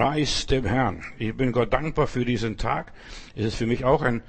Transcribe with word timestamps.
Preis 0.00 0.46
dem 0.46 0.64
Herrn. 0.64 1.04
Ich 1.18 1.36
bin 1.36 1.52
Gott 1.52 1.74
dankbar 1.74 2.06
für 2.06 2.24
diesen 2.24 2.56
Tag. 2.56 2.90
Es 3.36 3.44
ist 3.44 3.56
für 3.56 3.66
mich 3.66 3.84
auch 3.84 4.00
ein 4.00 4.22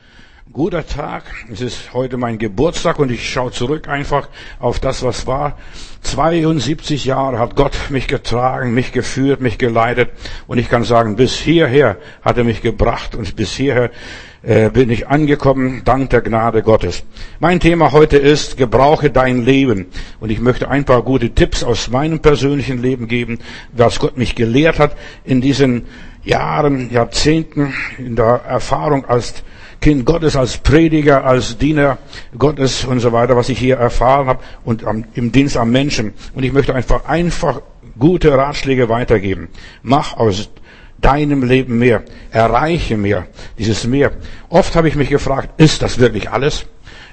guter 0.54 0.86
Tag. 0.86 1.24
Es 1.50 1.62
ist 1.62 1.94
heute 1.94 2.18
mein 2.18 2.38
Geburtstag 2.38 3.00
und 3.00 3.10
ich 3.10 3.30
schaue 3.30 3.52
zurück 3.52 3.88
einfach 3.88 4.28
auf 4.60 4.82
das, 4.82 5.02
was 5.02 5.26
war. 5.26 5.58
72 6.02 7.06
Jahre 7.06 7.40
hat 7.40 7.56
Gott 7.56 7.74
mich 7.90 8.08
getragen, 8.08 8.74
mich 8.74 8.92
geführt, 8.92 9.40
mich 9.40 9.58
geleitet 9.58 10.10
und 10.48 10.58
ich 10.58 10.70
kann 10.70 10.84
sagen, 10.84 11.16
bis 11.16 11.36
hierher 11.36 11.98
hat 12.22 12.38
er 12.38 12.44
mich 12.44 12.62
gebracht 12.62 13.16
und 13.16 13.38
bis 13.38 13.54
hierher 13.54 13.92
äh, 14.44 14.70
bin 14.70 14.90
ich 14.90 15.08
angekommen, 15.08 15.84
dank 15.86 16.10
der 16.10 16.22
Gnade 16.22 16.64
Gottes. 16.64 17.04
Mein 17.40 17.62
Thema 17.62 17.94
heute 17.94 18.18
ist, 18.18 18.58
gebrauche 18.58 19.10
dein 19.10 19.46
Leben. 19.46 19.86
Und 20.20 20.32
ich 20.32 20.42
möchte 20.42 20.70
ein 20.70 20.84
paar 20.84 21.04
gute 21.04 21.30
Tipps 21.30 21.64
aus 21.64 21.90
meinem 21.90 22.20
persönlichen 22.20 22.82
Leben 22.82 23.08
geben, 23.08 23.40
was 23.72 24.00
Gott 24.00 24.18
mich 24.18 24.36
gelehrt 24.36 24.80
hat 24.80 24.98
in 25.24 25.40
diesen 25.40 25.86
Jahren, 26.26 26.92
Jahrzehnten, 26.92 27.74
in 27.98 28.18
der 28.18 28.42
Erfahrung 28.46 29.06
als 29.06 29.44
Kind 29.82 30.06
Gottes, 30.06 30.36
als 30.36 30.58
Prediger, 30.58 31.26
als 31.26 31.58
Diener 31.58 31.98
Gottes 32.38 32.86
und 32.86 33.00
so 33.00 33.12
weiter, 33.12 33.36
was 33.36 33.50
ich 33.50 33.58
hier 33.58 33.78
erfahren 33.78 34.28
habe 34.28 34.44
und 34.64 34.86
am, 34.86 35.06
im 35.16 35.32
Dienst 35.32 35.58
am 35.58 35.72
Menschen. 35.72 36.14
Und 36.36 36.44
ich 36.44 36.54
möchte 36.54 36.76
einfach, 36.76 37.06
einfach 37.06 37.62
gute 37.98 38.32
Ratschläge 38.32 38.90
weitergeben. 38.90 39.50
Mach 39.82 40.16
aus 40.16 40.50
deinem 41.00 41.44
Leben 41.44 41.80
mehr. 41.80 42.04
Erreiche 42.30 42.96
mehr. 42.96 43.26
Dieses 43.58 43.88
mehr. 43.88 44.12
Oft 44.50 44.76
habe 44.76 44.88
ich 44.88 44.96
mich 44.96 45.10
gefragt, 45.10 45.60
ist 45.60 45.82
das 45.82 45.98
wirklich 45.98 46.30
alles? 46.30 46.66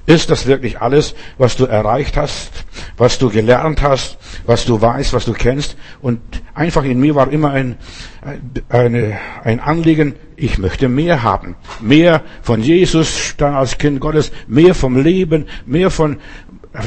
Ist 0.09 0.31
das 0.31 0.47
wirklich 0.47 0.81
alles, 0.81 1.15
was 1.37 1.57
du 1.57 1.67
erreicht 1.67 2.17
hast, 2.17 2.65
was 2.97 3.19
du 3.19 3.29
gelernt 3.29 3.83
hast, 3.83 4.17
was 4.47 4.65
du 4.65 4.81
weißt, 4.81 5.13
was 5.13 5.27
du 5.27 5.35
kennst? 5.35 5.77
Und 6.01 6.23
einfach 6.55 6.83
in 6.85 6.99
mir 6.99 7.15
war 7.15 7.31
immer 7.31 7.51
ein, 7.51 7.77
eine, 8.71 9.19
ein 9.45 9.61
Anliegen, 9.61 10.15
ich 10.35 10.57
möchte 10.57 10.89
mehr 10.89 11.23
haben. 11.23 11.57
Mehr 11.81 12.23
von 12.41 12.63
Jesus 12.63 13.35
dann 13.37 13.53
als 13.53 13.77
Kind 13.77 14.01
Gottes, 14.01 14.33
mehr 14.47 14.75
vom 14.75 14.97
Leben, 14.97 15.45
mehr 15.67 15.91
von 15.91 16.17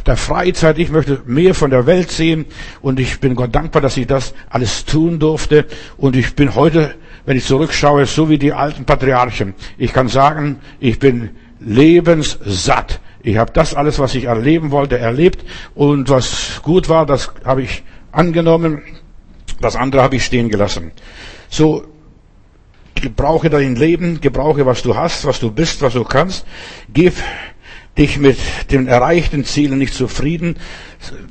der 0.07 0.17
Freizeit. 0.17 0.79
Ich 0.79 0.89
möchte 0.89 1.21
mehr 1.27 1.53
von 1.53 1.69
der 1.69 1.85
Welt 1.85 2.09
sehen. 2.09 2.47
Und 2.81 2.99
ich 2.99 3.19
bin 3.19 3.35
Gott 3.35 3.53
dankbar, 3.53 3.83
dass 3.83 3.97
ich 3.97 4.07
das 4.07 4.33
alles 4.49 4.83
tun 4.85 5.19
durfte. 5.19 5.67
Und 5.95 6.15
ich 6.15 6.33
bin 6.33 6.55
heute, 6.55 6.95
wenn 7.27 7.37
ich 7.37 7.45
zurückschaue, 7.45 8.07
so 8.07 8.29
wie 8.29 8.39
die 8.39 8.53
alten 8.53 8.85
Patriarchen. 8.85 9.53
Ich 9.77 9.93
kann 9.93 10.07
sagen, 10.07 10.59
ich 10.79 10.97
bin 10.97 11.29
lebenssatt. 11.59 12.99
Ich 13.23 13.37
habe 13.37 13.51
das 13.53 13.73
alles, 13.73 13.99
was 13.99 14.15
ich 14.15 14.25
erleben 14.25 14.71
wollte, 14.71 14.97
erlebt 14.97 15.45
und 15.75 16.09
was 16.09 16.61
gut 16.63 16.89
war, 16.89 17.05
das 17.05 17.31
habe 17.45 17.61
ich 17.61 17.83
angenommen, 18.11 18.81
das 19.59 19.75
andere 19.75 20.01
habe 20.01 20.15
ich 20.15 20.25
stehen 20.25 20.49
gelassen. 20.49 20.91
So, 21.49 21.83
gebrauche 22.95 23.49
dein 23.49 23.75
Leben, 23.75 24.21
gebrauche, 24.21 24.65
was 24.65 24.81
du 24.81 24.95
hast, 24.95 25.25
was 25.25 25.39
du 25.39 25.51
bist, 25.51 25.81
was 25.81 25.93
du 25.93 26.03
kannst. 26.03 26.45
Gib 26.93 27.13
dich 27.97 28.17
mit 28.17 28.37
den 28.71 28.87
erreichten 28.87 29.43
Zielen 29.43 29.77
nicht 29.77 29.93
zufrieden. 29.93 30.55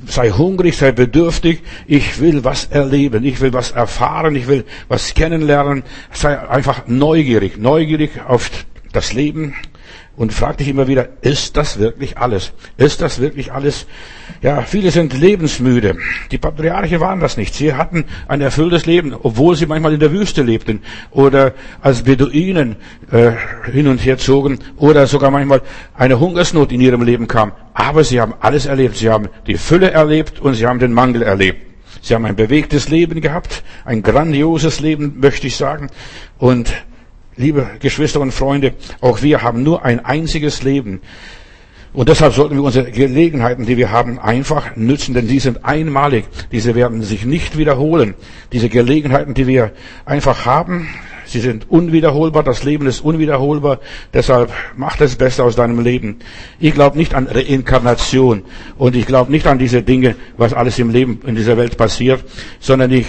Sei 0.05 0.29
hungrig, 0.29 0.77
sei 0.77 0.91
bedürftig. 0.91 1.61
Ich 1.87 2.19
will 2.19 2.43
was 2.43 2.65
erleben. 2.65 3.25
Ich 3.25 3.41
will 3.41 3.53
was 3.53 3.71
erfahren. 3.71 4.35
Ich 4.35 4.47
will 4.47 4.65
was 4.87 5.13
kennenlernen. 5.13 5.83
Sei 6.11 6.37
einfach 6.37 6.87
neugierig. 6.87 7.57
Neugierig 7.57 8.11
auf 8.27 8.49
das 8.91 9.13
Leben, 9.13 9.55
und 10.17 10.33
frag 10.33 10.57
dich 10.57 10.67
immer 10.67 10.87
wieder, 10.87 11.07
ist 11.21 11.57
das 11.57 11.79
wirklich 11.79 12.17
alles? 12.17 12.51
Ist 12.77 13.01
das 13.01 13.19
wirklich 13.21 13.53
alles? 13.53 13.87
Ja, 14.41 14.61
viele 14.61 14.91
sind 14.91 15.17
lebensmüde. 15.17 15.97
Die 16.31 16.37
Patriarchen 16.37 16.99
waren 16.99 17.19
das 17.19 17.37
nicht. 17.37 17.55
Sie 17.55 17.73
hatten 17.73 18.05
ein 18.27 18.41
erfülltes 18.41 18.85
Leben, 18.85 19.13
obwohl 19.13 19.55
sie 19.55 19.65
manchmal 19.65 19.93
in 19.93 19.99
der 19.99 20.11
Wüste 20.11 20.43
lebten 20.43 20.81
oder 21.11 21.53
als 21.81 22.03
Beduinen 22.03 22.75
äh, 23.11 23.31
hin 23.71 23.87
und 23.87 23.99
her 23.99 24.17
zogen 24.17 24.59
oder 24.77 25.07
sogar 25.07 25.31
manchmal 25.31 25.61
eine 25.95 26.19
Hungersnot 26.19 26.71
in 26.71 26.81
ihrem 26.81 27.03
Leben 27.03 27.27
kam. 27.27 27.53
Aber 27.73 28.03
sie 28.03 28.19
haben 28.19 28.33
alles 28.39 28.65
erlebt. 28.65 28.97
Sie 28.97 29.09
haben 29.09 29.29
die 29.47 29.57
Fülle 29.57 29.91
erlebt 29.91 30.39
und 30.39 30.55
sie 30.55 30.67
haben 30.67 30.79
den 30.79 30.93
Mangel 30.93 31.21
erlebt. 31.21 31.71
Sie 32.01 32.15
haben 32.15 32.25
ein 32.25 32.35
bewegtes 32.35 32.89
Leben 32.89 33.21
gehabt, 33.21 33.63
ein 33.85 34.01
grandioses 34.01 34.79
Leben, 34.79 35.19
möchte 35.19 35.47
ich 35.47 35.55
sagen. 35.55 35.89
Und 36.39 36.73
Liebe 37.37 37.69
Geschwister 37.79 38.19
und 38.19 38.33
Freunde, 38.33 38.73
auch 38.99 39.21
wir 39.21 39.41
haben 39.41 39.63
nur 39.63 39.85
ein 39.85 40.03
einziges 40.03 40.63
Leben. 40.63 41.01
Und 41.93 42.07
deshalb 42.07 42.33
sollten 42.33 42.55
wir 42.55 42.63
unsere 42.63 42.89
Gelegenheiten, 42.89 43.65
die 43.65 43.75
wir 43.75 43.91
haben, 43.91 44.17
einfach 44.17 44.75
nützen, 44.75 45.13
denn 45.13 45.27
die 45.27 45.39
sind 45.39 45.65
einmalig. 45.65 46.25
Diese 46.51 46.73
werden 46.75 47.03
sich 47.03 47.25
nicht 47.25 47.57
wiederholen. 47.57 48.13
Diese 48.53 48.69
Gelegenheiten, 48.69 49.33
die 49.33 49.47
wir 49.47 49.71
einfach 50.05 50.45
haben, 50.45 50.87
sie 51.31 51.39
sind 51.39 51.69
unwiederholbar. 51.69 52.43
Das 52.43 52.63
Leben 52.63 52.87
ist 52.87 53.01
unwiederholbar. 53.01 53.79
Deshalb 54.13 54.51
mach 54.75 54.97
das 54.97 55.15
Beste 55.15 55.43
aus 55.43 55.55
deinem 55.55 55.79
Leben. 55.79 56.19
Ich 56.59 56.73
glaube 56.73 56.97
nicht 56.97 57.13
an 57.13 57.27
Reinkarnation 57.27 58.43
und 58.77 58.95
ich 58.95 59.05
glaube 59.05 59.31
nicht 59.31 59.47
an 59.47 59.57
diese 59.57 59.81
Dinge, 59.81 60.15
was 60.37 60.53
alles 60.53 60.77
im 60.79 60.89
Leben 60.89 61.21
in 61.25 61.35
dieser 61.35 61.57
Welt 61.57 61.77
passiert, 61.77 62.23
sondern 62.59 62.91
ich 62.91 63.07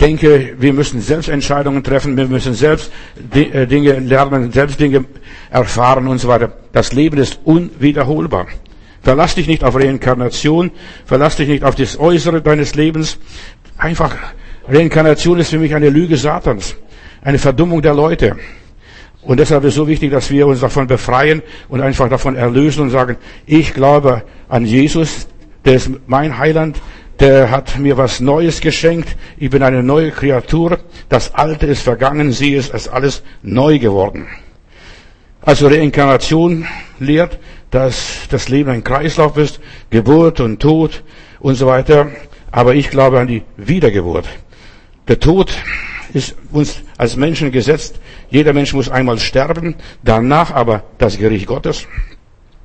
denke, 0.00 0.54
wir 0.58 0.72
müssen 0.72 1.00
selbst 1.00 1.28
Entscheidungen 1.28 1.82
treffen, 1.84 2.16
wir 2.16 2.26
müssen 2.26 2.54
selbst 2.54 2.90
äh, 3.34 3.66
Dinge 3.66 3.98
lernen, 3.98 4.50
selbst 4.50 4.80
Dinge 4.80 5.04
erfahren 5.50 6.08
und 6.08 6.18
so 6.18 6.28
weiter. 6.28 6.52
Das 6.72 6.92
Leben 6.92 7.18
ist 7.18 7.40
unwiederholbar. 7.44 8.46
Verlass 9.02 9.34
dich 9.34 9.46
nicht 9.46 9.64
auf 9.64 9.76
Reinkarnation, 9.76 10.70
verlass 11.06 11.36
dich 11.36 11.48
nicht 11.48 11.64
auf 11.64 11.74
das 11.74 11.98
Äußere 11.98 12.42
deines 12.42 12.74
Lebens. 12.74 13.18
Einfach, 13.78 14.14
Reinkarnation 14.68 15.38
ist 15.38 15.50
für 15.50 15.58
mich 15.58 15.74
eine 15.74 15.88
Lüge 15.88 16.16
Satans, 16.16 16.76
eine 17.22 17.38
Verdummung 17.38 17.82
der 17.82 17.94
Leute. 17.94 18.36
Und 19.22 19.38
deshalb 19.38 19.64
ist 19.64 19.70
es 19.70 19.74
so 19.74 19.86
wichtig, 19.86 20.10
dass 20.10 20.30
wir 20.30 20.46
uns 20.46 20.60
davon 20.60 20.86
befreien 20.86 21.42
und 21.68 21.80
einfach 21.82 22.08
davon 22.08 22.36
erlösen 22.36 22.82
und 22.82 22.90
sagen, 22.90 23.16
ich 23.46 23.74
glaube 23.74 24.22
an 24.48 24.64
Jesus, 24.64 25.28
der 25.64 25.74
ist 25.74 25.90
mein 26.06 26.38
Heiland, 26.38 26.80
der 27.20 27.50
hat 27.50 27.78
mir 27.78 27.98
was 27.98 28.20
Neues 28.20 28.62
geschenkt. 28.62 29.16
Ich 29.36 29.50
bin 29.50 29.62
eine 29.62 29.82
neue 29.82 30.10
Kreatur. 30.10 30.78
Das 31.10 31.34
Alte 31.34 31.66
ist 31.66 31.82
vergangen. 31.82 32.32
Sie 32.32 32.54
ist 32.54 32.72
als 32.72 32.88
alles 32.88 33.22
neu 33.42 33.78
geworden. 33.78 34.26
Also 35.42 35.68
Reinkarnation 35.68 36.66
lehrt, 36.98 37.38
dass 37.70 38.26
das 38.30 38.48
Leben 38.48 38.70
ein 38.70 38.84
Kreislauf 38.84 39.36
ist, 39.36 39.60
Geburt 39.90 40.40
und 40.40 40.60
Tod 40.60 41.02
und 41.40 41.56
so 41.56 41.66
weiter. 41.66 42.08
Aber 42.50 42.74
ich 42.74 42.88
glaube 42.88 43.20
an 43.20 43.26
die 43.26 43.42
Wiedergeburt. 43.58 44.26
Der 45.08 45.20
Tod 45.20 45.52
ist 46.14 46.34
uns 46.52 46.82
als 46.96 47.16
Menschen 47.16 47.52
gesetzt. 47.52 48.00
Jeder 48.30 48.52
Mensch 48.52 48.72
muss 48.72 48.88
einmal 48.88 49.18
sterben, 49.18 49.74
danach 50.02 50.50
aber 50.52 50.84
das 50.98 51.18
Gericht 51.18 51.46
Gottes. 51.46 51.86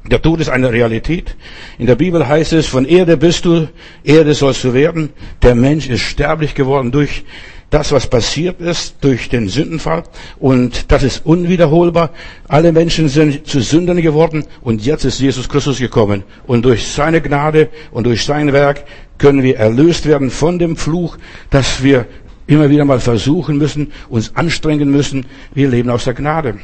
Der 0.10 0.22
Tod 0.22 0.40
ist 0.40 0.50
eine 0.50 0.72
Realität. 0.72 1.36
In 1.80 1.88
der 1.88 1.96
Bibel 1.96 2.28
heißt 2.28 2.54
es, 2.54 2.68
von 2.68 2.86
Erde 2.86 3.18
bist 3.18 3.46
du, 3.46 3.68
Erde 4.04 4.36
sollst 4.36 4.64
du 4.64 4.74
werden. 4.74 5.10
Der 5.42 5.56
Mensch 5.56 5.90
ist 5.90 6.02
sterblich 6.02 6.54
geworden 6.54 6.92
durch 6.92 7.24
das, 7.72 7.92
was 7.92 8.08
passiert 8.08 8.62
ist, 8.62 8.98
durch 9.02 9.30
den 9.30 9.50
Sündenfall. 9.50 10.04
Und 10.40 10.92
das 10.92 11.02
ist 11.02 11.26
unwiederholbar. 11.26 12.12
Alle 12.48 12.72
Menschen 12.72 13.10
sind 13.10 13.48
zu 13.48 13.62
Sündern 13.62 14.02
geworden 14.02 14.46
und 14.62 14.86
jetzt 14.86 15.06
ist 15.06 15.20
Jesus 15.20 15.50
Christus 15.50 15.80
gekommen. 15.80 16.24
Und 16.46 16.66
durch 16.66 16.88
seine 16.88 17.20
Gnade 17.20 17.70
und 17.92 18.06
durch 18.06 18.24
sein 18.24 18.54
Werk 18.54 18.86
können 19.18 19.42
wir 19.42 19.58
erlöst 19.58 20.06
werden 20.06 20.30
von 20.30 20.60
dem 20.60 20.76
Fluch, 20.78 21.18
dass 21.50 21.82
wir 21.82 22.06
immer 22.48 22.70
wieder 22.70 22.86
mal 22.86 23.00
versuchen 23.00 23.58
müssen, 23.58 23.92
uns 24.10 24.36
anstrengen 24.36 24.90
müssen. 24.92 25.26
Wir 25.54 25.70
leben 25.70 25.90
aus 25.90 26.06
der 26.06 26.14
Gnade. 26.14 26.60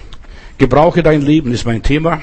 Gebrauche 0.58 1.04
dein 1.04 1.22
Leben 1.22 1.52
ist 1.52 1.66
mein 1.66 1.82
Thema. 1.82 2.22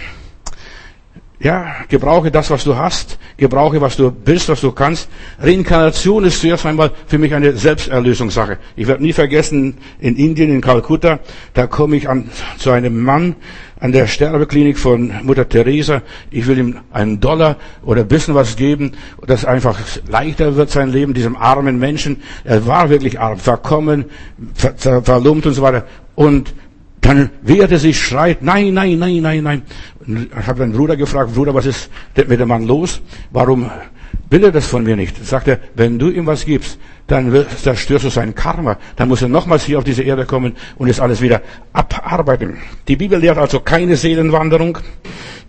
Ja, 1.41 1.76
gebrauche 1.88 2.32
das, 2.32 2.50
was 2.50 2.65
du 2.65 2.76
hast. 2.76 3.16
Gebrauche, 3.37 3.81
was 3.81 3.97
du 3.97 4.10
bist, 4.10 4.49
was 4.49 4.60
du 4.60 4.72
kannst. 4.72 5.09
Reinkarnation 5.38 6.25
ist 6.25 6.41
zuerst 6.41 6.66
einmal 6.66 6.91
für 7.06 7.16
mich 7.16 7.32
eine 7.32 7.53
Selbsterlösungssache. 7.53 8.59
Ich 8.75 8.88
werde 8.88 9.04
nie 9.04 9.12
vergessen, 9.12 9.78
in 10.01 10.16
Indien, 10.16 10.51
in 10.51 10.60
Kalkutta, 10.60 11.21
da 11.54 11.68
komme 11.68 11.97
ich 11.97 12.09
an, 12.09 12.28
zu 12.59 12.72
einem 12.72 13.01
Mann 13.01 13.36
an 13.78 13.92
der 13.92 14.09
Sterbeklinik 14.09 14.77
von 14.77 15.13
Mutter 15.22 15.48
Teresa. 15.48 16.03
Ich 16.33 16.48
will 16.48 16.59
ihm 16.59 16.80
einen 16.91 17.21
Dollar 17.21 17.57
oder 17.84 18.01
ein 18.01 18.09
bisschen 18.09 18.34
was 18.34 18.57
geben, 18.57 18.92
dass 19.24 19.45
einfach 19.45 19.78
leichter 20.09 20.57
wird 20.57 20.71
sein 20.71 20.91
Leben, 20.91 21.15
diesem 21.15 21.36
armen 21.36 21.78
Menschen. 21.78 22.21
Er 22.42 22.66
war 22.66 22.91
wirklich 22.91 23.21
arm, 23.21 23.39
verkommen, 23.39 24.07
ver, 24.54 25.03
verlumpt 25.04 25.47
und 25.47 25.54
so 25.54 25.63
weiter. 25.63 25.86
Und 26.16 26.53
dann 27.01 27.30
wehrt 27.42 27.71
er 27.71 27.78
sich, 27.78 28.01
schreit, 28.03 28.42
nein, 28.42 28.74
nein, 28.74 28.98
nein, 28.98 29.22
nein, 29.22 29.42
nein. 29.45 29.63
Ich 30.09 30.47
habe 30.47 30.60
meinen 30.60 30.72
Bruder 30.72 30.97
gefragt, 30.97 31.34
Bruder, 31.34 31.53
was 31.53 31.66
ist 31.66 31.91
mit 32.16 32.41
dem 32.41 32.49
Mann 32.49 32.66
los? 32.66 33.03
Warum 33.31 33.71
will 34.31 34.43
er 34.43 34.53
das 34.53 34.66
von 34.66 34.83
mir 34.83 34.97
nicht? 34.97 35.22
Sagt 35.25 35.49
er, 35.49 35.60
wenn 35.75 35.99
du 35.99 36.09
ihm 36.09 36.25
was 36.25 36.47
gibst, 36.47 36.78
dann 37.09 37.45
zerstörst 37.63 38.07
du 38.07 38.09
sein 38.09 38.34
Karma. 38.34 38.78
Dann 38.97 39.09
muss 39.09 39.21
er 39.21 39.28
nochmals 39.28 39.65
hier 39.65 39.77
auf 39.77 39.84
diese 39.84 40.03
Erde 40.03 40.25
kommen 40.25 40.57
und 40.77 40.89
es 40.89 40.99
alles 40.99 41.21
wieder 41.21 41.43
abarbeiten. 41.75 42.57
Die 42.89 42.97
Bibel 42.97 43.19
lehrt 43.19 43.37
also 43.37 43.60
keine 43.60 43.97
Seelenwanderung. 43.97 44.78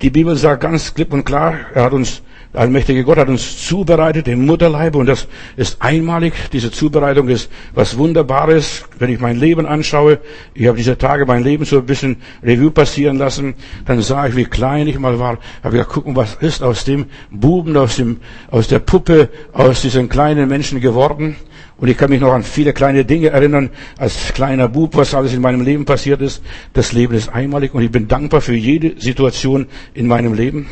Die 0.02 0.10
Bibel 0.10 0.36
sagt 0.36 0.62
ganz 0.62 0.94
klipp 0.94 1.14
und 1.14 1.24
klar, 1.24 1.56
er 1.74 1.84
hat 1.84 1.94
uns 1.94 2.22
Der 2.52 2.62
allmächtige 2.62 3.04
Gott 3.04 3.20
hat 3.20 3.30
uns 3.30 3.64
zubereitet 3.68 4.28
im 4.28 4.48
Mutterleibe 4.48 4.98
und 4.98 5.06
das 5.06 5.28
ist 5.56 5.84
einmalig. 5.84 6.34
Diese 6.52 6.72
Zubereitung 6.72 7.28
ist 7.30 7.52
was 7.76 7.96
Wunderbares. 7.96 8.86
Wenn 8.98 9.12
ich 9.12 9.20
mein 9.20 9.38
Leben 9.40 9.68
anschaue, 9.68 10.18
ich 10.56 10.66
habe 10.66 10.78
diese 10.78 10.98
Tage 10.98 11.28
mein 11.28 11.44
Leben 11.44 11.66
so 11.66 11.78
ein 11.78 11.86
bisschen 11.86 12.18
Revue 12.42 12.72
passieren 12.72 13.20
lassen, 13.20 13.54
dann 13.86 14.02
sah 14.02 14.26
ich, 14.26 14.36
wie 14.36 14.46
klein 14.46 14.88
ich 14.88 14.98
mal 14.98 15.20
war. 15.20 15.38
Habe 15.64 15.74
gesagt, 15.78 15.92
gucken, 15.92 16.16
was 16.16 16.34
ist 16.42 16.64
aus 16.64 16.86
dem 16.86 17.06
Buben, 17.30 17.78
aus 17.78 17.98
dem, 17.98 18.18
aus 18.50 18.68
der 18.68 18.80
Puppe, 18.80 19.30
aus 19.54 19.84
diesen 19.84 20.10
kleinen 20.10 20.50
Menschen 20.50 20.82
geworden. 20.82 21.36
Und 21.78 21.88
ich 21.88 21.98
kann 21.98 22.10
mich 22.10 22.20
noch 22.20 22.34
an 22.34 22.42
viele 22.42 22.74
kleine 22.74 23.06
Dinge 23.06 23.30
erinnern, 23.30 23.70
als 23.98 24.34
kleiner 24.34 24.68
Bub, 24.68 24.98
was 24.98 25.14
alles 25.14 25.36
in 25.36 25.42
meinem 25.42 25.62
Leben 25.62 25.86
passiert 25.86 26.20
ist. 26.20 26.42
Das 26.74 26.94
Leben 26.94 27.14
ist 27.14 27.30
einmalig 27.30 27.76
und 27.76 27.84
ich 27.84 27.92
bin 27.92 28.08
dankbar 28.08 28.42
für 28.42 28.56
jede 28.56 29.00
Situation 29.00 29.68
in 29.94 30.08
meinem 30.08 30.34
Leben. 30.34 30.68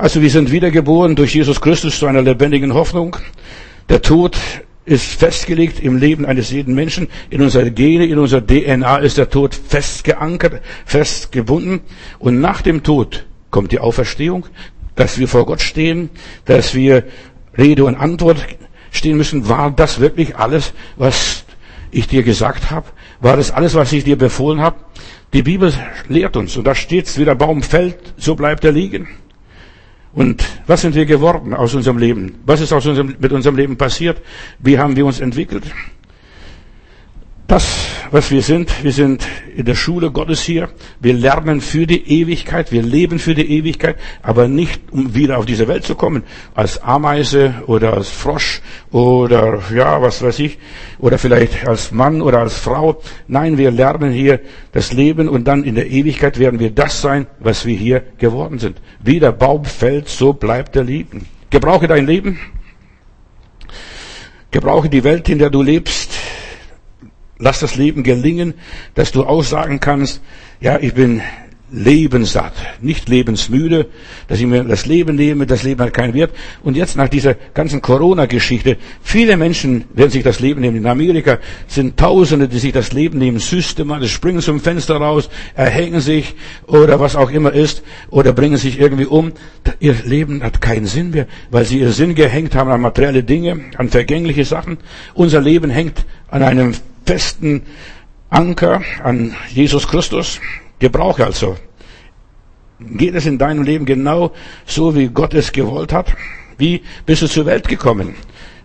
Also 0.00 0.22
wir 0.22 0.30
sind 0.30 0.50
wiedergeboren 0.50 1.14
durch 1.14 1.34
Jesus 1.34 1.60
Christus 1.60 1.98
zu 1.98 2.06
einer 2.06 2.22
lebendigen 2.22 2.72
Hoffnung. 2.72 3.18
Der 3.90 4.00
Tod 4.00 4.34
ist 4.86 5.04
festgelegt 5.04 5.78
im 5.78 5.98
Leben 5.98 6.24
eines 6.24 6.50
jeden 6.50 6.74
Menschen. 6.74 7.08
In 7.28 7.42
unserer 7.42 7.68
Gene, 7.68 8.06
in 8.06 8.18
unserer 8.18 8.40
DNA 8.40 8.96
ist 8.96 9.18
der 9.18 9.28
Tod 9.28 9.54
festgeankert, 9.54 10.62
festgebunden. 10.86 11.80
Und 12.18 12.40
nach 12.40 12.62
dem 12.62 12.82
Tod 12.82 13.26
kommt 13.50 13.72
die 13.72 13.78
Auferstehung, 13.78 14.46
dass 14.94 15.18
wir 15.18 15.28
vor 15.28 15.44
Gott 15.44 15.60
stehen, 15.60 16.08
dass 16.46 16.74
wir 16.74 17.04
Rede 17.58 17.84
und 17.84 17.94
Antwort 17.94 18.38
stehen 18.92 19.18
müssen, 19.18 19.50
war 19.50 19.70
das 19.70 20.00
wirklich 20.00 20.34
alles, 20.34 20.72
was 20.96 21.44
ich 21.90 22.08
dir 22.08 22.22
gesagt 22.22 22.70
habe? 22.70 22.86
War 23.20 23.36
das 23.36 23.50
alles, 23.50 23.74
was 23.74 23.92
ich 23.92 24.04
dir 24.04 24.16
befohlen 24.16 24.62
habe? 24.62 24.76
Die 25.34 25.42
Bibel 25.42 25.74
lehrt 26.08 26.38
uns, 26.38 26.56
und 26.56 26.64
da 26.64 26.74
steht, 26.74 27.18
wie 27.18 27.26
der 27.26 27.34
Baum 27.34 27.62
fällt, 27.62 28.14
so 28.16 28.34
bleibt 28.34 28.64
er 28.64 28.72
liegen. 28.72 29.19
Und 30.12 30.44
was 30.66 30.80
sind 30.80 30.94
wir 30.94 31.06
geworden 31.06 31.54
aus 31.54 31.74
unserem 31.74 31.98
Leben? 31.98 32.40
Was 32.44 32.60
ist 32.60 32.72
aus 32.72 32.86
unserem, 32.86 33.14
mit 33.18 33.32
unserem 33.32 33.56
Leben 33.56 33.76
passiert? 33.76 34.20
Wie 34.58 34.78
haben 34.78 34.96
wir 34.96 35.06
uns 35.06 35.20
entwickelt? 35.20 35.64
Das, 37.50 37.88
was 38.12 38.30
wir 38.30 38.42
sind, 38.42 38.84
wir 38.84 38.92
sind 38.92 39.26
in 39.56 39.64
der 39.64 39.74
Schule 39.74 40.12
Gottes 40.12 40.40
hier. 40.40 40.68
Wir 41.00 41.14
lernen 41.14 41.60
für 41.60 41.84
die 41.84 42.20
Ewigkeit, 42.20 42.70
wir 42.70 42.80
leben 42.80 43.18
für 43.18 43.34
die 43.34 43.58
Ewigkeit, 43.58 43.96
aber 44.22 44.46
nicht, 44.46 44.80
um 44.92 45.16
wieder 45.16 45.36
auf 45.36 45.46
diese 45.46 45.66
Welt 45.66 45.82
zu 45.82 45.96
kommen, 45.96 46.22
als 46.54 46.80
Ameise 46.80 47.54
oder 47.66 47.94
als 47.94 48.08
Frosch 48.08 48.62
oder 48.92 49.60
ja, 49.74 50.00
was 50.00 50.22
weiß 50.22 50.38
ich, 50.38 50.58
oder 51.00 51.18
vielleicht 51.18 51.66
als 51.66 51.90
Mann 51.90 52.22
oder 52.22 52.38
als 52.38 52.56
Frau. 52.56 53.02
Nein, 53.26 53.58
wir 53.58 53.72
lernen 53.72 54.12
hier 54.12 54.38
das 54.70 54.92
Leben 54.92 55.28
und 55.28 55.48
dann 55.48 55.64
in 55.64 55.74
der 55.74 55.90
Ewigkeit 55.90 56.38
werden 56.38 56.60
wir 56.60 56.70
das 56.70 57.02
sein, 57.02 57.26
was 57.40 57.66
wir 57.66 57.76
hier 57.76 58.04
geworden 58.18 58.60
sind. 58.60 58.80
Wie 59.00 59.18
der 59.18 59.32
Baum 59.32 59.64
fällt, 59.64 60.08
so 60.08 60.34
bleibt 60.34 60.76
er 60.76 60.84
liegen. 60.84 61.26
Gebrauche 61.50 61.88
dein 61.88 62.06
Leben. 62.06 62.38
Gebrauche 64.52 64.88
die 64.88 65.02
Welt, 65.02 65.28
in 65.28 65.40
der 65.40 65.50
du 65.50 65.62
lebst 65.62 66.19
Lass 67.40 67.60
das 67.60 67.74
Leben 67.74 68.02
gelingen, 68.02 68.54
dass 68.94 69.12
du 69.12 69.24
aussagen 69.24 69.80
kannst, 69.80 70.20
ja, 70.60 70.78
ich 70.78 70.94
bin 70.94 71.22
lebenssatt, 71.72 72.52
nicht 72.80 73.08
lebensmüde, 73.08 73.86
dass 74.28 74.40
ich 74.40 74.46
mir 74.46 74.64
das 74.64 74.86
Leben 74.86 75.16
nehme, 75.16 75.46
das 75.46 75.62
Leben 75.62 75.80
hat 75.82 75.94
keinen 75.94 76.14
Wert. 76.14 76.32
Und 76.62 76.76
jetzt 76.76 76.96
nach 76.96 77.08
dieser 77.08 77.34
ganzen 77.54 77.80
Corona-Geschichte, 77.80 78.76
viele 79.02 79.36
Menschen 79.36 79.84
werden 79.94 80.10
sich 80.10 80.22
das 80.22 80.40
Leben 80.40 80.60
nehmen. 80.60 80.76
In 80.76 80.86
Amerika 80.86 81.38
sind 81.68 81.96
Tausende, 81.96 82.48
die 82.48 82.58
sich 82.58 82.72
das 82.72 82.92
Leben 82.92 83.18
nehmen, 83.18 83.38
systematisch, 83.38 84.12
springen 84.12 84.40
zum 84.40 84.60
Fenster 84.60 84.96
raus, 84.96 85.30
erhängen 85.54 86.00
sich 86.00 86.34
oder 86.66 86.98
was 86.98 87.16
auch 87.16 87.30
immer 87.30 87.52
ist 87.52 87.82
oder 88.10 88.32
bringen 88.32 88.56
sich 88.56 88.80
irgendwie 88.80 89.06
um. 89.06 89.32
Ihr 89.78 89.94
Leben 90.04 90.42
hat 90.42 90.60
keinen 90.60 90.86
Sinn 90.86 91.10
mehr, 91.10 91.26
weil 91.50 91.64
sie 91.64 91.78
ihr 91.78 91.92
Sinn 91.92 92.14
gehängt 92.14 92.54
haben 92.54 92.70
an 92.70 92.80
materielle 92.80 93.22
Dinge, 93.22 93.60
an 93.76 93.88
vergängliche 93.88 94.44
Sachen. 94.44 94.78
Unser 95.14 95.40
Leben 95.40 95.70
hängt 95.70 96.04
an 96.28 96.42
einem 96.42 96.74
festen 97.10 97.62
Anker 98.28 98.82
an 99.02 99.34
Jesus 99.48 99.88
Christus. 99.88 100.40
Gebrauche 100.78 101.24
also. 101.24 101.56
Geht 102.78 103.16
es 103.16 103.26
in 103.26 103.36
deinem 103.36 103.64
Leben 103.64 103.84
genau 103.84 104.30
so, 104.64 104.94
wie 104.94 105.08
Gott 105.08 105.34
es 105.34 105.50
gewollt 105.50 105.92
hat? 105.92 106.14
Wie 106.56 106.82
bist 107.06 107.22
du 107.22 107.26
zur 107.26 107.46
Welt 107.46 107.66
gekommen? 107.66 108.14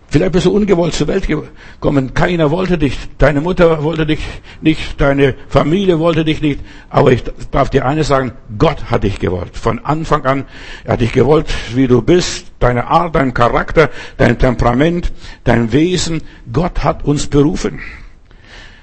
Vielleicht 0.08 0.30
bist 0.30 0.46
du 0.46 0.52
ungewollt 0.52 0.94
zur 0.94 1.08
Welt 1.08 1.26
gekommen. 1.26 2.14
Keiner 2.14 2.52
wollte 2.52 2.78
dich. 2.78 2.96
Deine 3.18 3.40
Mutter 3.40 3.82
wollte 3.82 4.06
dich 4.06 4.20
nicht. 4.60 5.00
Deine 5.00 5.34
Familie 5.48 5.98
wollte 5.98 6.24
dich 6.24 6.40
nicht. 6.40 6.60
Aber 6.88 7.10
ich 7.10 7.24
darf 7.50 7.70
dir 7.70 7.84
eines 7.84 8.06
sagen. 8.06 8.30
Gott 8.56 8.92
hat 8.92 9.02
dich 9.02 9.18
gewollt. 9.18 9.56
Von 9.56 9.84
Anfang 9.84 10.24
an. 10.24 10.44
Er 10.84 10.92
hat 10.92 11.00
dich 11.00 11.12
gewollt, 11.12 11.48
wie 11.74 11.88
du 11.88 12.00
bist. 12.00 12.52
Deine 12.60 12.86
Art, 12.86 13.16
dein 13.16 13.34
Charakter, 13.34 13.90
dein 14.18 14.38
Temperament, 14.38 15.12
dein 15.42 15.72
Wesen. 15.72 16.22
Gott 16.52 16.84
hat 16.84 17.04
uns 17.04 17.26
berufen. 17.26 17.80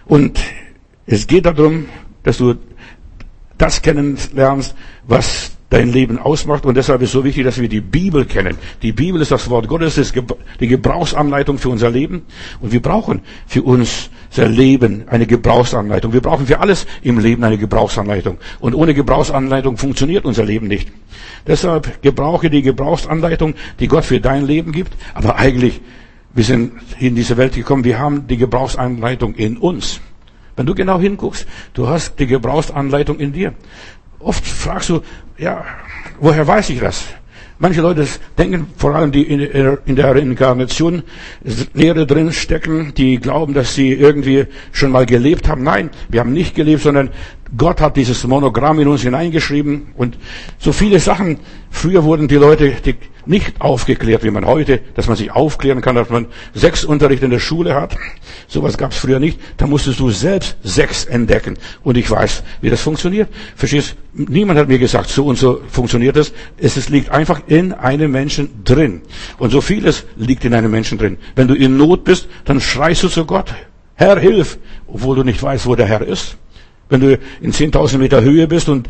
Und 0.05 0.39
es 1.05 1.27
geht 1.27 1.45
darum, 1.45 1.85
dass 2.23 2.37
du 2.37 2.55
das 3.57 3.81
kennenlernst, 3.81 4.75
was 5.07 5.51
dein 5.73 5.91
Leben 5.91 6.19
ausmacht. 6.19 6.65
Und 6.65 6.75
deshalb 6.75 7.01
ist 7.01 7.09
es 7.09 7.13
so 7.13 7.23
wichtig, 7.23 7.43
dass 7.43 7.59
wir 7.59 7.67
die 7.67 7.81
Bibel 7.81 8.25
kennen. 8.25 8.57
Die 8.83 8.91
Bibel 8.91 9.21
ist 9.21 9.31
das 9.31 9.49
Wort 9.49 9.67
Gottes, 9.67 9.97
ist 9.97 10.13
die 10.59 10.67
Gebrauchsanleitung 10.67 11.57
für 11.57 11.69
unser 11.69 11.89
Leben. 11.89 12.23
Und 12.61 12.71
wir 12.71 12.81
brauchen 12.81 13.21
für 13.47 13.63
unser 13.63 14.47
Leben 14.47 15.05
eine 15.07 15.25
Gebrauchsanleitung. 15.25 16.13
Wir 16.13 16.21
brauchen 16.21 16.45
für 16.45 16.59
alles 16.59 16.85
im 17.01 17.19
Leben 17.19 17.43
eine 17.43 17.57
Gebrauchsanleitung. 17.57 18.37
Und 18.59 18.75
ohne 18.75 18.93
Gebrauchsanleitung 18.93 19.77
funktioniert 19.77 20.25
unser 20.25 20.45
Leben 20.45 20.67
nicht. 20.67 20.89
Deshalb 21.47 22.01
gebrauche 22.03 22.51
die 22.51 22.61
Gebrauchsanleitung, 22.61 23.55
die 23.79 23.87
Gott 23.87 24.05
für 24.05 24.21
dein 24.21 24.45
Leben 24.45 24.71
gibt. 24.71 24.93
Aber 25.15 25.37
eigentlich 25.37 25.81
wir 26.33 26.43
sind 26.43 26.73
in 26.99 27.15
diese 27.15 27.37
Welt 27.37 27.53
gekommen, 27.53 27.83
wir 27.83 27.99
haben 27.99 28.27
die 28.27 28.37
Gebrauchsanleitung 28.37 29.35
in 29.35 29.57
uns. 29.57 30.01
Wenn 30.55 30.65
du 30.65 30.75
genau 30.75 30.99
hinguckst, 30.99 31.47
du 31.73 31.87
hast 31.87 32.19
die 32.19 32.27
Gebrauchsanleitung 32.27 33.19
in 33.19 33.33
dir. 33.33 33.53
Oft 34.19 34.45
fragst 34.45 34.89
du, 34.89 35.01
ja, 35.37 35.65
woher 36.19 36.47
weiß 36.47 36.69
ich 36.69 36.79
das? 36.79 37.05
Manche 37.59 37.81
Leute 37.81 38.05
denken, 38.37 38.67
vor 38.77 38.95
allem 38.95 39.11
die 39.11 39.23
in 39.23 39.95
der 39.95 40.15
Reinkarnation 40.15 41.03
Lehre 41.73 42.05
drin 42.05 42.31
stecken, 42.33 42.93
die 42.95 43.19
glauben, 43.19 43.53
dass 43.53 43.75
sie 43.75 43.93
irgendwie 43.93 44.47
schon 44.71 44.91
mal 44.91 45.05
gelebt 45.05 45.47
haben. 45.47 45.63
Nein, 45.63 45.89
wir 46.09 46.19
haben 46.19 46.33
nicht 46.33 46.55
gelebt, 46.55 46.81
sondern 46.81 47.09
Gott 47.55 47.81
hat 47.81 47.97
dieses 47.97 48.25
Monogramm 48.25 48.79
in 48.79 48.87
uns 48.87 49.01
hineingeschrieben 49.03 49.93
und 49.95 50.17
so 50.57 50.73
viele 50.73 50.99
Sachen. 50.99 51.39
Früher 51.69 52.03
wurden 52.03 52.27
die 52.27 52.35
Leute 52.35 52.73
nicht 53.25 53.61
aufgeklärt, 53.61 54.23
wie 54.23 54.31
man 54.31 54.45
heute, 54.45 54.79
dass 54.95 55.07
man 55.07 55.15
sich 55.15 55.31
aufklären 55.31 55.81
kann, 55.81 55.95
dass 55.95 56.09
man 56.09 56.27
Sexunterricht 56.55 57.23
in 57.23 57.29
der 57.29 57.39
Schule 57.39 57.75
hat. 57.75 57.95
Sowas 58.47 58.77
gab 58.77 58.91
es 58.91 58.97
früher 58.97 59.19
nicht. 59.19 59.39
Da 59.57 59.67
musstest 59.67 59.99
du 59.99 60.09
selbst 60.09 60.57
Sex 60.63 61.05
entdecken. 61.05 61.57
Und 61.83 61.97
ich 61.97 62.09
weiß, 62.09 62.43
wie 62.61 62.69
das 62.69 62.81
funktioniert. 62.81 63.29
Verstehst? 63.55 63.95
Niemand 64.13 64.59
hat 64.59 64.67
mir 64.67 64.79
gesagt, 64.79 65.09
so 65.09 65.25
und 65.25 65.37
so 65.37 65.61
funktioniert 65.67 66.17
es. 66.17 66.33
Es 66.57 66.89
liegt 66.89 67.09
einfach 67.09 67.41
in 67.47 67.73
einem 67.73 68.11
Menschen 68.11 68.63
drin. 68.63 69.01
Und 69.37 69.51
so 69.51 69.61
vieles 69.61 70.05
liegt 70.15 70.45
in 70.45 70.53
einem 70.53 70.71
Menschen 70.71 70.97
drin. 70.97 71.17
Wenn 71.35 71.47
du 71.47 71.53
in 71.53 71.77
Not 71.77 72.03
bist, 72.03 72.27
dann 72.45 72.59
schreist 72.61 73.03
du 73.03 73.09
zu 73.09 73.25
Gott. 73.25 73.53
Herr, 73.95 74.19
hilf! 74.19 74.57
Obwohl 74.87 75.15
du 75.15 75.23
nicht 75.23 75.41
weißt, 75.41 75.65
wo 75.65 75.75
der 75.75 75.85
Herr 75.85 76.01
ist. 76.01 76.37
Wenn 76.93 77.01
du 77.01 77.17
in 77.41 77.51
10.000 77.51 77.97
Meter 77.97 78.21
Höhe 78.21 78.47
bist 78.47 78.69
und 78.69 78.87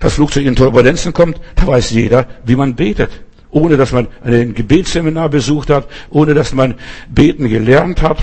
das 0.00 0.12
Flugzeug 0.12 0.44
in 0.44 0.54
Turbulenzen 0.54 1.14
kommt, 1.14 1.40
da 1.54 1.66
weiß 1.66 1.92
jeder, 1.92 2.26
wie 2.44 2.56
man 2.56 2.74
betet. 2.74 3.08
Ohne 3.50 3.78
dass 3.78 3.90
man 3.90 4.06
ein 4.22 4.52
Gebetsseminar 4.52 5.30
besucht 5.30 5.70
hat, 5.70 5.88
ohne 6.10 6.34
dass 6.34 6.52
man 6.52 6.74
beten 7.08 7.48
gelernt 7.48 8.02
hat. 8.02 8.18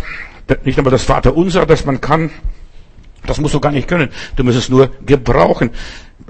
Nicht 0.63 0.77
einmal 0.77 0.91
das 0.91 1.05
Vaterunser, 1.05 1.65
das 1.65 1.85
man 1.85 2.01
kann. 2.01 2.29
Das 3.25 3.41
musst 3.41 3.55
du 3.55 3.59
gar 3.59 3.71
nicht 3.71 3.87
können. 3.87 4.09
Du 4.35 4.43
musst 4.43 4.59
es 4.59 4.69
nur 4.69 4.91
gebrauchen. 5.03 5.71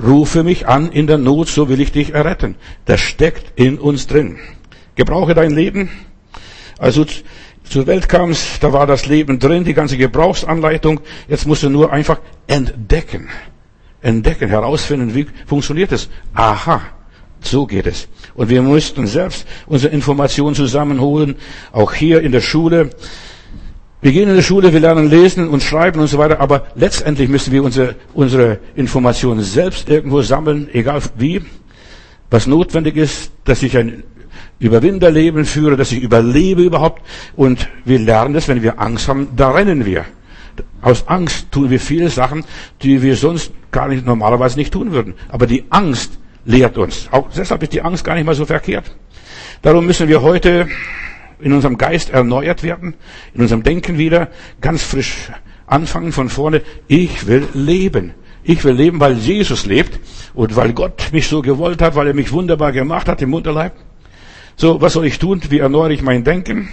Rufe 0.02 0.44
mich 0.44 0.66
an 0.66 0.90
in 0.90 1.06
der 1.06 1.18
Not, 1.18 1.50
so 1.50 1.68
will 1.68 1.82
ich 1.82 1.92
dich 1.92 2.14
erretten. 2.14 2.56
Das 2.86 3.02
steckt 3.02 3.60
in 3.60 3.78
uns 3.78 4.08
drin. 4.08 4.38
Gebrauche 4.96 5.34
dein 5.34 5.52
Leben. 5.52 5.90
Also 6.80 7.06
zur 7.70 7.88
Welt 7.88 8.08
kamst, 8.08 8.64
da 8.64 8.74
war 8.74 8.88
das 8.88 9.06
Leben 9.06 9.40
drin, 9.40 9.64
die 9.64 9.74
ganze 9.74 9.98
Gebrauchsanleitung. 9.98 11.02
Jetzt 11.28 11.48
musst 11.48 11.64
du 11.64 11.70
nur 11.70 11.92
einfach 11.92 12.20
entdecken. 12.48 13.30
Entdecken, 14.02 14.50
herausfinden, 14.50 15.16
wie 15.16 15.28
funktioniert 15.48 15.92
es. 15.92 16.10
Aha, 16.34 16.82
so 17.42 17.66
geht 17.66 17.88
es. 17.88 18.08
Und 18.36 18.50
wir 18.50 18.62
mussten 18.62 19.08
selbst 19.08 19.48
unsere 19.66 19.94
Informationen 19.94 20.56
zusammenholen, 20.56 21.36
auch 21.72 21.94
hier 21.94 22.22
in 22.22 22.32
der 22.32 22.42
Schule. 22.42 22.92
Wir 24.02 24.12
gehen 24.12 24.30
in 24.30 24.36
die 24.36 24.44
Schule, 24.44 24.72
wir 24.72 24.80
lernen 24.80 25.10
lesen 25.10 25.48
und 25.48 25.64
schreiben 25.64 26.00
und 26.00 26.08
so 26.08 26.20
weiter, 26.20 26.40
aber 26.40 26.68
letztendlich 26.76 27.30
müssen 27.30 27.52
wir 27.52 27.64
unsere, 27.64 27.96
unsere 28.14 28.60
Informationen 28.76 29.42
selbst 29.42 29.90
irgendwo 29.90 30.22
sammeln, 30.22 30.70
egal 30.72 31.02
wie. 31.18 31.42
Was 32.30 32.46
notwendig 32.46 32.98
ist, 32.98 33.32
dass 33.46 33.64
ich 33.64 33.78
ein 33.78 34.04
Überwinderleben 34.60 35.46
führe, 35.46 35.76
dass 35.76 35.92
ich 35.92 36.02
überlebe 36.02 36.62
überhaupt. 36.64 37.02
Und 37.36 37.70
wir 37.84 38.00
lernen 38.00 38.34
das, 38.34 38.48
wenn 38.48 38.64
wir 38.64 38.80
Angst 38.80 39.08
haben, 39.08 39.30
da 39.36 39.52
rennen 39.52 39.86
wir. 39.86 40.06
Aus 40.82 41.08
Angst 41.08 41.52
tun 41.52 41.70
wir 41.70 41.80
viele 41.80 42.10
Sachen, 42.10 42.46
die 42.82 43.02
wir 43.02 43.16
sonst 43.18 43.52
gar 43.72 43.88
nicht, 43.90 44.06
normalerweise 44.06 44.58
nicht 44.58 44.72
tun 44.72 44.92
würden. 44.92 45.16
Aber 45.30 45.48
die 45.48 45.66
Angst 45.70 46.18
lehrt 46.46 46.78
uns. 46.78 47.10
Auch 47.12 47.30
deshalb 47.36 47.64
ist 47.64 47.74
die 47.74 47.82
Angst 47.82 48.06
gar 48.06 48.16
nicht 48.16 48.26
mal 48.26 48.36
so 48.36 48.46
verkehrt. 48.46 48.96
Darum 49.62 49.86
müssen 49.86 50.08
wir 50.08 50.22
heute 50.22 50.68
in 51.40 51.52
unserem 51.52 51.78
Geist 51.78 52.12
erneuert 52.12 52.64
werden, 52.64 52.94
in 53.34 53.42
unserem 53.42 53.64
Denken 53.64 53.98
wieder 53.98 54.30
ganz 54.62 54.84
frisch 54.84 55.30
anfangen 55.68 56.12
von 56.12 56.30
vorne. 56.30 56.62
Ich 56.88 57.28
will 57.28 57.48
leben. 57.54 58.14
Ich 58.44 58.64
will 58.64 58.74
leben, 58.74 59.00
weil 59.00 59.14
Jesus 59.14 59.66
lebt 59.66 60.00
und 60.36 60.56
weil 60.56 60.74
Gott 60.74 61.10
mich 61.12 61.28
so 61.28 61.42
gewollt 61.42 61.82
hat, 61.82 61.96
weil 61.96 62.08
er 62.08 62.14
mich 62.14 62.32
wunderbar 62.32 62.72
gemacht 62.72 63.08
hat 63.08 63.22
im 63.24 63.32
Mutterleib. 63.32 63.74
So, 64.58 64.80
was 64.80 64.94
soll 64.94 65.06
ich 65.06 65.20
tun? 65.20 65.42
Wie 65.50 65.60
erneuere 65.60 65.92
ich 65.92 66.02
mein 66.02 66.24
Denken? 66.24 66.70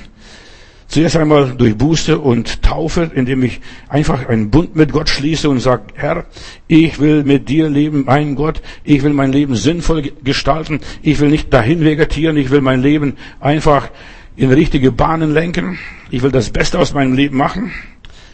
Zuerst 0.86 1.16
einmal 1.16 1.54
durch 1.56 1.74
Buße 1.74 2.18
und 2.18 2.62
Taufe, 2.62 3.10
indem 3.14 3.42
ich 3.42 3.60
einfach 3.88 4.28
einen 4.28 4.50
Bund 4.50 4.76
mit 4.76 4.92
Gott 4.92 5.08
schließe 5.08 5.48
und 5.48 5.58
sage, 5.58 5.84
Herr, 5.94 6.26
ich 6.68 7.00
will 7.00 7.24
mit 7.24 7.48
dir 7.48 7.70
leben, 7.70 8.04
mein 8.04 8.34
Gott, 8.36 8.60
ich 8.84 9.02
will 9.02 9.14
mein 9.14 9.32
Leben 9.32 9.56
sinnvoll 9.56 10.12
gestalten, 10.22 10.80
ich 11.00 11.18
will 11.18 11.30
nicht 11.30 11.52
dahin 11.52 11.82
vegetieren, 11.82 12.36
ich 12.36 12.50
will 12.50 12.60
mein 12.60 12.82
Leben 12.82 13.16
einfach 13.40 13.88
in 14.36 14.52
richtige 14.52 14.92
Bahnen 14.92 15.32
lenken, 15.32 15.78
ich 16.10 16.22
will 16.22 16.30
das 16.30 16.50
Beste 16.50 16.78
aus 16.78 16.92
meinem 16.92 17.14
Leben 17.14 17.38
machen. 17.38 17.72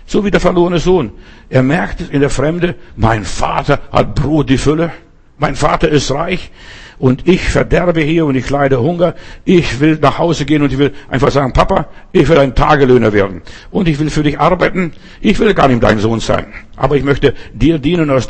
So 0.05 0.25
wie 0.25 0.31
der 0.33 0.40
verlorene 0.40 0.81
Sohn. 0.81 1.12
Er 1.49 1.62
merkt 1.62 2.00
in 2.11 2.21
der 2.21 2.31
Fremde, 2.31 2.75
mein 2.97 3.25
Vater 3.25 3.81
hat 3.93 4.17
Brot 4.17 4.50
die 4.50 4.59
Fülle, 4.59 4.90
mein 5.38 5.55
Vater 5.55 5.88
ist 5.88 6.11
reich, 6.11 6.50
und 6.99 7.28
ich 7.28 7.49
verderbe 7.49 8.00
hier 8.00 8.26
und 8.26 8.35
ich 8.35 8.50
leide 8.50 8.81
Hunger. 8.81 9.14
Ich 9.45 9.81
will 9.81 9.99
nach 10.00 10.19
Hause 10.19 10.45
gehen 10.45 10.62
und 10.62 10.73
ich 10.73 10.78
will 10.78 10.93
einfach 11.09 11.31
sagen, 11.31 11.52
Papa, 11.52 11.87
ich 12.12 12.28
will 12.28 12.38
ein 12.38 12.55
Tagelöhner 12.55 13.12
werden 13.12 13.43
und 13.71 13.88
ich 13.88 13.99
will 13.99 14.11
für 14.11 14.23
dich 14.23 14.38
arbeiten. 14.38 14.93
Ich 15.21 15.38
will 15.38 15.55
gar 15.55 15.69
nicht 15.69 15.83
dein 15.83 15.99
Sohn 15.99 16.21
sein, 16.21 16.47
aber 16.76 16.97
ich 16.97 17.05
möchte 17.05 17.35
dir 17.52 17.78
dienen 17.78 18.11
und 18.11 18.17
aus 18.17 18.26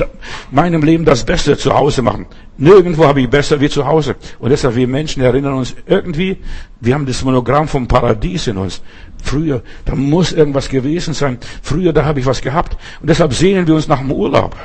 meinem 0.50 0.82
Leben 0.82 1.04
das 1.04 1.24
Beste 1.24 1.56
zu 1.56 1.74
Hause 1.74 2.02
machen. 2.02 2.26
Nirgendwo 2.58 3.06
habe 3.06 3.20
ich 3.20 3.30
besser 3.30 3.60
wie 3.60 3.68
zu 3.68 3.86
Hause. 3.86 4.16
Und 4.38 4.50
deshalb, 4.50 4.74
wir 4.74 4.88
Menschen 4.88 5.22
erinnern 5.22 5.54
uns 5.54 5.74
irgendwie, 5.86 6.38
wir 6.80 6.94
haben 6.94 7.06
das 7.06 7.22
Monogramm 7.22 7.68
vom 7.68 7.86
Paradies 7.86 8.48
in 8.48 8.56
uns. 8.56 8.82
Früher, 9.22 9.62
da 9.84 9.94
muss 9.94 10.32
irgendwas 10.32 10.68
gewesen 10.68 11.14
sein. 11.14 11.38
Früher, 11.62 11.92
da 11.92 12.04
habe 12.04 12.20
ich 12.20 12.26
was 12.26 12.40
gehabt. 12.40 12.76
Und 13.00 13.08
deshalb 13.08 13.32
sehnen 13.32 13.66
wir 13.66 13.74
uns 13.74 13.88
nach 13.88 14.00
dem 14.00 14.10
Urlaub 14.10 14.56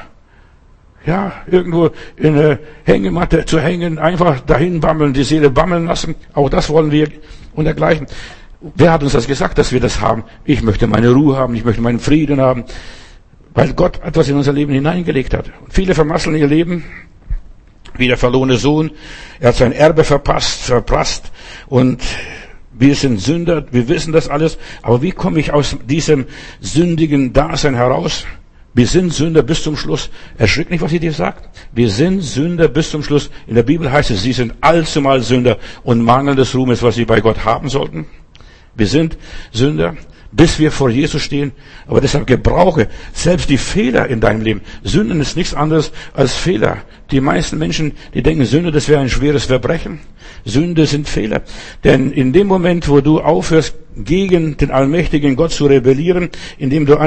ja, 1.05 1.33
irgendwo 1.47 1.89
in 2.15 2.37
eine 2.37 2.59
Hängematte 2.85 3.45
zu 3.45 3.59
hängen, 3.59 3.99
einfach 3.99 4.39
dahin 4.41 4.79
bammeln, 4.79 5.13
die 5.13 5.23
Seele 5.23 5.49
bammeln 5.49 5.85
lassen. 5.85 6.15
Auch 6.33 6.49
das 6.49 6.69
wollen 6.69 6.91
wir 6.91 7.09
und 7.53 7.65
dergleichen. 7.65 8.07
Wer 8.75 8.93
hat 8.93 9.03
uns 9.03 9.11
das 9.11 9.27
gesagt, 9.27 9.57
dass 9.57 9.73
wir 9.73 9.81
das 9.81 9.99
haben? 9.99 10.23
Ich 10.45 10.63
möchte 10.63 10.87
meine 10.87 11.11
Ruhe 11.11 11.35
haben, 11.35 11.55
ich 11.55 11.65
möchte 11.65 11.81
meinen 11.81 11.99
Frieden 11.99 12.39
haben, 12.39 12.63
weil 13.53 13.73
Gott 13.73 13.99
etwas 14.03 14.29
in 14.29 14.37
unser 14.37 14.53
Leben 14.53 14.73
hineingelegt 14.73 15.33
hat. 15.33 15.51
Und 15.61 15.73
viele 15.73 15.93
vermasseln 15.93 16.37
ihr 16.37 16.47
Leben, 16.47 16.85
wie 17.97 18.07
der 18.07 18.17
verlorene 18.17 18.55
Sohn. 18.55 18.91
Er 19.41 19.49
hat 19.49 19.55
sein 19.55 19.73
Erbe 19.73 20.05
verpasst, 20.05 20.61
verprasst 20.63 21.31
und 21.67 22.01
wir 22.71 22.95
sind 22.95 23.19
Sünder, 23.19 23.65
wir 23.71 23.87
wissen 23.87 24.13
das 24.13 24.29
alles, 24.29 24.57
aber 24.81 25.01
wie 25.01 25.11
komme 25.11 25.39
ich 25.39 25.53
aus 25.53 25.77
diesem 25.85 26.25
sündigen 26.59 27.33
Dasein 27.33 27.75
heraus? 27.75 28.25
Wir 28.73 28.87
sind 28.87 29.13
Sünder 29.13 29.43
bis 29.43 29.61
zum 29.61 29.77
Schluss. 29.77 30.09
Erschrick 30.37 30.71
nicht, 30.71 30.81
was 30.81 30.91
ich 30.91 30.99
dir 30.99 31.13
sagt. 31.13 31.47
Wir 31.73 31.89
sind 31.89 32.21
Sünder 32.21 32.67
bis 32.67 32.89
zum 32.89 33.03
Schluss. 33.03 33.29
In 33.45 33.55
der 33.55 33.63
Bibel 33.63 33.91
heißt 33.91 34.09
es, 34.09 34.23
sie 34.23 34.33
sind 34.33 34.53
allzumal 34.61 35.21
Sünder 35.21 35.57
und 35.83 36.01
Mangel 36.01 36.35
des 36.35 36.55
Ruhmes, 36.55 36.81
was 36.81 36.95
sie 36.95 37.05
bei 37.05 37.21
Gott 37.21 37.45
haben 37.45 37.69
sollten. 37.69 38.07
Wir 38.75 38.87
sind 38.87 39.17
Sünder, 39.51 39.95
bis 40.31 40.57
wir 40.57 40.71
vor 40.71 40.89
Jesus 40.89 41.21
stehen. 41.21 41.51
Aber 41.85 42.01
deshalb 42.01 42.25
gebrauche 42.25 42.87
selbst 43.13 43.51
die 43.51 43.59
Fehler 43.59 44.07
in 44.07 44.19
deinem 44.19 44.41
Leben. 44.41 44.61
Sünden 44.83 45.21
ist 45.21 45.37
nichts 45.37 45.53
anderes 45.53 45.91
als 46.13 46.33
Fehler. 46.33 46.77
Die 47.11 47.21
meisten 47.21 47.59
Menschen, 47.59 47.93
die 48.15 48.23
denken, 48.23 48.45
Sünde, 48.45 48.71
das 48.71 48.87
wäre 48.87 49.01
ein 49.01 49.09
schweres 49.09 49.45
Verbrechen. 49.45 49.99
Sünde 50.45 50.87
sind 50.87 51.07
Fehler. 51.07 51.43
Denn 51.83 52.11
in 52.11 52.33
dem 52.33 52.47
Moment, 52.47 52.89
wo 52.89 53.01
du 53.01 53.21
aufhörst, 53.21 53.75
gegen 53.95 54.57
den 54.57 54.71
allmächtigen 54.71 55.35
Gott 55.35 55.51
zu 55.51 55.65
rebellieren, 55.65 56.29
indem 56.57 56.85
du 56.85 56.97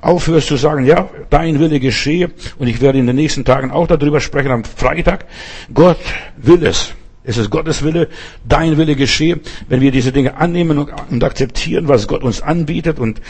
aufhörst 0.00 0.48
zu 0.48 0.56
sagen, 0.56 0.84
ja, 0.84 1.08
dein 1.30 1.60
Wille 1.60 1.80
geschehe, 1.80 2.30
und 2.58 2.68
ich 2.68 2.80
werde 2.80 2.98
in 2.98 3.06
den 3.06 3.16
nächsten 3.16 3.44
Tagen 3.44 3.70
auch 3.70 3.86
darüber 3.86 4.20
sprechen 4.20 4.50
am 4.50 4.64
Freitag, 4.64 5.26
Gott 5.72 5.98
will 6.36 6.64
es. 6.64 6.94
Es 7.22 7.36
ist 7.36 7.50
Gottes 7.50 7.82
Wille, 7.82 8.08
dein 8.48 8.78
Wille 8.78 8.96
geschehe, 8.96 9.40
wenn 9.68 9.82
wir 9.82 9.90
diese 9.90 10.10
Dinge 10.10 10.38
annehmen 10.38 10.78
und 10.78 11.22
akzeptieren, 11.22 11.86
was 11.86 12.08
Gott 12.08 12.22
uns 12.22 12.40
anbietet 12.40 12.98
und 12.98 13.20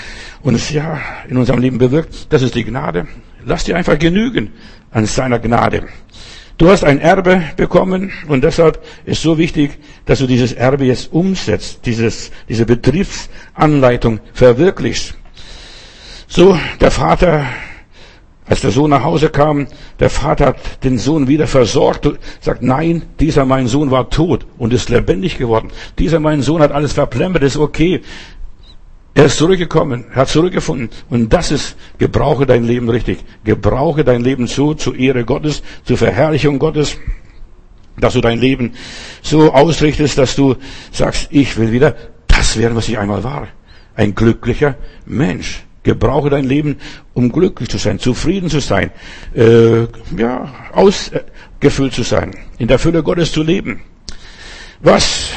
uns 0.43 0.71
ja 0.71 1.01
in 1.29 1.37
unserem 1.37 1.61
Leben 1.61 1.79
bewirkt. 1.79 2.33
Das 2.33 2.43
ist 2.43 2.55
die 2.55 2.65
Gnade. 2.65 3.09
Lass 3.45 3.65
dir 3.65 3.77
einfach 3.77 3.99
genügen 3.99 4.53
an 4.93 5.07
seiner 5.07 5.41
Gnade. 5.41 5.89
Du 6.61 6.69
hast 6.69 6.85
ein 6.85 7.01
Erbe 7.01 7.43
bekommen 7.57 8.13
und 8.29 8.45
deshalb 8.45 8.85
ist 9.07 9.23
so 9.23 9.39
wichtig, 9.39 9.79
dass 10.05 10.19
du 10.19 10.27
dieses 10.27 10.53
Erbe 10.53 10.85
jetzt 10.85 11.11
umsetzt, 11.11 11.87
dieses, 11.87 12.33
diese 12.51 12.67
Betriebsanleitung 12.67 14.21
verwirklichst. 14.35 15.15
So, 16.29 16.59
der 16.79 16.91
Vater, 16.91 17.47
als 18.45 18.61
der 18.61 18.73
Sohn 18.73 18.91
nach 18.91 19.05
Hause 19.05 19.31
kam, 19.31 19.69
der 20.01 20.11
Vater 20.11 20.49
hat 20.49 20.85
den 20.85 20.99
Sohn 20.99 21.29
wieder 21.29 21.47
versorgt, 21.47 22.05
und 22.05 22.19
sagt, 22.41 22.63
nein, 22.63 23.05
dieser 23.19 23.47
mein 23.47 23.67
Sohn 23.67 23.91
war 23.91 24.11
tot 24.11 24.45
und 24.59 24.75
ist 24.75 24.91
lebendig 24.91 25.39
geworden. 25.39 25.71
Dieser 25.99 26.21
mein 26.21 26.43
Sohn 26.43 26.61
hat 26.61 26.73
alles 26.73 26.93
verplempert, 26.93 27.43
ist 27.43 27.57
okay. 27.57 28.03
Er 29.15 29.25
ist 29.25 29.39
zurückgekommen, 29.39 30.05
er 30.11 30.17
hat 30.17 30.29
zurückgefunden. 30.29 30.89
Und 31.09 31.33
das 31.33 31.51
ist, 31.51 31.77
gebrauche 31.99 32.47
dein 32.47 32.65
Leben 32.65 32.89
richtig. 32.89 33.19
Gebrauche 33.45 34.05
dein 34.05 34.23
Leben 34.23 34.47
so 34.47 34.75
zur 34.75 34.97
Ehre 34.97 35.25
Gottes, 35.25 35.63
zur 35.85 35.99
Verherrlichung 35.99 36.59
Gottes, 36.59 36.97
dass 37.99 38.15
du 38.15 38.21
dein 38.21 38.39
Leben 38.39 38.73
so 39.23 39.53
ausrichtest, 39.53 40.17
dass 40.17 40.37
du 40.37 40.57
sagst, 40.93 41.29
ich 41.31 41.57
will 41.57 41.73
wieder 41.73 41.97
das 42.29 42.57
werden, 42.57 42.77
was 42.77 42.89
ich 42.89 42.99
einmal 42.99 43.25
war. 43.25 43.49
Ein 43.95 44.15
glücklicher 44.15 44.77
Mensch. 45.07 45.65
Gebrauche 45.83 46.31
dein 46.31 46.45
Leben, 46.45 46.77
um 47.15 47.33
glücklich 47.33 47.69
zu 47.71 47.79
sein, 47.79 47.99
zufrieden 47.99 48.51
zu 48.51 48.61
sein, 48.61 48.91
äh, 49.35 49.87
ja, 50.17 50.53
ausgefüllt 50.73 51.95
zu 51.95 52.03
sein, 52.03 52.37
in 52.59 52.69
der 52.69 52.79
Fülle 52.79 53.03
Gottes 53.03 53.33
zu 53.33 53.43
leben. 53.43 53.81
Was 54.81 55.31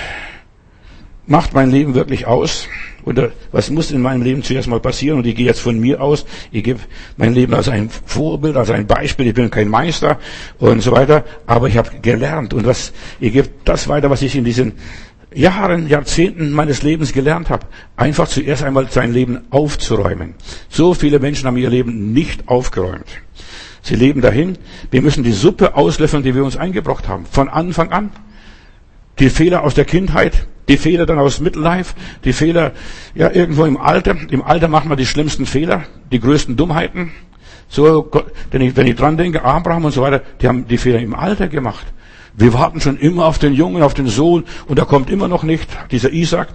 macht 1.26 1.54
mein 1.54 1.72
Leben 1.72 1.96
wirklich 1.96 2.28
aus? 2.28 2.68
Oder 3.06 3.32
was 3.52 3.70
muss 3.70 3.92
in 3.92 4.02
meinem 4.02 4.22
Leben 4.22 4.44
zuerst 4.44 4.68
mal 4.68 4.80
passieren? 4.80 5.20
Und 5.20 5.28
ich 5.28 5.36
gehe 5.36 5.46
jetzt 5.46 5.60
von 5.60 5.80
mir 5.80 6.02
aus. 6.02 6.26
Ich 6.52 6.64
gebe 6.64 6.80
mein 7.18 7.34
Leben 7.34 7.54
als 7.54 7.70
ein 7.70 7.90
Vorbild, 7.90 8.56
als 8.56 8.70
ein 8.70 8.88
Beispiel. 8.88 9.28
Ich 9.28 9.34
bin 9.34 9.50
kein 9.50 9.68
Meister 9.68 10.20
und 10.60 10.82
so 10.82 10.92
weiter. 10.92 11.24
Aber 11.46 11.68
ich 11.68 11.78
habe 11.78 11.90
gelernt. 12.02 12.54
Und 12.54 12.66
was, 12.66 12.94
ich 13.20 13.34
gebe 13.34 13.50
das 13.66 13.88
weiter, 13.88 14.10
was 14.10 14.22
ich 14.22 14.36
in 14.36 14.44
diesen 14.44 14.74
Jahren, 15.34 15.88
Jahrzehnten 15.88 16.52
meines 16.52 16.84
Lebens 16.84 17.14
gelernt 17.14 17.50
habe. 17.50 17.66
Einfach 17.96 18.28
zuerst 18.28 18.64
einmal 18.64 18.90
sein 18.90 19.14
Leben 19.14 19.42
aufzuräumen. 19.50 20.36
So 20.70 20.94
viele 20.94 21.20
Menschen 21.20 21.48
haben 21.48 21.58
ihr 21.58 21.70
Leben 21.70 22.14
nicht 22.14 22.48
aufgeräumt. 22.48 23.08
Sie 23.82 23.96
leben 23.96 24.22
dahin. 24.22 24.58
Wir 24.92 25.02
müssen 25.02 25.24
die 25.24 25.34
Suppe 25.34 25.76
auslöffeln, 25.76 26.24
die 26.24 26.36
wir 26.36 26.46
uns 26.46 26.56
eingebracht 26.56 27.08
haben. 27.08 27.26
Von 27.30 27.50
Anfang 27.50 27.92
an. 27.92 28.12
Die 29.20 29.30
Fehler 29.30 29.64
aus 29.64 29.76
der 29.76 29.86
Kindheit, 29.86 30.48
die 30.68 30.78
Fehler 30.78 31.06
dann 31.06 31.20
aus 31.20 31.40
Midlife, 31.40 31.96
die 32.24 32.34
Fehler 32.34 32.72
ja 33.16 33.32
irgendwo 33.32 33.66
im 33.66 33.78
Alter. 33.78 34.16
Im 34.30 34.42
Alter 34.42 34.68
machen 34.68 34.90
wir 34.90 34.96
die 34.96 35.06
schlimmsten 35.06 35.46
Fehler, 35.46 35.84
die 36.12 36.20
größten 36.20 36.56
Dummheiten. 36.56 37.12
So, 37.68 38.10
wenn 38.52 38.62
ich, 38.62 38.76
wenn 38.76 38.88
ich 38.88 38.96
dran 38.96 39.18
denke, 39.18 39.44
Abraham 39.44 39.86
und 39.86 39.92
so 39.92 40.02
weiter, 40.02 40.22
die 40.42 40.48
haben 40.48 40.68
die 40.68 40.78
Fehler 40.78 41.00
im 41.00 41.16
Alter 41.16 41.48
gemacht. 41.48 41.86
Wir 42.36 42.54
warten 42.54 42.82
schon 42.82 42.98
immer 42.98 43.26
auf 43.26 43.40
den 43.40 43.54
Jungen, 43.54 43.84
auf 43.84 43.94
den 43.94 44.08
Sohn 44.08 44.46
und 44.68 44.80
da 44.80 44.86
kommt 44.86 45.10
immer 45.10 45.28
noch 45.28 45.44
nicht 45.44 45.70
dieser 45.92 46.12
Isaac. 46.12 46.50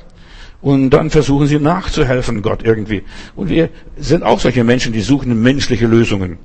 Und 0.61 0.91
dann 0.91 1.11
versuchen 1.11 1.47
sie 1.47 1.61
nachzuhelfen, 1.61 2.43
Gott 2.43 2.65
irgendwie. 2.65 3.05
Und 3.37 3.49
wir 3.49 3.71
sind 3.97 4.25
auch 4.25 4.41
solche 4.41 4.65
Menschen, 4.65 4.93
die 4.93 5.01
suchen 5.01 5.41
menschliche 5.41 5.87
Lösungen. 5.87 6.39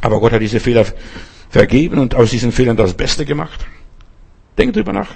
Aber 0.00 0.20
Gott 0.20 0.32
hat 0.32 0.40
diese 0.40 0.60
Fehler 0.60 0.84
vergeben 1.50 1.98
und 1.98 2.14
aus 2.14 2.30
diesen 2.30 2.52
Fehlern 2.52 2.76
das 2.76 2.94
Beste 2.94 3.24
gemacht. 3.24 3.66
Denk 4.56 4.72
drüber 4.72 4.92
nach. 4.92 5.08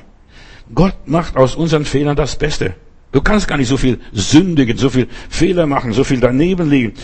Gott 0.74 0.94
macht 1.06 1.36
aus 1.36 1.54
unseren 1.54 1.84
Fehlern 1.84 2.16
das 2.16 2.36
Beste. 2.36 2.74
Du 3.12 3.20
kannst 3.20 3.46
gar 3.46 3.58
nicht 3.58 3.68
so 3.68 3.76
viel 3.76 4.00
sündigen, 4.12 4.78
so 4.78 4.88
viel 4.88 5.06
Fehler 5.28 5.66
machen, 5.66 5.92
so 5.92 6.02
viel 6.02 6.20
daneben 6.20 6.70
liegen, 6.70 6.94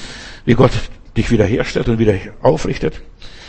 wie 0.45 0.55
Gott 0.55 0.73
dich 1.17 1.31
wiederherstellt 1.31 1.89
und 1.89 1.99
wieder 1.99 2.15
aufrichtet. 2.41 3.03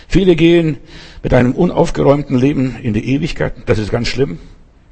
Viele 0.07 0.35
gehen 0.35 0.77
mit 1.23 1.33
einem 1.33 1.53
unaufgeräumten 1.53 2.37
Leben 2.37 2.75
in 2.81 2.93
die 2.93 3.13
Ewigkeit. 3.13 3.53
Das 3.67 3.77
ist 3.77 3.91
ganz 3.91 4.07
schlimm. 4.07 4.39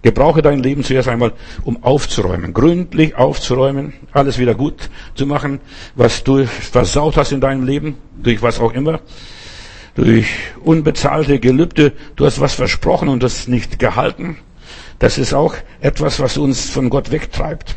Gebrauche 0.04 0.42
dein 0.42 0.60
Leben 0.60 0.84
zuerst 0.84 1.10
einmal, 1.10 1.34
um 1.64 1.84
aufzuräumen, 1.84 2.54
gründlich 2.54 3.16
aufzuräumen, 3.16 3.94
alles 4.14 4.38
wieder 4.38 4.54
gut 4.54 4.90
zu 5.16 5.26
machen, 5.26 5.60
was 5.96 6.24
du 6.24 6.46
versaut 6.46 7.18
hast 7.18 7.32
in 7.32 7.42
deinem 7.42 7.66
Leben, 7.66 7.98
durch 8.22 8.42
was 8.42 8.60
auch 8.60 8.74
immer, 8.74 9.02
durch 9.96 10.28
unbezahlte 10.64 11.40
Gelübde, 11.40 11.94
du 12.16 12.26
hast 12.26 12.40
was 12.40 12.54
versprochen 12.54 13.10
und 13.10 13.24
das 13.24 13.48
nicht 13.48 13.80
gehalten. 13.80 14.38
Das 15.00 15.18
ist 15.18 15.34
auch 15.34 15.56
etwas, 15.80 16.20
was 16.20 16.38
uns 16.38 16.70
von 16.70 16.90
Gott 16.90 17.12
wegtreibt. 17.12 17.76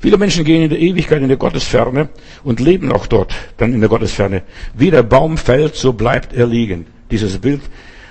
Viele 0.00 0.18
Menschen 0.18 0.44
gehen 0.44 0.62
in 0.62 0.70
der 0.70 0.80
Ewigkeit 0.80 1.22
in 1.22 1.28
der 1.28 1.36
Gottesferne 1.36 2.08
und 2.42 2.60
leben 2.60 2.92
auch 2.92 3.06
dort, 3.06 3.34
dann 3.56 3.72
in 3.72 3.80
der 3.80 3.88
Gottesferne. 3.88 4.42
Wie 4.74 4.90
der 4.90 5.02
Baum 5.02 5.38
fällt, 5.38 5.76
so 5.76 5.92
bleibt 5.92 6.34
er 6.34 6.46
liegen. 6.46 6.86
Dieses 7.10 7.38
Bild 7.38 7.62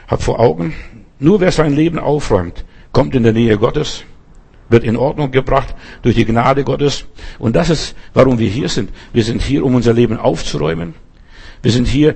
hat 0.08 0.24
vor 0.24 0.40
Augen. 0.40 0.74
Nur 1.20 1.40
wer 1.40 1.52
sein 1.52 1.76
Leben 1.76 2.00
aufräumt, 2.00 2.66
kommt 2.92 3.14
in 3.14 3.24
der 3.24 3.34
Nähe 3.34 3.58
Gottes, 3.58 4.06
wird 4.70 4.84
in 4.84 4.98
Ordnung 4.98 5.32
gebracht 5.32 5.76
durch 6.02 6.16
die 6.16 6.26
Gnade 6.26 6.64
Gottes. 6.64 7.06
Und 7.38 7.56
das 7.56 7.70
ist, 7.70 7.96
warum 8.14 8.40
wir 8.40 8.50
hier 8.50 8.70
sind. 8.70 8.90
Wir 9.14 9.24
sind 9.24 9.42
hier, 9.42 9.64
um 9.64 9.76
unser 9.76 9.94
Leben 9.94 10.18
aufzuräumen. 10.18 10.96
Wir 11.62 11.72
sind 11.72 11.88
hier, 11.88 12.16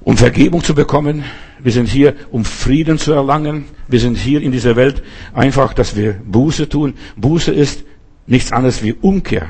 um 0.00 0.16
Vergebung 0.16 0.64
zu 0.64 0.74
bekommen. 0.74 1.24
Wir 1.62 1.72
sind 1.72 1.88
hier, 1.88 2.14
um 2.30 2.44
Frieden 2.44 2.98
zu 2.98 3.12
erlangen. 3.12 3.64
Wir 3.88 4.00
sind 4.00 4.16
hier 4.16 4.42
in 4.42 4.52
dieser 4.52 4.76
Welt 4.76 5.02
einfach, 5.34 5.72
dass 5.74 5.96
wir 5.96 6.14
Buße 6.24 6.68
tun. 6.68 6.94
Buße 7.16 7.52
ist 7.52 7.84
nichts 8.26 8.52
anderes 8.52 8.82
wie 8.82 8.92
Umkehr. 8.92 9.46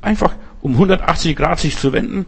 Einfach 0.00 0.34
um 0.60 0.72
180 0.72 1.36
Grad 1.36 1.58
sich 1.58 1.76
zu 1.76 1.92
wenden 1.92 2.26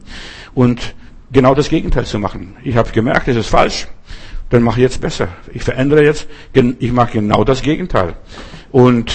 und 0.55 0.95
genau 1.33 1.55
das 1.55 1.69
Gegenteil 1.69 2.05
zu 2.05 2.19
machen. 2.19 2.57
Ich 2.65 2.77
habe 2.77 2.91
gemerkt, 2.91 3.29
es 3.29 3.37
ist 3.37 3.49
falsch, 3.49 3.89
dann 4.51 4.63
mache 4.63 4.81
ich 4.81 4.83
jetzt 4.83 5.01
besser. 5.01 5.29
Ich 5.53 5.63
verändere 5.63 6.05
jetzt, 6.05 6.29
ich 6.53 6.93
mache 6.93 7.13
genau 7.13 7.45
das 7.45 7.63
Gegenteil. 7.63 8.15
Und 8.73 9.15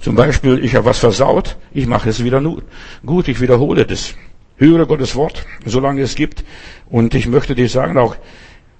zum 0.00 0.14
Beispiel, 0.14 0.62
ich 0.64 0.74
habe 0.74 0.86
was 0.86 0.98
versaut, 0.98 1.56
ich 1.72 1.86
mache 1.86 2.08
es 2.08 2.22
wieder 2.22 2.42
gut, 3.04 3.28
ich 3.28 3.40
wiederhole 3.40 3.86
das. 3.86 4.14
Höre 4.56 4.86
Gottes 4.86 5.14
Wort, 5.14 5.46
solange 5.64 6.02
es 6.02 6.14
gibt. 6.14 6.44
Und 6.88 7.14
ich 7.14 7.26
möchte 7.28 7.54
dir 7.54 7.68
sagen 7.68 7.96
auch, 7.96 8.16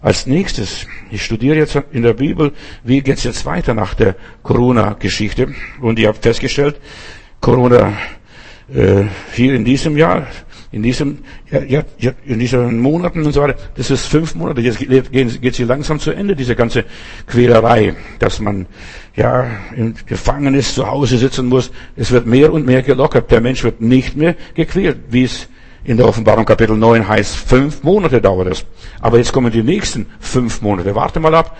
als 0.00 0.26
nächstes, 0.26 0.86
ich 1.10 1.24
studiere 1.24 1.56
jetzt 1.56 1.76
in 1.92 2.02
der 2.02 2.14
Bibel, 2.14 2.52
wie 2.84 3.00
geht's 3.00 3.24
jetzt 3.24 3.44
weiter 3.44 3.74
nach 3.74 3.94
der 3.94 4.14
Corona-Geschichte. 4.42 5.54
Und 5.80 5.98
ich 5.98 6.06
habe 6.06 6.18
festgestellt, 6.18 6.80
Corona 7.40 7.92
äh, 8.72 9.04
hier 9.32 9.54
in 9.54 9.64
diesem 9.64 9.96
Jahr, 9.96 10.26
in 10.70 10.82
diesem, 10.82 11.18
ja, 11.50 11.82
ja, 11.98 12.12
in 12.26 12.38
diesen 12.38 12.78
Monaten 12.78 13.24
und 13.24 13.32
so 13.32 13.40
weiter, 13.40 13.56
das 13.74 13.90
ist 13.90 14.06
fünf 14.06 14.34
Monate, 14.34 14.60
jetzt 14.60 14.78
geht, 14.78 15.40
geht 15.40 15.54
sie 15.54 15.64
langsam 15.64 15.98
zu 15.98 16.10
Ende, 16.12 16.36
diese 16.36 16.54
ganze 16.54 16.84
Quälerei, 17.26 17.94
dass 18.18 18.38
man, 18.38 18.66
ja, 19.16 19.46
im 19.74 19.94
Gefängnis 20.06 20.74
zu 20.74 20.86
Hause 20.86 21.18
sitzen 21.18 21.46
muss. 21.46 21.72
Es 21.96 22.12
wird 22.12 22.26
mehr 22.26 22.52
und 22.52 22.66
mehr 22.66 22.82
gelockert. 22.82 23.30
Der 23.30 23.40
Mensch 23.40 23.64
wird 23.64 23.80
nicht 23.80 24.16
mehr 24.16 24.36
gequält, 24.54 24.98
wie 25.10 25.24
es 25.24 25.48
in 25.88 25.96
der 25.96 26.06
Offenbarung 26.06 26.44
Kapitel 26.44 26.76
9 26.76 27.08
heißt. 27.08 27.34
Fünf 27.34 27.82
Monate 27.82 28.20
dauert 28.20 28.48
es. 28.48 28.66
Aber 29.00 29.16
jetzt 29.16 29.32
kommen 29.32 29.50
die 29.50 29.62
nächsten 29.62 30.04
fünf 30.20 30.60
Monate. 30.60 30.94
Warte 30.94 31.18
mal 31.18 31.34
ab. 31.34 31.56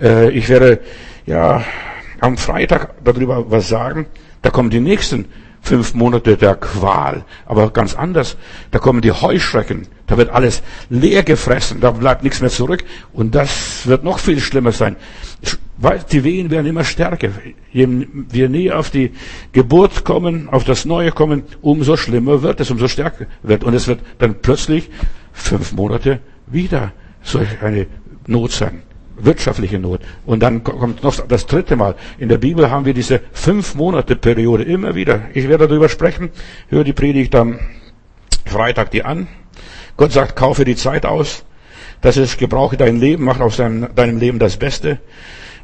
Äh, 0.00 0.30
ich 0.30 0.48
werde, 0.48 0.80
ja, 1.26 1.62
am 2.18 2.36
Freitag 2.36 3.04
darüber 3.04 3.48
was 3.52 3.68
sagen. 3.68 4.06
Da 4.42 4.50
kommen 4.50 4.70
die 4.70 4.80
nächsten 4.80 5.26
fünf 5.60 5.94
Monate 5.94 6.36
der 6.36 6.56
Qual. 6.56 7.24
Aber 7.46 7.70
ganz 7.70 7.94
anders. 7.94 8.36
Da 8.72 8.80
kommen 8.80 9.00
die 9.00 9.12
Heuschrecken. 9.12 9.86
Da 10.08 10.16
wird 10.16 10.30
alles 10.30 10.60
leer 10.90 11.22
gefressen. 11.22 11.80
Da 11.80 11.92
bleibt 11.92 12.24
nichts 12.24 12.40
mehr 12.40 12.50
zurück. 12.50 12.82
Und 13.12 13.36
das 13.36 13.86
wird 13.86 14.02
noch 14.02 14.18
viel 14.18 14.40
schlimmer 14.40 14.72
sein. 14.72 14.96
Die 16.10 16.24
Wehen 16.24 16.50
werden 16.50 16.66
immer 16.66 16.84
stärker. 16.84 17.28
Je 17.72 17.86
wir 18.12 18.48
näher 18.48 18.78
auf 18.78 18.90
die 18.90 19.12
Geburt 19.52 20.04
kommen, 20.04 20.48
auf 20.48 20.64
das 20.64 20.84
Neue 20.84 21.12
kommen, 21.12 21.44
umso 21.62 21.96
schlimmer 21.96 22.42
wird 22.42 22.60
es, 22.60 22.70
umso 22.70 22.88
stärker 22.88 23.26
wird. 23.42 23.62
Und 23.62 23.74
es 23.74 23.86
wird 23.86 24.00
dann 24.18 24.36
plötzlich 24.42 24.90
fünf 25.32 25.72
Monate 25.72 26.18
wieder 26.46 26.92
solch 27.22 27.62
eine 27.62 27.86
Not 28.26 28.52
sein 28.52 28.82
wirtschaftliche 29.20 29.78
Not. 29.78 30.00
Und 30.26 30.42
dann 30.42 30.62
kommt 30.62 31.02
noch 31.02 31.26
das 31.26 31.46
dritte 31.46 31.76
Mal. 31.76 31.96
In 32.18 32.28
der 32.28 32.38
Bibel 32.38 32.70
haben 32.70 32.84
wir 32.84 32.94
diese 32.94 33.20
fünf 33.32 33.74
Monate 33.74 34.16
Periode 34.16 34.64
immer 34.64 34.94
wieder. 34.94 35.22
Ich 35.34 35.48
werde 35.48 35.68
darüber 35.68 35.88
sprechen. 35.88 36.30
Höre 36.68 36.84
die 36.84 36.92
Predigt 36.92 37.34
am 37.34 37.58
Freitag 38.46 38.90
die 38.90 39.04
an. 39.04 39.26
Gott 39.96 40.12
sagt, 40.12 40.36
kaufe 40.36 40.64
die 40.64 40.76
Zeit 40.76 41.04
aus. 41.04 41.44
Das 42.00 42.16
ist, 42.16 42.38
gebrauche 42.38 42.76
dein 42.76 43.00
Leben, 43.00 43.24
mach 43.24 43.40
aus 43.40 43.56
deinem, 43.56 43.92
deinem 43.94 44.18
Leben 44.18 44.38
das 44.38 44.56
Beste. 44.56 45.00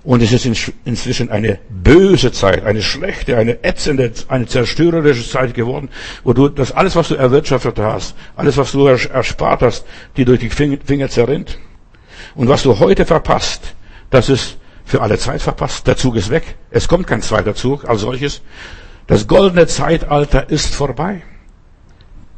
Und 0.05 0.23
es 0.23 0.33
ist 0.33 0.45
inzwischen 0.85 1.31
eine 1.31 1.59
böse 1.71 2.31
Zeit, 2.31 2.65
eine 2.65 2.83
schlechte, 2.83 3.39
eine 3.39 3.65
ätzende, 3.65 4.13
eine 4.29 4.47
zerstörerische 4.47 5.27
Zeit 5.27 5.55
geworden, 5.55 5.89
wo 6.25 6.35
du 6.35 6.51
das 6.51 6.73
alles, 6.73 6.95
was 6.95 7.09
du 7.09 7.15
erwirtschaftet 7.15 7.79
hast, 7.79 8.15
alles, 8.37 8.59
was 8.59 8.73
du 8.73 8.87
erspart 8.87 9.63
hast, 9.63 9.87
die 10.19 10.27
durch 10.27 10.41
die 10.41 10.51
Finger 10.51 11.09
zerrinnt. 11.09 11.59
Und 12.35 12.49
was 12.49 12.63
du 12.63 12.79
heute 12.79 13.07
verpasst, 13.07 13.75
das 14.11 14.29
ist 14.29 14.59
für 14.85 15.01
alle 15.01 15.17
Zeit 15.17 15.41
verpasst. 15.41 15.87
Der 15.87 15.97
Zug 15.97 16.17
ist 16.17 16.29
weg. 16.29 16.57
Es 16.71 16.87
kommt 16.87 17.07
kein 17.07 17.23
zweiter 17.23 17.55
Zug 17.55 17.89
als 17.89 18.03
solches. 18.03 18.43
Das 19.07 19.27
goldene 19.27 19.67
Zeitalter 19.67 20.51
ist 20.51 20.75
vorbei. 20.75 21.23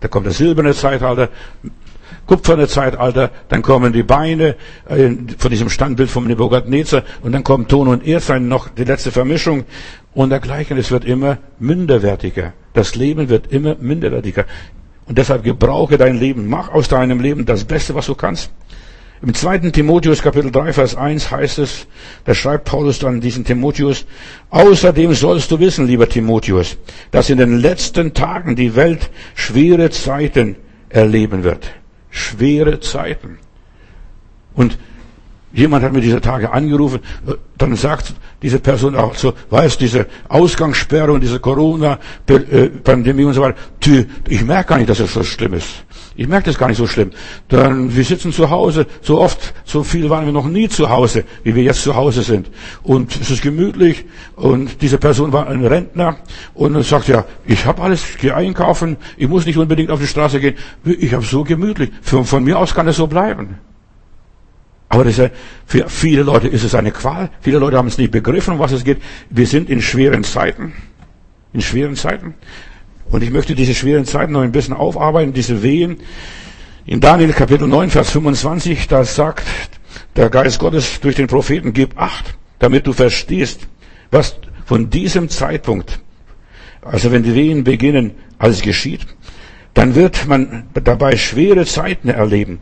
Da 0.01 0.07
kommt 0.07 0.29
das 0.29 0.39
silberne 0.39 0.73
Zeitalter, 0.73 1.31
kupferne 2.27 2.69
Zeitalter, 2.69 3.31
dann 3.49 3.63
kommen 3.63 3.93
die 3.93 4.03
Beine 4.03 4.57
äh, 4.89 5.11
von 5.39 5.51
diesem 5.51 5.71
Standbild 5.71 6.11
vom 6.11 6.27
Nebuchadnezzar 6.27 7.03
und 7.23 7.33
dann 7.33 7.45
kommt 7.45 7.69
Ton 7.69 7.89
und 7.89 8.07
Erdsein 8.07 8.49
noch 8.49 8.69
die 8.69 8.85
letzte 8.85 9.13
Vermischung 9.13 9.65
und 10.15 10.31
dergleichen. 10.31 10.77
Es 10.79 10.91
wird 10.91 11.05
immer 11.05 11.39
minderwertiger. 11.59 12.53
Das 12.75 12.95
Leben 12.95 13.29
wird 13.29 13.53
immer 13.53 13.77
minderwertiger. 13.81 14.45
Und 15.07 15.19
deshalb 15.19 15.45
gebrauche 15.45 15.99
dein 15.99 16.19
Leben. 16.19 16.49
Mach 16.49 16.71
aus 16.71 16.89
deinem 16.89 17.21
Leben 17.21 17.47
das 17.47 17.65
Beste, 17.65 17.95
was 17.95 18.07
du 18.07 18.15
kannst. 18.15 18.51
Im 19.23 19.33
zweiten 19.33 19.73
Timotheus 19.73 20.21
Kapitel 20.21 20.51
3 20.51 20.75
Vers 20.75 20.95
1 20.95 21.31
heißt 21.31 21.59
es, 21.59 21.87
da 22.25 22.35
schreibt 22.35 22.67
Paulus 22.67 22.99
dann 22.99 23.23
diesen 23.23 23.45
Timotheus, 23.45 24.05
außerdem 24.51 25.15
sollst 25.15 25.51
du 25.51 25.59
wissen, 25.59 25.87
lieber 25.87 26.07
Timotheus, 26.07 26.77
dass 27.13 27.31
in 27.31 27.39
den 27.39 27.59
letzten 27.59 28.13
Tagen 28.13 28.57
die 28.57 28.77
Welt 28.77 29.11
schwere 29.35 29.89
Zeiten 29.89 30.57
erleben 30.91 31.45
wird. 31.45 31.71
Schwere 32.17 32.81
Zeiten. 32.81 33.39
Und 34.55 34.79
Jemand 35.57 35.83
hat 35.83 35.93
mir 35.95 36.03
diese 36.03 36.21
Tage 36.21 36.53
angerufen, 36.53 37.01
dann 37.57 37.77
sagt 37.77 38.13
diese 38.43 38.59
Person 38.59 38.95
auch 38.95 39.15
so, 39.15 39.33
weißt 39.49 39.81
diese 39.81 40.07
Ausgangssperre 40.29 41.11
und 41.11 41.23
diese 41.23 41.41
Corona-Pandemie 41.41 43.25
und 43.25 43.33
so 43.33 43.41
weiter, 43.41 43.57
ich 44.29 44.45
merke 44.45 44.69
gar 44.69 44.77
nicht, 44.77 44.91
dass 44.91 45.01
es 45.01 45.15
so 45.15 45.25
schlimm 45.25 45.55
ist. 45.55 45.86
Ich 46.19 46.27
merke 46.29 46.47
das 46.47 46.59
gar 46.59 46.69
nicht 46.69 46.79
so 46.79 46.87
schlimm. 46.87 47.11
Dann, 47.49 47.95
wir 47.95 48.03
sitzen 48.03 48.33
zu 48.33 48.49
Hause, 48.49 48.87
so 49.03 49.21
oft, 49.21 49.53
so 49.65 49.83
viel 49.83 50.09
waren 50.09 50.25
wir 50.25 50.33
noch 50.33 50.49
nie 50.49 50.69
zu 50.69 50.89
Hause, 50.89 51.25
wie 51.45 51.55
wir 51.55 51.63
jetzt 51.63 51.83
zu 51.83 51.95
Hause 51.95 52.23
sind. 52.23 52.51
Und 52.83 53.15
es 53.21 53.31
ist 53.31 53.43
gemütlich 53.43 54.07
und 54.35 54.81
diese 54.81 54.97
Person 54.97 55.33
war 55.33 55.47
ein 55.47 55.65
Rentner 55.65 56.17
und 56.55 56.83
sagt, 56.85 57.09
ja, 57.09 57.27
ich 57.45 57.67
habe 57.67 57.83
alles, 57.83 58.09
ich 58.09 58.19
gehe 58.19 58.35
einkaufen, 58.35 58.97
ich 59.19 59.29
muss 59.29 59.45
nicht 59.45 59.59
unbedingt 59.59 59.91
auf 59.91 60.01
die 60.01 60.07
Straße 60.07 60.41
gehen, 60.41 60.57
ich 60.85 61.13
habe 61.13 61.25
so 61.25 61.45
gemütlich. 61.45 61.91
Von, 62.01 62.25
von 62.25 62.43
mir 62.43 62.59
aus 62.59 62.75
kann 62.75 62.89
es 62.89 62.97
so 62.97 63.07
bleiben. 63.07 63.59
Aber 64.89 65.05
das 65.05 65.19
ist, 65.19 65.31
für 65.67 65.89
viele 65.89 66.23
Leute 66.23 66.49
ist 66.49 66.65
es 66.65 66.75
eine 66.75 66.93
Qual. 66.93 67.31
Viele 67.41 67.59
Leute 67.59 67.77
haben 67.77 67.89
es 67.89 67.99
nicht 67.99 68.13
begriffen, 68.13 68.55
um 68.55 68.59
was 68.59 68.73
es 68.73 68.85
geht. 68.85 69.03
Wir 69.29 69.47
sind 69.47 69.69
in 69.69 69.83
schweren 69.83 70.25
Zeiten. 70.25 70.73
In 71.53 71.61
schweren 71.61 71.97
Zeiten. 71.97 72.35
Und 73.11 73.23
ich 73.23 73.31
möchte 73.31 73.55
diese 73.55 73.75
schweren 73.75 74.05
Zeiten 74.05 74.33
noch 74.33 74.43
ein 74.43 74.53
bisschen 74.53 74.75
aufarbeiten, 74.75 75.33
diese 75.33 75.63
Wehen. 75.63 75.99
In 76.85 77.01
Daniel 77.01 77.33
Kapitel 77.33 77.67
9, 77.67 77.91
Vers 77.91 78.11
25, 78.11 78.89
da 78.89 79.05
sagt 79.05 79.47
der 80.15 80.31
Geist 80.31 80.59
Gottes 80.59 81.01
durch 81.01 81.17
den 81.17 81.27
Propheten, 81.27 81.73
gib 81.73 81.99
acht, 81.99 82.37
damit 82.59 82.87
du 82.87 82.93
verstehst, 82.93 83.67
was 84.11 84.37
von 84.65 84.91
diesem 84.91 85.29
Zeitpunkt, 85.29 86.01
also 86.83 87.13
wenn 87.13 87.23
die 87.23 87.35
Wehen 87.35 87.65
beginnen, 87.65 88.13
alles 88.39 88.63
geschieht, 88.63 89.07
dann 89.75 89.95
wird 89.95 90.27
man 90.27 90.65
dabei 90.75 91.17
schwere 91.17 91.67
Zeiten 91.67 92.09
erleben 92.09 92.61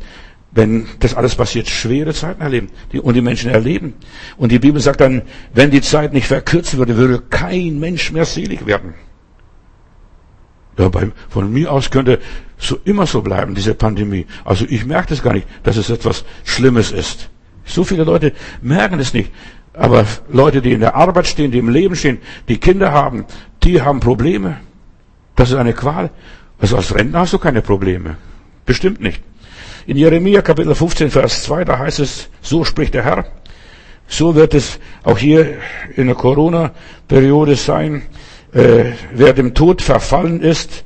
wenn 0.55 0.87
das 1.01 1.15
alles 1.15 1.35
passiert, 1.35 1.69
schwere 1.69 2.15
Zeiten 2.15 2.41
erleben 2.41 2.69
die, 2.93 3.01
und 3.01 3.15
die 3.15 3.21
Menschen 3.21 3.51
erleben. 3.51 3.95
Und 4.37 4.53
die 4.53 4.59
Bibel 4.59 4.81
sagt 4.81 5.01
dann, 5.01 5.23
wenn 5.53 5.71
die 5.71 5.81
Zeit 5.81 6.13
nicht 6.13 6.27
verkürzt 6.27 6.77
würde, 6.77 6.97
würde 6.97 7.23
kein 7.29 7.81
Mensch 7.81 8.13
mehr 8.13 8.25
selig 8.25 8.67
werden. 8.67 8.95
Ja, 10.79 10.89
bei, 10.89 11.11
von 11.29 11.53
mir 11.53 11.71
aus 11.71 11.91
könnte 11.91 12.21
so 12.59 12.79
immer 12.85 13.07
so 13.07 13.23
bleiben, 13.23 13.55
diese 13.55 13.75
Pandemie. 13.75 14.27
Also 14.45 14.65
ich 14.69 14.85
merke 14.85 15.09
das 15.11 15.23
gar 15.23 15.35
nicht, 15.35 15.47
dass 15.63 15.77
es 15.77 15.91
etwas 15.91 16.25
Schlimmes 16.45 16.91
ist. 16.93 17.31
So 17.65 17.85
viele 17.85 18.05
Leute 18.05 18.33
merken 18.63 18.99
es 19.01 19.15
nicht. 19.15 19.31
Aber 19.73 20.07
Leute, 20.31 20.63
die 20.63 20.73
in 20.73 20.81
der 20.81 20.95
Arbeit 20.95 21.27
stehen, 21.27 21.51
die 21.51 21.59
im 21.59 21.69
Leben 21.69 21.97
stehen, 21.97 22.19
die 22.49 22.59
Kinder 22.59 22.93
haben, 22.93 23.25
die 23.63 23.83
haben 23.83 24.01
Probleme. 24.01 24.59
Das 25.37 25.51
ist 25.51 25.57
eine 25.57 25.73
Qual. 25.73 26.11
Also 26.61 26.77
als 26.77 26.95
Rentner 26.95 27.21
hast 27.21 27.33
du 27.33 27.39
keine 27.39 27.63
Probleme. 27.63 28.17
Bestimmt 28.67 29.01
nicht. 29.01 29.23
In 29.87 29.97
Jeremia 29.97 30.43
Kapitel 30.43 30.75
15, 30.75 31.11
Vers 31.11 31.43
2, 31.45 31.65
da 31.65 31.79
heißt 31.79 31.99
es, 31.99 32.31
so 32.41 32.65
spricht 32.65 32.95
der 32.95 33.05
Herr. 33.05 33.27
So 34.07 34.35
wird 34.35 34.55
es 34.55 34.79
auch 35.03 35.19
hier 35.19 35.59
in 35.97 36.07
der 36.07 36.17
Corona-Periode 36.17 37.57
sein. 37.57 38.03
Äh, 38.55 38.93
wer 39.13 39.33
dem 39.33 39.55
Tod 39.55 39.83
verfallen 39.83 40.41
ist, 40.41 40.85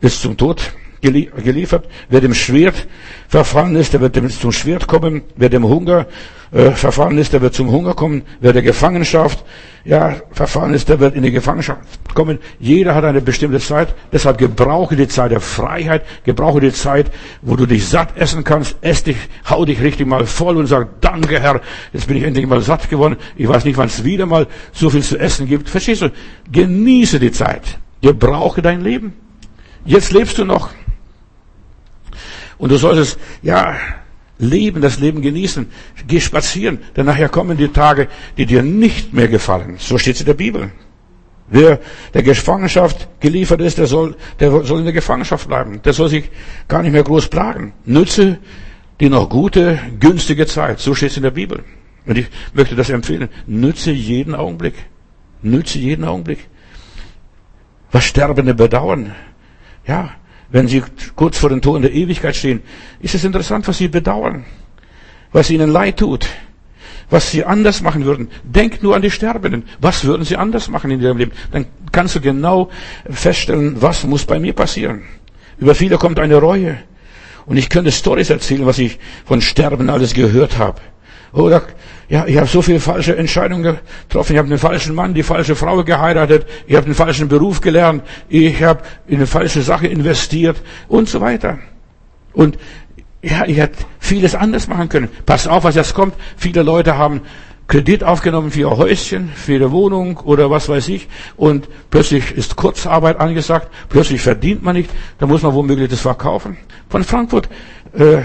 ist 0.00 0.20
zum 0.20 0.36
Tod 0.36 0.72
geliefert. 1.12 1.86
Wer 2.08 2.20
dem 2.20 2.34
Schwert 2.34 2.86
verfallen 3.28 3.76
ist, 3.76 3.92
der 3.92 4.00
wird 4.00 4.16
zum 4.32 4.52
Schwert 4.52 4.86
kommen. 4.86 5.22
Wer 5.36 5.48
dem 5.48 5.64
Hunger 5.64 6.06
äh, 6.52 6.70
verfallen 6.70 7.18
ist, 7.18 7.32
der 7.32 7.42
wird 7.42 7.54
zum 7.54 7.70
Hunger 7.70 7.94
kommen. 7.94 8.22
Wer 8.40 8.52
der 8.52 8.62
Gefangenschaft 8.62 9.44
ja, 9.84 10.16
verfallen 10.30 10.72
ist, 10.72 10.88
der 10.88 10.98
wird 11.00 11.14
in 11.14 11.22
die 11.22 11.30
Gefangenschaft 11.30 12.14
kommen. 12.14 12.38
Jeder 12.58 12.94
hat 12.94 13.04
eine 13.04 13.20
bestimmte 13.20 13.60
Zeit. 13.60 13.94
Deshalb 14.12 14.38
gebrauche 14.38 14.96
die 14.96 15.08
Zeit 15.08 15.30
der 15.30 15.40
Freiheit. 15.40 16.04
Gebrauche 16.24 16.60
die 16.60 16.72
Zeit, 16.72 17.10
wo 17.42 17.56
du 17.56 17.66
dich 17.66 17.86
satt 17.86 18.16
essen 18.16 18.44
kannst. 18.44 18.76
Ess 18.80 19.02
dich, 19.02 19.16
hau 19.50 19.64
dich 19.64 19.82
richtig 19.82 20.06
mal 20.06 20.24
voll 20.26 20.56
und 20.56 20.66
sag, 20.66 21.00
danke 21.00 21.40
Herr, 21.40 21.60
jetzt 21.92 22.06
bin 22.06 22.16
ich 22.16 22.22
endlich 22.22 22.46
mal 22.46 22.60
satt 22.60 22.88
geworden. 22.88 23.16
Ich 23.36 23.48
weiß 23.48 23.64
nicht, 23.64 23.76
wann 23.76 23.86
es 23.88 24.04
wieder 24.04 24.24
mal 24.24 24.46
so 24.72 24.88
viel 24.90 25.02
zu 25.02 25.18
essen 25.18 25.46
gibt. 25.46 25.68
Verstehst 25.68 26.02
du? 26.02 26.10
Genieße 26.50 27.18
die 27.18 27.32
Zeit. 27.32 27.78
Gebrauche 28.00 28.62
dein 28.62 28.80
Leben. 28.80 29.12
Jetzt 29.84 30.12
lebst 30.12 30.38
du 30.38 30.44
noch. 30.44 30.70
Und 32.58 32.70
du 32.70 32.76
solltest, 32.76 33.18
ja, 33.42 33.76
leben, 34.38 34.80
das 34.80 34.98
Leben 34.98 35.22
genießen. 35.22 35.66
Geh 36.06 36.20
spazieren, 36.20 36.78
denn 36.96 37.06
nachher 37.06 37.28
kommen 37.28 37.56
die 37.56 37.68
Tage, 37.68 38.08
die 38.36 38.46
dir 38.46 38.62
nicht 38.62 39.12
mehr 39.12 39.28
gefallen. 39.28 39.76
So 39.78 39.98
steht 39.98 40.16
es 40.16 40.20
in 40.20 40.26
der 40.26 40.34
Bibel. 40.34 40.70
Wer 41.48 41.78
der 42.14 42.22
Gefangenschaft 42.22 43.08
geliefert 43.20 43.60
ist, 43.60 43.78
der 43.78 43.86
soll, 43.86 44.16
der 44.40 44.64
soll 44.64 44.78
in 44.78 44.84
der 44.84 44.94
Gefangenschaft 44.94 45.46
bleiben. 45.46 45.82
Der 45.82 45.92
soll 45.92 46.08
sich 46.08 46.30
gar 46.68 46.82
nicht 46.82 46.92
mehr 46.92 47.04
groß 47.04 47.28
plagen. 47.28 47.74
Nütze 47.84 48.38
die 49.00 49.08
noch 49.08 49.28
gute, 49.28 49.78
günstige 50.00 50.46
Zeit. 50.46 50.80
So 50.80 50.94
steht 50.94 51.10
es 51.10 51.16
in 51.16 51.22
der 51.22 51.30
Bibel. 51.30 51.64
Und 52.06 52.18
ich 52.18 52.26
möchte 52.54 52.74
das 52.74 52.90
empfehlen. 52.90 53.28
Nütze 53.46 53.92
jeden 53.92 54.34
Augenblick. 54.34 54.74
Nütze 55.42 55.78
jeden 55.78 56.04
Augenblick. 56.04 56.48
Was 57.92 58.04
Sterbende 58.04 58.54
bedauern. 58.54 59.14
Ja, 59.86 60.10
wenn 60.50 60.68
sie 60.68 60.82
kurz 61.16 61.38
vor 61.38 61.50
den 61.50 61.62
Toren 61.62 61.82
der 61.82 61.92
Ewigkeit 61.92 62.36
stehen, 62.36 62.62
ist 63.00 63.14
es 63.14 63.24
interessant, 63.24 63.66
was 63.66 63.78
sie 63.78 63.88
bedauern, 63.88 64.44
was 65.32 65.50
ihnen 65.50 65.70
leid 65.70 65.98
tut, 65.98 66.26
was 67.10 67.30
sie 67.30 67.44
anders 67.44 67.80
machen 67.82 68.04
würden. 68.04 68.28
Denk 68.44 68.82
nur 68.82 68.94
an 68.94 69.02
die 69.02 69.10
Sterbenden. 69.10 69.64
Was 69.80 70.04
würden 70.04 70.24
sie 70.24 70.36
anders 70.36 70.68
machen 70.68 70.90
in 70.90 71.00
ihrem 71.00 71.18
Leben? 71.18 71.32
Dann 71.50 71.66
kannst 71.92 72.14
du 72.14 72.20
genau 72.20 72.70
feststellen, 73.08 73.80
was 73.80 74.04
muss 74.04 74.24
bei 74.24 74.38
mir 74.38 74.52
passieren. 74.52 75.02
Über 75.58 75.74
viele 75.74 75.98
kommt 75.98 76.18
eine 76.18 76.36
Reue. 76.36 76.78
Und 77.46 77.56
ich 77.56 77.68
könnte 77.68 77.92
Stories 77.92 78.30
erzählen, 78.30 78.66
was 78.66 78.78
ich 78.78 78.98
von 79.24 79.40
Sterben 79.40 79.90
alles 79.90 80.14
gehört 80.14 80.58
habe. 80.58 80.80
Oder 81.34 81.62
ja, 82.08 82.26
ich 82.26 82.36
habe 82.36 82.46
so 82.46 82.62
viele 82.62 82.78
falsche 82.78 83.16
Entscheidungen 83.16 83.78
getroffen. 84.08 84.32
Ich 84.34 84.38
habe 84.38 84.48
den 84.48 84.58
falschen 84.58 84.94
Mann, 84.94 85.14
die 85.14 85.24
falsche 85.24 85.56
Frau 85.56 85.82
geheiratet. 85.82 86.46
Ich 86.66 86.76
habe 86.76 86.86
den 86.86 86.94
falschen 86.94 87.28
Beruf 87.28 87.60
gelernt. 87.60 88.04
Ich 88.28 88.62
habe 88.62 88.82
in 89.08 89.16
eine 89.16 89.26
falsche 89.26 89.62
Sache 89.62 89.88
investiert 89.88 90.56
und 90.88 91.08
so 91.08 91.20
weiter. 91.20 91.58
Und 92.32 92.56
ja, 93.20 93.44
ich 93.46 93.56
hätte 93.56 93.84
vieles 93.98 94.34
anders 94.34 94.68
machen 94.68 94.88
können. 94.88 95.08
Pass 95.26 95.48
auf, 95.48 95.64
was 95.64 95.74
jetzt 95.74 95.94
kommt. 95.94 96.14
Viele 96.36 96.62
Leute 96.62 96.98
haben 96.98 97.22
Kredit 97.66 98.04
aufgenommen 98.04 98.50
für 98.50 98.60
ihr 98.60 98.76
Häuschen, 98.76 99.30
für 99.34 99.54
ihre 99.54 99.72
Wohnung 99.72 100.18
oder 100.18 100.50
was 100.50 100.68
weiß 100.68 100.88
ich. 100.88 101.08
Und 101.36 101.68
plötzlich 101.90 102.30
ist 102.32 102.54
Kurzarbeit 102.54 103.18
angesagt. 103.18 103.68
Plötzlich 103.88 104.20
verdient 104.20 104.62
man 104.62 104.76
nicht. 104.76 104.90
Da 105.18 105.26
muss 105.26 105.42
man 105.42 105.54
womöglich 105.54 105.88
das 105.88 106.02
verkaufen. 106.02 106.58
Von 106.90 107.02
Frankfurt 107.02 107.48
äh, 107.94 108.18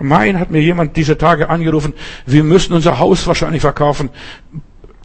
Main 0.00 0.38
hat 0.38 0.50
mir 0.50 0.60
jemand 0.60 0.96
diese 0.96 1.16
Tage 1.18 1.48
angerufen, 1.48 1.94
wir 2.26 2.44
müssen 2.44 2.72
unser 2.72 2.98
Haus 2.98 3.26
wahrscheinlich 3.26 3.62
verkaufen. 3.62 4.10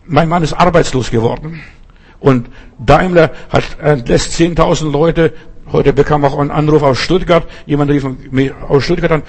Mein 0.05 0.29
Mann 0.29 0.43
ist 0.43 0.53
arbeitslos 0.53 1.12
geworden. 1.12 1.62
Und 2.19 2.49
Daimler 2.79 3.31
hat, 3.49 4.08
lässt 4.08 4.34
10.000 4.34 4.91
Leute, 4.91 5.34
heute 5.71 5.93
bekam 5.93 6.23
auch 6.25 6.38
einen 6.38 6.51
Anruf 6.51 6.84
aus 6.84 6.97
Stuttgart, 6.97 7.47
jemand 7.65 7.91
rief 7.91 8.05
mich 8.31 8.51
aus 8.67 8.84
Stuttgart 8.84 9.12
an, 9.12 9.23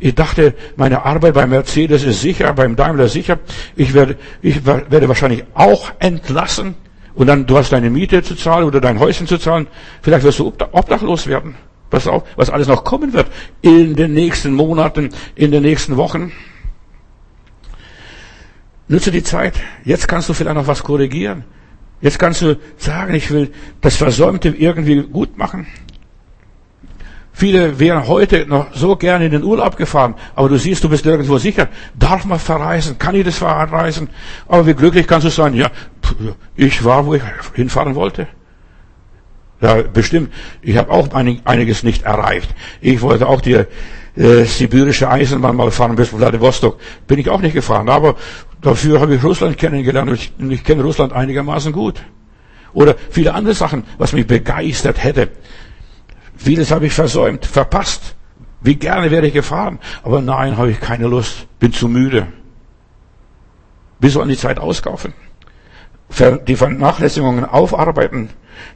ich 0.00 0.14
dachte, 0.14 0.54
meine 0.76 1.04
Arbeit 1.04 1.34
bei 1.34 1.46
Mercedes 1.46 2.04
ist 2.04 2.20
sicher, 2.20 2.52
beim 2.52 2.76
Daimler 2.76 3.08
sicher. 3.08 3.38
Ich 3.74 3.94
werde, 3.94 4.16
ich 4.42 4.66
werde 4.66 5.08
wahrscheinlich 5.08 5.44
auch 5.54 5.90
entlassen. 5.98 6.74
Und 7.14 7.26
dann, 7.26 7.46
du 7.46 7.56
hast 7.56 7.72
deine 7.72 7.90
Miete 7.90 8.22
zu 8.22 8.36
zahlen 8.36 8.64
oder 8.64 8.80
dein 8.80 9.00
Häuschen 9.00 9.26
zu 9.26 9.38
zahlen. 9.38 9.66
Vielleicht 10.02 10.24
wirst 10.24 10.38
du 10.38 10.52
obdachlos 10.72 11.26
werden. 11.26 11.56
Pass 11.90 12.06
auf, 12.06 12.24
was 12.36 12.50
alles 12.50 12.68
noch 12.68 12.84
kommen 12.84 13.12
wird 13.12 13.28
in 13.62 13.94
den 13.94 14.12
nächsten 14.12 14.52
Monaten, 14.52 15.10
in 15.34 15.50
den 15.50 15.62
nächsten 15.62 15.96
Wochen. 15.96 16.32
Nütze 18.88 19.10
die 19.10 19.22
Zeit. 19.22 19.54
Jetzt 19.84 20.08
kannst 20.08 20.28
du 20.28 20.34
vielleicht 20.34 20.56
noch 20.56 20.66
was 20.66 20.82
korrigieren. 20.82 21.44
Jetzt 22.00 22.18
kannst 22.18 22.42
du 22.42 22.58
sagen, 22.76 23.14
ich 23.14 23.30
will 23.30 23.52
das 23.80 23.96
Versäumte 23.96 24.50
irgendwie 24.50 25.02
gut 25.02 25.36
machen. 25.36 25.66
Viele 27.32 27.78
wären 27.78 28.08
heute 28.08 28.46
noch 28.46 28.74
so 28.74 28.96
gerne 28.96 29.26
in 29.26 29.30
den 29.30 29.44
Urlaub 29.44 29.76
gefahren, 29.76 30.14
aber 30.34 30.48
du 30.48 30.58
siehst, 30.58 30.82
du 30.82 30.88
bist 30.88 31.06
irgendwo 31.06 31.38
sicher. 31.38 31.68
Darf 31.94 32.24
man 32.24 32.40
verreisen? 32.40 32.98
Kann 32.98 33.14
ich 33.14 33.24
das 33.24 33.38
verreisen? 33.38 34.08
Aber 34.48 34.66
wie 34.66 34.74
glücklich 34.74 35.06
kannst 35.06 35.26
du 35.26 35.30
sein? 35.30 35.54
Ja, 35.54 35.70
ich 36.56 36.84
war, 36.84 37.06
wo 37.06 37.14
ich 37.14 37.22
hinfahren 37.54 37.94
wollte. 37.94 38.26
Ja, 39.60 39.82
bestimmt. 39.82 40.32
Ich 40.62 40.76
habe 40.76 40.90
auch 40.90 41.08
einiges 41.12 41.82
nicht 41.82 42.02
erreicht. 42.02 42.54
Ich 42.80 43.02
wollte 43.02 43.26
auch 43.26 43.40
die 43.40 43.64
äh, 44.16 44.44
sibirische 44.44 45.08
Eisenbahn 45.08 45.56
mal 45.56 45.70
fahren 45.70 45.96
bis 45.96 46.08
Vladivostok. 46.08 46.78
Bin 47.06 47.18
ich 47.18 47.28
auch 47.28 47.40
nicht 47.40 47.54
gefahren. 47.54 47.88
Aber 47.88 48.14
dafür 48.60 49.00
habe 49.00 49.16
ich 49.16 49.24
Russland 49.24 49.58
kennengelernt 49.58 50.10
und 50.10 50.14
ich, 50.14 50.32
ich 50.50 50.64
kenne 50.64 50.82
Russland 50.82 51.12
einigermaßen 51.12 51.72
gut. 51.72 52.02
Oder 52.72 52.94
viele 53.10 53.34
andere 53.34 53.54
Sachen, 53.54 53.84
was 53.96 54.12
mich 54.12 54.26
begeistert 54.26 55.02
hätte. 55.02 55.30
Vieles 56.36 56.70
habe 56.70 56.86
ich 56.86 56.92
versäumt, 56.92 57.44
verpasst. 57.44 58.14
Wie 58.60 58.76
gerne 58.76 59.10
wäre 59.10 59.26
ich 59.26 59.34
gefahren. 59.34 59.78
Aber 60.02 60.20
nein, 60.20 60.56
habe 60.56 60.70
ich 60.70 60.80
keine 60.80 61.08
Lust. 61.08 61.46
Bin 61.58 61.72
zu 61.72 61.88
müde. 61.88 62.28
Wir 63.98 64.10
sollen 64.10 64.28
die 64.28 64.36
Zeit 64.36 64.58
auskaufen. 64.58 65.12
Die 66.46 66.56
Vernachlässigungen 66.56 67.44
aufarbeiten 67.44 68.30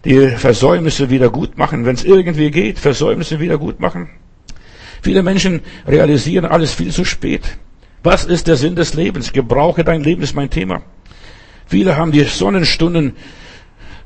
die 0.04 0.28
Versäumnisse 0.28 1.10
wieder 1.10 1.30
gut 1.30 1.58
machen, 1.58 1.84
wenn 1.86 1.94
es 1.94 2.04
irgendwie 2.04 2.50
geht, 2.50 2.78
Versäumnisse 2.78 3.40
wieder 3.40 3.58
gut 3.58 3.80
machen. 3.80 4.10
Viele 5.00 5.22
Menschen 5.22 5.60
realisieren 5.86 6.44
alles 6.44 6.72
viel 6.72 6.92
zu 6.92 7.04
spät. 7.04 7.58
Was 8.02 8.24
ist 8.24 8.48
der 8.48 8.56
Sinn 8.56 8.76
des 8.76 8.94
Lebens? 8.94 9.32
Gebrauche 9.32 9.84
dein 9.84 10.02
Leben 10.02 10.22
ist 10.22 10.34
mein 10.34 10.50
Thema. 10.50 10.82
Viele 11.66 11.96
haben 11.96 12.12
die 12.12 12.24
Sonnenstunden 12.24 13.16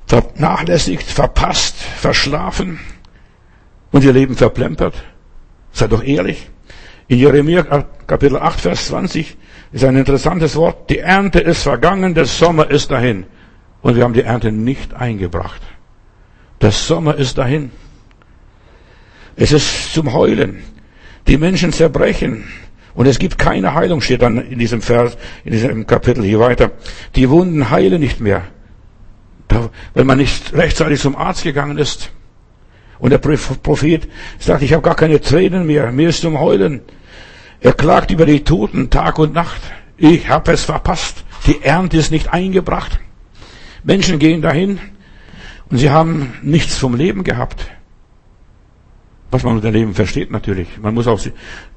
vernachlässigt, 0.06 1.02
verpasst, 1.02 1.76
verschlafen 1.76 2.78
und 3.90 4.04
ihr 4.04 4.12
Leben 4.12 4.36
verplempert. 4.36 4.94
Seid 5.72 5.92
doch 5.92 6.02
ehrlich. 6.02 6.50
In 7.08 7.18
Jeremia 7.18 7.62
Kapitel 8.06 8.38
8, 8.38 8.60
Vers 8.60 8.86
20 8.86 9.36
ist 9.76 9.84
ein 9.84 9.96
interessantes 9.96 10.56
Wort. 10.56 10.88
Die 10.88 11.00
Ernte 11.00 11.38
ist 11.38 11.62
vergangen, 11.62 12.14
der 12.14 12.24
Sommer 12.24 12.70
ist 12.70 12.90
dahin. 12.90 13.26
Und 13.82 13.94
wir 13.94 14.04
haben 14.04 14.14
die 14.14 14.22
Ernte 14.22 14.50
nicht 14.50 14.94
eingebracht. 14.94 15.60
Der 16.62 16.70
Sommer 16.70 17.14
ist 17.16 17.36
dahin. 17.36 17.70
Es 19.36 19.52
ist 19.52 19.92
zum 19.92 20.14
Heulen. 20.14 20.62
Die 21.26 21.36
Menschen 21.36 21.72
zerbrechen. 21.72 22.44
Und 22.94 23.06
es 23.06 23.18
gibt 23.18 23.36
keine 23.36 23.74
Heilung, 23.74 24.00
steht 24.00 24.22
dann 24.22 24.38
in 24.38 24.58
diesem 24.58 24.80
Vers, 24.80 25.18
in 25.44 25.52
diesem 25.52 25.86
Kapitel 25.86 26.24
hier 26.24 26.40
weiter. 26.40 26.70
Die 27.14 27.28
Wunden 27.28 27.68
heilen 27.68 28.00
nicht 28.00 28.18
mehr. 28.18 28.44
Wenn 29.92 30.06
man 30.06 30.16
nicht 30.16 30.54
rechtzeitig 30.54 31.00
zum 31.00 31.16
Arzt 31.16 31.44
gegangen 31.44 31.76
ist. 31.76 32.12
Und 32.98 33.10
der 33.10 33.18
Prophet 33.18 34.08
sagt, 34.38 34.62
ich 34.62 34.72
habe 34.72 34.82
gar 34.82 34.96
keine 34.96 35.20
Tränen 35.20 35.66
mehr, 35.66 35.92
mir 35.92 36.08
ist 36.08 36.22
zum 36.22 36.40
Heulen. 36.40 36.80
Er 37.60 37.72
klagt 37.72 38.10
über 38.10 38.26
die 38.26 38.44
Toten 38.44 38.90
Tag 38.90 39.18
und 39.18 39.34
Nacht. 39.34 39.60
Ich 39.96 40.28
habe 40.28 40.52
es 40.52 40.64
verpasst. 40.64 41.24
Die 41.46 41.62
Ernte 41.62 41.96
ist 41.96 42.10
nicht 42.10 42.32
eingebracht. 42.32 43.00
Menschen 43.82 44.18
gehen 44.18 44.42
dahin 44.42 44.78
und 45.70 45.78
sie 45.78 45.90
haben 45.90 46.34
nichts 46.42 46.76
vom 46.76 46.94
Leben 46.94 47.24
gehabt. 47.24 47.70
Was 49.30 49.42
man 49.42 49.56
unter 49.56 49.70
Leben 49.70 49.94
versteht 49.94 50.30
natürlich. 50.30 50.68
Man 50.80 50.94
muss 50.94 51.06
auch 51.06 51.20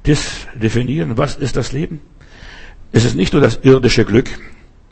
das 0.02 0.46
definieren. 0.54 1.16
Was 1.16 1.36
ist 1.36 1.56
das 1.56 1.72
Leben? 1.72 2.00
Es 2.92 3.04
ist 3.04 3.16
nicht 3.16 3.32
nur 3.32 3.42
das 3.42 3.60
irdische 3.62 4.04
Glück. 4.04 4.28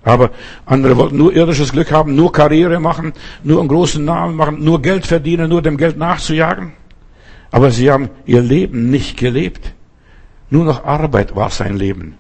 Aber 0.03 0.31
andere 0.65 0.97
wollten 0.97 1.17
nur 1.17 1.35
irdisches 1.35 1.73
Glück 1.73 1.91
haben, 1.91 2.15
nur 2.15 2.33
Karriere 2.33 2.81
machen, 2.81 3.13
nur 3.43 3.61
einen 3.61 3.69
großen 3.69 4.05
Namen 4.05 4.37
machen, 4.37 4.63
nur 4.65 4.81
Geld 4.81 5.07
verdienen, 5.07 5.51
nur 5.51 5.61
dem 5.61 5.77
Geld 5.77 5.99
nachzujagen. 5.99 6.73
Aber 7.51 7.71
sie 7.71 7.91
haben 7.91 8.09
ihr 8.25 8.41
Leben 8.41 8.91
nicht 8.91 9.17
gelebt. 9.17 9.75
Nur 10.51 10.65
noch 10.65 10.85
Arbeit 10.85 11.37
war 11.37 11.51
sein 11.51 11.77
Leben. 11.77 12.17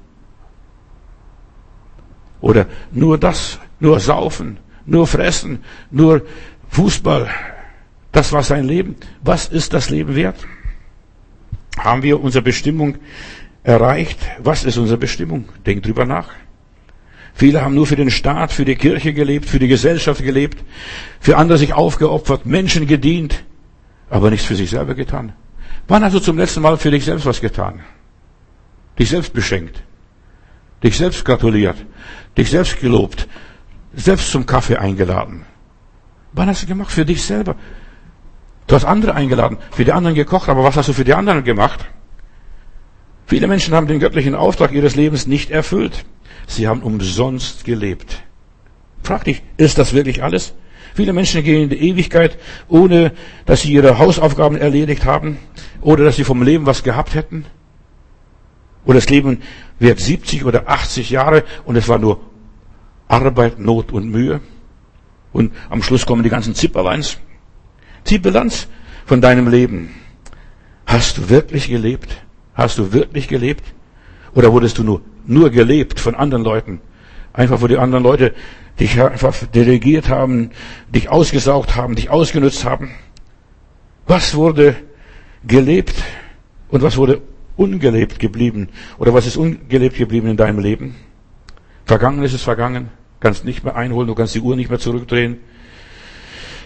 Oder 2.40 2.66
nur 2.92 3.18
das, 3.18 3.58
nur 3.80 3.98
Saufen, 4.00 4.58
nur 4.86 5.06
fressen, 5.06 5.64
nur 5.90 6.22
Fußball. 6.70 7.28
Das 8.12 8.32
war 8.32 8.42
sein 8.42 8.64
Leben. 8.64 8.96
Was 9.22 9.48
ist 9.48 9.72
das 9.72 9.90
Leben 9.90 10.14
wert? 10.14 10.46
Haben 11.78 12.02
wir 12.02 12.20
unsere 12.20 12.42
Bestimmung 12.42 12.96
erreicht? 13.62 14.18
Was 14.38 14.64
ist 14.64 14.78
unsere 14.78 14.98
Bestimmung? 14.98 15.48
Denkt 15.66 15.86
drüber 15.86 16.04
nach. 16.04 16.28
Viele 17.34 17.62
haben 17.62 17.74
nur 17.74 17.86
für 17.86 17.96
den 17.96 18.10
Staat, 18.10 18.50
für 18.50 18.64
die 18.64 18.74
Kirche 18.74 19.12
gelebt, 19.12 19.46
für 19.46 19.60
die 19.60 19.68
Gesellschaft 19.68 20.24
gelebt, 20.24 20.58
für 21.20 21.36
andere 21.36 21.56
sich 21.56 21.72
aufgeopfert, 21.72 22.46
Menschen 22.46 22.86
gedient, 22.88 23.44
aber 24.10 24.30
nichts 24.30 24.46
für 24.46 24.56
sich 24.56 24.70
selber 24.70 24.94
getan. 24.94 25.32
Wann 25.86 26.02
hast 26.02 26.14
du 26.14 26.18
zum 26.18 26.36
letzten 26.36 26.62
Mal 26.62 26.76
für 26.76 26.90
dich 26.90 27.04
selbst 27.04 27.26
was 27.26 27.40
getan? 27.40 27.80
Dich 28.98 29.10
selbst 29.10 29.32
beschenkt, 29.32 29.82
dich 30.82 30.96
selbst 30.96 31.24
gratuliert, 31.24 31.76
dich 32.36 32.50
selbst 32.50 32.80
gelobt, 32.80 33.28
selbst 33.94 34.30
zum 34.30 34.46
Kaffee 34.46 34.76
eingeladen. 34.76 35.44
Wann 36.32 36.48
hast 36.48 36.62
du 36.62 36.66
gemacht? 36.66 36.90
Für 36.90 37.04
dich 37.04 37.22
selber. 37.22 37.56
Du 38.66 38.74
hast 38.74 38.84
andere 38.84 39.14
eingeladen, 39.14 39.58
für 39.70 39.84
die 39.84 39.92
anderen 39.92 40.14
gekocht, 40.14 40.48
aber 40.48 40.62
was 40.62 40.76
hast 40.76 40.88
du 40.88 40.92
für 40.92 41.04
die 41.04 41.14
anderen 41.14 41.42
gemacht? 41.42 41.86
Viele 43.26 43.46
Menschen 43.46 43.74
haben 43.74 43.86
den 43.86 44.00
göttlichen 44.00 44.34
Auftrag 44.34 44.72
ihres 44.72 44.94
Lebens 44.94 45.26
nicht 45.26 45.50
erfüllt. 45.50 46.04
Sie 46.46 46.66
haben 46.66 46.82
umsonst 46.82 47.64
gelebt. 47.64 48.22
Frag 49.02 49.24
dich, 49.24 49.42
ist 49.56 49.78
das 49.78 49.92
wirklich 49.92 50.22
alles? 50.22 50.54
Viele 50.94 51.12
Menschen 51.12 51.42
gehen 51.44 51.64
in 51.64 51.68
die 51.68 51.88
Ewigkeit, 51.90 52.38
ohne 52.68 53.12
dass 53.46 53.62
sie 53.62 53.72
ihre 53.72 53.98
Hausaufgaben 53.98 54.56
erledigt 54.56 55.04
haben 55.04 55.38
oder 55.80 56.04
dass 56.04 56.16
sie 56.16 56.24
vom 56.24 56.42
Leben 56.42 56.66
was 56.66 56.82
gehabt 56.82 57.14
hätten. 57.14 57.46
Oder 58.88 59.00
das 59.00 59.10
Leben 59.10 59.42
wird 59.78 60.00
70 60.00 60.46
oder 60.46 60.66
80 60.66 61.10
Jahre 61.10 61.44
und 61.66 61.76
es 61.76 61.88
war 61.88 61.98
nur 61.98 62.20
Arbeit, 63.06 63.58
Not 63.58 63.92
und 63.92 64.08
Mühe. 64.10 64.40
Und 65.30 65.52
am 65.68 65.82
Schluss 65.82 66.06
kommen 66.06 66.22
die 66.22 66.30
ganzen 66.30 66.54
Zipperleins. 66.54 67.18
Zieh 68.04 68.16
Bilanz 68.16 68.66
von 69.04 69.20
deinem 69.20 69.46
Leben. 69.46 69.94
Hast 70.86 71.18
du 71.18 71.28
wirklich 71.28 71.68
gelebt? 71.68 72.16
Hast 72.54 72.78
du 72.78 72.90
wirklich 72.94 73.28
gelebt? 73.28 73.62
Oder 74.34 74.54
wurdest 74.54 74.78
du 74.78 74.84
nur, 74.84 75.02
nur 75.26 75.50
gelebt 75.50 76.00
von 76.00 76.14
anderen 76.14 76.42
Leuten? 76.42 76.80
Einfach, 77.34 77.60
wo 77.60 77.66
die 77.66 77.76
anderen 77.76 78.02
Leute 78.02 78.34
dich 78.80 78.98
einfach 78.98 79.36
delegiert 79.54 80.08
haben, 80.08 80.52
dich 80.88 81.10
ausgesaugt 81.10 81.76
haben, 81.76 81.94
dich 81.94 82.08
ausgenutzt 82.08 82.64
haben. 82.64 82.92
Was 84.06 84.34
wurde 84.34 84.76
gelebt 85.46 85.94
und 86.70 86.80
was 86.80 86.96
wurde 86.96 87.20
ungelebt 87.58 88.18
geblieben? 88.18 88.68
Oder 88.98 89.12
was 89.12 89.26
ist 89.26 89.36
ungelebt 89.36 89.96
geblieben 89.96 90.28
in 90.28 90.36
deinem 90.36 90.58
Leben? 90.58 90.94
Vergangen 91.84 92.22
ist 92.22 92.32
es 92.32 92.42
vergangen. 92.42 92.88
Kannst 93.20 93.44
nicht 93.44 93.64
mehr 93.64 93.76
einholen, 93.76 94.06
du 94.06 94.14
kannst 94.14 94.34
die 94.34 94.40
Uhr 94.40 94.56
nicht 94.56 94.70
mehr 94.70 94.78
zurückdrehen. 94.78 95.38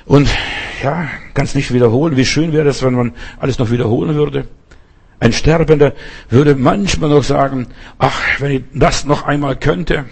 Und 0.05 0.29
ja, 0.83 1.09
kannst 1.35 1.57
nicht 1.57 1.73
wiederholen. 1.73 2.17
Wie 2.17 2.25
schön 2.25 2.53
wäre 2.53 2.69
es, 2.69 2.83
wenn 2.83 2.95
man 2.95 3.13
alles 3.39 3.59
noch 3.59 3.71
wiederholen 3.71 4.15
würde. 4.15 4.47
Ein 5.19 5.33
Sterbender 5.33 5.95
würde 6.29 6.55
manchmal 6.55 7.11
noch 7.11 7.25
sagen, 7.25 7.69
ach, 7.99 8.41
wenn 8.41 8.53
ich 8.53 8.63
das 8.75 9.05
noch 9.05 9.25
einmal 9.25 9.57
könnte 9.57 10.05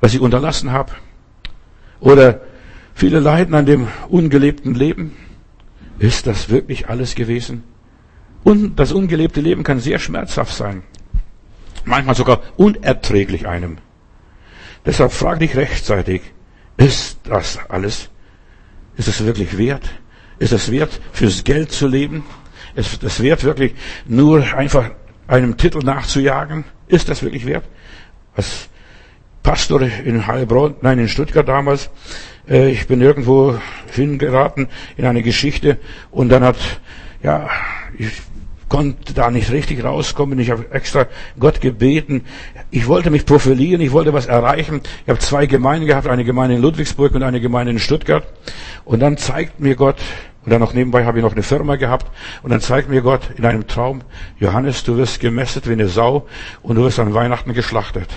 was 0.00 0.14
ich 0.14 0.20
unterlassen 0.20 0.72
habe. 0.72 0.92
Oder 2.00 2.40
viele 2.94 3.20
leiden 3.20 3.54
an 3.54 3.66
dem 3.66 3.88
ungelebten 4.08 4.74
Leben. 4.74 5.16
Ist 5.98 6.26
das 6.26 6.48
wirklich 6.48 6.88
alles 6.88 7.14
gewesen? 7.14 7.62
Und 8.42 8.76
das 8.76 8.92
ungelebte 8.92 9.40
Leben 9.40 9.62
kann 9.62 9.80
sehr 9.80 9.98
schmerzhaft 9.98 10.54
sein. 10.54 10.82
Manchmal 11.84 12.14
sogar 12.14 12.42
unerträglich 12.56 13.46
einem. 13.46 13.78
Deshalb 14.86 15.12
frag 15.12 15.40
dich 15.40 15.56
rechtzeitig, 15.56 16.22
ist 16.76 17.20
das 17.24 17.58
alles? 17.68 18.08
Ist 18.96 19.08
es 19.08 19.24
wirklich 19.24 19.58
wert? 19.58 19.90
Ist 20.38 20.52
es 20.52 20.70
wert, 20.70 21.00
fürs 21.12 21.44
Geld 21.44 21.70
zu 21.70 21.86
leben? 21.86 22.24
Ist 22.74 23.02
es 23.02 23.22
wert, 23.22 23.44
wirklich 23.44 23.74
nur 24.06 24.42
einfach 24.54 24.90
einem 25.26 25.56
Titel 25.56 25.80
nachzujagen? 25.84 26.64
Ist 26.88 27.08
das 27.08 27.22
wirklich 27.22 27.44
wert? 27.46 27.64
Was 28.34 28.70
Pastor 29.42 29.82
in 29.82 30.26
Heilbronn, 30.26 30.76
nein, 30.82 30.98
in 30.98 31.08
Stuttgart 31.08 31.48
damals. 31.48 31.90
Äh, 32.48 32.70
ich 32.70 32.86
bin 32.86 33.00
irgendwo 33.00 33.58
hingeraten 33.92 34.68
in 34.96 35.06
eine 35.06 35.22
Geschichte 35.22 35.78
und 36.10 36.28
dann 36.28 36.44
hat, 36.44 36.58
ja, 37.22 37.48
ich 37.98 38.12
konnte 38.70 39.12
da 39.12 39.30
nicht 39.30 39.50
richtig 39.50 39.84
rauskommen. 39.84 40.38
Ich 40.38 40.50
habe 40.50 40.64
extra 40.70 41.06
Gott 41.38 41.60
gebeten. 41.60 42.24
Ich 42.70 42.86
wollte 42.86 43.10
mich 43.10 43.26
profilieren, 43.26 43.82
ich 43.82 43.92
wollte 43.92 44.14
was 44.14 44.26
erreichen. 44.26 44.80
Ich 45.02 45.10
habe 45.10 45.18
zwei 45.18 45.44
Gemeinden 45.44 45.86
gehabt, 45.86 46.06
eine 46.06 46.24
Gemeinde 46.24 46.56
in 46.56 46.62
Ludwigsburg 46.62 47.14
und 47.14 47.22
eine 47.22 47.40
Gemeinde 47.40 47.72
in 47.72 47.78
Stuttgart. 47.78 48.24
Und 48.86 49.00
dann 49.00 49.18
zeigt 49.18 49.60
mir 49.60 49.74
Gott, 49.74 49.96
und 50.44 50.50
dann 50.50 50.60
noch 50.60 50.72
nebenbei 50.72 51.04
habe 51.04 51.18
ich 51.18 51.24
noch 51.24 51.32
eine 51.32 51.42
Firma 51.42 51.76
gehabt. 51.76 52.06
Und 52.42 52.50
dann 52.50 52.62
zeigt 52.62 52.88
mir 52.88 53.02
Gott 53.02 53.28
in 53.36 53.44
einem 53.44 53.66
Traum, 53.66 54.00
Johannes, 54.38 54.82
du 54.84 54.96
wirst 54.96 55.20
gemästet 55.20 55.68
wie 55.68 55.72
eine 55.72 55.88
Sau 55.88 56.26
und 56.62 56.76
du 56.76 56.82
wirst 56.82 56.98
an 56.98 57.12
Weihnachten 57.12 57.52
geschlachtet. 57.52 58.08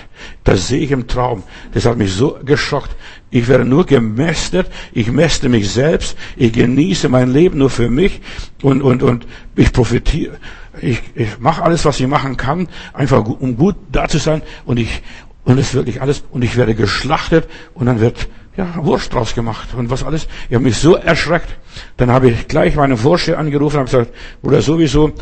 Das 0.42 0.68
sehe 0.68 0.80
ich 0.80 0.90
im 0.90 1.06
Traum. 1.06 1.42
Das 1.74 1.84
hat 1.84 1.98
mich 1.98 2.12
so 2.12 2.38
geschockt. 2.42 2.96
Ich 3.30 3.46
werde 3.46 3.66
nur 3.66 3.84
gemästet, 3.84 4.68
ich 4.92 5.10
mäste 5.12 5.50
mich 5.50 5.70
selbst, 5.70 6.16
ich 6.36 6.52
genieße 6.52 7.10
mein 7.10 7.30
Leben 7.30 7.58
nur 7.58 7.68
für 7.68 7.90
mich 7.90 8.22
und, 8.62 8.80
und, 8.80 9.02
und 9.02 9.26
ich 9.54 9.72
profitiere. 9.72 10.38
Ich, 10.80 11.02
ich 11.14 11.38
mache 11.40 11.62
alles, 11.62 11.84
was 11.84 12.00
ich 12.00 12.06
machen 12.06 12.38
kann, 12.38 12.68
einfach 12.94 13.22
um 13.26 13.56
gut 13.56 13.76
da 13.92 14.08
zu 14.08 14.18
sein 14.18 14.40
und 14.64 14.78
ich, 14.78 15.02
und 15.44 15.58
es 15.58 15.74
wirklich 15.74 16.00
alles, 16.00 16.24
und 16.30 16.42
ich 16.42 16.56
werde 16.56 16.74
geschlachtet 16.74 17.48
und 17.74 17.86
dann 17.86 18.00
wird 18.00 18.28
ja, 18.56 18.74
Wurst 18.84 19.12
draus 19.12 19.34
gemacht 19.34 19.74
und 19.74 19.90
was 19.90 20.04
alles. 20.04 20.28
Ich 20.48 20.54
habe 20.54 20.64
mich 20.64 20.76
so 20.76 20.96
erschreckt. 20.96 21.56
Dann 21.96 22.10
habe 22.10 22.30
ich 22.30 22.48
gleich 22.48 22.76
meinen 22.76 22.96
Vorsteher 22.96 23.38
angerufen 23.38 23.80
und 23.80 23.86
gesagt, 23.86 24.12
Bruder, 24.42 24.62
sowieso, 24.62 25.12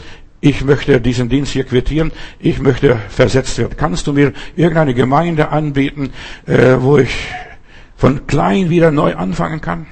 ich 0.40 0.64
möchte 0.64 1.00
diesen 1.00 1.28
Dienst 1.28 1.52
hier 1.52 1.64
quittieren, 1.64 2.12
ich 2.40 2.58
möchte 2.58 2.96
versetzt 3.08 3.56
werden. 3.58 3.76
Kannst 3.76 4.06
du 4.06 4.12
mir 4.12 4.32
irgendeine 4.56 4.92
Gemeinde 4.92 5.48
anbieten, 5.50 6.12
äh, 6.46 6.76
wo 6.78 6.98
ich 6.98 7.14
von 7.96 8.26
klein 8.26 8.68
wieder 8.68 8.90
neu 8.90 9.14
anfangen 9.14 9.60
kann? 9.60 9.86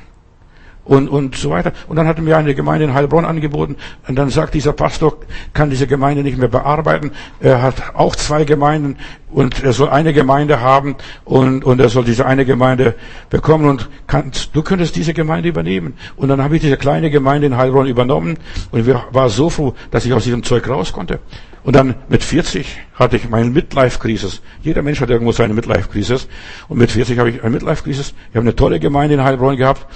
Und, 0.90 1.08
und 1.08 1.36
so 1.36 1.50
weiter. 1.50 1.72
Und 1.88 1.94
dann 1.94 2.08
hat 2.08 2.16
er 2.16 2.22
mir 2.24 2.36
eine 2.36 2.52
Gemeinde 2.52 2.84
in 2.84 2.94
Heilbronn 2.94 3.24
angeboten. 3.24 3.76
Und 4.08 4.16
dann 4.16 4.28
sagt 4.28 4.54
dieser 4.54 4.72
Pastor, 4.72 5.18
kann 5.54 5.70
diese 5.70 5.86
Gemeinde 5.86 6.24
nicht 6.24 6.36
mehr 6.36 6.48
bearbeiten. 6.48 7.12
Er 7.38 7.62
hat 7.62 7.94
auch 7.94 8.16
zwei 8.16 8.42
Gemeinden 8.44 8.96
und 9.30 9.62
er 9.62 9.72
soll 9.72 9.88
eine 9.88 10.12
Gemeinde 10.12 10.60
haben 10.60 10.96
und, 11.24 11.64
und 11.64 11.80
er 11.80 11.90
soll 11.90 12.04
diese 12.04 12.26
eine 12.26 12.44
Gemeinde 12.44 12.96
bekommen 13.30 13.68
und 13.68 13.88
kann, 14.08 14.32
du 14.52 14.62
könntest 14.62 14.96
diese 14.96 15.14
Gemeinde 15.14 15.48
übernehmen. 15.48 15.94
Und 16.16 16.28
dann 16.28 16.42
habe 16.42 16.56
ich 16.56 16.62
diese 16.62 16.76
kleine 16.76 17.08
Gemeinde 17.08 17.46
in 17.46 17.56
Heilbronn 17.56 17.86
übernommen 17.86 18.36
und 18.72 18.80
ich 18.80 18.92
war 19.12 19.28
so 19.28 19.48
froh, 19.48 19.74
dass 19.92 20.04
ich 20.04 20.12
aus 20.12 20.24
diesem 20.24 20.42
Zeug 20.42 20.68
raus 20.68 20.92
konnte. 20.92 21.20
Und 21.62 21.76
dann 21.76 21.94
mit 22.08 22.24
40 22.24 22.78
hatte 22.94 23.16
ich 23.16 23.28
meine 23.28 23.50
Midlife-Crisis. 23.50 24.40
Jeder 24.62 24.82
Mensch 24.82 25.00
hat 25.00 25.10
irgendwo 25.10 25.32
seine 25.32 25.52
Midlife-Crisis. 25.52 26.26
Und 26.68 26.78
mit 26.78 26.90
40 26.90 27.18
habe 27.18 27.30
ich 27.30 27.42
eine 27.42 27.50
Midlife-Crisis. 27.50 28.14
Ich 28.30 28.36
habe 28.36 28.40
eine 28.40 28.56
tolle 28.56 28.80
Gemeinde 28.80 29.14
in 29.14 29.24
Heilbronn 29.24 29.56
gehabt. 29.56 29.86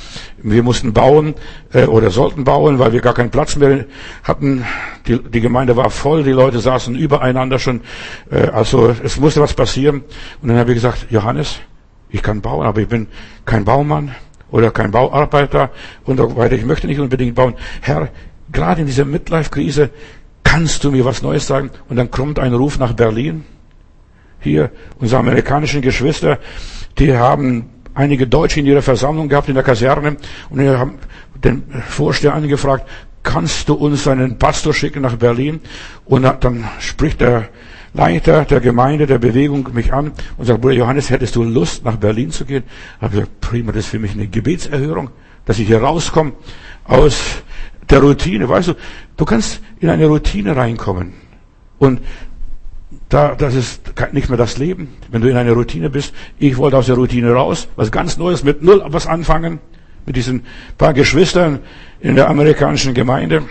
Wir 0.42 0.62
mussten 0.62 0.92
bauen 0.92 1.34
äh, 1.72 1.86
oder 1.86 2.10
sollten 2.10 2.44
bauen, 2.44 2.78
weil 2.78 2.92
wir 2.92 3.00
gar 3.00 3.14
keinen 3.14 3.30
Platz 3.30 3.56
mehr 3.56 3.86
hatten. 4.22 4.64
Die, 5.06 5.18
die 5.18 5.40
Gemeinde 5.40 5.76
war 5.76 5.88
voll, 5.88 6.22
die 6.22 6.32
Leute 6.32 6.58
saßen 6.58 6.94
übereinander 6.94 7.58
schon. 7.58 7.80
Äh, 8.30 8.48
also 8.48 8.94
es 9.02 9.18
musste 9.18 9.40
was 9.40 9.54
passieren. 9.54 10.04
Und 10.42 10.48
dann 10.48 10.58
habe 10.58 10.72
ich 10.72 10.76
gesagt, 10.76 11.06
Johannes, 11.10 11.60
ich 12.10 12.22
kann 12.22 12.42
bauen, 12.42 12.66
aber 12.66 12.80
ich 12.82 12.88
bin 12.88 13.08
kein 13.46 13.64
Baumann 13.64 14.14
oder 14.50 14.70
kein 14.70 14.90
Bauarbeiter 14.90 15.70
und 16.04 16.18
so 16.18 16.36
weiter. 16.36 16.54
Ich 16.56 16.64
möchte 16.64 16.86
nicht 16.86 17.00
unbedingt 17.00 17.34
bauen. 17.34 17.54
Herr, 17.80 18.10
gerade 18.52 18.82
in 18.82 18.86
dieser 18.86 19.04
Midlife-Krise 19.04 19.90
kannst 20.44 20.84
du 20.84 20.92
mir 20.92 21.04
was 21.04 21.22
Neues 21.22 21.46
sagen? 21.46 21.70
Und 21.88 21.96
dann 21.96 22.10
kommt 22.10 22.38
ein 22.38 22.54
Ruf 22.54 22.78
nach 22.78 22.92
Berlin. 22.92 23.44
Hier, 24.40 24.70
unsere 25.00 25.20
amerikanischen 25.20 25.82
Geschwister, 25.82 26.38
die 26.98 27.16
haben 27.16 27.70
einige 27.94 28.26
Deutsche 28.26 28.60
in 28.60 28.66
ihrer 28.66 28.82
Versammlung 28.82 29.28
gehabt 29.28 29.48
in 29.48 29.54
der 29.54 29.64
Kaserne 29.64 30.16
und 30.50 30.58
wir 30.58 30.78
haben 30.78 30.98
den 31.42 31.64
Vorsteher 31.88 32.34
angefragt, 32.34 32.88
kannst 33.22 33.68
du 33.68 33.74
uns 33.74 34.06
einen 34.06 34.38
Pastor 34.38 34.74
schicken 34.74 35.02
nach 35.02 35.16
Berlin? 35.16 35.60
Und 36.04 36.22
dann 36.22 36.68
spricht 36.78 37.20
der 37.20 37.48
Leiter 37.94 38.44
der 38.44 38.60
Gemeinde, 38.60 39.06
der 39.06 39.18
Bewegung 39.18 39.68
mich 39.72 39.92
an 39.92 40.12
und 40.36 40.46
sagt, 40.46 40.60
Bruder 40.60 40.74
Johannes, 40.74 41.10
hättest 41.10 41.36
du 41.36 41.44
Lust, 41.44 41.84
nach 41.84 41.96
Berlin 41.96 42.30
zu 42.30 42.44
gehen? 42.44 42.64
Ich 42.96 43.02
habe 43.02 43.14
gesagt, 43.14 43.40
prima, 43.40 43.72
das 43.72 43.84
ist 43.84 43.90
für 43.90 43.98
mich 43.98 44.12
eine 44.12 44.26
Gebetserhörung, 44.26 45.10
dass 45.46 45.58
ich 45.58 45.66
hier 45.66 45.80
rauskomme 45.80 46.32
aus 46.84 47.42
der 47.90 48.00
Routine. 48.00 48.48
Weißt 48.48 48.68
du, 48.68 48.74
du 49.16 49.24
kannst 49.24 49.60
in 49.80 49.90
eine 49.90 50.06
Routine 50.06 50.56
reinkommen. 50.56 51.14
Und 51.78 52.00
da, 53.08 53.34
das 53.34 53.54
ist 53.54 53.92
nicht 54.12 54.28
mehr 54.28 54.38
das 54.38 54.58
Leben, 54.58 54.88
wenn 55.10 55.22
du 55.22 55.28
in 55.28 55.36
einer 55.36 55.52
Routine 55.52 55.90
bist. 55.90 56.14
Ich 56.38 56.56
wollte 56.56 56.76
aus 56.76 56.86
der 56.86 56.96
Routine 56.96 57.32
raus, 57.32 57.68
was 57.76 57.90
ganz 57.90 58.16
Neues, 58.16 58.44
mit 58.44 58.62
Null 58.62 58.82
was 58.86 59.06
anfangen, 59.06 59.60
mit 60.06 60.16
diesen 60.16 60.44
paar 60.78 60.94
Geschwistern 60.94 61.60
in 62.00 62.16
der 62.16 62.28
amerikanischen 62.28 62.94
Gemeinde. 62.94 63.42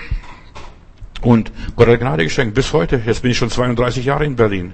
Und 1.21 1.51
Gott 1.75 1.87
hat 1.87 1.99
Gnade 1.99 2.23
geschenkt, 2.23 2.55
bis 2.55 2.73
heute. 2.73 3.01
Jetzt 3.05 3.21
bin 3.21 3.31
ich 3.31 3.37
schon 3.37 3.49
32 3.49 4.05
Jahre 4.05 4.25
in 4.25 4.35
Berlin. 4.35 4.73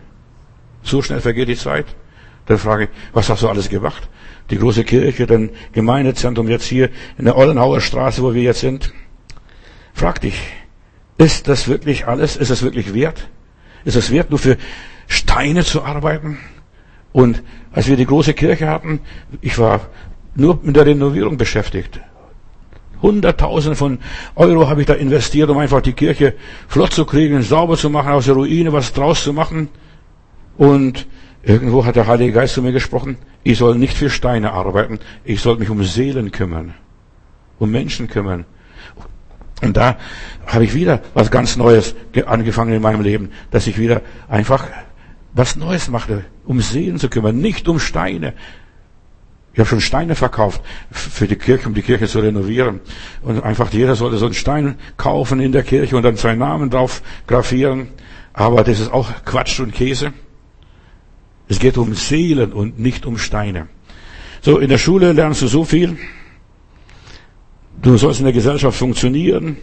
So 0.81 1.01
schnell 1.01 1.21
vergeht 1.21 1.47
die 1.47 1.55
Zeit. 1.55 1.85
Dann 2.47 2.57
frage 2.57 2.85
ich, 2.85 2.89
was 3.13 3.29
hast 3.29 3.43
du 3.43 3.49
alles 3.49 3.69
gemacht? 3.69 4.09
Die 4.49 4.57
große 4.57 4.83
Kirche, 4.83 5.27
dann 5.27 5.51
Gemeindezentrum 5.73 6.47
jetzt 6.47 6.65
hier 6.65 6.89
in 7.19 7.25
der 7.25 7.37
Ollenhauer 7.37 7.81
Straße, 7.81 8.23
wo 8.23 8.33
wir 8.33 8.41
jetzt 8.41 8.61
sind. 8.61 8.91
Frag 9.93 10.21
dich, 10.21 10.39
ist 11.17 11.47
das 11.47 11.67
wirklich 11.67 12.07
alles? 12.07 12.37
Ist 12.37 12.49
es 12.49 12.63
wirklich 12.63 12.93
wert? 12.93 13.27
Ist 13.85 13.95
es 13.95 14.11
wert, 14.11 14.29
nur 14.29 14.39
für 14.39 14.57
Steine 15.07 15.63
zu 15.63 15.83
arbeiten? 15.83 16.37
Und 17.11 17.43
als 17.71 17.87
wir 17.87 17.97
die 17.97 18.05
große 18.05 18.33
Kirche 18.33 18.69
hatten, 18.69 19.01
ich 19.41 19.57
war 19.57 19.81
nur 20.35 20.59
mit 20.61 20.75
der 20.75 20.85
Renovierung 20.85 21.37
beschäftigt. 21.37 21.99
Hunderttausende 23.01 23.75
von 23.75 23.99
Euro 24.35 24.67
habe 24.67 24.81
ich 24.81 24.87
da 24.87 24.93
investiert, 24.93 25.49
um 25.49 25.57
einfach 25.57 25.81
die 25.81 25.93
Kirche 25.93 26.33
flott 26.67 26.93
zu 26.93 27.05
kriegen, 27.05 27.41
sauber 27.41 27.77
zu 27.77 27.89
machen, 27.89 28.11
aus 28.11 28.25
der 28.25 28.35
Ruine 28.35 28.73
was 28.73 28.93
draus 28.93 29.23
zu 29.23 29.33
machen. 29.33 29.69
Und 30.57 31.07
irgendwo 31.43 31.85
hat 31.85 31.95
der 31.95 32.07
Heilige 32.07 32.33
Geist 32.33 32.55
zu 32.55 32.61
mir 32.61 32.73
gesprochen, 32.73 33.17
ich 33.43 33.57
soll 33.57 33.77
nicht 33.77 33.95
für 33.95 34.09
Steine 34.09 34.51
arbeiten, 34.51 34.99
ich 35.23 35.41
soll 35.41 35.57
mich 35.57 35.69
um 35.69 35.83
Seelen 35.83 36.31
kümmern, 36.31 36.73
um 37.57 37.71
Menschen 37.71 38.07
kümmern. 38.07 38.45
Und 39.61 39.75
da 39.77 39.97
habe 40.45 40.63
ich 40.63 40.73
wieder 40.73 41.01
was 41.13 41.31
ganz 41.31 41.57
Neues 41.57 41.95
angefangen 42.25 42.73
in 42.73 42.81
meinem 42.81 43.01
Leben, 43.01 43.31
dass 43.51 43.67
ich 43.67 43.77
wieder 43.77 44.01
einfach 44.27 44.67
was 45.33 45.55
Neues 45.55 45.89
machte, 45.89 46.25
um 46.45 46.61
Seelen 46.61 46.97
zu 46.97 47.09
kümmern, 47.09 47.39
nicht 47.39 47.67
um 47.67 47.79
Steine. 47.79 48.33
Ich 49.53 49.59
habe 49.59 49.69
schon 49.69 49.81
Steine 49.81 50.15
verkauft 50.15 50.61
für 50.91 51.27
die 51.27 51.35
Kirche, 51.35 51.67
um 51.67 51.73
die 51.73 51.81
Kirche 51.81 52.07
zu 52.07 52.19
renovieren. 52.19 52.79
Und 53.21 53.43
einfach 53.43 53.71
jeder 53.71 53.95
sollte 53.95 54.17
so 54.17 54.25
einen 54.25 54.33
Stein 54.33 54.75
kaufen 54.95 55.39
in 55.39 55.51
der 55.51 55.63
Kirche 55.63 55.97
und 55.97 56.03
dann 56.03 56.15
seinen 56.15 56.39
Namen 56.39 56.69
drauf 56.69 57.01
grafieren. 57.27 57.89
Aber 58.31 58.63
das 58.63 58.79
ist 58.79 58.91
auch 58.91 59.09
Quatsch 59.25 59.59
und 59.59 59.73
Käse. 59.73 60.13
Es 61.47 61.59
geht 61.59 61.77
um 61.77 61.93
Seelen 61.95 62.53
und 62.53 62.79
nicht 62.79 63.05
um 63.05 63.17
Steine. 63.17 63.67
So, 64.41 64.59
in 64.59 64.69
der 64.69 64.77
Schule 64.77 65.11
lernst 65.11 65.41
du 65.41 65.47
so 65.47 65.65
viel. 65.65 65.97
Du 67.81 67.97
sollst 67.97 68.19
in 68.19 68.25
der 68.25 68.33
Gesellschaft 68.33 68.77
funktionieren 68.77 69.57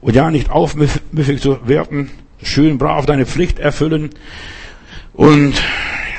und 0.00 0.14
ja 0.14 0.30
nicht 0.30 0.50
aufmüffig 0.50 1.40
zu 1.40 1.66
werden, 1.66 2.10
schön 2.42 2.78
brav 2.78 3.06
deine 3.06 3.26
Pflicht 3.26 3.58
erfüllen 3.58 4.10
und 5.14 5.54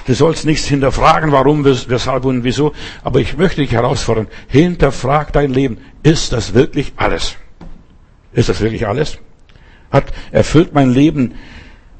du 0.07 0.13
sollst 0.13 0.45
nichts 0.45 0.67
hinterfragen, 0.67 1.31
warum, 1.31 1.63
weshalb 1.63 2.25
und 2.25 2.43
wieso. 2.43 2.73
Aber 3.03 3.21
ich 3.21 3.37
möchte 3.37 3.61
dich 3.61 3.71
herausfordern, 3.71 4.27
hinterfrag 4.47 5.31
dein 5.31 5.53
Leben. 5.53 5.77
Ist 6.03 6.33
das 6.33 6.53
wirklich 6.53 6.93
alles? 6.97 7.37
Ist 8.33 8.49
das 8.49 8.59
wirklich 8.59 8.85
alles? 8.85 9.17
Hat 9.89 10.11
erfüllt 10.31 10.73
mein 10.73 10.91
Leben 10.91 11.35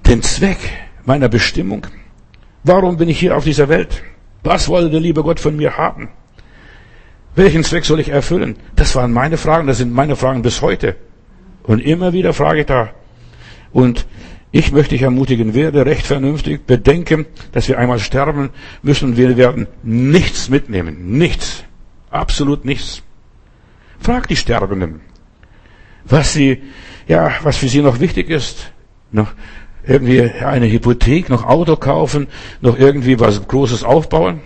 den 0.08 0.22
Zweck 0.24 0.60
meiner 1.06 1.30
Bestimmung? 1.30 1.88
Warum 2.65 2.98
bin 2.98 3.08
ich 3.08 3.20
hier 3.20 3.38
auf 3.38 3.46
dieser 3.46 3.70
Welt? 3.70 4.04
Was 4.44 4.67
wollte 4.67 4.89
der 4.89 5.00
liebe 5.00 5.24
Gott 5.24 5.39
von 5.39 5.56
mir 5.56 5.78
haben? 5.78 6.10
Welchen 7.36 7.63
Zweck 7.63 7.86
soll 7.86 8.00
ich 8.00 8.10
erfüllen? 8.10 8.58
Das 8.76 8.96
waren 8.96 9.13
meine 9.13 9.38
Fragen, 9.38 9.67
das 9.67 9.78
sind 9.78 9.94
meine 9.94 10.15
Fragen 10.15 10.41
bis 10.41 10.62
heute. 10.62 10.96
Und 11.63 11.80
immer 11.80 12.13
wieder 12.13 12.34
frage 12.34 12.62
ich 12.62 12.65
da. 12.65 12.89
Und 13.72 14.06
ich 14.52 14.74
möchte 14.74 14.96
dich 14.96 15.04
ermutigen, 15.04 15.54
werde 15.54 15.86
recht 15.86 16.06
vernünftig, 16.06 16.65
bedenke, 16.65 17.26
dass 17.54 17.70
wir 17.70 17.80
einmal 17.80 18.00
sterben 18.00 18.50
müssen 18.82 19.12
und 19.12 19.17
wir 19.17 19.38
werden 19.38 19.67
nichts 19.82 20.50
mitnehmen. 20.50 21.17
Nichts. 21.17 21.63
Absolut 22.10 22.65
nichts. 22.65 23.02
Frag 24.02 24.28
die 24.28 24.36
Sterbenden, 24.36 25.00
was 26.04 26.34
sie, 26.34 26.63
ja, 27.08 27.32
was 27.44 27.58
für 27.58 27.70
sie 27.70 27.82
noch 27.82 28.00
wichtig 28.02 28.30
ist. 28.30 28.72
Noch 29.12 29.32
irgendwie 29.86 30.22
eine 30.22 30.70
Hypothek, 30.70 31.30
noch 31.30 31.46
Auto 31.46 31.78
kaufen, 31.78 32.28
noch 32.60 32.78
irgendwie 32.78 33.20
was 33.20 33.48
Großes 33.48 33.84
aufbauen. 33.84 34.41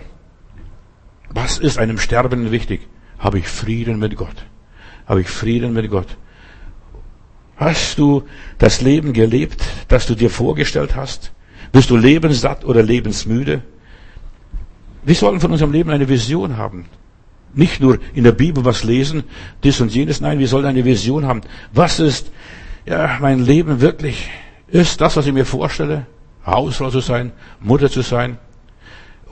Was 1.30 1.58
ist 1.58 1.78
einem 1.78 1.98
Sterbenden 1.98 2.50
wichtig? 2.50 2.88
Habe 3.18 3.38
ich 3.38 3.48
Frieden 3.48 3.98
mit 3.98 4.16
Gott? 4.16 4.46
Habe 5.06 5.20
ich 5.20 5.28
Frieden 5.28 5.72
mit 5.72 5.90
Gott? 5.90 6.16
Hast 7.56 7.98
du 7.98 8.24
das 8.58 8.80
Leben 8.82 9.12
gelebt, 9.12 9.62
das 9.88 10.06
du 10.06 10.14
dir 10.14 10.30
vorgestellt 10.30 10.94
hast? 10.94 11.32
Bist 11.72 11.90
du 11.90 11.96
lebenssatt 11.96 12.64
oder 12.64 12.82
lebensmüde? 12.82 13.62
Wir 15.04 15.14
sollen 15.14 15.40
von 15.40 15.52
unserem 15.52 15.72
Leben 15.72 15.90
eine 15.90 16.08
Vision 16.08 16.56
haben. 16.56 16.86
Nicht 17.54 17.80
nur 17.80 17.98
in 18.14 18.24
der 18.24 18.32
Bibel 18.32 18.64
was 18.64 18.84
lesen, 18.84 19.24
dies 19.64 19.80
und 19.80 19.94
jenes. 19.94 20.20
Nein, 20.20 20.38
wir 20.38 20.48
sollen 20.48 20.66
eine 20.66 20.84
Vision 20.84 21.26
haben. 21.26 21.40
Was 21.72 22.00
ist, 22.00 22.30
ja, 22.84 23.16
mein 23.20 23.44
Leben 23.44 23.80
wirklich? 23.80 24.28
Ist 24.68 25.00
das, 25.00 25.16
was 25.16 25.26
ich 25.26 25.32
mir 25.32 25.46
vorstelle? 25.46 26.06
Hausfrau 26.44 26.90
zu 26.90 27.00
sein, 27.00 27.32
Mutter 27.60 27.90
zu 27.90 28.02
sein 28.02 28.38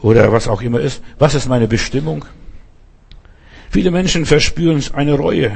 oder 0.02 0.32
was 0.32 0.48
auch 0.48 0.62
immer 0.62 0.80
ist. 0.80 1.02
Was 1.18 1.34
ist 1.34 1.48
meine 1.48 1.68
Bestimmung? 1.68 2.24
Viele 3.70 3.90
Menschen 3.90 4.26
verspüren 4.26 4.82
eine 4.94 5.14
Reue 5.14 5.52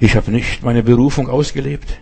ich 0.00 0.16
habe 0.16 0.30
nicht 0.30 0.62
meine 0.62 0.82
Berufung 0.82 1.28
ausgelebt 1.28 2.00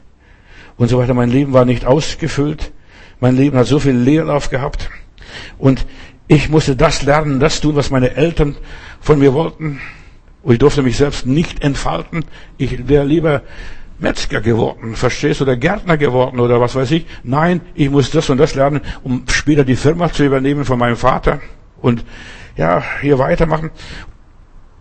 und 0.76 0.86
so 0.88 0.98
weiter. 0.98 1.14
Mein 1.14 1.30
Leben 1.30 1.52
war 1.52 1.64
nicht 1.64 1.84
ausgefüllt. 1.84 2.70
Mein 3.18 3.36
Leben 3.36 3.58
hat 3.58 3.66
so 3.66 3.80
viel 3.80 3.96
Leerlauf 3.96 4.50
gehabt. 4.50 4.88
Und 5.58 5.84
ich 6.28 6.48
musste 6.48 6.76
das 6.76 7.02
lernen, 7.02 7.40
das 7.40 7.60
tun, 7.60 7.74
was 7.74 7.90
meine 7.90 8.14
Eltern 8.14 8.56
von 9.00 9.18
mir 9.18 9.34
wollten. 9.34 9.80
Und 10.44 10.52
ich 10.52 10.58
durfte 10.60 10.82
mich 10.82 10.96
selbst 10.96 11.26
nicht 11.26 11.64
entfalten. 11.64 12.24
Ich 12.56 12.86
wäre 12.86 13.04
lieber 13.04 13.42
Metzger 13.98 14.40
geworden, 14.40 14.94
verstehst 14.94 15.40
du, 15.40 15.44
oder 15.44 15.56
Gärtner 15.56 15.96
geworden 15.96 16.38
oder 16.38 16.60
was 16.60 16.74
weiß 16.74 16.90
ich. 16.92 17.06
Nein, 17.24 17.60
ich 17.74 17.90
muss 17.90 18.10
das 18.10 18.30
und 18.30 18.38
das 18.38 18.54
lernen, 18.54 18.80
um 19.02 19.24
später 19.28 19.64
die 19.64 19.76
Firma 19.76 20.12
zu 20.12 20.24
übernehmen 20.24 20.64
von 20.64 20.78
meinem 20.78 20.96
Vater 20.96 21.40
und 21.80 22.04
ja, 22.56 22.82
hier 23.00 23.18
weitermachen 23.18 23.70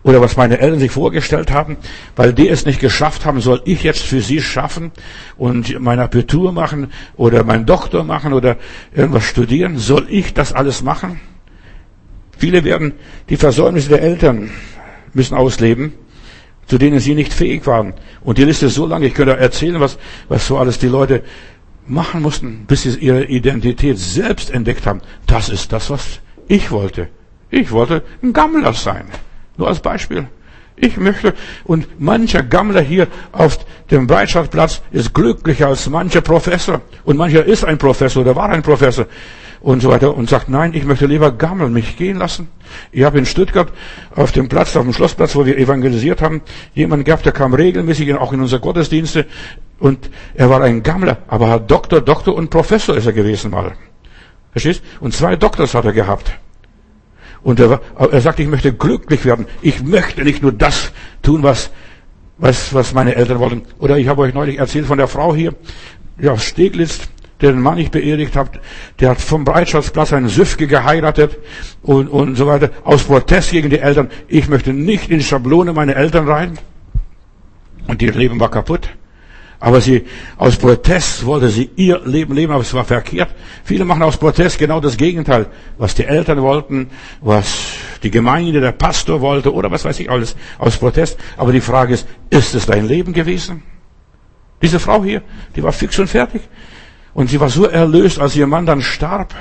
oder 0.02 0.20
was 0.20 0.36
meine 0.36 0.58
Eltern 0.58 0.78
sich 0.78 0.92
vorgestellt 0.92 1.50
haben, 1.50 1.76
weil 2.16 2.32
die 2.32 2.48
es 2.48 2.64
nicht 2.64 2.80
geschafft 2.80 3.24
haben, 3.24 3.40
soll 3.40 3.60
ich 3.64 3.82
jetzt 3.82 4.02
für 4.02 4.20
sie 4.20 4.40
schaffen 4.40 4.92
und 5.36 5.78
mein 5.80 5.98
Abitur 5.98 6.52
machen 6.52 6.92
oder 7.16 7.44
meinen 7.44 7.66
Doktor 7.66 8.04
machen 8.04 8.32
oder 8.32 8.56
irgendwas 8.94 9.24
studieren, 9.24 9.78
soll 9.78 10.06
ich 10.08 10.32
das 10.32 10.52
alles 10.52 10.82
machen? 10.82 11.20
Viele 12.38 12.62
werden 12.62 12.94
die 13.28 13.36
Versäumnisse 13.36 13.88
der 13.88 14.02
Eltern 14.02 14.50
müssen 15.12 15.34
ausleben, 15.34 15.92
zu 16.68 16.78
denen 16.78 17.00
sie 17.00 17.14
nicht 17.14 17.32
fähig 17.32 17.66
waren. 17.66 17.94
Und 18.22 18.38
die 18.38 18.44
Liste 18.44 18.66
ist 18.66 18.74
so 18.74 18.86
lang, 18.86 19.02
ich 19.02 19.14
könnte 19.14 19.36
erzählen, 19.36 19.80
was, 19.80 19.98
was 20.28 20.46
so 20.46 20.58
alles 20.58 20.78
die 20.78 20.88
Leute 20.88 21.22
machen 21.86 22.22
mussten, 22.22 22.64
bis 22.66 22.82
sie 22.82 22.98
ihre 22.98 23.24
Identität 23.24 23.98
selbst 23.98 24.50
entdeckt 24.50 24.86
haben. 24.86 25.00
Das 25.26 25.48
ist 25.48 25.72
das, 25.72 25.90
was 25.90 26.20
ich 26.46 26.70
wollte. 26.70 27.08
Ich 27.50 27.70
wollte 27.70 28.02
ein 28.22 28.34
Gammler 28.34 28.74
sein. 28.74 29.06
Nur 29.56 29.68
als 29.68 29.80
Beispiel. 29.80 30.28
Ich 30.76 30.96
möchte, 30.96 31.34
und 31.64 32.00
mancher 32.00 32.42
Gammler 32.42 32.82
hier 32.82 33.08
auf 33.32 33.58
dem 33.90 34.06
Breitscheidplatz 34.06 34.82
ist 34.92 35.12
glücklicher 35.12 35.68
als 35.68 35.88
mancher 35.88 36.20
Professor. 36.20 36.82
Und 37.04 37.16
mancher 37.16 37.44
ist 37.44 37.64
ein 37.64 37.78
Professor 37.78 38.22
oder 38.22 38.36
war 38.36 38.50
ein 38.50 38.62
Professor 38.62 39.06
und 39.60 39.82
so 39.82 39.90
weiter 39.90 40.16
und 40.16 40.28
sagt, 40.28 40.48
nein, 40.48 40.72
ich 40.74 40.84
möchte 40.84 41.06
lieber 41.06 41.32
gammeln, 41.32 41.72
mich 41.72 41.96
gehen 41.96 42.18
lassen. 42.18 42.48
Ich 42.92 43.02
habe 43.02 43.18
in 43.18 43.26
Stuttgart 43.26 43.72
auf 44.14 44.32
dem 44.32 44.48
Platz, 44.48 44.76
auf 44.76 44.84
dem 44.84 44.92
Schlossplatz, 44.92 45.34
wo 45.34 45.46
wir 45.46 45.58
evangelisiert 45.58 46.22
haben, 46.22 46.42
jemanden 46.74 47.04
gehabt, 47.04 47.24
der 47.24 47.32
kam 47.32 47.54
regelmäßig 47.54 48.14
auch 48.14 48.32
in 48.32 48.40
unsere 48.40 48.60
Gottesdienste 48.60 49.26
und 49.78 50.10
er 50.34 50.50
war 50.50 50.62
ein 50.62 50.82
Gammler, 50.82 51.18
aber 51.28 51.48
hat 51.48 51.70
Doktor, 51.70 52.00
Doktor 52.00 52.34
und 52.34 52.50
Professor 52.50 52.96
ist 52.96 53.06
er 53.06 53.12
gewesen 53.12 53.50
mal. 53.50 53.72
Verstehst? 54.52 54.82
Und 55.00 55.14
zwei 55.14 55.36
Doktors 55.36 55.74
hat 55.74 55.84
er 55.84 55.92
gehabt. 55.92 56.32
Und 57.42 57.60
er, 57.60 57.80
er 57.96 58.20
sagt, 58.20 58.40
ich 58.40 58.48
möchte 58.48 58.72
glücklich 58.72 59.24
werden. 59.24 59.46
Ich 59.62 59.82
möchte 59.82 60.22
nicht 60.24 60.42
nur 60.42 60.52
das 60.52 60.92
tun, 61.22 61.42
was, 61.42 61.70
was, 62.38 62.74
was 62.74 62.92
meine 62.92 63.14
Eltern 63.14 63.38
wollen. 63.38 63.62
Oder 63.78 63.98
ich 63.98 64.08
habe 64.08 64.22
euch 64.22 64.34
neulich 64.34 64.58
erzählt 64.58 64.86
von 64.86 64.98
der 64.98 65.08
Frau 65.08 65.34
hier, 65.34 65.54
ja, 66.18 66.36
Steglitz, 66.36 67.08
den 67.42 67.60
Mann 67.60 67.78
ich 67.78 67.90
beerdigt 67.90 68.36
habe, 68.36 68.50
der 69.00 69.10
hat 69.10 69.20
vom 69.20 69.44
Breitschaftsplatz 69.44 70.12
einen 70.12 70.28
Süfke 70.28 70.66
geheiratet 70.66 71.38
und, 71.82 72.08
und 72.08 72.36
so 72.36 72.46
weiter, 72.46 72.70
aus 72.84 73.04
Protest 73.04 73.52
gegen 73.52 73.70
die 73.70 73.78
Eltern. 73.78 74.10
Ich 74.26 74.48
möchte 74.48 74.72
nicht 74.72 75.10
in 75.10 75.20
Schablone 75.20 75.72
meiner 75.72 75.96
Eltern 75.96 76.28
rein. 76.28 76.58
Und 77.86 78.02
ihr 78.02 78.12
Leben 78.12 78.38
war 78.38 78.50
kaputt. 78.50 78.90
Aber 79.60 79.80
sie, 79.80 80.04
aus 80.36 80.56
Protest 80.56 81.26
wollte 81.26 81.48
sie 81.48 81.68
ihr 81.74 82.00
Leben 82.04 82.34
leben, 82.34 82.52
aber 82.52 82.62
es 82.62 82.72
war 82.74 82.84
verkehrt. 82.84 83.30
Viele 83.64 83.84
machen 83.84 84.02
aus 84.02 84.16
Protest 84.16 84.58
genau 84.58 84.80
das 84.80 84.96
Gegenteil. 84.96 85.46
Was 85.78 85.96
die 85.96 86.04
Eltern 86.04 86.42
wollten, 86.42 86.90
was 87.20 87.72
die 88.04 88.10
Gemeinde, 88.10 88.60
der 88.60 88.70
Pastor 88.70 89.20
wollte 89.20 89.52
oder 89.52 89.70
was 89.70 89.84
weiß 89.84 89.98
ich 89.98 90.10
alles, 90.10 90.36
aus 90.58 90.76
Protest. 90.76 91.18
Aber 91.36 91.50
die 91.50 91.60
Frage 91.60 91.94
ist, 91.94 92.06
ist 92.30 92.54
es 92.54 92.66
dein 92.66 92.86
Leben 92.86 93.12
gewesen? 93.12 93.64
Diese 94.62 94.78
Frau 94.78 95.02
hier, 95.02 95.22
die 95.56 95.62
war 95.62 95.72
fix 95.72 95.98
und 95.98 96.08
fertig. 96.08 96.42
Und 97.18 97.28
sie 97.28 97.40
war 97.40 97.48
so 97.48 97.64
erlöst, 97.64 98.20
als 98.20 98.36
ihr 98.36 98.46
Mann 98.46 98.64
dann 98.64 98.80
starb. 98.80 99.34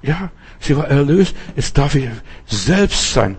Ja, 0.00 0.30
sie 0.60 0.76
war 0.76 0.86
erlöst. 0.86 1.34
Jetzt 1.56 1.76
darf 1.76 1.96
ich 1.96 2.08
selbst 2.46 3.12
sein. 3.12 3.36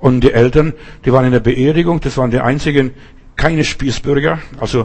Und 0.00 0.22
die 0.22 0.32
Eltern, 0.32 0.74
die 1.04 1.12
waren 1.12 1.26
in 1.26 1.30
der 1.30 1.38
Beerdigung, 1.38 2.00
das 2.00 2.16
waren 2.16 2.32
die 2.32 2.40
einzigen 2.40 2.94
keine 3.40 3.64
Spießbürger, 3.64 4.38
also 4.60 4.80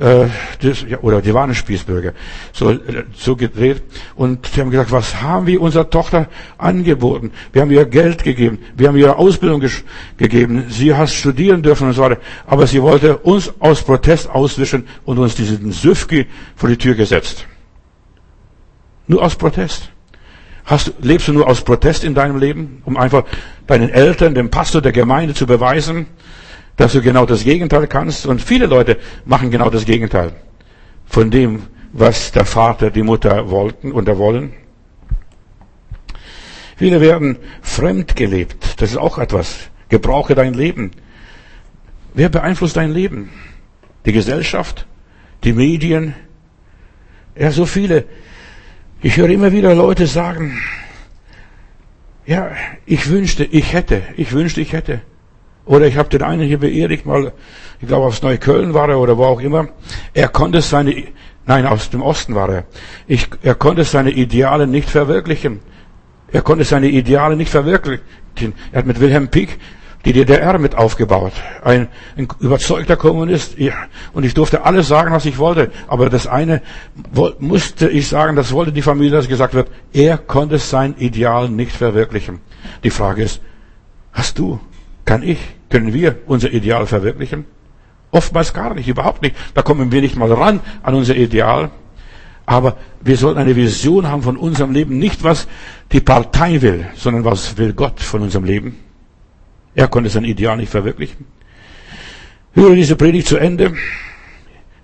äh, 0.00 0.26
das, 0.60 0.84
ja, 0.88 0.98
oder 0.98 1.22
die 1.22 1.32
waren 1.32 1.54
Spießbürger, 1.54 2.12
so, 2.52 2.72
äh, 2.72 3.04
so 3.14 3.36
gedreht. 3.36 3.84
Und 4.16 4.48
sie 4.48 4.60
haben 4.60 4.72
gesagt, 4.72 4.90
was 4.90 5.22
haben 5.22 5.46
wir 5.46 5.60
unserer 5.60 5.88
Tochter 5.88 6.26
angeboten? 6.58 7.30
Wir 7.52 7.62
haben 7.62 7.70
ihr 7.70 7.84
Geld 7.84 8.24
gegeben, 8.24 8.58
wir 8.76 8.88
haben 8.88 8.96
ihr 8.96 9.16
Ausbildung 9.16 9.62
gegeben, 10.16 10.64
sie 10.68 10.92
hat 10.92 11.08
studieren 11.08 11.62
dürfen 11.62 11.86
und 11.86 11.92
so 11.92 12.02
weiter. 12.02 12.18
Aber 12.48 12.66
sie 12.66 12.82
wollte 12.82 13.16
uns 13.18 13.52
aus 13.60 13.80
Protest 13.82 14.28
auswischen 14.28 14.88
und 15.04 15.18
uns 15.18 15.36
diesen 15.36 15.70
Süfki 15.70 16.26
vor 16.56 16.68
die 16.68 16.76
Tür 16.76 16.96
gesetzt. 16.96 17.46
Nur 19.06 19.22
aus 19.22 19.36
Protest. 19.36 19.88
Hast 20.64 20.94
lebst 21.00 21.28
du 21.28 21.32
nur 21.32 21.46
aus 21.46 21.62
Protest 21.62 22.02
in 22.02 22.16
deinem 22.16 22.38
Leben, 22.38 22.82
um 22.84 22.96
einfach 22.96 23.22
deinen 23.68 23.88
Eltern, 23.88 24.34
dem 24.34 24.50
Pastor 24.50 24.82
der 24.82 24.92
Gemeinde 24.92 25.32
zu 25.32 25.46
beweisen, 25.46 26.06
dass 26.80 26.94
du 26.94 27.02
genau 27.02 27.26
das 27.26 27.44
Gegenteil 27.44 27.86
kannst? 27.86 28.24
Und 28.24 28.40
viele 28.40 28.64
Leute 28.64 28.96
machen 29.26 29.50
genau 29.50 29.68
das 29.68 29.84
Gegenteil 29.84 30.32
von 31.04 31.30
dem, 31.30 31.64
was 31.92 32.32
der 32.32 32.46
Vater, 32.46 32.90
die 32.90 33.02
Mutter 33.02 33.50
wollten 33.50 33.92
und 33.92 34.06
wollen. 34.16 34.54
Viele 36.76 37.02
werden 37.02 37.36
fremd 37.60 38.16
gelebt. 38.16 38.80
Das 38.80 38.92
ist 38.92 38.96
auch 38.96 39.18
etwas. 39.18 39.68
Gebrauche 39.90 40.34
dein 40.34 40.54
Leben. 40.54 40.92
Wer 42.14 42.30
beeinflusst 42.30 42.78
dein 42.78 42.92
Leben? 42.92 43.28
Die 44.06 44.12
Gesellschaft? 44.12 44.86
Die 45.44 45.52
Medien? 45.52 46.14
Ja, 47.36 47.50
so 47.50 47.66
viele. 47.66 48.06
Ich 49.02 49.18
höre 49.18 49.28
immer 49.28 49.52
wieder 49.52 49.74
Leute 49.74 50.06
sagen, 50.06 50.58
ja, 52.24 52.52
ich 52.86 53.10
wünschte, 53.10 53.44
ich 53.44 53.74
hätte, 53.74 54.02
ich 54.16 54.32
wünschte, 54.32 54.62
ich 54.62 54.72
hätte. 54.72 55.02
Oder 55.70 55.86
ich 55.86 55.96
habe 55.96 56.08
den 56.08 56.22
einen 56.22 56.42
hier 56.42 56.58
beerdigt, 56.58 57.06
mal, 57.06 57.32
ich 57.80 57.86
glaube 57.86 58.06
aus 58.06 58.22
Neukölln 58.22 58.74
war 58.74 58.88
er 58.88 58.98
oder 58.98 59.16
wo 59.16 59.24
auch 59.24 59.40
immer. 59.40 59.68
Er 60.12 60.26
konnte 60.26 60.62
seine, 60.62 61.04
nein, 61.46 61.64
aus 61.64 61.90
dem 61.90 62.02
Osten 62.02 62.34
war 62.34 62.48
er. 62.48 62.64
Ich, 63.06 63.28
er 63.42 63.54
konnte 63.54 63.84
seine 63.84 64.10
Ideale 64.10 64.66
nicht 64.66 64.90
verwirklichen. 64.90 65.60
Er 66.32 66.42
konnte 66.42 66.64
seine 66.64 66.88
Ideale 66.88 67.36
nicht 67.36 67.52
verwirklichen. 67.52 68.02
Er 68.72 68.80
hat 68.80 68.86
mit 68.86 68.98
Wilhelm 68.98 69.28
Pieck 69.28 69.60
die 70.04 70.12
DDR 70.12 70.58
mit 70.58 70.74
aufgebaut. 70.74 71.34
Ein, 71.62 71.86
ein 72.16 72.26
überzeugter 72.40 72.96
Kommunist. 72.96 73.56
Ja, 73.56 73.74
und 74.12 74.24
ich 74.24 74.34
durfte 74.34 74.64
alles 74.64 74.88
sagen, 74.88 75.12
was 75.12 75.24
ich 75.24 75.38
wollte. 75.38 75.70
Aber 75.86 76.10
das 76.10 76.26
eine 76.26 76.62
musste 77.38 77.88
ich 77.88 78.08
sagen, 78.08 78.34
das 78.34 78.50
wollte 78.50 78.72
die 78.72 78.82
Familie, 78.82 79.12
dass 79.12 79.28
gesagt 79.28 79.54
wird, 79.54 79.68
er 79.92 80.18
konnte 80.18 80.58
sein 80.58 80.96
Ideal 80.98 81.48
nicht 81.48 81.70
verwirklichen. 81.70 82.40
Die 82.82 82.90
Frage 82.90 83.22
ist, 83.22 83.40
hast 84.12 84.36
du, 84.40 84.58
kann 85.10 85.24
ich, 85.24 85.38
können 85.70 85.92
wir 85.92 86.20
unser 86.26 86.52
Ideal 86.52 86.86
verwirklichen? 86.86 87.44
Oftmals 88.12 88.54
gar 88.54 88.74
nicht, 88.74 88.86
überhaupt 88.86 89.22
nicht. 89.22 89.34
Da 89.54 89.62
kommen 89.62 89.90
wir 89.90 90.00
nicht 90.02 90.14
mal 90.14 90.32
ran 90.32 90.60
an 90.84 90.94
unser 90.94 91.16
Ideal. 91.16 91.72
Aber 92.46 92.76
wir 93.00 93.16
sollten 93.16 93.40
eine 93.40 93.56
Vision 93.56 94.06
haben 94.06 94.22
von 94.22 94.36
unserem 94.36 94.70
Leben, 94.70 95.00
nicht 95.00 95.24
was 95.24 95.48
die 95.90 95.98
Partei 95.98 96.62
will, 96.62 96.86
sondern 96.94 97.24
was 97.24 97.58
will 97.58 97.72
Gott 97.72 97.98
von 97.98 98.22
unserem 98.22 98.44
Leben. 98.44 98.76
Er 99.74 99.88
konnte 99.88 100.10
sein 100.10 100.22
Ideal 100.22 100.56
nicht 100.56 100.70
verwirklichen. 100.70 101.26
Höre 102.52 102.76
diese 102.76 102.94
Predigt 102.94 103.26
zu 103.26 103.36
Ende. 103.36 103.74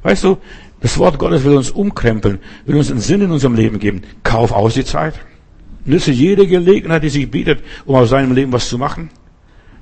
Weißt 0.02 0.24
du, 0.24 0.38
das 0.80 0.98
Wort 0.98 1.20
Gottes 1.20 1.44
will 1.44 1.56
uns 1.56 1.70
umkrempeln, 1.70 2.40
will 2.64 2.74
uns 2.74 2.90
einen 2.90 2.98
Sinn 2.98 3.20
in 3.20 3.30
unserem 3.30 3.54
Leben 3.54 3.78
geben. 3.78 4.02
Kauf 4.24 4.50
aus 4.50 4.74
die 4.74 4.84
Zeit. 4.84 5.14
Nütze 5.84 6.10
jede 6.10 6.48
Gelegenheit, 6.48 7.04
die 7.04 7.10
sich 7.10 7.30
bietet, 7.30 7.60
um 7.84 7.94
aus 7.94 8.10
seinem 8.10 8.34
Leben 8.34 8.52
was 8.52 8.68
zu 8.68 8.76
machen. 8.76 9.08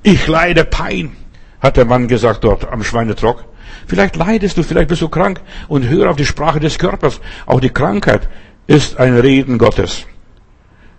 Ich 0.07 0.27
leide 0.27 0.67
Pein, 0.67 1.17
hat 1.61 1.79
der 1.79 1.87
Mann 1.87 2.09
gesagt 2.09 2.45
dort 2.45 2.71
am 2.71 2.85
Schweinetrock. 2.85 3.47
Vielleicht 3.87 4.17
leidest 4.17 4.59
du, 4.59 4.63
vielleicht 4.63 4.89
bist 4.89 5.01
du 5.01 5.09
krank 5.09 5.41
und 5.67 5.89
hör 5.89 6.11
auf 6.11 6.17
die 6.17 6.27
Sprache 6.27 6.61
des 6.61 6.79
Körpers. 6.79 7.23
Auch 7.47 7.59
die 7.59 7.71
Krankheit 7.71 8.29
ist 8.67 8.99
ein 8.99 9.17
Reden 9.17 9.57
Gottes. 9.57 10.05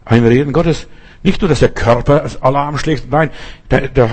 Ein 0.06 0.26
Reden 0.26 0.53
Gottes. 0.53 0.88
Nicht 1.22 1.39
nur, 1.39 1.49
dass 1.49 1.60
der 1.60 1.70
Körper 1.70 2.26
Alarm 2.41 2.80
schlägt, 2.80 3.12
nein, 3.12 3.30
der, 3.70 3.89
der 3.89 4.10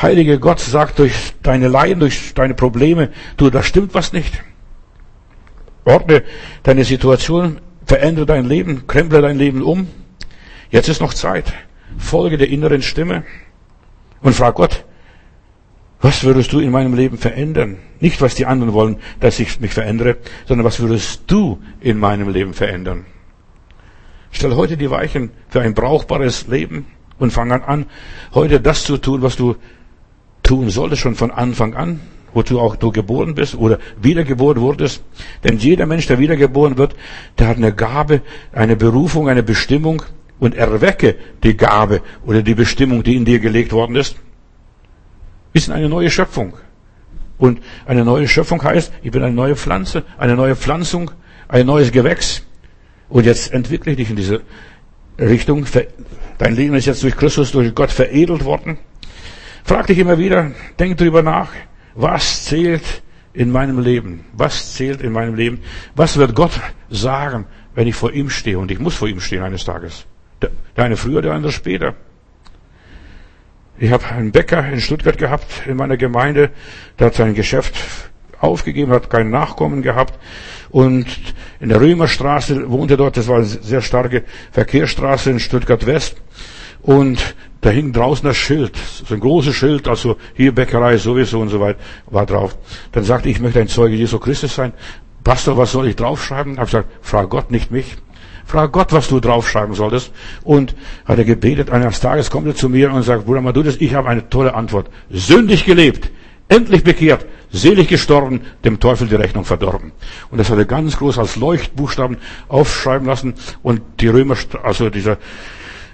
heilige 0.00 0.38
Gott 0.38 0.60
sagt 0.60 1.00
durch 1.00 1.34
deine 1.42 1.66
Leiden, 1.66 1.98
durch 1.98 2.32
deine 2.32 2.54
Probleme, 2.54 3.10
du, 3.38 3.50
da 3.50 3.64
stimmt 3.64 3.92
was 3.92 4.12
nicht. 4.12 4.40
Ordne 5.84 6.22
deine 6.62 6.84
Situation, 6.84 7.58
verändere 7.86 8.26
dein 8.26 8.44
Leben, 8.44 8.86
kremple 8.86 9.20
dein 9.20 9.36
Leben 9.36 9.62
um. 9.62 9.88
Jetzt 10.70 10.88
ist 10.88 11.00
noch 11.00 11.14
Zeit. 11.14 11.52
Folge 11.98 12.38
der 12.38 12.50
inneren 12.50 12.82
Stimme 12.82 13.24
und 14.22 14.34
frag 14.34 14.54
Gott, 14.56 14.84
was 16.00 16.22
würdest 16.22 16.52
du 16.52 16.60
in 16.60 16.70
meinem 16.70 16.94
Leben 16.94 17.18
verändern? 17.18 17.78
Nicht, 18.00 18.20
was 18.20 18.36
die 18.36 18.46
anderen 18.46 18.72
wollen, 18.72 18.96
dass 19.20 19.40
ich 19.40 19.58
mich 19.60 19.74
verändere, 19.74 20.16
sondern 20.46 20.64
was 20.64 20.78
würdest 20.78 21.22
du 21.26 21.58
in 21.80 21.98
meinem 21.98 22.28
Leben 22.28 22.54
verändern? 22.54 23.04
Stell 24.30 24.54
heute 24.54 24.76
die 24.76 24.90
Weichen 24.90 25.30
für 25.48 25.60
ein 25.60 25.74
brauchbares 25.74 26.46
Leben 26.46 26.86
und 27.18 27.32
fang 27.32 27.50
an, 27.50 27.86
heute 28.32 28.60
das 28.60 28.84
zu 28.84 28.98
tun, 28.98 29.22
was 29.22 29.36
du 29.36 29.56
tun 30.42 30.70
solltest 30.70 31.02
schon 31.02 31.16
von 31.16 31.32
Anfang 31.32 31.74
an, 31.74 32.00
wozu 32.32 32.60
auch 32.60 32.76
du 32.76 32.92
geboren 32.92 33.34
bist 33.34 33.56
oder 33.56 33.78
wiedergeboren 34.00 34.60
wurdest. 34.60 35.02
Denn 35.42 35.58
jeder 35.58 35.86
Mensch, 35.86 36.06
der 36.06 36.18
wiedergeboren 36.18 36.78
wird, 36.78 36.94
der 37.38 37.48
hat 37.48 37.56
eine 37.56 37.74
Gabe, 37.74 38.20
eine 38.52 38.76
Berufung, 38.76 39.28
eine 39.28 39.42
Bestimmung 39.42 40.02
und 40.40 40.54
erwecke 40.54 41.16
die 41.42 41.56
Gabe 41.56 42.02
oder 42.24 42.42
die 42.42 42.54
Bestimmung, 42.54 43.02
die 43.02 43.16
in 43.16 43.24
dir 43.24 43.38
gelegt 43.38 43.72
worden 43.72 43.96
ist. 43.96 44.16
Wir 45.52 45.60
sind 45.60 45.74
eine 45.74 45.88
neue 45.88 46.10
Schöpfung. 46.10 46.54
Und 47.38 47.60
eine 47.86 48.04
neue 48.04 48.26
Schöpfung 48.26 48.62
heißt, 48.62 48.92
ich 49.02 49.10
bin 49.10 49.22
eine 49.22 49.34
neue 49.34 49.56
Pflanze, 49.56 50.04
eine 50.18 50.34
neue 50.34 50.56
Pflanzung, 50.56 51.10
ein 51.46 51.66
neues 51.66 51.92
Gewächs. 51.92 52.42
Und 53.08 53.24
jetzt 53.24 53.52
entwickle 53.52 53.96
dich 53.96 54.10
in 54.10 54.16
diese 54.16 54.42
Richtung. 55.18 55.64
Dein 56.38 56.56
Leben 56.56 56.74
ist 56.74 56.86
jetzt 56.86 57.02
durch 57.02 57.16
Christus, 57.16 57.52
durch 57.52 57.74
Gott 57.74 57.90
veredelt 57.90 58.44
worden. 58.44 58.78
Frag 59.64 59.86
dich 59.86 59.98
immer 59.98 60.18
wieder, 60.18 60.52
denk 60.78 60.96
drüber 60.96 61.22
nach, 61.22 61.50
was 61.94 62.44
zählt 62.44 63.02
in 63.32 63.50
meinem 63.50 63.78
Leben? 63.78 64.24
Was 64.32 64.74
zählt 64.74 65.00
in 65.00 65.12
meinem 65.12 65.34
Leben? 65.34 65.60
Was 65.94 66.16
wird 66.16 66.34
Gott 66.34 66.52
sagen, 66.90 67.46
wenn 67.74 67.86
ich 67.86 67.94
vor 67.94 68.12
ihm 68.12 68.30
stehe? 68.30 68.58
Und 68.58 68.70
ich 68.70 68.78
muss 68.78 68.94
vor 68.94 69.08
ihm 69.08 69.20
stehen 69.20 69.42
eines 69.42 69.64
Tages. 69.64 70.06
Der 70.42 70.84
eine 70.84 70.96
früher, 70.96 71.22
der 71.22 71.32
andere 71.32 71.52
später. 71.52 71.94
Ich 73.78 73.92
habe 73.92 74.06
einen 74.06 74.32
Bäcker 74.32 74.66
in 74.68 74.80
Stuttgart 74.80 75.18
gehabt 75.18 75.46
in 75.66 75.76
meiner 75.76 75.96
Gemeinde, 75.96 76.50
der 76.98 77.08
hat 77.08 77.14
sein 77.14 77.34
Geschäft 77.34 77.76
aufgegeben, 78.40 78.92
hat 78.92 79.08
keinen 79.10 79.30
Nachkommen 79.30 79.82
gehabt 79.82 80.18
und 80.70 81.06
in 81.60 81.68
der 81.68 81.80
Römerstraße 81.80 82.70
wohnte 82.70 82.96
dort, 82.96 83.16
das 83.16 83.28
war 83.28 83.36
eine 83.36 83.44
sehr 83.44 83.82
starke 83.82 84.24
Verkehrsstraße 84.50 85.30
in 85.30 85.40
Stuttgart 85.40 85.86
West 85.86 86.16
und 86.82 87.36
da 87.60 87.70
hing 87.70 87.92
draußen 87.92 88.26
das 88.26 88.36
Schild, 88.36 88.76
so 88.76 89.14
ein 89.14 89.20
großes 89.20 89.54
Schild, 89.54 89.88
also 89.88 90.16
hier 90.34 90.54
Bäckerei 90.54 90.96
sowieso 90.96 91.40
und 91.40 91.48
so 91.48 91.60
weiter, 91.60 91.78
war 92.06 92.26
drauf. 92.26 92.56
Dann 92.92 93.02
sagte 93.02 93.28
ich, 93.28 93.36
ich 93.36 93.42
möchte 93.42 93.60
ein 93.60 93.68
Zeuge 93.68 93.96
Jesu 93.96 94.18
Christus 94.18 94.54
sein. 94.54 94.72
Pastor, 95.24 95.56
was 95.56 95.72
soll 95.72 95.88
ich 95.88 95.96
draufschreiben? 95.96 96.52
Ich 96.52 96.58
habe 96.58 96.66
gesagt, 96.66 96.88
frag 97.02 97.30
Gott, 97.30 97.50
nicht 97.50 97.70
mich. 97.70 97.96
Frag 98.48 98.72
Gott, 98.72 98.94
was 98.94 99.08
du 99.08 99.20
draufschreiben 99.20 99.74
solltest. 99.74 100.10
Und 100.42 100.74
hat 101.04 101.18
er 101.18 101.24
gebetet, 101.24 101.68
eines 101.68 102.00
Tages 102.00 102.30
kommt 102.30 102.46
er 102.46 102.56
zu 102.56 102.70
mir 102.70 102.90
und 102.90 103.02
sagt, 103.02 103.26
Bruder 103.26 103.42
Madudis, 103.42 103.76
ich 103.78 103.92
habe 103.94 104.08
eine 104.08 104.30
tolle 104.30 104.54
Antwort. 104.54 104.88
Sündig 105.10 105.66
gelebt, 105.66 106.10
endlich 106.48 106.82
bekehrt, 106.82 107.26
selig 107.52 107.88
gestorben, 107.88 108.40
dem 108.64 108.80
Teufel 108.80 109.06
die 109.06 109.16
Rechnung 109.16 109.44
verdorben. 109.44 109.92
Und 110.30 110.38
das 110.38 110.48
hat 110.48 110.56
er 110.56 110.64
ganz 110.64 110.96
groß 110.96 111.18
als 111.18 111.36
Leuchtbuchstaben 111.36 112.16
aufschreiben 112.48 113.06
lassen 113.06 113.34
und 113.62 113.82
die 114.00 114.08
Römer, 114.08 114.36
also 114.62 114.88
dieser, 114.88 115.18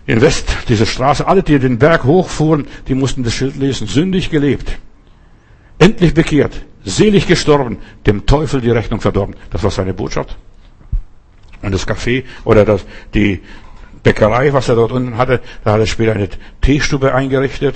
in 0.06 0.20
West, 0.20 0.56
diese 0.68 0.86
Straße, 0.86 1.26
alle, 1.26 1.42
die 1.42 1.58
den 1.58 1.78
Berg 1.78 2.04
hochfuhren, 2.04 2.68
die 2.86 2.94
mussten 2.94 3.24
das 3.24 3.34
Schild 3.34 3.56
lesen, 3.56 3.88
sündig 3.88 4.30
gelebt, 4.30 4.78
endlich 5.80 6.14
bekehrt, 6.14 6.52
selig 6.84 7.26
gestorben, 7.26 7.78
dem 8.06 8.26
Teufel 8.26 8.60
die 8.60 8.70
Rechnung 8.70 9.00
verdorben. 9.00 9.34
Das 9.50 9.64
war 9.64 9.72
seine 9.72 9.92
Botschaft. 9.92 10.36
Und 11.64 11.72
das 11.72 11.86
Café 11.86 12.24
oder 12.44 12.64
das, 12.64 12.84
die 13.14 13.40
Bäckerei, 14.02 14.52
was 14.52 14.68
er 14.68 14.76
dort 14.76 14.92
unten 14.92 15.16
hatte, 15.16 15.40
da 15.64 15.72
hat 15.72 15.80
er 15.80 15.86
später 15.86 16.12
eine 16.12 16.28
Teestube 16.60 17.14
eingerichtet 17.14 17.74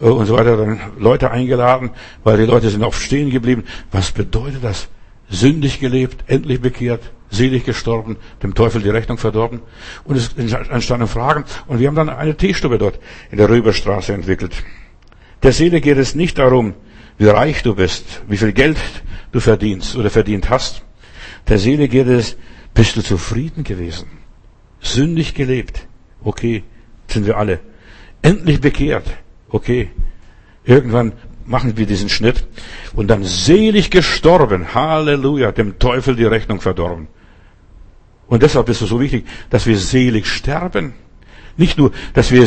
äh, 0.00 0.06
und 0.06 0.26
so 0.26 0.36
weiter, 0.36 0.56
dann 0.56 0.80
Leute 0.98 1.30
eingeladen, 1.30 1.90
weil 2.24 2.38
die 2.38 2.44
Leute 2.44 2.68
sind 2.68 2.82
oft 2.82 3.00
stehen 3.00 3.30
geblieben. 3.30 3.64
Was 3.92 4.10
bedeutet 4.10 4.64
das? 4.64 4.88
Sündig 5.28 5.78
gelebt, 5.78 6.24
endlich 6.26 6.60
bekehrt, 6.60 7.12
selig 7.30 7.64
gestorben, 7.64 8.16
dem 8.42 8.56
Teufel 8.56 8.82
die 8.82 8.90
Rechnung 8.90 9.16
verdorben. 9.16 9.60
Und 10.02 10.16
es 10.16 10.34
entstanden 10.34 11.06
Fragen. 11.06 11.44
Und 11.68 11.78
wir 11.78 11.86
haben 11.86 11.94
dann 11.94 12.08
eine 12.08 12.36
Teestube 12.36 12.78
dort 12.78 12.98
in 13.30 13.38
der 13.38 13.48
Röberstraße 13.48 14.12
entwickelt. 14.12 14.52
Der 15.44 15.52
Seele 15.52 15.80
geht 15.80 15.98
es 15.98 16.16
nicht 16.16 16.36
darum, 16.38 16.74
wie 17.16 17.28
reich 17.28 17.62
du 17.62 17.76
bist, 17.76 18.22
wie 18.28 18.36
viel 18.36 18.52
Geld 18.52 18.78
du 19.30 19.38
verdienst 19.38 19.94
oder 19.94 20.10
verdient 20.10 20.50
hast. 20.50 20.82
Der 21.48 21.58
Seele 21.58 21.86
geht 21.86 22.08
es, 22.08 22.36
bist 22.74 22.96
du 22.96 23.02
zufrieden 23.02 23.64
gewesen? 23.64 24.08
Sündig 24.80 25.34
gelebt? 25.34 25.86
Okay, 26.22 26.64
sind 27.08 27.26
wir 27.26 27.36
alle. 27.36 27.60
Endlich 28.22 28.60
bekehrt? 28.60 29.06
Okay. 29.48 29.90
Irgendwann 30.64 31.12
machen 31.46 31.76
wir 31.76 31.86
diesen 31.86 32.08
Schnitt 32.08 32.46
und 32.94 33.08
dann 33.08 33.24
selig 33.24 33.90
gestorben. 33.90 34.74
Halleluja, 34.74 35.52
dem 35.52 35.78
Teufel 35.78 36.16
die 36.16 36.24
Rechnung 36.24 36.60
verdorben. 36.60 37.08
Und 38.28 38.42
deshalb 38.42 38.68
ist 38.68 38.80
es 38.80 38.88
so 38.88 39.00
wichtig, 39.00 39.26
dass 39.50 39.66
wir 39.66 39.76
selig 39.76 40.26
sterben. 40.26 40.94
Nicht 41.56 41.76
nur, 41.76 41.90
dass 42.14 42.30
wir 42.30 42.46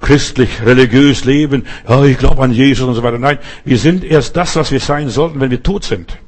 christlich, 0.00 0.62
religiös 0.64 1.24
leben, 1.24 1.64
ja, 1.88 2.04
ich 2.04 2.18
glaube 2.18 2.42
an 2.42 2.52
Jesus 2.52 2.86
und 2.86 2.94
so 2.94 3.02
weiter. 3.02 3.18
Nein, 3.18 3.38
wir 3.64 3.78
sind 3.78 4.04
erst 4.04 4.36
das, 4.36 4.54
was 4.54 4.70
wir 4.70 4.80
sein 4.80 5.08
sollten, 5.08 5.40
wenn 5.40 5.50
wir 5.50 5.62
tot 5.62 5.84
sind. 5.84 6.18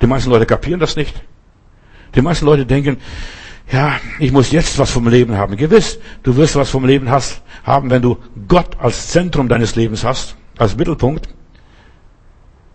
Die 0.00 0.06
meisten 0.06 0.30
Leute 0.30 0.46
kapieren 0.46 0.80
das 0.80 0.96
nicht. 0.96 1.14
Die 2.14 2.22
meisten 2.22 2.46
Leute 2.46 2.66
denken, 2.66 2.98
ja, 3.70 4.00
ich 4.18 4.32
muss 4.32 4.50
jetzt 4.50 4.78
was 4.78 4.90
vom 4.90 5.08
Leben 5.08 5.36
haben. 5.36 5.56
Gewiss, 5.56 5.98
du 6.22 6.36
wirst 6.36 6.56
was 6.56 6.70
vom 6.70 6.84
Leben 6.84 7.10
hast, 7.10 7.42
haben, 7.64 7.90
wenn 7.90 8.02
du 8.02 8.16
Gott 8.46 8.76
als 8.78 9.08
Zentrum 9.08 9.48
deines 9.48 9.76
Lebens 9.76 10.04
hast, 10.04 10.36
als 10.56 10.76
Mittelpunkt. 10.76 11.28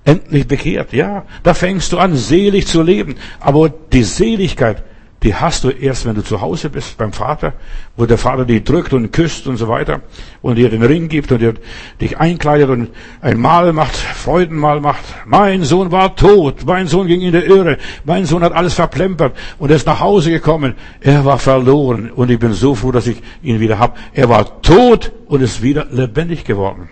Endlich 0.06 0.48
bekehrt, 0.48 0.94
ja, 0.94 1.26
da 1.44 1.54
fängst 1.54 1.94
du 1.94 1.98
an, 1.98 2.16
selig 2.16 2.68
zu 2.68 2.82
leben. 2.82 3.16
Aber 3.40 3.70
die 3.70 4.04
Seligkeit, 4.04 4.84
die 5.24 5.34
hast 5.34 5.64
du 5.64 5.70
erst, 5.70 6.06
wenn 6.06 6.16
du 6.16 6.22
zu 6.22 6.42
Hause 6.42 6.70
bist 6.70 6.98
beim 6.98 7.14
Vater, 7.14 7.54
wo 7.96 8.06
der 8.06 8.18
Vater 8.18 8.44
dich 8.44 8.64
drückt 8.64 8.92
und 8.92 9.12
küsst 9.12 9.48
und 9.48 9.56
so 9.56 9.70
weiter 9.70 10.02
und 10.42 10.56
dir 10.56 10.70
den 10.70 10.84
Ring 10.84 11.08
gibt 11.08 11.32
und 11.32 11.40
dir, 11.40 11.54
dich 12.02 12.18
einkleidet 12.18 12.70
und 12.70 12.90
ein 13.22 13.40
Mahl 13.40 13.72
macht, 13.72 13.96
Freudenmahl 13.96 14.82
macht. 14.82 15.04
Mein 15.26 15.64
Sohn 15.64 15.92
war 15.92 16.16
tot, 16.18 16.66
mein 16.66 16.88
Sohn 16.88 17.08
ging 17.08 17.22
in 17.22 17.32
der 17.32 17.46
Irre, 17.46 17.78
mein 18.04 18.26
Sohn 18.26 18.44
hat 18.44 18.52
alles 18.52 18.74
verplempert 18.74 19.36
und 19.60 19.70
er 19.70 19.78
ist 19.78 19.88
nach 19.88 20.02
Hause 20.02 20.30
gekommen. 20.30 20.76
Er 21.00 21.24
war 21.24 21.40
verloren 21.40 22.12
und 22.12 22.30
ich 22.30 22.40
bin 22.40 22.52
so 22.52 22.76
froh, 22.76 22.92
dass 22.92 23.08
ich 23.08 23.22
ihn 23.42 23.62
wieder 23.62 23.80
hab. 23.80 23.98
Er 24.14 24.28
war 24.28 24.62
tot 24.62 25.14
und 25.28 25.42
ist 25.42 25.62
wieder 25.62 25.88
lebendig 25.90 26.44
geworden. 26.44 26.90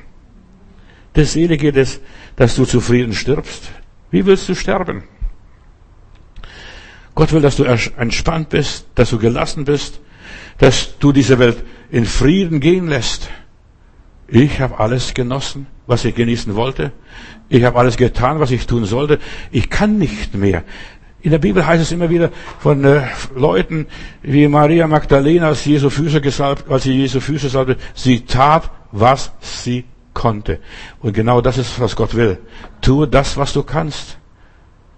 Das 1.13 1.33
Selige 1.33 1.69
ist, 1.69 2.01
dass 2.37 2.55
du 2.55 2.63
zufrieden 2.63 3.13
stirbst. 3.13 3.71
Wie 4.09 4.25
willst 4.25 4.47
du 4.47 4.55
sterben? 4.55 5.03
Gott 7.15 7.33
will, 7.33 7.41
dass 7.41 7.57
du 7.57 7.63
entspannt 7.63 8.49
bist, 8.49 8.87
dass 8.95 9.09
du 9.09 9.17
gelassen 9.17 9.65
bist, 9.65 9.99
dass 10.57 10.97
du 10.99 11.11
diese 11.11 11.39
Welt 11.39 11.63
in 11.91 12.05
Frieden 12.05 12.59
gehen 12.59 12.87
lässt. 12.87 13.29
Ich 14.27 14.61
habe 14.61 14.79
alles 14.79 15.13
genossen, 15.13 15.67
was 15.87 16.05
ich 16.05 16.15
genießen 16.15 16.55
wollte. 16.55 16.93
Ich 17.49 17.63
habe 17.63 17.77
alles 17.77 17.97
getan, 17.97 18.39
was 18.39 18.51
ich 18.51 18.65
tun 18.65 18.85
sollte. 18.85 19.19
Ich 19.51 19.69
kann 19.69 19.97
nicht 19.97 20.35
mehr. 20.35 20.63
In 21.21 21.31
der 21.31 21.39
Bibel 21.39 21.65
heißt 21.65 21.81
es 21.83 21.91
immer 21.91 22.09
wieder 22.09 22.31
von 22.59 22.83
äh, 22.83 23.01
Leuten 23.35 23.87
wie 24.23 24.47
Maria 24.47 24.87
Magdalena, 24.87 25.47
als 25.47 25.65
Jesu 25.65 25.89
Füße 25.89 26.21
gesalbt, 26.21 26.71
als 26.71 26.83
sie 26.83 26.93
Jesu 26.93 27.19
Füße 27.19 27.49
salbte, 27.49 27.77
sie 27.93 28.21
tat, 28.21 28.71
was 28.91 29.31
sie 29.39 29.85
konnte. 30.13 30.59
Und 30.99 31.13
genau 31.13 31.41
das 31.41 31.57
ist, 31.57 31.79
was 31.79 31.95
Gott 31.95 32.15
will. 32.15 32.39
Tue 32.81 33.07
das, 33.07 33.37
was 33.37 33.53
du 33.53 33.63
kannst. 33.63 34.17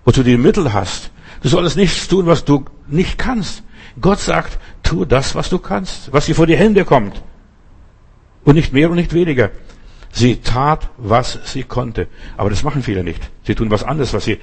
Wozu 0.05 0.24
du 0.24 0.30
die 0.30 0.38
Mittel 0.38 0.72
hast. 0.72 1.11
Du 1.44 1.50
sollst 1.50 1.76
nichts 1.76 2.08
tun, 2.08 2.26
was 2.26 2.46
du 2.46 2.64
nicht 2.88 3.18
kannst. 3.18 3.64
Gott 4.00 4.20
sagt, 4.20 4.58
tu 4.82 5.04
das, 5.04 5.36
was 5.36 5.50
du 5.50 5.60
kannst, 5.60 6.12
was 6.14 6.26
dir 6.26 6.36
vor 6.36 6.48
die 6.48 6.56
Hände 6.56 6.86
kommt. 6.86 7.22
Und 8.46 8.56
nicht 8.56 8.72
mehr 8.72 8.89
und 8.89 8.96
nicht 8.96 9.14
weniger. 9.14 9.52
Sie 10.12 10.38
tat, 10.38 10.89
was 10.98 11.39
sie 11.44 11.64
konnte. 11.64 12.08
Aber 12.38 12.50
das 12.50 12.64
machen 12.64 12.82
viele 12.82 13.04
nicht. 13.04 13.30
Sie 13.46 13.56
tun 13.56 13.70
was 13.70 13.84
anderes, 13.84 14.14
was 14.14 14.24
sie, 14.24 14.39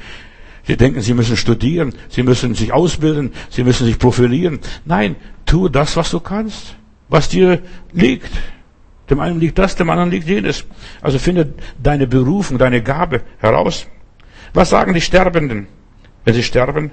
sie 0.66 0.76
denken, 0.76 1.00
sie 1.00 1.14
müssen 1.14 1.38
studieren, 1.38 1.94
sie 2.10 2.22
müssen 2.22 2.54
sich 2.54 2.72
ausbilden, 2.72 3.32
sie 3.48 3.64
müssen 3.64 3.86
sich 3.86 3.98
profilieren. 3.98 4.60
Nein, 4.84 5.16
tu 5.46 5.68
das, 5.68 5.96
was 5.96 6.10
du 6.10 6.20
kannst, 6.20 6.76
was 7.08 7.30
dir 7.30 7.62
liegt. 7.92 8.30
Dem 9.08 9.20
einen 9.20 9.40
liegt 9.40 9.58
das, 9.58 9.74
dem 9.74 9.88
anderen 9.88 10.10
liegt 10.10 10.28
jenes. 10.28 10.66
Also 11.00 11.18
finde 11.18 11.54
deine 11.82 12.06
Berufung, 12.06 12.58
deine 12.58 12.82
Gabe 12.82 13.22
heraus. 13.38 13.86
Was 14.52 14.68
sagen 14.68 14.92
die 14.92 15.00
Sterbenden? 15.00 15.66
Wenn 16.24 16.34
sie 16.34 16.42
sterben. 16.42 16.92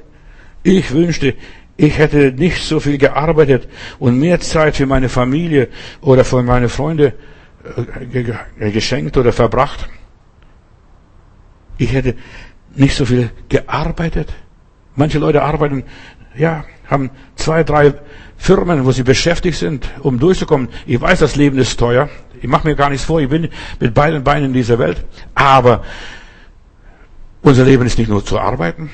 Ich 0.63 0.91
wünschte, 0.91 1.36
ich 1.78 1.97
hätte 1.97 2.32
nicht 2.32 2.63
so 2.63 2.80
viel 2.80 2.97
gearbeitet 2.97 3.69
und 3.99 4.19
mehr 4.19 4.39
Zeit 4.39 4.75
für 4.75 4.88
meine 4.88 5.09
Familie 5.09 5.69
oder 6.01 6.25
für 6.25 6.41
meine 6.41 6.69
Freunde 6.69 7.13
äh, 8.09 8.71
geschenkt 8.71 9.15
oder 9.15 9.32
verbracht. 9.32 9.88
Ich 11.78 11.93
hätte 11.93 12.15
nicht 12.75 12.95
so 12.95 13.05
viel 13.05 13.30
gearbeitet. 13.47 14.34
Manche 14.95 15.19
Leute 15.19 15.43
arbeiten, 15.43 15.84
ja, 16.36 16.65
haben 16.88 17.11
zwei, 17.36 17.63
drei 17.63 17.93
Firmen, 18.38 18.86
wo 18.86 18.91
sie 18.91 19.03
beschäftigt 19.03 19.59
sind, 19.59 19.88
um 20.01 20.17
durchzukommen. 20.17 20.69
Ich 20.88 20.99
weiß, 20.99 21.19
das 21.19 21.36
Leben 21.36 21.59
ist 21.59 21.80
teuer. 21.80 22.09
Ich 22.41 22.47
mache 22.47 22.67
mir 22.67 22.75
gar 22.75 22.89
nichts 22.89 23.05
vor. 23.05 23.19
Ich 23.19 23.30
bin 23.30 23.49
mit 23.80 23.93
beiden 23.93 24.23
Beinen 24.23 24.45
in 24.45 24.53
dieser 24.53 24.80
Welt. 24.80 25.05
Aber 25.36 25.84
unser 27.43 27.65
Leben 27.65 27.86
ist 27.86 27.99
nicht 27.99 28.09
nur 28.09 28.25
zu 28.25 28.39
arbeiten 28.39 28.89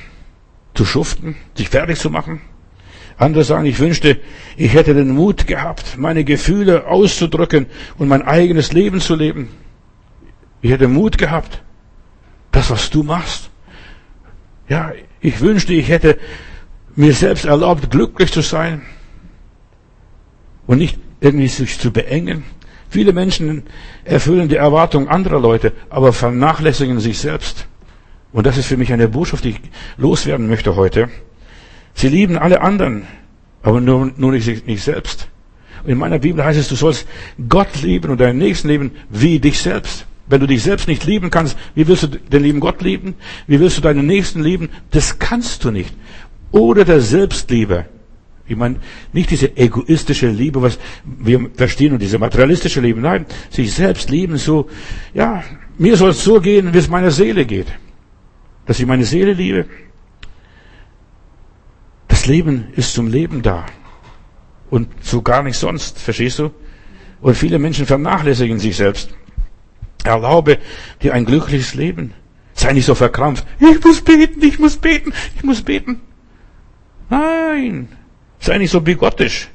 zu 0.74 0.86
schuften, 0.86 1.36
sich 1.56 1.70
fertig 1.70 2.00
zu 2.00 2.10
machen. 2.10 2.42
Andere 3.18 3.44
sagen, 3.44 3.66
ich 3.66 3.80
wünschte, 3.80 4.20
ich 4.58 4.74
hätte 4.74 4.94
den 4.94 5.12
Mut 5.12 5.46
gehabt, 5.46 5.98
meine 5.98 6.24
Gefühle 6.24 6.88
auszudrücken 6.88 7.68
und 7.98 8.08
mein 8.08 8.24
eigenes 8.24 8.74
Leben 8.74 9.02
zu 9.02 9.16
leben. 9.16 9.50
Ich 10.62 10.72
hätte 10.72 10.88
Mut 10.88 11.18
gehabt, 11.18 11.62
das, 12.52 12.72
was 12.72 12.90
du 12.90 13.04
machst. 13.04 13.50
Ja, 14.68 14.94
ich 15.22 15.40
wünschte, 15.42 15.74
ich 15.74 15.90
hätte 15.90 16.18
mir 16.96 17.14
selbst 17.14 17.46
erlaubt, 17.46 17.92
glücklich 17.92 18.32
zu 18.32 18.42
sein 18.42 18.82
und 20.66 20.78
nicht 20.78 20.98
irgendwie 21.20 21.48
sich 21.48 21.80
zu 21.80 21.92
beengen. 21.92 22.44
Viele 22.90 23.14
Menschen 23.14 23.64
erfüllen 24.04 24.50
die 24.50 24.56
Erwartungen 24.56 25.08
anderer 25.08 25.40
Leute, 25.40 25.74
aber 25.90 26.14
vernachlässigen 26.14 27.00
sich 27.00 27.18
selbst. 27.18 27.68
Und 28.34 28.48
das 28.48 28.58
ist 28.58 28.66
für 28.66 28.78
mich 28.78 28.92
eine 28.92 29.08
Botschaft, 29.08 29.46
die 29.46 29.52
ich 29.52 29.62
loswerden 29.96 30.50
möchte 30.50 30.76
heute. 30.76 31.10
Sie 31.94 32.10
lieben 32.10 32.38
alle 32.38 32.62
anderen, 32.62 33.04
aber 33.62 33.80
nur, 33.80 34.12
nur 34.18 34.32
nicht, 34.32 34.68
nicht 34.68 34.84
selbst. 34.84 35.28
Und 35.84 35.92
in 35.92 36.00
meiner 36.00 36.18
Bibel 36.18 36.44
heißt 36.44 36.60
es, 36.60 36.68
du 36.68 36.76
sollst 36.76 37.08
Gott 37.48 37.82
lieben 37.84 38.10
und 38.10 38.20
deinen 38.20 38.40
Nächsten 38.40 38.70
lieben 38.70 38.92
wie 39.10 39.40
dich 39.40 39.60
selbst. 39.60 40.08
Wenn 40.28 40.40
du 40.40 40.48
dich 40.48 40.64
selbst 40.64 40.88
nicht 40.88 41.06
lieben 41.06 41.30
kannst, 41.30 41.58
wie 41.76 41.88
willst 41.88 42.04
du 42.04 42.08
den 42.08 42.44
lieben 42.44 42.60
Gott 42.60 42.82
lieben? 42.82 43.16
Wie 43.46 43.60
willst 43.60 43.78
du 43.78 43.82
deinen 43.82 44.08
Nächsten 44.08 44.42
lieben? 44.42 44.70
Das 44.90 45.20
kannst 45.20 45.64
du 45.64 45.70
nicht. 45.70 45.94
Oder 46.52 46.86
der 46.86 47.02
Selbstliebe. 47.02 47.86
Ich 48.48 48.56
meine, 48.56 48.78
nicht 49.12 49.30
diese 49.30 49.56
egoistische 49.56 50.30
Liebe, 50.30 50.62
was 50.62 50.80
wir 51.04 51.50
verstehen, 51.56 51.94
und 51.94 52.02
diese 52.02 52.18
materialistische 52.18 52.82
Liebe. 52.82 53.00
Nein, 53.00 53.26
sich 53.50 53.72
selbst 53.74 54.10
lieben 54.10 54.38
so, 54.38 54.70
ja, 55.14 55.44
mir 55.78 55.98
soll 55.98 56.12
es 56.12 56.24
so 56.24 56.40
gehen, 56.40 56.74
wie 56.74 56.78
es 56.78 56.90
meiner 56.90 57.12
Seele 57.12 57.46
geht 57.46 57.68
dass 58.66 58.80
ich 58.80 58.86
meine 58.86 59.06
Seele 59.06 59.34
liebe. 59.34 59.66
Das 62.08 62.26
Leben 62.26 62.68
ist 62.76 62.94
zum 62.94 63.08
Leben 63.08 63.42
da. 63.42 63.66
Und 64.70 64.90
so 65.02 65.22
gar 65.22 65.44
nicht 65.44 65.58
sonst, 65.58 66.00
verstehst 66.00 66.40
du? 66.40 66.52
Und 67.22 67.36
viele 67.36 67.60
Menschen 67.60 67.86
vernachlässigen 67.86 68.60
sich 68.60 68.76
selbst. 68.76 69.14
Erlaube 70.04 70.60
dir 71.02 71.14
ein 71.14 71.26
glückliches 71.26 71.74
Leben. 71.74 72.14
Sei 72.54 72.74
nicht 72.74 72.86
so 72.86 72.96
verkrampft. 72.96 73.46
Ich 73.60 73.84
muss 73.84 74.02
beten, 74.02 74.44
ich 74.44 74.60
muss 74.60 74.78
beten, 74.78 75.14
ich 75.36 75.44
muss 75.44 75.62
beten. 75.62 76.02
Nein. 77.10 77.88
Sei 78.40 78.58
nicht 78.58 78.72
so 78.72 78.82
bigottisch. 78.82 79.50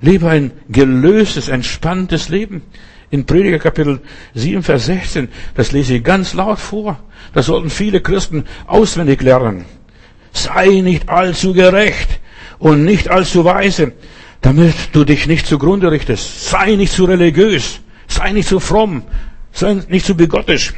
Lebe 0.00 0.28
ein 0.28 0.52
gelöstes, 0.68 1.48
entspanntes 1.48 2.28
Leben 2.28 2.62
in 3.10 3.24
Prediger 3.24 3.58
Kapitel 3.58 4.00
7, 4.34 4.62
Vers 4.62 4.86
16. 4.86 5.28
Das 5.54 5.72
lese 5.72 5.94
ich 5.94 6.04
ganz 6.04 6.34
laut 6.34 6.58
vor. 6.58 6.98
Das 7.32 7.46
sollten 7.46 7.70
viele 7.70 8.00
Christen 8.00 8.44
auswendig 8.66 9.22
lernen. 9.22 9.64
Sei 10.32 10.80
nicht 10.82 11.08
allzu 11.08 11.54
gerecht 11.54 12.20
und 12.58 12.84
nicht 12.84 13.08
allzu 13.08 13.44
weise, 13.44 13.92
damit 14.40 14.74
du 14.92 15.04
dich 15.04 15.26
nicht 15.26 15.46
zugrunde 15.46 15.90
richtest. 15.90 16.48
Sei 16.48 16.76
nicht 16.76 16.92
zu 16.92 17.04
religiös. 17.04 17.80
Sei 18.06 18.32
nicht 18.32 18.48
zu 18.48 18.60
fromm. 18.60 19.02
Sei 19.52 19.78
nicht 19.88 20.06
zu 20.06 20.14
bigottisch. 20.14 20.74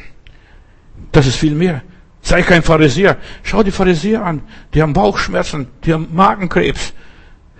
Das 1.12 1.26
ist 1.26 1.37
viel 1.37 1.55
mehr. 1.55 1.83
Sei 2.22 2.43
kein 2.43 2.62
Pharisäer. 2.62 3.16
Schau 3.43 3.62
die 3.62 3.70
Pharisäer 3.70 4.24
an. 4.24 4.43
Die 4.72 4.83
haben 4.83 4.93
Bauchschmerzen. 4.93 5.66
Die 5.85 5.93
haben 5.93 6.09
Magenkrebs. 6.12 6.93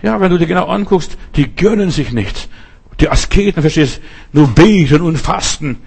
Ja, 0.03 0.21
wenn 0.21 0.31
du 0.31 0.39
dir 0.39 0.47
genau 0.47 0.67
anguckst, 0.67 1.19
die 1.37 1.55
gönnen 1.55 1.91
sich 1.91 2.13
nichts 2.13 2.49
die 3.01 3.09
Asketen, 3.09 3.63
verstehst, 3.63 4.01
nur 4.33 4.49
beten 4.49 5.01
und 5.01 5.17
fasten 5.17 5.79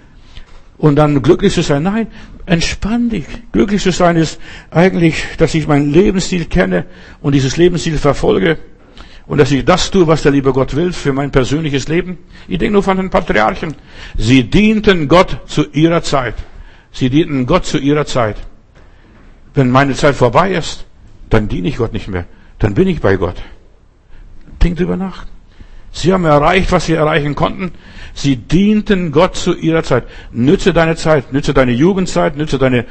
und 0.78 0.96
dann 0.96 1.22
glücklich 1.22 1.54
zu 1.54 1.62
sein. 1.62 1.84
Nein, 1.84 2.08
entspann 2.46 3.10
dich. 3.10 3.26
Glücklich 3.52 3.82
zu 3.82 3.92
sein 3.92 4.18
ist 4.18 4.40
eigentlich, 4.72 5.24
dass 5.38 5.54
ich 5.54 5.68
meinen 5.68 5.92
Lebensstil 5.92 6.46
kenne 6.46 6.86
und 7.22 7.34
dieses 7.34 7.58
Lebensstil 7.58 7.98
verfolge 7.98 8.58
und 9.26 9.38
dass 9.38 9.52
ich 9.52 9.64
das 9.64 9.90
tue, 9.92 10.08
was 10.08 10.24
der 10.24 10.32
liebe 10.32 10.52
Gott 10.52 10.76
will 10.76 10.92
für 10.92 11.14
mein 11.14 11.32
persönliches 11.32 11.88
Leben. 11.88 12.18
Ich 12.48 12.58
denke 12.58 12.74
nur 12.74 12.84
von 12.84 12.98
den 12.98 13.10
Patriarchen. 13.10 13.76
Sie 14.18 14.44
dienten 14.44 15.08
Gott 15.08 15.38
zu 15.46 15.66
ihrer 15.72 16.04
Zeit. 16.04 16.36
Sie 16.92 17.10
dienten 17.10 17.46
Gott 17.46 17.66
zu 17.66 17.78
ihrer 17.78 18.06
Zeit. 18.06 18.36
Wenn 19.54 19.70
meine 19.70 19.94
Zeit 19.94 20.16
vorbei 20.16 20.52
ist, 20.52 20.86
dann 21.30 21.48
diene 21.48 21.70
ich 21.70 21.78
Gott 21.78 21.94
nicht 21.94 22.08
mehr. 22.08 22.26
Dann 22.60 22.74
bin 22.74 22.88
ich 22.88 23.00
bei 23.00 23.16
Gott. 23.16 23.42
Denk 24.62 24.78
drüber 24.78 24.98
nach. 24.98 25.26
Sie 25.94 26.12
haben 26.12 26.26
erreicht, 26.26 26.72
was 26.72 26.88
sie 26.88 26.94
erreichen 26.94 27.36
konnten. 27.36 27.72
Sie 28.16 28.36
dienten 28.36 29.12
Gott 29.12 29.36
zu 29.36 29.56
ihrer 29.56 29.84
Zeit. 29.84 30.06
Nütze 30.32 30.74
deine 30.74 30.96
Zeit, 30.96 31.32
nütze 31.32 31.54
deine 31.54 31.72
Jugendzeit, 31.72 32.36
nütze 32.36 32.58
deine 32.58 32.86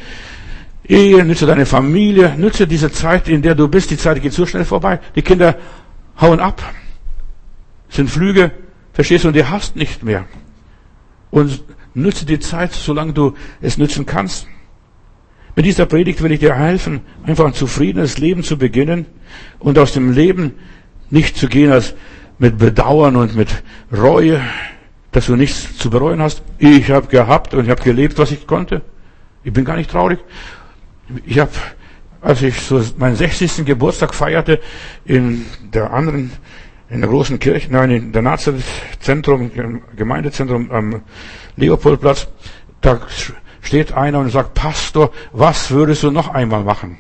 Ehe, 0.89 1.25
nütze 1.25 1.47
deine 1.47 1.67
Familie, 1.67 2.35
nütze 2.37 2.67
diese 2.67 2.93
Zeit, 2.93 3.29
in 3.29 3.43
der 3.43 3.57
du 3.57 3.67
bist. 3.67 3.91
Die 3.91 3.97
Zeit 3.97 4.23
geht 4.23 4.33
so 4.33 4.47
schnell 4.47 4.65
vorbei. 4.65 5.01
Die 5.17 5.23
Kinder 5.23 5.57
hauen 6.21 6.39
ab, 6.39 6.63
sind 7.89 8.09
Flüge, 8.09 8.53
verstehst 8.93 9.25
du, 9.25 9.29
und 9.29 9.35
die 9.35 9.45
hast 9.45 9.75
nicht 9.75 10.05
mehr. 10.05 10.25
Und 11.31 11.65
nütze 11.95 12.25
die 12.25 12.39
Zeit, 12.39 12.73
solange 12.73 13.13
du 13.13 13.35
es 13.61 13.79
nützen 13.79 14.07
kannst. 14.07 14.47
Mit 15.57 15.67
dieser 15.67 15.87
Predigt 15.87 16.23
will 16.23 16.33
ich 16.33 16.41
dir 16.41 16.55
helfen, 16.55 17.01
einfach 17.25 17.47
ein 17.47 17.55
zufriedenes 17.55 18.19
Leben 18.19 18.45
zu 18.45 18.57
beginnen 18.59 19.07
und 19.59 19.77
aus 19.79 19.93
dem 19.93 20.13
Leben 20.13 20.55
nicht 21.11 21.37
zu 21.37 21.49
gehen 21.49 21.73
als 21.73 21.95
mit 22.43 22.59
Bedauern 22.59 23.15
und 23.15 23.37
mit 23.37 23.63
Reue, 23.97 24.41
dass 25.13 25.27
du 25.27 25.37
nichts 25.37 25.79
zu 25.79 25.91
bereuen 25.91 26.21
hast. 26.21 26.43
Ich 26.59 26.91
habe 26.91 27.07
gehabt 27.07 27.55
und 27.55 27.65
ich 27.65 27.71
habe 27.71 27.83
gelebt, 27.83 28.19
was 28.19 28.33
ich 28.33 28.49
konnte. 28.49 28.83
Ich 29.45 29.53
bin 29.53 29.65
gar 29.65 29.77
nicht 29.77 29.93
traurig. 29.93 30.19
Ich 31.25 31.39
habe, 31.39 31.53
als 32.21 32.43
ich 32.43 32.61
so 32.61 32.83
meinen 32.97 33.15
60. 33.15 33.65
Geburtstag 33.65 34.13
feierte, 34.13 34.59
in 35.05 35.47
der 35.73 35.93
anderen, 35.93 36.33
in 36.91 37.01
der 37.01 37.11
großen 37.11 37.39
Kirche, 37.39 37.71
nein, 37.71 37.91
in 37.93 38.13
der 38.13 38.23
Nazizentrum, 38.23 39.53
Gemeindezentrum 39.95 40.69
am 40.73 41.03
Leopoldplatz, 41.55 42.27
da 42.81 43.01
steht 43.61 43.93
einer 43.93 44.19
und 44.19 44.31
sagt, 44.31 44.55
Pastor, 44.55 45.13
was 45.31 45.71
würdest 45.71 46.03
du 46.03 46.11
noch 46.11 46.35
einmal 46.35 46.65
machen? 46.65 46.99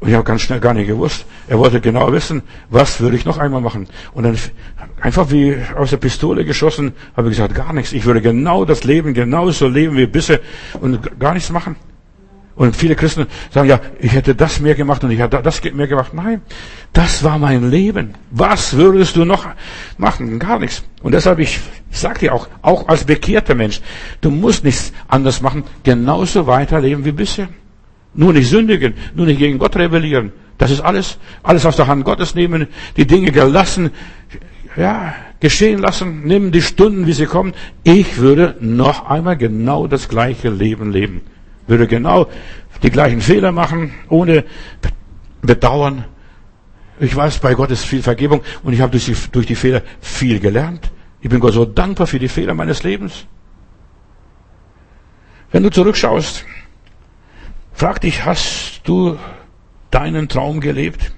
Und 0.00 0.08
ich 0.08 0.14
habe 0.14 0.24
ganz 0.24 0.40
schnell 0.40 0.60
gar 0.60 0.72
nicht 0.72 0.86
gewusst. 0.86 1.26
Er 1.46 1.58
wollte 1.58 1.80
genau 1.80 2.10
wissen, 2.10 2.42
was 2.70 3.00
würde 3.00 3.16
ich 3.16 3.26
noch 3.26 3.36
einmal 3.36 3.60
machen. 3.60 3.86
Und 4.14 4.24
dann 4.24 4.38
einfach 5.00 5.30
wie 5.30 5.56
aus 5.76 5.90
der 5.90 5.98
Pistole 5.98 6.44
geschossen, 6.46 6.94
habe 7.16 7.28
ich 7.28 7.36
gesagt, 7.36 7.54
gar 7.54 7.74
nichts. 7.74 7.92
Ich 7.92 8.06
würde 8.06 8.22
genau 8.22 8.64
das 8.64 8.84
Leben 8.84 9.12
genauso 9.12 9.68
leben 9.68 9.96
wie 9.96 10.06
bisher 10.06 10.40
und 10.80 11.20
gar 11.20 11.34
nichts 11.34 11.50
machen. 11.50 11.76
Und 12.56 12.76
viele 12.76 12.94
Christen 12.94 13.26
sagen, 13.50 13.68
ja, 13.68 13.80
ich 14.00 14.12
hätte 14.12 14.34
das 14.34 14.60
mehr 14.60 14.74
gemacht 14.74 15.02
und 15.04 15.10
ich 15.10 15.18
hätte 15.18 15.40
das 15.42 15.62
mehr 15.62 15.86
gemacht. 15.86 16.12
Nein, 16.12 16.42
das 16.92 17.22
war 17.22 17.38
mein 17.38 17.70
Leben. 17.70 18.14
Was 18.30 18.76
würdest 18.76 19.16
du 19.16 19.24
noch 19.24 19.46
machen? 19.96 20.38
Gar 20.38 20.58
nichts. 20.58 20.82
Und 21.02 21.12
deshalb, 21.12 21.38
ich 21.38 21.60
sag 21.90 22.18
dir 22.18 22.34
auch, 22.34 22.48
auch 22.60 22.88
als 22.88 23.04
bekehrter 23.04 23.54
Mensch, 23.54 23.80
du 24.20 24.30
musst 24.30 24.64
nichts 24.64 24.92
anders 25.08 25.40
machen, 25.40 25.64
genauso 25.84 26.46
weiterleben 26.46 27.04
wie 27.04 27.12
bisher. 27.12 27.48
Nur 28.14 28.32
nicht 28.32 28.48
sündigen, 28.48 28.94
nur 29.14 29.26
nicht 29.26 29.38
gegen 29.38 29.58
Gott 29.58 29.76
rebellieren. 29.76 30.32
Das 30.58 30.70
ist 30.70 30.80
alles, 30.80 31.18
alles 31.42 31.64
aus 31.64 31.76
der 31.76 31.86
Hand 31.86 32.04
Gottes 32.04 32.34
nehmen, 32.34 32.66
die 32.96 33.06
Dinge 33.06 33.30
gelassen, 33.32 33.90
ja, 34.76 35.14
geschehen 35.40 35.80
lassen, 35.80 36.22
nehmen 36.24 36.52
die 36.52 36.62
Stunden, 36.62 37.06
wie 37.06 37.12
sie 37.12 37.26
kommen. 37.26 37.54
Ich 37.82 38.18
würde 38.18 38.56
noch 38.60 39.08
einmal 39.08 39.36
genau 39.36 39.86
das 39.86 40.08
gleiche 40.08 40.50
Leben 40.50 40.92
leben. 40.92 41.22
Würde 41.66 41.86
genau 41.86 42.28
die 42.82 42.90
gleichen 42.90 43.20
Fehler 43.20 43.52
machen, 43.52 43.92
ohne 44.08 44.44
Bedauern. 45.40 46.04
Ich 46.98 47.16
weiß, 47.16 47.38
bei 47.38 47.54
Gott 47.54 47.70
ist 47.70 47.84
viel 47.84 48.02
Vergebung 48.02 48.42
und 48.62 48.74
ich 48.74 48.80
habe 48.80 48.92
durch 48.92 49.06
die, 49.06 49.16
durch 49.32 49.46
die 49.46 49.54
Fehler 49.54 49.82
viel 50.00 50.40
gelernt. 50.40 50.90
Ich 51.22 51.30
bin 51.30 51.40
Gott 51.40 51.54
so 51.54 51.64
dankbar 51.64 52.06
für 52.06 52.18
die 52.18 52.28
Fehler 52.28 52.54
meines 52.54 52.82
Lebens. 52.82 53.26
Wenn 55.52 55.62
du 55.62 55.70
zurückschaust, 55.70 56.44
Frag 57.80 58.02
dich, 58.02 58.26
hast 58.26 58.82
du 58.84 59.16
deinen 59.90 60.28
Traum 60.28 60.60
gelebt? 60.60 61.12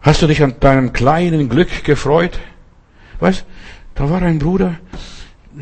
Hast 0.00 0.22
du 0.22 0.26
dich 0.26 0.42
an 0.42 0.58
deinem 0.58 0.92
kleinen 0.92 1.48
Glück 1.48 1.84
gefreut? 1.84 2.40
Weißt, 3.20 3.46
da 3.94 4.10
war 4.10 4.20
ein 4.22 4.40
Bruder, 4.40 4.74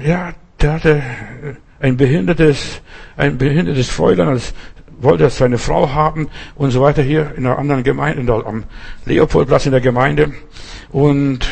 ja, 0.03 0.33
der 0.59 0.73
hatte 0.73 1.03
ein 1.81 1.99
behindertes, 1.99 2.81
ein 3.19 3.37
behindertes 3.37 3.91
Fräulein, 3.91 4.29
als 4.29 4.55
wollte 4.99 5.29
seine 5.29 5.59
Frau 5.59 5.93
haben 5.93 6.31
und 6.55 6.71
so 6.71 6.81
weiter 6.81 7.03
hier 7.03 7.35
in 7.37 7.45
einer 7.45 7.59
anderen 7.59 7.85
Gemeinde, 7.85 8.33
am 8.33 8.65
Leopoldplatz 9.05 9.67
in 9.67 9.73
der 9.73 9.83
Gemeinde. 9.83 10.33
Und 10.93 11.47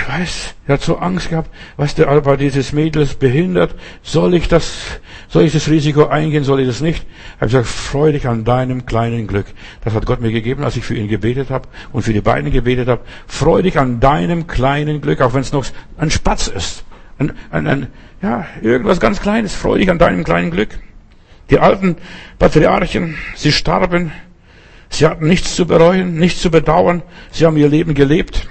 ich 0.00 0.08
weiß, 0.08 0.54
er 0.66 0.74
hat 0.74 0.82
so 0.82 0.98
Angst 0.98 1.30
gehabt, 1.30 1.50
was 1.76 1.94
der 1.94 2.08
aber 2.08 2.36
dieses 2.36 2.72
Mädel 2.72 3.02
ist 3.02 3.18
behindert, 3.18 3.74
soll 4.02 4.34
ich 4.34 4.48
das, 4.48 5.00
soll 5.28 5.44
ich 5.44 5.52
das 5.52 5.68
Risiko 5.68 6.06
eingehen, 6.06 6.44
soll 6.44 6.60
ich 6.60 6.66
das 6.66 6.80
nicht? 6.80 7.04
Ich 7.04 7.36
habe 7.36 7.46
gesagt, 7.46 7.66
freu 7.66 8.12
dich 8.12 8.26
an 8.26 8.44
deinem 8.44 8.86
kleinen 8.86 9.26
Glück. 9.26 9.46
Das 9.84 9.94
hat 9.94 10.06
Gott 10.06 10.20
mir 10.20 10.32
gegeben, 10.32 10.64
als 10.64 10.76
ich 10.76 10.84
für 10.84 10.94
ihn 10.94 11.08
gebetet 11.08 11.50
habe 11.50 11.68
und 11.92 12.02
für 12.02 12.12
die 12.12 12.20
beiden 12.20 12.50
gebetet 12.50 12.88
habe. 12.88 13.02
Freu 13.26 13.62
dich 13.62 13.78
an 13.78 14.00
deinem 14.00 14.46
kleinen 14.46 15.00
Glück, 15.00 15.20
auch 15.20 15.34
wenn 15.34 15.42
es 15.42 15.52
noch 15.52 15.66
ein 15.98 16.10
Spatz 16.10 16.46
ist. 16.48 16.84
Ein, 17.18 17.32
ein, 17.50 17.66
ein, 17.66 17.86
ja, 18.22 18.46
irgendwas 18.62 19.00
ganz 19.00 19.20
Kleines. 19.20 19.54
Freu 19.54 19.78
dich 19.78 19.90
an 19.90 19.98
deinem 19.98 20.24
kleinen 20.24 20.50
Glück. 20.50 20.78
Die 21.50 21.58
alten 21.58 21.96
Patriarchen, 22.38 23.16
sie 23.34 23.52
starben. 23.52 24.12
Sie 24.88 25.06
hatten 25.06 25.26
nichts 25.26 25.54
zu 25.54 25.66
bereuen, 25.66 26.14
nichts 26.14 26.40
zu 26.40 26.50
bedauern. 26.50 27.02
Sie 27.30 27.44
haben 27.44 27.56
ihr 27.56 27.68
Leben 27.68 27.94
gelebt. 27.94 28.48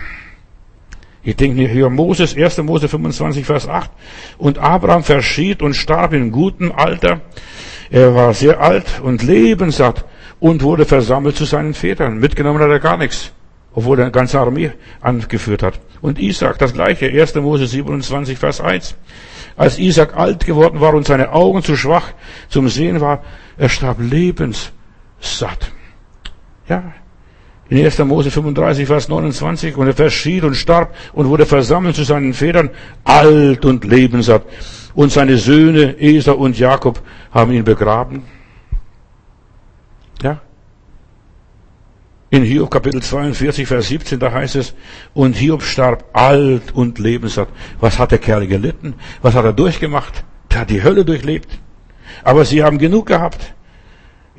Ich 1.22 1.36
denke 1.36 1.68
hier 1.68 1.90
Moses, 1.90 2.36
1. 2.36 2.60
Mose 2.60 2.88
25, 2.88 3.46
Vers 3.46 3.68
8. 3.68 3.92
Und 4.38 4.58
Abraham 4.58 5.04
verschied 5.04 5.62
und 5.62 5.74
starb 5.74 6.14
in 6.14 6.32
gutem 6.32 6.72
Alter. 6.72 7.22
Er 7.90 8.16
war 8.16 8.34
sehr 8.34 8.62
alt 8.62 9.02
und 9.04 9.24
lebenssatt 9.24 10.06
und 10.40 10.64
wurde 10.64 10.86
versammelt 10.86 11.36
zu 11.36 11.46
seinen 11.46 11.74
Vätern. 11.74 12.20
Mitgenommen 12.20 12.60
hat 12.60 12.70
er 12.70 12.80
gar 12.80 12.98
nichts, 12.98 13.34
obwohl 13.74 14.00
er 14.00 14.06
eine 14.06 14.12
ganze 14.12 14.40
Armee 14.40 14.72
angeführt 15.02 15.64
hat. 15.64 15.80
Und 16.02 16.20
Isaac, 16.20 16.58
das 16.60 16.74
gleiche, 16.74 17.08
1. 17.08 17.36
Mose 17.36 17.68
27, 17.68 18.38
Vers 18.38 18.62
1. 18.62 18.96
Als 19.58 19.78
Isaac 19.78 20.16
alt 20.16 20.46
geworden 20.46 20.80
war 20.80 20.94
und 20.94 21.06
seine 21.06 21.34
Augen 21.34 21.64
zu 21.64 21.76
schwach 21.76 22.14
zum 22.48 22.70
Sehen 22.70 23.02
war, 23.02 23.24
er 23.58 23.68
starb 23.68 23.98
lebenssatt. 24.00 24.72
Ja, 26.70 26.94
in 27.70 27.86
1. 27.86 28.00
Mose 28.00 28.32
35, 28.32 28.88
Vers 28.88 29.10
29, 29.10 29.78
und 29.78 29.88
er 29.88 29.94
verschied 29.94 30.44
und 30.44 30.56
starb 30.56 30.96
und 31.14 31.28
wurde 31.28 31.46
versammelt 31.46 31.96
zu 31.96 32.04
seinen 32.04 32.34
Vätern, 32.34 32.72
alt 33.04 33.64
und 33.64 33.86
lebenssatt. 33.86 34.44
Und 34.96 35.12
seine 35.12 35.38
Söhne 35.38 35.96
Esau 36.00 36.34
und 36.34 36.58
Jakob 36.58 37.00
haben 37.32 37.52
ihn 37.52 37.64
begraben. 37.64 38.24
Ja. 40.24 40.42
In 42.32 42.44
Hiob 42.44 42.72
Kapitel 42.72 43.02
42, 43.02 43.68
Vers 43.68 43.88
17, 43.88 44.20
da 44.20 44.32
heißt 44.32 44.56
es, 44.56 44.74
und 45.14 45.36
Hiob 45.36 45.62
starb 45.62 46.06
alt 46.14 46.74
und 46.74 46.98
lebenssatt. 46.98 47.50
Was 47.80 48.00
hat 48.00 48.12
der 48.12 48.20
Kerl 48.20 48.48
gelitten? 48.48 48.96
Was 49.22 49.36
hat 49.36 49.46
er 49.46 49.54
durchgemacht? 49.54 50.24
Der 50.52 50.62
hat 50.62 50.72
die 50.72 50.84
Hölle 50.84 51.06
durchlebt. 51.06 51.60
Aber 52.24 52.46
sie 52.46 52.64
haben 52.64 52.80
genug 52.80 53.06
gehabt. 53.06 53.54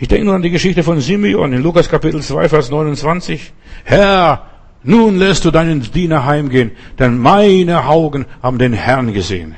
Ich 0.02 0.08
denke 0.08 0.24
nur 0.24 0.34
an 0.34 0.40
die 0.40 0.48
Geschichte 0.48 0.82
von 0.82 0.98
Simeon 0.98 1.52
in 1.52 1.62
Lukas 1.62 1.90
Kapitel 1.90 2.22
2, 2.22 2.48
Vers 2.48 2.70
29. 2.70 3.52
Herr, 3.84 4.46
nun 4.82 5.18
lässt 5.18 5.44
du 5.44 5.50
deinen 5.50 5.82
Diener 5.82 6.24
heimgehen, 6.24 6.70
denn 6.98 7.18
meine 7.18 7.84
Augen 7.84 8.24
haben 8.42 8.56
den 8.58 8.72
Herrn 8.72 9.12
gesehen. 9.12 9.56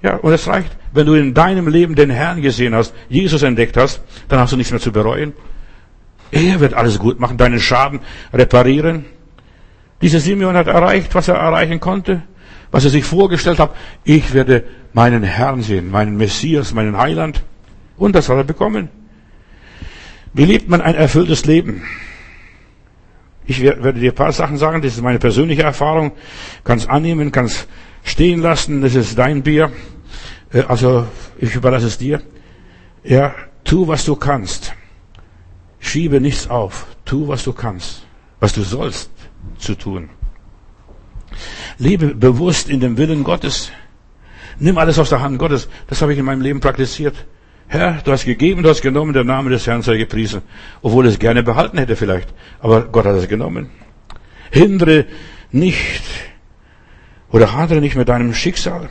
Ja, 0.00 0.14
und 0.14 0.32
es 0.32 0.46
reicht, 0.46 0.70
wenn 0.92 1.06
du 1.06 1.14
in 1.14 1.34
deinem 1.34 1.66
Leben 1.66 1.96
den 1.96 2.10
Herrn 2.10 2.40
gesehen 2.40 2.72
hast, 2.72 2.94
Jesus 3.08 3.42
entdeckt 3.42 3.76
hast, 3.76 4.00
dann 4.28 4.38
hast 4.38 4.52
du 4.52 4.56
nichts 4.56 4.70
mehr 4.70 4.80
zu 4.80 4.92
bereuen. 4.92 5.32
Er 6.30 6.60
wird 6.60 6.74
alles 6.74 7.00
gut 7.00 7.18
machen, 7.18 7.36
deinen 7.36 7.58
Schaden 7.58 7.98
reparieren. 8.32 9.06
Dieser 10.00 10.20
Simeon 10.20 10.54
hat 10.54 10.68
erreicht, 10.68 11.16
was 11.16 11.26
er 11.26 11.34
erreichen 11.34 11.80
konnte, 11.80 12.22
was 12.70 12.84
er 12.84 12.90
sich 12.90 13.02
vorgestellt 13.02 13.58
hat. 13.58 13.74
Ich 14.04 14.34
werde 14.34 14.62
meinen 14.92 15.24
Herrn 15.24 15.62
sehen, 15.62 15.90
meinen 15.90 16.16
Messias, 16.16 16.72
meinen 16.72 16.96
Heiland. 16.96 17.42
Und 17.96 18.14
das 18.14 18.28
hat 18.28 18.36
er 18.36 18.44
bekommen. 18.44 18.88
Wie 20.34 20.44
lebt 20.44 20.68
man 20.68 20.80
ein 20.80 20.96
erfülltes 20.96 21.46
Leben? 21.46 21.84
Ich 23.46 23.62
werde 23.62 24.00
dir 24.00 24.10
ein 24.10 24.16
paar 24.16 24.32
Sachen 24.32 24.56
sagen, 24.56 24.82
das 24.82 24.94
ist 24.94 25.02
meine 25.02 25.20
persönliche 25.20 25.62
Erfahrung. 25.62 26.12
Kannst 26.64 26.90
annehmen, 26.90 27.30
kannst 27.30 27.68
stehen 28.02 28.40
lassen, 28.40 28.82
das 28.82 28.96
ist 28.96 29.16
dein 29.16 29.44
Bier. 29.44 29.70
Äh, 30.52 30.62
also 30.62 31.06
ich 31.38 31.54
überlasse 31.54 31.86
es 31.86 31.98
dir. 31.98 32.20
Ja, 33.04 33.34
tu, 33.62 33.86
was 33.86 34.04
du 34.04 34.16
kannst. 34.16 34.74
Schiebe 35.78 36.20
nichts 36.20 36.50
auf. 36.50 36.86
Tu, 37.04 37.28
was 37.28 37.44
du 37.44 37.52
kannst. 37.52 38.04
Was 38.40 38.54
du 38.54 38.62
sollst 38.62 39.10
zu 39.58 39.76
tun. 39.76 40.10
Lebe 41.78 42.14
bewusst 42.14 42.68
in 42.68 42.80
dem 42.80 42.96
Willen 42.96 43.22
Gottes. 43.22 43.70
Nimm 44.58 44.78
alles 44.78 44.98
aus 44.98 45.10
der 45.10 45.20
Hand 45.20 45.38
Gottes. 45.38 45.68
Das 45.86 46.02
habe 46.02 46.12
ich 46.12 46.18
in 46.18 46.24
meinem 46.24 46.40
Leben 46.40 46.60
praktiziert. 46.60 47.14
Herr, 47.68 48.00
du 48.04 48.12
hast 48.12 48.24
gegeben, 48.24 48.62
du 48.62 48.68
hast 48.68 48.82
genommen, 48.82 49.12
der 49.12 49.24
Name 49.24 49.50
des 49.50 49.66
Herrn 49.66 49.82
sei 49.82 49.96
gepriesen. 49.96 50.42
Obwohl 50.82 51.06
es 51.06 51.18
gerne 51.18 51.42
behalten 51.42 51.78
hätte 51.78 51.96
vielleicht. 51.96 52.28
Aber 52.60 52.82
Gott 52.82 53.06
hat 53.06 53.16
es 53.16 53.28
genommen. 53.28 53.70
Hindere 54.50 55.06
nicht 55.50 56.02
oder 57.30 57.52
hadere 57.52 57.80
nicht 57.80 57.96
mit 57.96 58.08
deinem 58.08 58.34
Schicksal. 58.34 58.88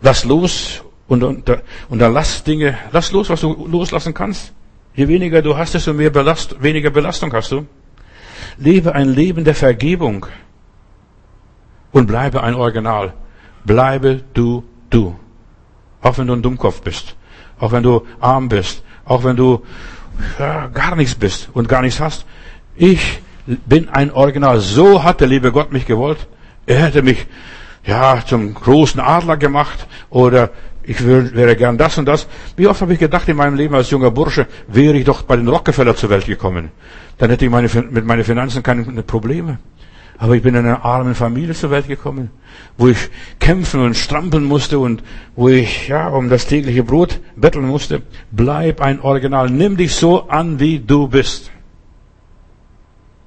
Lass 0.00 0.24
los 0.24 0.82
und, 1.08 1.22
und, 1.22 1.50
und 1.88 1.98
dann 1.98 2.12
lass 2.14 2.42
Dinge, 2.44 2.78
lass 2.90 3.12
los, 3.12 3.28
was 3.28 3.40
du 3.40 3.66
loslassen 3.66 4.14
kannst. 4.14 4.52
Je 4.94 5.08
weniger 5.08 5.42
du 5.42 5.56
hast, 5.56 5.74
desto 5.74 5.92
mehr 5.92 6.10
Belast, 6.10 6.62
weniger 6.62 6.90
Belastung 6.90 7.32
hast 7.32 7.52
du. 7.52 7.66
Lebe 8.58 8.94
ein 8.94 9.08
Leben 9.08 9.44
der 9.44 9.54
Vergebung 9.54 10.26
und 11.92 12.06
bleibe 12.06 12.42
ein 12.42 12.54
Original. 12.54 13.14
Bleibe 13.64 14.22
du, 14.34 14.64
du. 14.90 15.16
Auch 16.02 16.18
wenn 16.18 16.26
du 16.26 16.34
ein 16.34 16.42
Dummkopf 16.42 16.82
bist 16.82 17.16
auch 17.62 17.70
wenn 17.70 17.84
du 17.84 18.04
arm 18.18 18.48
bist, 18.48 18.82
auch 19.04 19.22
wenn 19.22 19.36
du 19.36 19.62
ja, 20.38 20.66
gar 20.66 20.96
nichts 20.96 21.14
bist 21.14 21.48
und 21.54 21.68
gar 21.68 21.82
nichts 21.82 22.00
hast. 22.00 22.26
Ich 22.74 23.20
bin 23.46 23.88
ein 23.88 24.10
Original. 24.10 24.58
So 24.58 25.04
hat 25.04 25.20
der 25.20 25.28
liebe 25.28 25.52
Gott 25.52 25.72
mich 25.72 25.86
gewollt. 25.86 26.26
Er 26.66 26.80
hätte 26.86 27.02
mich 27.02 27.24
ja 27.86 28.20
zum 28.26 28.52
großen 28.54 29.00
Adler 29.00 29.36
gemacht 29.36 29.86
oder 30.10 30.50
ich 30.82 31.06
wäre 31.06 31.54
gern 31.54 31.78
das 31.78 31.98
und 31.98 32.06
das. 32.06 32.26
Wie 32.56 32.66
oft 32.66 32.80
habe 32.80 32.94
ich 32.94 32.98
gedacht 32.98 33.28
in 33.28 33.36
meinem 33.36 33.54
Leben 33.54 33.76
als 33.76 33.90
junger 33.90 34.10
Bursche, 34.10 34.48
wäre 34.66 34.96
ich 34.96 35.04
doch 35.04 35.22
bei 35.22 35.36
den 35.36 35.46
Rockefeller 35.46 35.94
zur 35.94 36.10
Welt 36.10 36.26
gekommen. 36.26 36.72
Dann 37.18 37.30
hätte 37.30 37.44
ich 37.44 37.50
meine, 37.50 37.68
mit 37.90 38.04
meinen 38.04 38.24
Finanzen 38.24 38.64
keine 38.64 38.84
Probleme. 39.04 39.58
Aber 40.18 40.36
ich 40.36 40.42
bin 40.42 40.54
in 40.54 40.64
einer 40.64 40.84
armen 40.84 41.14
Familie 41.14 41.54
zur 41.54 41.70
Welt 41.70 41.88
gekommen, 41.88 42.30
wo 42.76 42.88
ich 42.88 43.10
kämpfen 43.40 43.80
und 43.80 43.96
strampeln 43.96 44.44
musste 44.44 44.78
und 44.78 45.02
wo 45.34 45.48
ich, 45.48 45.88
ja, 45.88 46.08
um 46.08 46.28
das 46.28 46.46
tägliche 46.46 46.84
Brot 46.84 47.20
betteln 47.34 47.66
musste. 47.66 48.02
Bleib 48.30 48.80
ein 48.80 49.00
Original. 49.00 49.50
Nimm 49.50 49.76
dich 49.76 49.94
so 49.94 50.28
an, 50.28 50.60
wie 50.60 50.78
du 50.78 51.08
bist. 51.08 51.50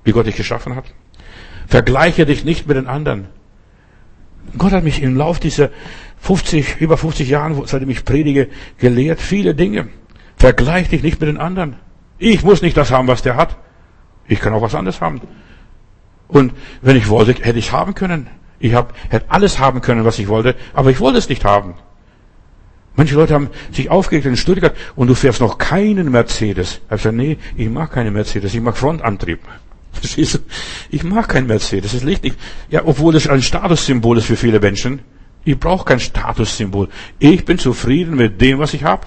Wie 0.03 0.11
Gott 0.11 0.27
dich 0.27 0.35
geschaffen 0.35 0.75
hat. 0.75 0.85
Vergleiche 1.67 2.25
dich 2.25 2.45
nicht 2.45 2.67
mit 2.67 2.77
den 2.77 2.87
anderen. 2.87 3.27
Gott 4.57 4.71
hat 4.71 4.83
mich 4.83 5.01
im 5.01 5.17
Lauf 5.17 5.39
dieser 5.39 5.69
50, 6.19 6.77
über 6.79 6.97
50 6.97 7.27
Jahren, 7.27 7.61
seitdem 7.65 7.89
ich 7.89 8.05
predige, 8.05 8.49
gelehrt, 8.77 9.19
viele 9.19 9.55
Dinge. 9.55 9.89
Vergleich 10.37 10.89
dich 10.89 11.03
nicht 11.03 11.19
mit 11.19 11.29
den 11.29 11.37
anderen. 11.37 11.75
Ich 12.17 12.43
muss 12.43 12.61
nicht 12.61 12.77
das 12.77 12.91
haben, 12.91 13.07
was 13.07 13.21
der 13.21 13.35
hat. 13.35 13.57
Ich 14.27 14.39
kann 14.39 14.53
auch 14.53 14.61
was 14.61 14.75
anderes 14.75 15.01
haben. 15.01 15.21
Und 16.27 16.53
wenn 16.81 16.95
ich 16.95 17.09
wollte, 17.09 17.33
hätte 17.33 17.59
ich 17.59 17.71
haben 17.71 17.93
können. 17.93 18.27
Ich 18.59 18.73
hab, 18.73 18.93
hätte 19.09 19.25
alles 19.29 19.59
haben 19.59 19.81
können, 19.81 20.05
was 20.05 20.17
ich 20.19 20.27
wollte, 20.27 20.55
aber 20.73 20.89
ich 20.89 20.99
wollte 20.99 21.17
es 21.17 21.29
nicht 21.29 21.45
haben. 21.45 21.75
Manche 22.95 23.15
Leute 23.15 23.33
haben 23.33 23.49
sich 23.71 23.89
aufgeregt 23.89 24.25
in 24.25 24.37
Stuttgart 24.37 24.75
und 24.95 25.07
du 25.07 25.15
fährst 25.15 25.41
noch 25.41 25.57
keinen 25.57 26.11
Mercedes. 26.11 26.75
Ich 26.75 26.83
habe 26.85 26.97
gesagt, 26.97 27.15
nee, 27.15 27.37
ich 27.57 27.69
mag 27.69 27.91
keine 27.91 28.11
Mercedes, 28.11 28.53
ich 28.53 28.61
mag 28.61 28.77
Frontantrieb. 28.77 29.39
Verstehst 29.91 30.35
du? 30.35 30.39
Ich 30.89 31.03
mag 31.03 31.27
kein 31.27 31.45
Mercedes. 31.45 31.91
Das 31.91 32.03
liegt 32.03 32.23
nicht. 32.23 32.37
Ja, 32.69 32.83
obwohl 32.85 33.15
es 33.15 33.27
ein 33.27 33.41
Statussymbol 33.41 34.17
ist 34.17 34.25
für 34.25 34.37
viele 34.37 34.59
Menschen. 34.59 34.99
Ich 35.43 35.59
brauche 35.59 35.85
kein 35.85 35.99
Statussymbol. 35.99 36.89
Ich 37.19 37.45
bin 37.45 37.59
zufrieden 37.59 38.15
mit 38.15 38.41
dem, 38.41 38.59
was 38.59 38.73
ich 38.73 38.83
habe. 38.83 39.05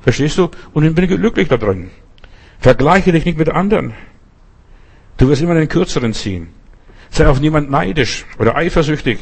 Verstehst 0.00 0.38
du? 0.38 0.48
Und 0.72 0.84
ich 0.84 0.94
bin 0.94 1.06
glücklich 1.06 1.48
da 1.48 1.56
drin. 1.56 1.90
Vergleiche 2.60 3.12
dich 3.12 3.24
nicht 3.24 3.38
mit 3.38 3.48
anderen. 3.48 3.92
Du 5.18 5.28
wirst 5.28 5.42
immer 5.42 5.54
den 5.54 5.68
Kürzeren 5.68 6.14
ziehen. 6.14 6.48
Sei 7.10 7.26
auf 7.26 7.40
niemand 7.40 7.70
neidisch 7.70 8.24
oder 8.38 8.56
eifersüchtig. 8.56 9.18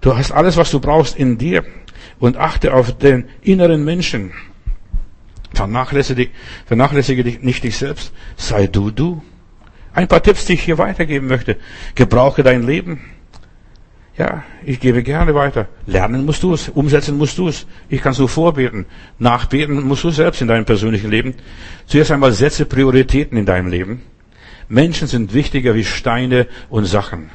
Du 0.00 0.16
hast 0.16 0.32
alles, 0.32 0.56
was 0.56 0.70
du 0.70 0.80
brauchst 0.80 1.16
in 1.16 1.38
dir. 1.38 1.64
Und 2.18 2.36
achte 2.36 2.72
auf 2.74 2.96
den 2.98 3.24
inneren 3.40 3.84
Menschen. 3.84 4.32
Vernachlässige, 5.54 6.28
vernachlässige 6.66 7.24
dich 7.24 7.42
nicht 7.42 7.64
dich 7.64 7.76
selbst. 7.76 8.12
Sei 8.36 8.68
du 8.68 8.90
du. 8.90 9.22
Ein 9.92 10.08
paar 10.08 10.22
Tipps, 10.22 10.44
die 10.44 10.54
ich 10.54 10.62
hier 10.62 10.78
weitergeben 10.78 11.26
möchte. 11.26 11.56
Gebrauche 11.94 12.42
dein 12.42 12.64
Leben. 12.64 13.00
Ja, 14.16 14.44
ich 14.64 14.78
gebe 14.78 15.02
gerne 15.02 15.34
weiter. 15.34 15.68
Lernen 15.86 16.26
musst 16.26 16.42
du 16.42 16.52
es, 16.52 16.68
umsetzen 16.68 17.16
musst 17.16 17.38
du 17.38 17.48
es. 17.48 17.66
Ich 17.88 18.02
kann 18.02 18.12
so 18.12 18.26
vorbeten. 18.26 18.86
Nachbeten 19.18 19.82
musst 19.82 20.04
du 20.04 20.10
selbst 20.10 20.42
in 20.42 20.48
deinem 20.48 20.64
persönlichen 20.64 21.10
Leben. 21.10 21.34
Zuerst 21.86 22.10
einmal 22.10 22.32
setze 22.32 22.66
Prioritäten 22.66 23.38
in 23.38 23.46
deinem 23.46 23.68
Leben. 23.68 24.02
Menschen 24.68 25.06
sind 25.08 25.34
wichtiger 25.34 25.74
wie 25.74 25.84
Steine 25.84 26.46
und 26.70 26.84
Sachen. 26.84 27.30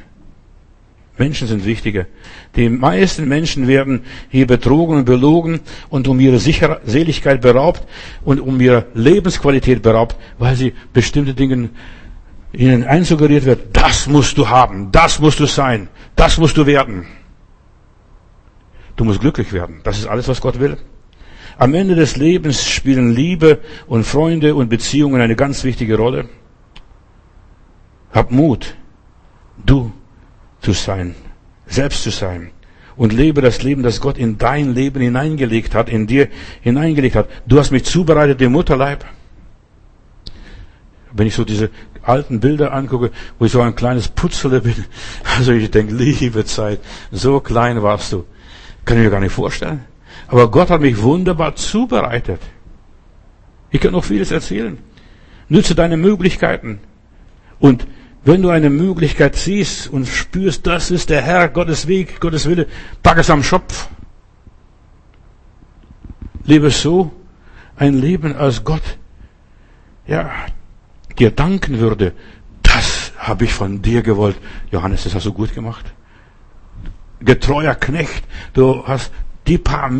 Menschen 1.18 1.48
sind 1.48 1.64
wichtiger. 1.64 2.06
Die 2.54 2.68
meisten 2.68 3.26
Menschen 3.28 3.66
werden 3.66 4.02
hier 4.28 4.46
betrogen 4.46 4.98
und 4.98 5.04
belogen 5.04 5.60
und 5.88 6.06
um 6.06 6.20
ihre 6.20 6.38
Sicher 6.38 6.80
Seligkeit 6.84 7.40
beraubt 7.40 7.82
und 8.24 8.40
um 8.40 8.60
ihre 8.60 8.86
Lebensqualität 8.94 9.82
beraubt, 9.82 10.16
weil 10.38 10.54
sie 10.54 10.74
bestimmte 10.92 11.34
Dinge 11.34 11.70
ihnen 12.52 12.84
einsuggeriert 12.84 13.44
wird, 13.44 13.76
das 13.76 14.06
musst 14.06 14.38
du 14.38 14.48
haben, 14.48 14.90
das 14.90 15.18
musst 15.18 15.40
du 15.40 15.46
sein, 15.46 15.88
das 16.16 16.38
musst 16.38 16.56
du 16.56 16.66
werden. 16.66 17.06
Du 18.96 19.04
musst 19.04 19.20
glücklich 19.20 19.52
werden. 19.52 19.80
Das 19.84 19.98
ist 19.98 20.06
alles, 20.06 20.26
was 20.28 20.40
Gott 20.40 20.58
will. 20.58 20.76
Am 21.56 21.74
Ende 21.74 21.94
des 21.94 22.16
Lebens 22.16 22.64
spielen 22.66 23.14
Liebe 23.14 23.58
und 23.86 24.04
Freunde 24.04 24.54
und 24.54 24.68
Beziehungen 24.68 25.20
eine 25.20 25.36
ganz 25.36 25.62
wichtige 25.64 25.96
Rolle. 25.96 26.28
Hab 28.12 28.30
Mut, 28.30 28.74
du 29.64 29.92
zu 30.60 30.72
sein, 30.72 31.14
selbst 31.66 32.02
zu 32.02 32.10
sein. 32.10 32.50
Und 32.96 33.12
lebe 33.12 33.42
das 33.42 33.62
Leben, 33.62 33.84
das 33.84 34.00
Gott 34.00 34.18
in 34.18 34.38
dein 34.38 34.74
Leben 34.74 35.00
hineingelegt 35.00 35.74
hat, 35.74 35.88
in 35.88 36.08
dir 36.08 36.28
hineingelegt 36.62 37.14
hat. 37.14 37.28
Du 37.46 37.58
hast 37.58 37.70
mich 37.70 37.84
zubereitet 37.84 38.40
im 38.42 38.50
Mutterleib. 38.52 39.04
Wenn 41.12 41.28
ich 41.28 41.34
so 41.34 41.44
diese 41.44 41.70
alten 42.02 42.40
Bilder 42.40 42.72
angucke, 42.72 43.12
wo 43.38 43.44
ich 43.44 43.52
so 43.52 43.60
ein 43.60 43.76
kleines 43.76 44.08
Putzele 44.08 44.60
bin, 44.62 44.74
also 45.36 45.52
ich 45.52 45.70
denke, 45.70 45.94
liebe 45.94 46.44
Zeit, 46.44 46.80
so 47.12 47.38
klein 47.38 47.82
warst 47.82 48.12
du. 48.12 48.24
Kann 48.84 48.96
ich 48.96 49.04
mir 49.04 49.10
gar 49.10 49.20
nicht 49.20 49.32
vorstellen. 49.32 49.84
Aber 50.26 50.50
Gott 50.50 50.70
hat 50.70 50.80
mich 50.80 51.00
wunderbar 51.00 51.54
zubereitet. 51.54 52.40
Ich 53.70 53.80
kann 53.80 53.92
noch 53.92 54.04
vieles 54.04 54.30
erzählen. 54.30 54.78
Nütze 55.48 55.74
deine 55.74 55.96
Möglichkeiten. 55.96 56.80
Und 57.60 57.86
wenn 58.24 58.42
du 58.42 58.50
eine 58.50 58.70
Möglichkeit 58.70 59.36
siehst 59.36 59.88
und 59.88 60.06
spürst, 60.06 60.66
das 60.66 60.90
ist 60.90 61.10
der 61.10 61.22
Herr, 61.22 61.48
Gottes 61.48 61.86
Weg, 61.86 62.20
Gottes 62.20 62.48
Wille, 62.48 62.66
pack 63.02 63.18
es 63.18 63.30
am 63.30 63.42
Schopf. 63.42 63.88
Lebe 66.44 66.70
so 66.70 67.12
ein 67.76 68.00
Leben, 68.00 68.34
als 68.34 68.64
Gott, 68.64 68.82
ja, 70.06 70.30
dir 71.18 71.30
danken 71.30 71.78
würde, 71.78 72.12
das 72.62 73.12
habe 73.18 73.44
ich 73.44 73.52
von 73.52 73.82
dir 73.82 74.02
gewollt. 74.02 74.36
Johannes, 74.70 75.04
das 75.04 75.14
hast 75.14 75.26
du 75.26 75.32
gut 75.32 75.54
gemacht. 75.54 75.84
Getreuer 77.20 77.74
Knecht, 77.74 78.24
du 78.52 78.86
hast 78.86 79.12
die 79.46 79.58
paar, 79.58 79.90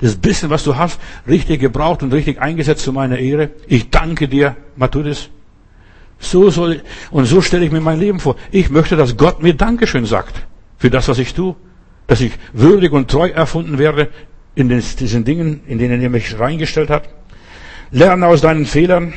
das 0.00 0.16
bisschen, 0.16 0.50
was 0.50 0.64
du 0.64 0.76
hast, 0.76 1.00
richtig 1.26 1.60
gebraucht 1.60 2.02
und 2.02 2.12
richtig 2.12 2.40
eingesetzt 2.40 2.84
zu 2.84 2.92
meiner 2.92 3.18
Ehre. 3.18 3.50
Ich 3.66 3.90
danke 3.90 4.28
dir, 4.28 4.56
Matthäus. 4.76 5.30
So 6.24 6.50
soll, 6.50 6.82
und 7.10 7.26
so 7.26 7.40
stelle 7.40 7.64
ich 7.64 7.72
mir 7.72 7.80
mein 7.80 8.00
Leben 8.00 8.18
vor. 8.18 8.36
Ich 8.50 8.70
möchte, 8.70 8.96
dass 8.96 9.16
Gott 9.16 9.42
mir 9.42 9.54
Dankeschön 9.54 10.06
sagt 10.06 10.46
für 10.78 10.90
das, 10.90 11.08
was 11.08 11.18
ich 11.18 11.34
tue. 11.34 11.54
Dass 12.06 12.20
ich 12.20 12.32
würdig 12.52 12.92
und 12.92 13.10
treu 13.10 13.28
erfunden 13.28 13.78
werde 13.78 14.08
in 14.54 14.68
diesen 14.68 15.24
Dingen, 15.24 15.60
in 15.66 15.78
denen 15.78 16.00
er 16.00 16.10
mich 16.10 16.38
reingestellt 16.38 16.90
hat. 16.90 17.08
Lerne 17.90 18.26
aus 18.26 18.40
deinen 18.40 18.66
Fehlern 18.66 19.14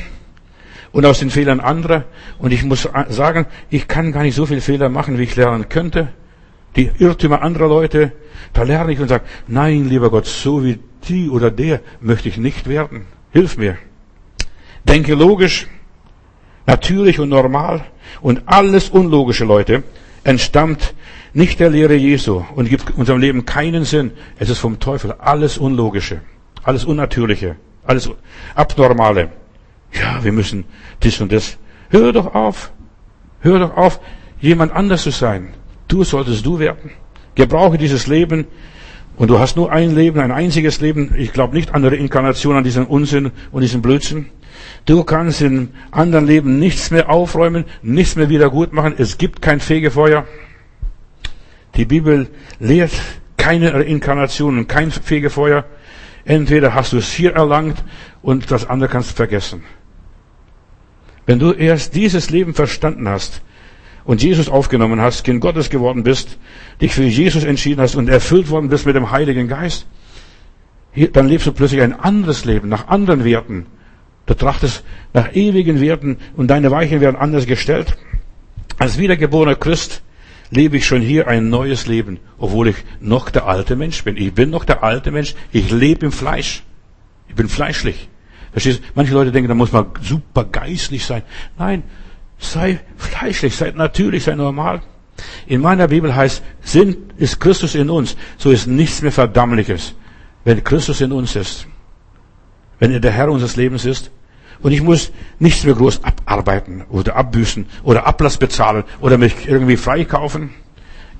und 0.92 1.04
aus 1.04 1.18
den 1.18 1.30
Fehlern 1.30 1.60
anderer. 1.60 2.04
Und 2.38 2.52
ich 2.52 2.64
muss 2.64 2.88
sagen, 3.08 3.46
ich 3.70 3.88
kann 3.88 4.12
gar 4.12 4.22
nicht 4.22 4.34
so 4.34 4.46
viele 4.46 4.60
Fehler 4.60 4.88
machen, 4.88 5.18
wie 5.18 5.24
ich 5.24 5.36
lernen 5.36 5.68
könnte. 5.68 6.08
Die 6.76 6.90
Irrtümer 6.98 7.42
anderer 7.42 7.68
Leute, 7.68 8.12
da 8.52 8.62
lerne 8.62 8.92
ich 8.92 9.00
und 9.00 9.08
sage, 9.08 9.24
nein, 9.46 9.88
lieber 9.88 10.10
Gott, 10.10 10.26
so 10.26 10.64
wie 10.64 10.78
die 11.08 11.28
oder 11.28 11.50
der 11.50 11.80
möchte 12.00 12.28
ich 12.28 12.36
nicht 12.36 12.68
werden. 12.68 13.06
Hilf 13.32 13.56
mir. 13.56 13.76
Denke 14.84 15.14
logisch, 15.14 15.66
natürlich 16.68 17.18
und 17.18 17.30
normal. 17.30 17.84
Und 18.20 18.42
alles 18.46 18.90
Unlogische, 18.90 19.44
Leute, 19.44 19.82
entstammt 20.22 20.94
nicht 21.32 21.58
der 21.60 21.70
Lehre 21.70 21.94
Jesu 21.94 22.44
und 22.54 22.68
gibt 22.68 22.96
unserem 22.96 23.20
Leben 23.20 23.44
keinen 23.44 23.84
Sinn. 23.84 24.12
Es 24.38 24.50
ist 24.50 24.58
vom 24.58 24.78
Teufel. 24.78 25.12
Alles 25.18 25.58
Unlogische, 25.58 26.20
alles 26.62 26.84
Unnatürliche, 26.84 27.56
alles 27.84 28.10
Abnormale. 28.54 29.30
Ja, 29.92 30.22
wir 30.22 30.32
müssen 30.32 30.64
dies 31.02 31.20
und 31.20 31.32
das. 31.32 31.56
Hör 31.88 32.12
doch 32.12 32.34
auf. 32.34 32.70
Hör 33.40 33.58
doch 33.60 33.76
auf, 33.76 34.00
jemand 34.40 34.72
anders 34.72 35.02
zu 35.02 35.10
sein. 35.10 35.54
Du 35.86 36.04
solltest 36.04 36.44
du 36.44 36.58
werden. 36.58 36.90
Gebrauche 37.34 37.78
dieses 37.78 38.06
Leben. 38.06 38.46
Und 39.16 39.28
du 39.28 39.38
hast 39.38 39.56
nur 39.56 39.72
ein 39.72 39.94
Leben, 39.94 40.20
ein 40.20 40.32
einziges 40.32 40.80
Leben. 40.80 41.14
Ich 41.16 41.32
glaube 41.32 41.54
nicht 41.54 41.74
an 41.74 41.82
der 41.82 41.92
Inkarnation, 41.92 42.56
an 42.56 42.64
diesen 42.64 42.86
Unsinn 42.86 43.32
und 43.52 43.62
diesen 43.62 43.80
Blödsinn. 43.80 44.26
Du 44.84 45.04
kannst 45.04 45.42
in 45.42 45.70
anderen 45.90 46.26
Leben 46.26 46.58
nichts 46.58 46.90
mehr 46.90 47.10
aufräumen, 47.10 47.64
nichts 47.82 48.16
mehr 48.16 48.28
wieder 48.28 48.50
gut 48.50 48.72
machen. 48.72 48.94
Es 48.96 49.18
gibt 49.18 49.42
kein 49.42 49.60
Fegefeuer. 49.60 50.26
Die 51.74 51.84
Bibel 51.84 52.28
lehrt 52.58 52.92
keine 53.36 53.70
Inkarnation 53.82 54.58
und 54.58 54.68
kein 54.68 54.90
Fegefeuer. 54.90 55.64
Entweder 56.24 56.74
hast 56.74 56.92
du 56.92 56.98
es 56.98 57.10
hier 57.12 57.34
erlangt 57.34 57.82
und 58.22 58.50
das 58.50 58.68
andere 58.68 58.90
kannst 58.90 59.10
du 59.10 59.14
vergessen. 59.14 59.62
Wenn 61.24 61.38
du 61.38 61.52
erst 61.52 61.94
dieses 61.94 62.30
Leben 62.30 62.54
verstanden 62.54 63.08
hast 63.08 63.42
und 64.04 64.22
Jesus 64.22 64.48
aufgenommen 64.48 65.00
hast, 65.00 65.24
Kind 65.24 65.40
Gottes 65.40 65.68
geworden 65.68 66.02
bist, 66.02 66.38
dich 66.80 66.94
für 66.94 67.04
Jesus 67.04 67.44
entschieden 67.44 67.80
hast 67.80 67.96
und 67.96 68.08
erfüllt 68.08 68.48
worden 68.48 68.70
bist 68.70 68.86
mit 68.86 68.96
dem 68.96 69.10
Heiligen 69.10 69.46
Geist, 69.46 69.86
dann 71.12 71.28
lebst 71.28 71.46
du 71.46 71.52
plötzlich 71.52 71.82
ein 71.82 71.98
anderes 71.98 72.44
Leben 72.44 72.68
nach 72.68 72.88
anderen 72.88 73.24
Werten. 73.24 73.66
Du 74.28 74.34
trachtest 74.34 74.84
nach 75.12 75.34
ewigen 75.34 75.80
Werten 75.80 76.18
und 76.36 76.46
deine 76.48 76.70
Weichen 76.70 77.00
werden 77.00 77.16
anders 77.16 77.46
gestellt. 77.46 77.96
Als 78.78 78.96
wiedergeborener 78.96 79.56
Christ 79.56 80.02
lebe 80.50 80.76
ich 80.76 80.86
schon 80.86 81.02
hier 81.02 81.26
ein 81.26 81.48
neues 81.48 81.88
Leben, 81.88 82.20
obwohl 82.38 82.68
ich 82.68 82.76
noch 83.00 83.30
der 83.30 83.46
alte 83.46 83.74
Mensch 83.74 84.04
bin. 84.04 84.16
Ich 84.16 84.32
bin 84.32 84.50
noch 84.50 84.64
der 84.64 84.84
alte 84.84 85.10
Mensch. 85.10 85.34
Ich 85.50 85.70
lebe 85.72 86.06
im 86.06 86.12
Fleisch. 86.12 86.62
Ich 87.28 87.34
bin 87.34 87.48
fleischlich. 87.48 88.08
Verstehst 88.52 88.78
du? 88.78 88.84
Manche 88.94 89.12
Leute 89.12 89.32
denken, 89.32 89.48
da 89.48 89.54
muss 89.54 89.72
man 89.72 89.86
super 90.00 90.44
geistlich 90.44 91.04
sein. 91.04 91.22
Nein, 91.58 91.82
sei 92.38 92.80
fleischlich, 92.96 93.56
sei 93.56 93.72
natürlich, 93.72 94.24
sei 94.24 94.36
normal. 94.36 94.82
In 95.46 95.60
meiner 95.60 95.88
Bibel 95.88 96.14
heißt, 96.14 96.44
sind, 96.62 96.96
ist 97.16 97.40
Christus 97.40 97.74
in 97.74 97.90
uns, 97.90 98.16
so 98.36 98.52
ist 98.52 98.68
nichts 98.68 99.02
mehr 99.02 99.10
Verdammliches. 99.10 99.94
wenn 100.48 100.64
Christus 100.64 101.02
in 101.02 101.12
uns 101.12 101.36
ist, 101.36 101.66
wenn 102.78 102.90
er 102.90 103.00
der 103.00 103.12
Herr 103.12 103.30
unseres 103.30 103.56
Lebens 103.56 103.84
ist. 103.84 104.10
Und 104.60 104.72
ich 104.72 104.82
muss 104.82 105.12
nichts 105.38 105.64
mehr 105.64 105.74
groß 105.74 106.02
abarbeiten 106.02 106.84
oder 106.90 107.16
abbüßen 107.16 107.66
oder 107.84 108.06
Ablass 108.06 108.38
bezahlen 108.38 108.84
oder 109.00 109.18
mich 109.18 109.46
irgendwie 109.46 109.76
freikaufen. 109.76 110.50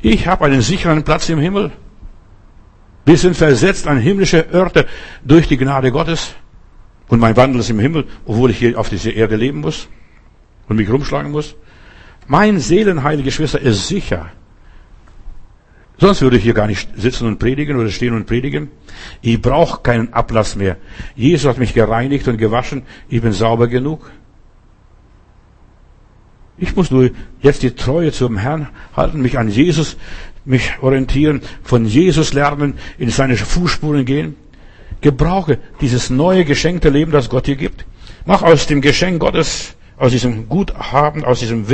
Ich 0.03 0.26
habe 0.26 0.47
einen 0.47 0.62
sicheren 0.62 1.05
Platz 1.05 1.28
im 1.28 1.39
Himmel. 1.39 1.72
Wir 3.05 3.16
sind 3.16 3.36
versetzt 3.36 3.86
an 3.86 3.99
himmlische 3.99 4.47
Örter 4.53 4.86
durch 5.24 5.49
die 5.49 5.57
Gnade 5.57 5.93
Gottes. 5.93 6.34
Und 7.09 7.20
mein 7.20 7.36
Wandel 7.36 7.61
ist 7.61 7.70
im 7.70 7.78
Himmel, 7.78 8.05
obwohl 8.26 8.51
ich 8.51 8.59
hier 8.59 8.78
auf 8.78 8.91
dieser 8.91 9.14
Erde 9.14 9.36
leben 9.36 9.61
muss 9.61 9.89
und 10.68 10.76
mich 10.76 10.91
rumschlagen 10.91 11.32
muss. 11.32 11.57
Mein 12.26 12.61
Seelenheil, 12.61 13.22
Geschwister, 13.22 13.61
ist 13.61 13.89
sicher. 13.89 14.30
Sonst 16.01 16.22
würde 16.22 16.36
ich 16.36 16.44
hier 16.44 16.55
gar 16.55 16.68
nicht 16.68 16.88
sitzen 16.96 17.26
und 17.26 17.38
predigen 17.38 17.76
oder 17.76 17.90
stehen 17.90 18.14
und 18.14 18.26
predigen. 18.26 18.70
Ich 19.20 19.42
brauche 19.42 19.82
keinen 19.82 20.12
Ablass 20.12 20.55
mehr. 20.55 20.76
Jesus 21.16 21.49
hat 21.49 21.59
mich 21.59 21.74
gereinigt 21.74 22.28
und 22.28 22.38
gewaschen. 22.38 22.82
Ich 23.09 23.20
bin 23.20 23.32
sauber 23.32 23.66
genug. 23.66 24.11
Ich 26.57 26.74
muss 26.74 26.90
nur 26.90 27.11
jetzt 27.42 27.62
die 27.62 27.72
Treue 27.72 28.12
zum 28.12 28.36
Herrn 28.36 28.68
halten, 28.96 29.20
mich 29.20 29.38
an 29.38 29.49
Jesus, 29.49 29.96
mich 30.44 30.72
orientieren, 30.80 31.40
von 31.62 31.84
Jesus 31.84 32.32
lernen, 32.32 32.74
in 32.99 33.11
seine 33.11 33.36
Fußspuren 33.36 34.05
gehen. 34.05 34.36
Gebrauche 35.01 35.59
dieses 35.80 36.11
neue 36.11 36.44
geschenkte 36.44 36.90
Leben, 36.90 37.12
das 37.12 37.28
Gott 37.28 37.46
dir 37.46 37.57
gibt. 37.57 37.84
Mach 38.24 38.42
aus 38.42 38.66
dem 38.66 38.80
Geschenk 38.80 39.20
Gottes 39.20 39.76
aus 39.99 40.12
diesem 40.12 40.49
Guthaben, 40.49 41.24
aus 41.24 41.40
diesem 41.40 41.66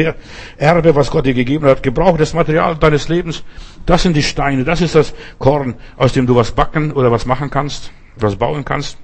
Erbe, 0.57 0.95
was 0.95 1.11
Gott 1.11 1.27
dir 1.27 1.35
gegeben 1.35 1.67
hat, 1.67 1.83
gebrauche 1.83 2.19
das 2.19 2.33
Material 2.35 2.77
deines 2.77 3.09
Lebens. 3.09 3.45
Das 3.87 4.03
sind 4.03 4.17
die 4.17 4.23
Steine, 4.23 4.65
das 4.65 4.81
ist 4.81 4.95
das 4.95 5.15
Korn, 5.39 5.75
aus 5.97 6.13
dem 6.13 6.27
du 6.27 6.35
was 6.35 6.53
backen 6.53 6.93
oder 6.93 7.11
was 7.11 7.27
machen 7.27 7.51
kannst, 7.51 7.91
was 8.17 8.37
bauen 8.37 8.65
kannst. 8.65 8.99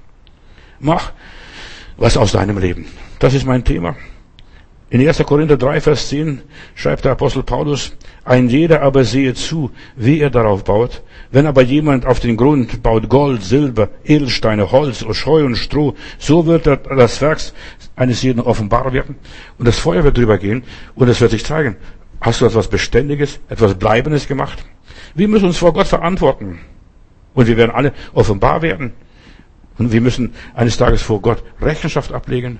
Mach 0.79 1.11
was 1.97 2.17
aus 2.17 2.31
deinem 2.31 2.57
Leben. 2.57 2.85
Das 3.19 3.33
ist 3.33 3.45
mein 3.45 3.63
Thema. 3.63 3.95
In 4.91 4.99
1. 5.07 5.23
Korinther 5.23 5.55
3, 5.55 5.79
Vers 5.79 6.09
10 6.09 6.41
schreibt 6.75 7.05
der 7.05 7.13
Apostel 7.13 7.43
Paulus, 7.43 7.95
ein 8.25 8.49
jeder 8.49 8.81
aber 8.81 9.05
sehe 9.05 9.33
zu, 9.33 9.71
wie 9.95 10.19
er 10.19 10.29
darauf 10.29 10.65
baut. 10.65 11.01
Wenn 11.31 11.45
aber 11.47 11.61
jemand 11.61 12.05
auf 12.05 12.19
den 12.19 12.35
Grund 12.35 12.83
baut 12.83 13.07
Gold, 13.07 13.41
Silber, 13.41 13.87
Edelsteine, 14.03 14.69
Holz, 14.73 15.05
Scheu 15.15 15.45
und 15.45 15.55
Stroh, 15.55 15.95
so 16.19 16.45
wird 16.45 16.67
das 16.67 17.21
Werk 17.21 17.39
eines 17.95 18.21
jeden 18.21 18.41
offenbar 18.41 18.91
werden 18.91 19.15
und 19.57 19.65
das 19.65 19.79
Feuer 19.79 20.03
wird 20.03 20.17
drüber 20.17 20.37
gehen 20.37 20.63
und 20.93 21.07
es 21.07 21.21
wird 21.21 21.31
sich 21.31 21.45
zeigen. 21.45 21.77
Hast 22.19 22.41
du 22.41 22.45
etwas 22.45 22.67
Beständiges, 22.67 23.39
etwas 23.47 23.75
Bleibendes 23.75 24.27
gemacht? 24.27 24.65
Wir 25.15 25.29
müssen 25.29 25.45
uns 25.45 25.57
vor 25.57 25.71
Gott 25.71 25.87
verantworten 25.87 26.59
und 27.33 27.47
wir 27.47 27.55
werden 27.55 27.71
alle 27.71 27.93
offenbar 28.13 28.61
werden 28.61 28.91
und 29.77 29.93
wir 29.93 30.01
müssen 30.01 30.33
eines 30.53 30.75
Tages 30.75 31.01
vor 31.01 31.21
Gott 31.21 31.41
Rechenschaft 31.61 32.11
ablegen. 32.11 32.59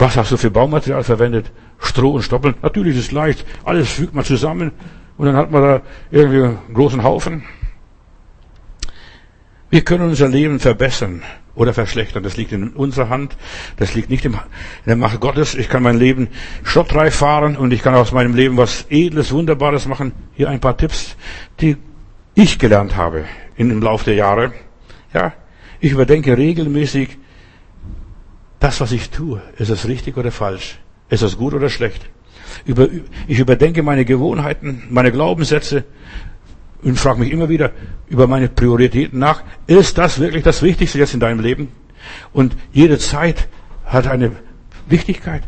Was 0.00 0.16
hast 0.16 0.32
du 0.32 0.38
für 0.38 0.50
Baumaterial 0.50 1.04
verwendet? 1.04 1.52
Stroh 1.78 2.12
und 2.12 2.22
Stoppeln? 2.22 2.54
Natürlich 2.62 2.96
ist 2.96 3.08
es 3.08 3.12
leicht. 3.12 3.44
Alles 3.64 3.90
fügt 3.90 4.14
man 4.14 4.24
zusammen 4.24 4.72
und 5.18 5.26
dann 5.26 5.36
hat 5.36 5.50
man 5.50 5.62
da 5.62 5.82
irgendwie 6.10 6.42
einen 6.42 6.58
großen 6.72 7.02
Haufen. 7.02 7.42
Wir 9.68 9.82
können 9.82 10.08
unser 10.08 10.26
Leben 10.26 10.58
verbessern 10.58 11.22
oder 11.54 11.74
verschlechtern. 11.74 12.22
Das 12.22 12.38
liegt 12.38 12.50
in 12.52 12.70
unserer 12.70 13.10
Hand. 13.10 13.36
Das 13.76 13.94
liegt 13.94 14.08
nicht 14.08 14.24
in 14.24 14.38
der 14.86 14.96
Macht 14.96 15.20
Gottes. 15.20 15.54
Ich 15.54 15.68
kann 15.68 15.82
mein 15.82 15.98
Leben 15.98 16.28
schottreif 16.62 17.16
fahren 17.16 17.58
und 17.58 17.70
ich 17.70 17.82
kann 17.82 17.94
aus 17.94 18.10
meinem 18.10 18.34
Leben 18.34 18.56
was 18.56 18.86
Edles, 18.88 19.32
Wunderbares 19.32 19.86
machen. 19.86 20.12
Hier 20.32 20.48
ein 20.48 20.60
paar 20.60 20.78
Tipps, 20.78 21.14
die 21.60 21.76
ich 22.34 22.58
gelernt 22.58 22.96
habe 22.96 23.26
im 23.56 23.82
Laufe 23.82 24.06
der 24.06 24.14
Jahre. 24.14 24.54
Ja, 25.12 25.34
ich 25.78 25.92
überdenke 25.92 26.38
regelmäßig, 26.38 27.18
das, 28.60 28.80
was 28.80 28.92
ich 28.92 29.10
tue, 29.10 29.42
ist 29.58 29.70
es 29.70 29.88
richtig 29.88 30.16
oder 30.16 30.30
falsch? 30.30 30.78
Ist 31.08 31.22
es 31.22 31.36
gut 31.36 31.54
oder 31.54 31.68
schlecht? 31.68 32.08
ich 33.28 33.38
überdenke 33.38 33.82
meine 33.82 34.04
Gewohnheiten, 34.04 34.82
meine 34.90 35.12
Glaubenssätze 35.12 35.84
und 36.82 36.98
frage 36.98 37.20
mich 37.20 37.32
immer 37.32 37.48
wieder 37.48 37.72
über 38.08 38.26
meine 38.26 38.48
Prioritäten 38.48 39.18
nach. 39.18 39.42
Ist 39.66 39.98
das 39.98 40.18
wirklich 40.18 40.42
das 40.42 40.62
Wichtigste 40.62 40.98
jetzt 40.98 41.14
in 41.14 41.20
deinem 41.20 41.40
Leben? 41.40 41.68
Und 42.32 42.56
jede 42.72 42.98
Zeit 42.98 43.48
hat 43.84 44.06
eine 44.06 44.32
Wichtigkeit. 44.88 45.42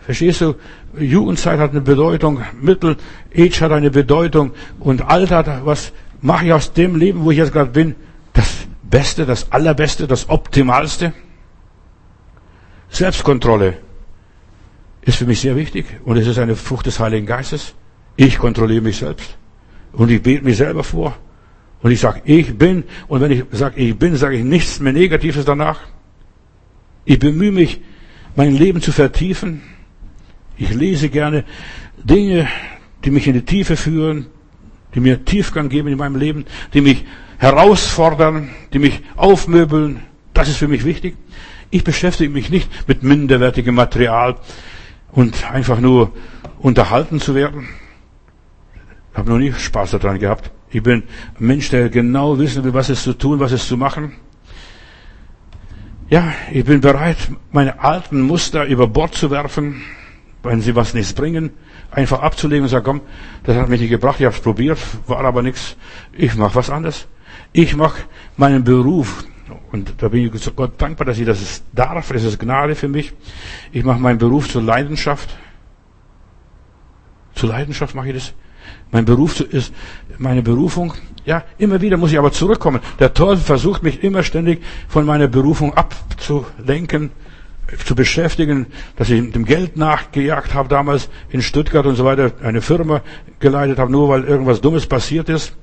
Verstehst 0.00 0.42
du? 0.42 0.54
Jugendzeit 0.98 1.58
hat 1.58 1.70
eine 1.70 1.80
Bedeutung, 1.80 2.42
Mittel, 2.60 2.96
Age 3.36 3.60
hat 3.62 3.72
eine 3.72 3.90
Bedeutung 3.90 4.52
und 4.78 5.02
Alter, 5.02 5.62
was 5.64 5.92
mache 6.20 6.46
ich 6.46 6.52
aus 6.52 6.72
dem 6.72 6.96
Leben, 6.96 7.24
wo 7.24 7.30
ich 7.30 7.38
jetzt 7.38 7.52
gerade 7.52 7.70
bin, 7.70 7.94
das 8.32 8.66
Beste, 8.82 9.26
das 9.26 9.50
Allerbeste, 9.50 10.06
das 10.06 10.28
Optimalste? 10.28 11.12
Selbstkontrolle 12.96 13.78
ist 15.02 15.18
für 15.18 15.26
mich 15.26 15.40
sehr 15.40 15.56
wichtig 15.56 15.86
und 16.04 16.16
es 16.16 16.26
ist 16.26 16.38
eine 16.38 16.54
Frucht 16.54 16.86
des 16.86 17.00
Heiligen 17.00 17.26
Geistes. 17.26 17.74
Ich 18.16 18.38
kontrolliere 18.38 18.82
mich 18.82 18.98
selbst 18.98 19.36
und 19.92 20.10
ich 20.10 20.22
bete 20.22 20.44
mich 20.44 20.56
selber 20.56 20.84
vor 20.84 21.16
und 21.82 21.90
ich 21.90 22.00
sage, 22.00 22.22
ich 22.24 22.56
bin 22.56 22.84
und 23.08 23.20
wenn 23.20 23.32
ich 23.32 23.44
sage, 23.50 23.80
ich 23.80 23.98
bin, 23.98 24.16
sage 24.16 24.36
ich 24.36 24.44
nichts 24.44 24.78
mehr 24.78 24.92
Negatives 24.92 25.44
danach. 25.44 25.80
Ich 27.04 27.18
bemühe 27.18 27.52
mich, 27.52 27.80
mein 28.36 28.56
Leben 28.56 28.80
zu 28.80 28.92
vertiefen. 28.92 29.62
Ich 30.56 30.72
lese 30.72 31.08
gerne 31.08 31.44
Dinge, 32.02 32.48
die 33.04 33.10
mich 33.10 33.26
in 33.26 33.34
die 33.34 33.44
Tiefe 33.44 33.76
führen, 33.76 34.26
die 34.94 35.00
mir 35.00 35.24
Tiefgang 35.24 35.68
geben 35.68 35.88
in 35.88 35.98
meinem 35.98 36.16
Leben, 36.16 36.44
die 36.72 36.80
mich 36.80 37.04
herausfordern, 37.38 38.50
die 38.72 38.78
mich 38.78 39.02
aufmöbeln. 39.16 40.02
Das 40.32 40.48
ist 40.48 40.56
für 40.56 40.68
mich 40.68 40.84
wichtig. 40.84 41.16
Ich 41.74 41.82
beschäftige 41.82 42.32
mich 42.32 42.50
nicht 42.50 42.70
mit 42.86 43.02
minderwertigem 43.02 43.74
Material 43.74 44.36
und 45.10 45.50
einfach 45.50 45.80
nur 45.80 46.12
unterhalten 46.60 47.18
zu 47.18 47.34
werden. 47.34 47.66
Ich 49.10 49.18
habe 49.18 49.28
noch 49.28 49.38
nie 49.38 49.52
Spaß 49.52 49.90
daran 49.90 50.20
gehabt. 50.20 50.52
Ich 50.70 50.84
bin 50.84 51.02
ein 51.36 51.46
Mensch, 51.46 51.70
der 51.70 51.88
genau 51.88 52.38
wissen 52.38 52.62
will, 52.62 52.74
was 52.74 52.90
es 52.90 53.02
zu 53.02 53.14
tun, 53.14 53.40
was 53.40 53.50
es 53.50 53.66
zu 53.66 53.76
machen. 53.76 54.12
Ja, 56.10 56.32
ich 56.52 56.64
bin 56.64 56.80
bereit, 56.80 57.16
meine 57.50 57.80
alten 57.80 58.20
Muster 58.20 58.66
über 58.66 58.86
Bord 58.86 59.16
zu 59.16 59.32
werfen, 59.32 59.82
wenn 60.44 60.60
sie 60.60 60.76
was 60.76 60.94
nichts 60.94 61.12
bringen, 61.12 61.50
einfach 61.90 62.20
abzulegen 62.20 62.62
und 62.62 62.68
sagen, 62.68 62.84
komm, 62.84 63.00
das 63.42 63.56
hat 63.56 63.68
mich 63.68 63.80
nicht 63.80 63.90
gebracht, 63.90 64.20
ich 64.20 64.26
habe 64.26 64.36
es 64.36 64.40
probiert, 64.40 64.78
war 65.08 65.24
aber 65.24 65.42
nichts. 65.42 65.76
Ich 66.12 66.36
mache 66.36 66.54
was 66.54 66.70
anderes. 66.70 67.08
Ich 67.52 67.74
mache 67.74 68.02
meinen 68.36 68.62
Beruf, 68.62 69.24
und 69.72 69.94
da 69.98 70.08
bin 70.08 70.24
ich 70.24 70.56
Gott 70.56 70.80
dankbar, 70.80 71.06
dass 71.06 71.18
ich 71.18 71.26
das 71.26 71.62
darf. 71.72 72.10
Es 72.10 72.24
ist 72.24 72.38
Gnade 72.38 72.74
für 72.74 72.88
mich. 72.88 73.12
Ich 73.72 73.84
mache 73.84 73.98
meinen 73.98 74.18
Beruf 74.18 74.48
zur 74.48 74.62
Leidenschaft. 74.62 75.36
Zur 77.34 77.50
Leidenschaft 77.50 77.94
mache 77.94 78.08
ich 78.08 78.14
das. 78.14 78.32
Mein 78.90 79.04
Beruf 79.04 79.40
ist 79.40 79.74
meine 80.18 80.42
Berufung. 80.42 80.94
Ja, 81.26 81.44
immer 81.58 81.80
wieder 81.80 81.96
muss 81.96 82.12
ich 82.12 82.18
aber 82.18 82.32
zurückkommen. 82.32 82.80
Der 82.98 83.12
Teufel 83.12 83.42
versucht 83.44 83.82
mich 83.82 84.02
immer 84.02 84.22
ständig 84.22 84.62
von 84.88 85.04
meiner 85.04 85.28
Berufung 85.28 85.74
abzulenken, 85.74 87.10
zu 87.84 87.94
beschäftigen, 87.94 88.66
dass 88.96 89.10
ich 89.10 89.32
dem 89.32 89.44
Geld 89.44 89.76
nachgejagt 89.76 90.54
habe 90.54 90.68
damals 90.68 91.08
in 91.30 91.42
Stuttgart 91.42 91.86
und 91.86 91.96
so 91.96 92.04
weiter, 92.04 92.32
eine 92.42 92.60
Firma 92.60 93.02
geleitet 93.40 93.78
habe, 93.78 93.90
nur 93.90 94.08
weil 94.08 94.24
irgendwas 94.24 94.60
Dummes 94.60 94.86
passiert 94.86 95.28
ist. 95.28 95.56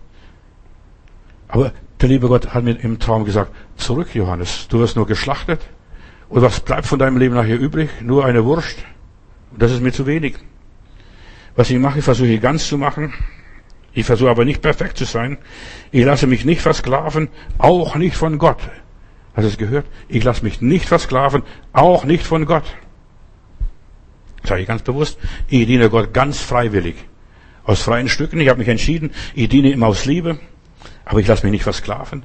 Aber 1.47 1.71
der 2.01 2.09
liebe 2.09 2.27
Gott 2.27 2.53
hat 2.53 2.63
mir 2.63 2.79
im 2.79 2.99
Traum 2.99 3.25
gesagt, 3.25 3.51
zurück 3.77 4.15
Johannes, 4.15 4.67
du 4.69 4.79
wirst 4.79 4.95
nur 4.95 5.05
geschlachtet. 5.05 5.61
Und 6.29 6.41
was 6.41 6.59
bleibt 6.61 6.87
von 6.87 6.97
deinem 6.97 7.17
Leben 7.17 7.35
nachher 7.35 7.59
übrig? 7.59 7.89
Nur 8.01 8.25
eine 8.25 8.43
Wurst. 8.45 8.77
Das 9.57 9.71
ist 9.71 9.81
mir 9.81 9.91
zu 9.91 10.05
wenig. 10.07 10.35
Was 11.55 11.69
ich 11.69 11.77
mache, 11.77 12.01
versuche 12.01 12.29
ich 12.29 12.41
ganz 12.41 12.67
zu 12.67 12.77
machen. 12.77 13.13
Ich 13.93 14.05
versuche 14.05 14.29
aber 14.29 14.45
nicht 14.45 14.61
perfekt 14.61 14.97
zu 14.97 15.03
sein. 15.03 15.37
Ich 15.91 16.05
lasse 16.05 16.27
mich 16.27 16.45
nicht 16.45 16.61
versklaven, 16.61 17.27
auch 17.57 17.95
nicht 17.95 18.15
von 18.15 18.37
Gott. 18.37 18.61
Hast 19.35 19.43
du 19.43 19.49
es 19.49 19.57
gehört? 19.57 19.85
Ich 20.07 20.23
lasse 20.23 20.43
mich 20.43 20.61
nicht 20.61 20.87
versklaven, 20.87 21.43
auch 21.73 22.05
nicht 22.05 22.25
von 22.25 22.45
Gott. 22.45 22.63
Sage 24.43 24.61
ich 24.61 24.67
ganz 24.67 24.81
bewusst. 24.81 25.19
Ich 25.49 25.67
diene 25.67 25.89
Gott 25.89 26.13
ganz 26.13 26.39
freiwillig. 26.39 26.95
Aus 27.63 27.81
freien 27.81 28.09
Stücken. 28.09 28.39
Ich 28.39 28.49
habe 28.49 28.59
mich 28.59 28.69
entschieden, 28.69 29.11
ich 29.35 29.49
diene 29.49 29.71
ihm 29.71 29.83
aus 29.83 30.05
Liebe. 30.05 30.39
Aber 31.11 31.19
ich 31.19 31.27
lasse 31.27 31.43
mich 31.43 31.51
nicht 31.51 31.63
versklaven. 31.63 32.23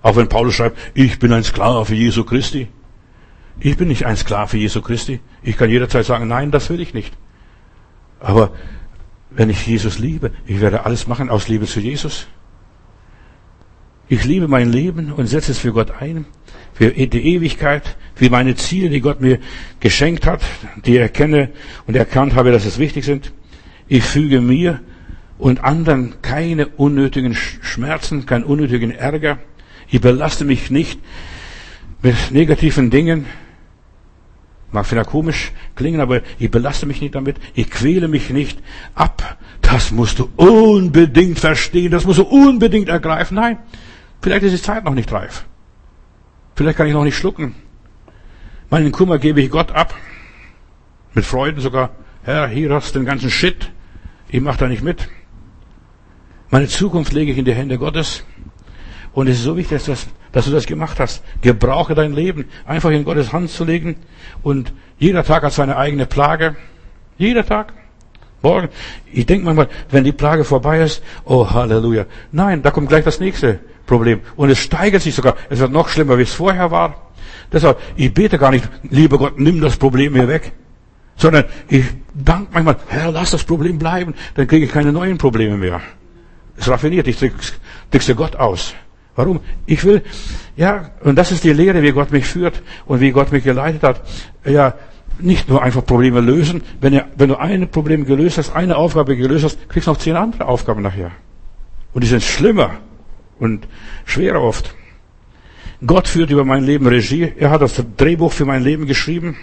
Auch 0.00 0.14
wenn 0.14 0.28
Paulus 0.28 0.54
schreibt, 0.54 0.78
ich 0.94 1.18
bin 1.18 1.32
ein 1.32 1.42
Sklave 1.42 1.96
Jesu 1.96 2.22
Christi. 2.22 2.68
Ich 3.58 3.76
bin 3.76 3.88
nicht 3.88 4.06
ein 4.06 4.16
Sklave 4.16 4.56
Jesu 4.56 4.82
Christi. 4.82 5.18
Ich 5.42 5.56
kann 5.56 5.68
jederzeit 5.68 6.06
sagen, 6.06 6.28
nein, 6.28 6.52
das 6.52 6.70
will 6.70 6.78
ich 6.78 6.94
nicht. 6.94 7.12
Aber 8.20 8.52
wenn 9.30 9.50
ich 9.50 9.66
Jesus 9.66 9.98
liebe, 9.98 10.30
ich 10.46 10.60
werde 10.60 10.86
alles 10.86 11.08
machen 11.08 11.28
aus 11.28 11.48
Liebe 11.48 11.66
zu 11.66 11.80
Jesus. 11.80 12.28
Ich 14.08 14.22
liebe 14.22 14.46
mein 14.46 14.70
Leben 14.70 15.10
und 15.10 15.26
setze 15.26 15.50
es 15.50 15.58
für 15.58 15.72
Gott 15.72 16.00
ein, 16.00 16.24
für 16.72 16.90
die 16.92 17.34
Ewigkeit, 17.34 17.96
für 18.14 18.30
meine 18.30 18.54
Ziele, 18.54 18.90
die 18.90 19.00
Gott 19.00 19.20
mir 19.20 19.40
geschenkt 19.80 20.24
hat, 20.24 20.40
die 20.86 20.92
ich 20.92 21.00
erkenne 21.00 21.50
und 21.88 21.96
erkannt 21.96 22.36
habe, 22.36 22.52
dass 22.52 22.64
es 22.64 22.78
wichtig 22.78 23.04
sind. 23.04 23.32
Ich 23.88 24.04
füge 24.04 24.40
mir 24.40 24.82
und 25.38 25.64
anderen 25.64 26.14
keine 26.22 26.68
unnötigen 26.68 27.34
Schmerzen, 27.34 28.26
keinen 28.26 28.44
unnötigen 28.44 28.90
Ärger. 28.90 29.38
Ich 29.88 30.00
belaste 30.00 30.44
mich 30.44 30.70
nicht 30.70 31.00
mit 32.02 32.30
negativen 32.30 32.90
Dingen. 32.90 33.26
Mag 34.70 34.86
vielleicht 34.86 35.10
komisch 35.10 35.52
klingen, 35.76 36.00
aber 36.00 36.22
ich 36.38 36.50
belaste 36.50 36.86
mich 36.86 37.00
nicht 37.00 37.14
damit. 37.14 37.36
Ich 37.54 37.70
quäle 37.70 38.08
mich 38.08 38.30
nicht 38.30 38.58
ab. 38.94 39.38
Das 39.60 39.90
musst 39.92 40.18
du 40.18 40.28
unbedingt 40.36 41.38
verstehen. 41.38 41.92
Das 41.92 42.04
musst 42.04 42.18
du 42.18 42.24
unbedingt 42.24 42.88
ergreifen. 42.88 43.36
Nein, 43.36 43.58
vielleicht 44.20 44.42
ist 44.42 44.54
die 44.54 44.62
Zeit 44.62 44.84
noch 44.84 44.94
nicht 44.94 45.12
reif. 45.12 45.44
Vielleicht 46.56 46.76
kann 46.76 46.86
ich 46.86 46.92
noch 46.92 47.04
nicht 47.04 47.16
schlucken. 47.16 47.54
Meinen 48.70 48.92
Kummer 48.92 49.18
gebe 49.18 49.40
ich 49.40 49.50
Gott 49.50 49.72
ab. 49.72 49.94
Mit 51.14 51.24
Freuden 51.24 51.60
sogar. 51.60 51.90
Herr, 52.24 52.48
hier 52.48 52.72
hast 52.72 52.94
du 52.94 52.98
den 52.98 53.06
ganzen 53.06 53.30
Shit. 53.30 53.70
Ich 54.28 54.40
mache 54.40 54.58
da 54.58 54.68
nicht 54.68 54.82
mit. 54.82 55.08
Meine 56.54 56.68
Zukunft 56.68 57.12
lege 57.12 57.32
ich 57.32 57.38
in 57.38 57.44
die 57.44 57.52
Hände 57.52 57.78
Gottes. 57.78 58.22
Und 59.12 59.26
es 59.26 59.38
ist 59.38 59.42
so 59.42 59.56
wichtig, 59.56 59.78
dass, 59.78 59.86
das, 59.86 60.06
dass 60.30 60.44
du 60.44 60.52
das 60.52 60.66
gemacht 60.66 61.00
hast. 61.00 61.24
Gebrauche 61.40 61.96
dein 61.96 62.12
Leben, 62.12 62.44
einfach 62.64 62.90
in 62.90 63.02
Gottes 63.02 63.32
Hand 63.32 63.50
zu 63.50 63.64
legen. 63.64 63.96
Und 64.44 64.72
jeder 64.96 65.24
Tag 65.24 65.42
hat 65.42 65.52
seine 65.52 65.76
eigene 65.76 66.06
Plage. 66.06 66.54
Jeder 67.18 67.44
Tag. 67.44 67.72
Morgen. 68.40 68.68
Ich 69.12 69.26
denke 69.26 69.46
manchmal, 69.46 69.68
wenn 69.90 70.04
die 70.04 70.12
Plage 70.12 70.44
vorbei 70.44 70.80
ist, 70.80 71.02
oh 71.24 71.50
Halleluja. 71.50 72.06
Nein, 72.30 72.62
da 72.62 72.70
kommt 72.70 72.88
gleich 72.88 73.02
das 73.02 73.18
nächste 73.18 73.58
Problem. 73.84 74.20
Und 74.36 74.48
es 74.48 74.58
steigert 74.58 75.02
sich 75.02 75.16
sogar. 75.16 75.34
Es 75.50 75.58
wird 75.58 75.72
noch 75.72 75.88
schlimmer, 75.88 76.18
wie 76.18 76.22
es 76.22 76.34
vorher 76.34 76.70
war. 76.70 77.10
Deshalb, 77.52 77.80
ich 77.96 78.14
bete 78.14 78.38
gar 78.38 78.52
nicht, 78.52 78.68
lieber 78.88 79.18
Gott, 79.18 79.40
nimm 79.40 79.60
das 79.60 79.76
Problem 79.76 80.12
mir 80.12 80.28
weg. 80.28 80.52
Sondern 81.16 81.46
ich 81.66 81.86
danke 82.14 82.50
manchmal, 82.52 82.76
Herr, 82.86 83.10
lass 83.10 83.32
das 83.32 83.42
Problem 83.42 83.76
bleiben, 83.76 84.14
dann 84.36 84.46
kriege 84.46 84.66
ich 84.66 84.70
keine 84.70 84.92
neuen 84.92 85.18
Probleme 85.18 85.56
mehr. 85.56 85.80
Es 86.56 86.68
raffiniert, 86.68 87.06
ich 87.08 87.18
trickse 87.90 88.14
Gott 88.14 88.36
aus. 88.36 88.74
Warum? 89.16 89.40
Ich 89.66 89.84
will, 89.84 90.02
ja, 90.56 90.90
und 91.02 91.16
das 91.16 91.30
ist 91.30 91.44
die 91.44 91.52
Lehre, 91.52 91.82
wie 91.82 91.92
Gott 91.92 92.10
mich 92.10 92.26
führt 92.26 92.62
und 92.86 93.00
wie 93.00 93.12
Gott 93.12 93.30
mich 93.30 93.44
geleitet 93.44 93.82
hat. 93.82 94.02
Ja, 94.44 94.74
nicht 95.20 95.48
nur 95.48 95.62
einfach 95.62 95.84
Probleme 95.84 96.20
lösen. 96.20 96.62
Wenn, 96.80 96.92
ihr, 96.92 97.06
wenn 97.16 97.28
du 97.28 97.36
ein 97.36 97.68
Problem 97.70 98.04
gelöst 98.04 98.38
hast, 98.38 98.54
eine 98.54 98.76
Aufgabe 98.76 99.16
gelöst 99.16 99.44
hast, 99.44 99.68
kriegst 99.68 99.86
du 99.86 99.92
noch 99.92 99.98
zehn 99.98 100.16
andere 100.16 100.46
Aufgaben 100.46 100.82
nachher. 100.82 101.12
Und 101.92 102.02
die 102.02 102.08
sind 102.08 102.22
schlimmer 102.22 102.78
und 103.38 103.68
schwerer 104.04 104.42
oft. 104.42 104.74
Gott 105.86 106.08
führt 106.08 106.30
über 106.30 106.44
mein 106.44 106.64
Leben 106.64 106.86
Regie. 106.86 107.32
Er 107.36 107.50
hat 107.50 107.62
das 107.62 107.80
Drehbuch 107.96 108.32
für 108.32 108.44
mein 108.44 108.64
Leben 108.64 108.86
geschrieben. 108.86 109.36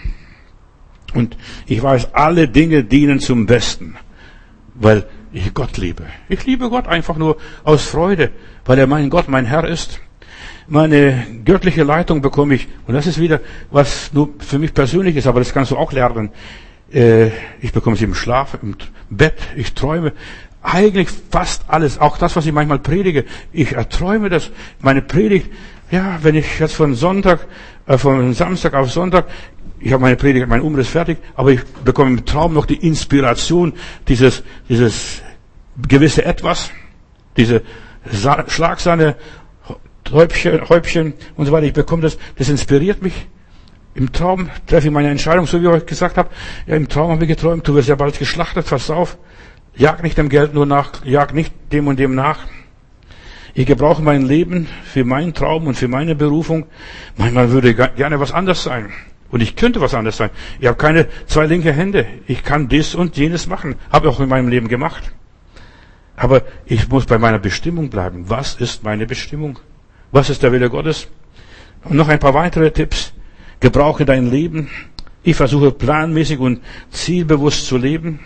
Und 1.14 1.36
ich 1.66 1.82
weiß, 1.82 2.14
alle 2.14 2.48
Dinge 2.48 2.84
dienen 2.84 3.20
zum 3.20 3.46
Besten, 3.46 3.96
weil 4.74 5.06
ich 5.32 5.54
Gott 5.54 5.76
liebe. 5.78 6.04
Ich 6.28 6.44
liebe 6.46 6.68
Gott 6.68 6.86
einfach 6.86 7.16
nur 7.16 7.36
aus 7.64 7.84
Freude, 7.84 8.30
weil 8.64 8.78
er 8.78 8.86
mein 8.86 9.10
Gott, 9.10 9.28
mein 9.28 9.46
Herr 9.46 9.66
ist. 9.66 10.00
Meine 10.68 11.26
göttliche 11.44 11.82
Leitung 11.82 12.22
bekomme 12.22 12.54
ich, 12.54 12.68
und 12.86 12.94
das 12.94 13.06
ist 13.06 13.18
wieder, 13.18 13.40
was 13.70 14.12
nur 14.12 14.30
für 14.38 14.58
mich 14.58 14.72
persönlich 14.72 15.16
ist, 15.16 15.26
aber 15.26 15.40
das 15.40 15.52
kannst 15.52 15.70
du 15.70 15.76
auch 15.76 15.92
lernen. 15.92 16.30
Äh, 16.92 17.28
ich 17.60 17.72
bekomme 17.72 17.96
sie 17.96 18.04
im 18.04 18.14
Schlaf, 18.14 18.58
im 18.62 18.76
Bett, 19.10 19.38
ich 19.56 19.74
träume. 19.74 20.12
Eigentlich 20.62 21.08
fast 21.30 21.64
alles, 21.68 21.98
auch 21.98 22.18
das, 22.18 22.36
was 22.36 22.46
ich 22.46 22.52
manchmal 22.52 22.78
predige. 22.78 23.24
Ich 23.52 23.72
erträume 23.72 24.28
das. 24.28 24.50
Meine 24.80 25.02
Predigt, 25.02 25.50
ja, 25.90 26.20
wenn 26.22 26.36
ich 26.36 26.60
jetzt 26.60 26.74
von 26.74 26.94
Sonntag, 26.94 27.46
äh, 27.86 27.98
von 27.98 28.32
Samstag 28.34 28.74
auf 28.74 28.92
Sonntag, 28.92 29.26
ich 29.82 29.92
habe 29.92 30.02
meine 30.02 30.16
Predigt, 30.16 30.46
meinen 30.48 30.62
Umriss 30.62 30.88
fertig, 30.88 31.18
aber 31.34 31.50
ich 31.50 31.64
bekomme 31.84 32.10
im 32.10 32.24
Traum 32.24 32.54
noch 32.54 32.66
die 32.66 32.86
Inspiration, 32.86 33.72
dieses, 34.06 34.44
dieses 34.68 35.22
gewisse 35.88 36.24
Etwas, 36.24 36.70
diese 37.36 37.62
Schlagsahne, 38.46 39.16
Häubchen, 40.10 40.68
Häubchen 40.68 41.14
und 41.36 41.46
so 41.46 41.52
weiter. 41.52 41.66
Ich 41.66 41.72
bekomme 41.72 42.02
das, 42.02 42.18
das 42.36 42.48
inspiriert 42.48 43.02
mich. 43.02 43.28
Im 43.94 44.12
Traum 44.12 44.50
treffe 44.66 44.88
ich 44.88 44.92
meine 44.92 45.10
Entscheidung, 45.10 45.46
so 45.46 45.60
wie 45.60 45.64
ich 45.64 45.70
euch 45.70 45.86
gesagt 45.86 46.16
habe. 46.16 46.30
Ja, 46.66 46.76
im 46.76 46.88
Traum 46.88 47.10
habe 47.10 47.24
ich 47.24 47.28
geträumt, 47.28 47.66
du 47.66 47.74
wirst 47.74 47.88
ja 47.88 47.94
bald 47.94 48.18
geschlachtet, 48.18 48.66
pass 48.68 48.90
auf. 48.90 49.18
Jag 49.74 50.02
nicht 50.02 50.18
dem 50.18 50.28
Geld 50.28 50.54
nur 50.54 50.66
nach, 50.66 51.04
jag 51.04 51.32
nicht 51.32 51.52
dem 51.72 51.88
und 51.88 51.98
dem 51.98 52.14
nach. 52.14 52.40
Ich 53.54 53.66
gebrauche 53.66 54.02
mein 54.02 54.22
Leben 54.22 54.68
für 54.84 55.04
meinen 55.04 55.34
Traum 55.34 55.66
und 55.66 55.74
für 55.74 55.88
meine 55.88 56.14
Berufung. 56.14 56.66
Manchmal 57.16 57.50
würde 57.50 57.74
gerne 57.74 58.20
was 58.20 58.32
anders 58.32 58.62
sein. 58.62 58.92
Und 59.32 59.40
ich 59.40 59.56
könnte 59.56 59.80
was 59.80 59.94
anderes 59.94 60.18
sein. 60.18 60.30
Ich 60.60 60.66
habe 60.68 60.76
keine 60.76 61.08
zwei 61.26 61.46
linke 61.46 61.72
Hände. 61.72 62.06
Ich 62.28 62.44
kann 62.44 62.68
dies 62.68 62.94
und 62.94 63.16
jenes 63.16 63.46
machen. 63.46 63.76
Habe 63.90 64.10
auch 64.10 64.20
in 64.20 64.28
meinem 64.28 64.48
Leben 64.48 64.68
gemacht. 64.68 65.10
Aber 66.14 66.42
ich 66.66 66.88
muss 66.90 67.06
bei 67.06 67.18
meiner 67.18 67.38
Bestimmung 67.38 67.88
bleiben. 67.88 68.28
Was 68.28 68.54
ist 68.56 68.84
meine 68.84 69.06
Bestimmung? 69.06 69.58
Was 70.12 70.28
ist 70.28 70.42
der 70.42 70.52
Wille 70.52 70.68
Gottes? 70.68 71.08
Und 71.84 71.96
noch 71.96 72.08
ein 72.08 72.18
paar 72.18 72.34
weitere 72.34 72.70
Tipps. 72.70 73.14
Gebrauche 73.58 74.04
dein 74.04 74.30
Leben. 74.30 74.68
Ich 75.22 75.36
versuche 75.36 75.70
planmäßig 75.70 76.38
und 76.38 76.60
zielbewusst 76.90 77.66
zu 77.66 77.78
leben. 77.78 78.20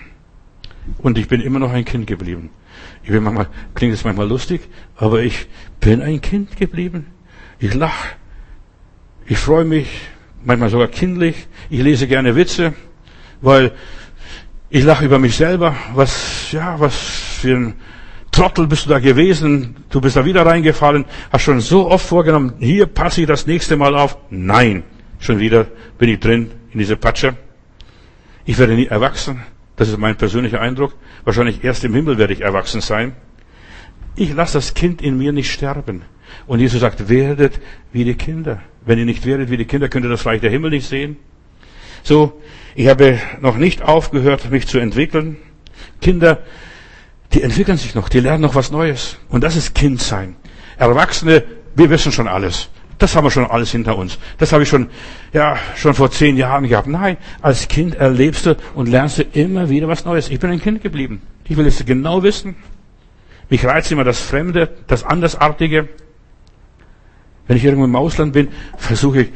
Und 0.98 1.18
ich 1.18 1.28
bin 1.28 1.40
immer 1.40 1.60
noch 1.60 1.70
ein 1.70 1.84
Kind 1.84 2.08
geblieben. 2.08 2.50
Ich 3.04 3.10
bin 3.10 3.22
manchmal, 3.22 3.46
klingt 3.74 3.94
es 3.94 4.02
manchmal 4.02 4.26
lustig, 4.26 4.62
aber 4.96 5.22
ich 5.22 5.46
bin 5.78 6.02
ein 6.02 6.20
Kind 6.20 6.56
geblieben. 6.56 7.06
Ich 7.60 7.74
lache. 7.74 8.16
Ich 9.26 9.38
freue 9.38 9.64
mich, 9.64 9.86
manchmal 10.46 10.70
sogar 10.70 10.88
kindlich. 10.88 11.48
Ich 11.68 11.82
lese 11.82 12.06
gerne 12.06 12.34
Witze, 12.34 12.72
weil 13.40 13.72
ich 14.70 14.84
lache 14.84 15.04
über 15.04 15.18
mich 15.18 15.36
selber. 15.36 15.76
Was, 15.94 16.52
ja, 16.52 16.80
was 16.80 16.96
für 16.96 17.56
ein 17.56 17.74
Trottel 18.30 18.66
bist 18.66 18.86
du 18.86 18.90
da 18.90 18.98
gewesen? 18.98 19.76
Du 19.90 20.00
bist 20.00 20.16
da 20.16 20.24
wieder 20.24 20.46
reingefallen. 20.46 21.04
Hast 21.32 21.42
schon 21.42 21.60
so 21.60 21.90
oft 21.90 22.06
vorgenommen, 22.06 22.54
hier 22.60 22.86
passe 22.86 23.22
ich 23.22 23.26
das 23.26 23.46
nächste 23.46 23.76
Mal 23.76 23.94
auf. 23.94 24.16
Nein, 24.30 24.84
schon 25.18 25.38
wieder 25.38 25.66
bin 25.98 26.08
ich 26.08 26.20
drin 26.20 26.50
in 26.72 26.78
diese 26.78 26.96
Patsche. 26.96 27.36
Ich 28.44 28.56
werde 28.58 28.74
nie 28.74 28.86
erwachsen. 28.86 29.42
Das 29.74 29.88
ist 29.88 29.98
mein 29.98 30.16
persönlicher 30.16 30.60
Eindruck. 30.60 30.94
Wahrscheinlich 31.24 31.64
erst 31.64 31.84
im 31.84 31.92
Himmel 31.92 32.18
werde 32.18 32.32
ich 32.32 32.40
erwachsen 32.40 32.80
sein. 32.80 33.12
Ich 34.14 34.32
lasse 34.32 34.54
das 34.54 34.74
Kind 34.74 35.02
in 35.02 35.18
mir 35.18 35.32
nicht 35.32 35.50
sterben. 35.50 36.02
Und 36.46 36.60
Jesus 36.60 36.80
sagt, 36.80 37.08
werdet 37.08 37.60
wie 37.92 38.04
die 38.04 38.14
Kinder. 38.14 38.60
Wenn 38.84 38.98
ihr 38.98 39.04
nicht 39.04 39.26
werdet 39.26 39.50
wie 39.50 39.56
die 39.56 39.64
Kinder, 39.64 39.88
könnt 39.88 40.04
ihr 40.04 40.10
das 40.10 40.26
Reich 40.26 40.40
der 40.40 40.50
Himmel 40.50 40.70
nicht 40.70 40.88
sehen. 40.88 41.16
So, 42.02 42.40
ich 42.74 42.88
habe 42.88 43.18
noch 43.40 43.56
nicht 43.56 43.82
aufgehört, 43.82 44.50
mich 44.50 44.66
zu 44.66 44.78
entwickeln. 44.78 45.38
Kinder, 46.00 46.38
die 47.32 47.42
entwickeln 47.42 47.78
sich 47.78 47.94
noch, 47.94 48.08
die 48.08 48.20
lernen 48.20 48.42
noch 48.42 48.54
was 48.54 48.70
Neues. 48.70 49.18
Und 49.28 49.42
das 49.42 49.56
ist 49.56 49.74
Kindsein. 49.74 50.36
Erwachsene, 50.76 51.42
wir 51.74 51.90
wissen 51.90 52.12
schon 52.12 52.28
alles. 52.28 52.68
Das 52.98 53.14
haben 53.14 53.24
wir 53.24 53.30
schon 53.30 53.46
alles 53.46 53.72
hinter 53.72 53.98
uns. 53.98 54.18
Das 54.38 54.52
habe 54.52 54.62
ich 54.62 54.68
schon, 54.68 54.88
ja, 55.32 55.58
schon 55.74 55.94
vor 55.94 56.10
zehn 56.10 56.36
Jahren 56.36 56.66
gehabt. 56.66 56.86
Nein, 56.86 57.18
als 57.42 57.68
Kind 57.68 57.94
erlebst 57.94 58.46
du 58.46 58.56
und 58.74 58.88
lernst 58.88 59.18
du 59.18 59.22
immer 59.22 59.68
wieder 59.68 59.88
was 59.88 60.04
Neues. 60.04 60.30
Ich 60.30 60.40
bin 60.40 60.50
ein 60.50 60.60
Kind 60.60 60.82
geblieben. 60.82 61.20
Ich 61.44 61.56
will 61.56 61.66
es 61.66 61.84
genau 61.84 62.22
wissen. 62.22 62.56
Mich 63.50 63.64
reizt 63.64 63.92
immer 63.92 64.04
das 64.04 64.20
Fremde, 64.20 64.70
das 64.86 65.04
Andersartige. 65.04 65.88
Wenn 67.46 67.56
ich 67.56 67.64
irgendwo 67.64 67.84
im 67.84 67.96
Ausland 67.96 68.32
bin, 68.32 68.48
versuche 68.76 69.22
ich, 69.22 69.28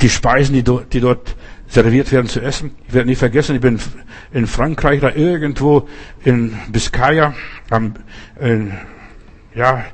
die 0.00 0.08
Speisen, 0.08 0.54
die 0.54 0.62
dort, 0.62 0.92
die 0.92 1.00
dort 1.00 1.36
serviert 1.68 2.10
werden, 2.10 2.26
zu 2.26 2.40
essen. 2.40 2.72
Ich 2.88 2.94
werde 2.94 3.08
nie 3.08 3.14
vergessen, 3.14 3.54
ich 3.54 3.60
bin 3.60 3.78
in 4.32 4.46
Frankreich, 4.46 5.00
da 5.00 5.10
irgendwo 5.14 5.88
in 6.24 6.56
Biscaya, 6.72 7.34
am, 7.70 7.94
in, 8.40 8.72
ja, 9.54 9.84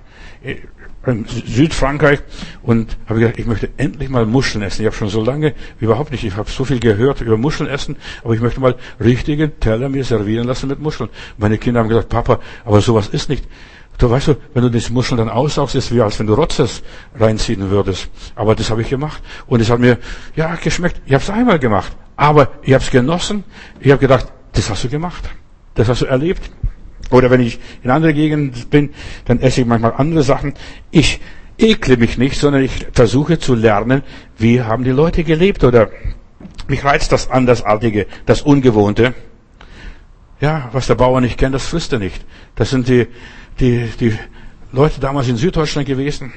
in 1.07 1.25
Südfrankreich 1.27 2.21
und 2.63 2.97
habe 3.07 3.21
gesagt, 3.21 3.39
ich 3.39 3.47
möchte 3.47 3.69
endlich 3.77 4.09
mal 4.09 4.27
Muscheln 4.27 4.63
essen. 4.63 4.83
Ich 4.83 4.87
habe 4.87 4.97
schon 4.97 5.09
so 5.09 5.23
lange 5.23 5.55
überhaupt 5.81 6.11
nicht, 6.11 6.25
ich 6.25 6.37
habe 6.37 6.51
so 6.51 6.65
viel 6.65 6.81
gehört 6.81 7.21
über 7.21 7.37
Muscheln 7.37 7.69
essen, 7.69 7.97
aber 8.25 8.35
ich 8.35 8.41
möchte 8.41 8.61
mal 8.61 8.75
richtige 8.99 9.59
Teller 9.59 9.89
mir 9.89 10.05
servieren 10.05 10.47
lassen 10.47 10.69
mit 10.69 10.81
Muscheln. 10.81 11.11
Meine 11.39 11.59
Kinder 11.59 11.81
haben 11.81 11.89
gesagt, 11.89 12.09
Papa, 12.09 12.41
aber 12.65 12.81
sowas 12.81 13.09
ist 13.09 13.29
nicht. 13.29 13.45
Du 13.99 14.11
weißt 14.11 14.29
du, 14.29 14.37
wenn 14.53 14.63
du 14.63 14.71
diese 14.71 14.93
Muscheln 14.93 15.19
dann 15.19 15.31
aussaugst, 15.31 15.75
ist 15.75 15.87
es 15.87 15.95
wie 15.95 16.03
als 16.03 16.19
wenn 16.19 16.27
du 16.27 16.35
Rotzes 16.35 16.83
reinziehen 17.19 17.71
würdest. 17.71 18.09
Aber 18.35 18.55
das 18.55 18.71
habe 18.71 18.83
ich 18.83 18.91
gemacht 18.91 19.23
und 19.47 19.61
es 19.61 19.71
hat 19.71 19.79
mir 19.79 19.99
ja 20.35 20.55
geschmeckt. 20.57 21.01
Ich 21.07 21.15
habe 21.15 21.23
es 21.23 21.31
einmal 21.31 21.59
gemacht, 21.59 21.93
aber 22.17 22.51
ich 22.63 22.75
habe 22.75 22.85
es 22.85 22.91
genossen. 22.91 23.45
Ich 23.81 23.91
habe 23.91 24.01
gedacht, 24.01 24.27
das 24.53 24.69
hast 24.69 24.85
du 24.85 24.89
gemacht, 24.89 25.31
das 25.75 25.89
hast 25.89 26.03
du 26.03 26.07
erlebt. 26.07 26.51
Oder 27.11 27.31
wenn 27.31 27.41
ich 27.41 27.59
in 27.83 27.91
andere 27.91 28.13
Gegenden 28.13 28.53
bin, 28.69 28.91
dann 29.27 29.41
esse 29.41 29.61
ich 29.61 29.67
manchmal 29.67 29.95
andere 29.97 30.23
Sachen. 30.23 30.55
Ich 30.91 31.21
ekle 31.59 31.97
mich 31.97 32.19
nicht, 32.19 32.39
sondern 32.39 32.63
ich 32.63 32.87
versuche 32.93 33.39
zu 33.39 33.55
lernen, 33.55 34.03
wie 34.37 34.63
haben 34.63 34.85
die 34.85 34.91
Leute 34.91 35.25
gelebt 35.25 35.65
oder 35.65 35.89
mich 36.69 36.85
reizt 36.85 37.13
das 37.13 37.31
Andersartige, 37.31 38.07
das 38.27 38.43
Ungewohnte. 38.43 39.15
Ja, 40.41 40.69
was 40.73 40.87
der 40.87 40.97
Bauer 40.97 41.21
nicht 41.21 41.39
kennt, 41.39 41.55
das 41.55 41.67
frisst 41.67 41.93
er 41.93 41.99
nicht. 41.99 42.25
Das 42.57 42.71
sind 42.71 42.89
die, 42.89 43.07
die, 43.61 43.89
die 44.01 44.19
Leute 44.73 45.01
damals 45.01 45.29
in 45.29 45.37
Süddeutschland 45.37 45.87
gewesen. 45.87 46.33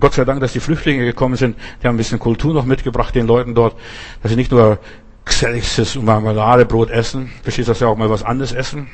Gott 0.00 0.14
sei 0.14 0.24
Dank, 0.24 0.40
dass 0.40 0.52
die 0.52 0.60
Flüchtlinge 0.60 1.04
gekommen 1.04 1.36
sind. 1.36 1.56
Die 1.82 1.86
haben 1.86 1.94
ein 1.94 1.98
bisschen 1.98 2.18
Kultur 2.18 2.54
noch 2.54 2.64
mitgebracht 2.64 3.14
den 3.14 3.26
Leuten 3.26 3.54
dort, 3.54 3.76
dass 4.22 4.30
sie 4.30 4.36
nicht 4.36 4.50
nur 4.50 4.78
Xelixes 5.24 5.96
und 5.96 6.04
Marmeladebrot 6.04 6.90
essen. 6.90 7.30
Verstehst 7.42 7.68
du, 7.68 7.70
dass 7.70 7.78
sie 7.78 7.86
auch 7.86 7.96
mal 7.96 8.10
was 8.10 8.22
anderes 8.22 8.52
essen? 8.52 8.88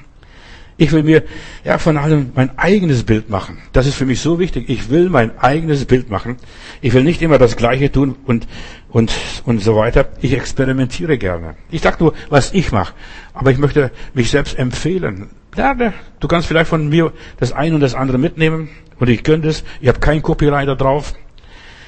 Ich 0.77 0.93
will 0.93 1.03
mir 1.03 1.25
ja 1.63 1.77
von 1.77 1.99
allem 1.99 2.33
mein 2.35 2.59
eigenes 2.59 3.03
Bild 3.05 3.29
machen. 3.29 3.59
Das 3.73 3.87
ist 3.87 3.97
für 3.97 4.07
mich 4.07 4.21
so 4.21 4.39
wichtig. 4.39 4.71
Ich 4.71 4.89
will 4.89 5.11
mein 5.11 5.39
eigenes 5.39 5.85
Bild 5.85 6.09
machen. 6.09 6.37
Ich 6.81 6.95
will 6.95 7.05
nicht 7.05 7.21
immer 7.21 7.37
das 7.37 7.57
Gleiche 7.57 7.93
tun 7.93 8.17
und 8.25 8.47
und 8.89 9.13
und 9.45 9.63
so 9.63 9.77
weiter. 9.77 10.09
Ich 10.23 10.33
experimentiere 10.33 11.19
gerne. 11.19 11.57
Ich 11.71 11.83
sage 11.83 11.99
nur, 12.01 12.15
was 12.31 12.55
ich 12.55 12.73
mache, 12.73 12.95
aber 13.35 13.51
ich 13.51 13.59
möchte 13.59 13.91
mich 14.15 14.31
selbst 14.31 14.59
empfehlen. 14.59 15.29
Lerne. 15.55 15.93
Du 16.21 16.29
kannst 16.29 16.47
vielleicht 16.47 16.69
von 16.69 16.89
mir 16.89 17.13
das 17.39 17.53
eine 17.53 17.75
und 17.75 17.81
das 17.81 17.95
andere 17.95 18.19
mitnehmen 18.19 18.69
und 18.99 19.09
ich 19.09 19.23
könnte 19.23 19.49
es. 19.49 19.65
Ich 19.81 19.89
habe 19.89 19.99
kein 19.99 20.23
Copyright 20.23 20.69
da 20.69 20.75
drauf. 20.75 21.15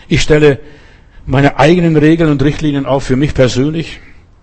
Ich 0.08 0.22
stelle 0.22 0.60
meine 1.26 1.58
eigenen 1.58 1.96
Regeln 1.96 2.30
und 2.30 2.42
Richtlinien 2.42 2.86
auf 2.86 3.04
für 3.04 3.16
mich 3.16 3.34
persönlich 3.34 4.00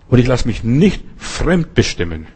und 0.08 0.18
ich 0.18 0.26
lasse 0.26 0.46
mich 0.46 0.64
nicht 0.64 1.04
fremd 1.18 1.74
bestimmen. 1.74 2.26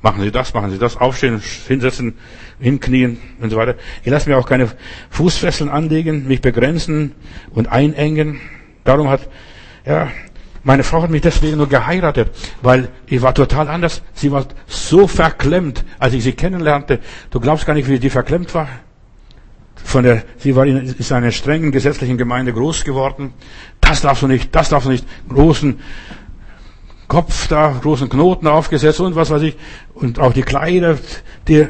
Machen 0.00 0.22
Sie 0.22 0.32
das, 0.32 0.52
machen 0.52 0.70
Sie 0.70 0.78
das, 0.78 0.96
aufstehen, 0.96 1.40
hinsetzen, 1.68 2.14
hinknien 2.58 3.18
und 3.40 3.50
so 3.50 3.56
weiter. 3.56 3.76
Ich 4.02 4.10
lasse 4.10 4.28
mir 4.28 4.36
auch 4.36 4.46
keine 4.46 4.68
Fußfesseln 5.10 5.70
anlegen, 5.70 6.26
mich 6.26 6.40
begrenzen 6.40 7.12
und 7.50 7.70
einengen. 7.70 8.40
Darum 8.82 9.08
hat, 9.08 9.28
ja, 9.86 10.10
meine 10.64 10.84
Frau 10.84 11.02
hat 11.02 11.10
mich 11.10 11.22
deswegen 11.22 11.56
nur 11.56 11.68
geheiratet, 11.68 12.30
weil 12.62 12.88
ich 13.06 13.20
war 13.20 13.34
total 13.34 13.68
anders. 13.68 14.02
Sie 14.14 14.30
war 14.30 14.46
so 14.66 15.08
verklemmt, 15.08 15.84
als 15.98 16.14
ich 16.14 16.22
sie 16.22 16.32
kennenlernte. 16.32 17.00
Du 17.30 17.40
glaubst 17.40 17.66
gar 17.66 17.74
nicht, 17.74 17.88
wie 17.88 17.98
die 17.98 18.10
verklemmt 18.10 18.54
war. 18.54 18.68
Von 19.74 20.04
der, 20.04 20.22
sie 20.38 20.54
war 20.54 20.64
in, 20.64 20.76
ist 20.76 21.10
einer 21.10 21.32
strengen 21.32 21.72
gesetzlichen 21.72 22.16
Gemeinde 22.16 22.52
groß 22.52 22.84
geworden. 22.84 23.34
Das 23.80 24.02
darfst 24.02 24.22
du 24.22 24.28
nicht, 24.28 24.54
das 24.54 24.68
darfst 24.68 24.86
du 24.86 24.92
nicht. 24.92 25.06
Großen 25.28 25.80
Kopf 27.08 27.48
da, 27.48 27.78
großen 27.82 28.08
Knoten 28.08 28.46
aufgesetzt 28.46 29.00
und 29.00 29.16
was 29.16 29.30
weiß 29.30 29.42
ich. 29.42 29.56
Und 29.94 30.20
auch 30.20 30.32
die 30.32 30.42
Kleider, 30.42 30.96
die, 31.48 31.66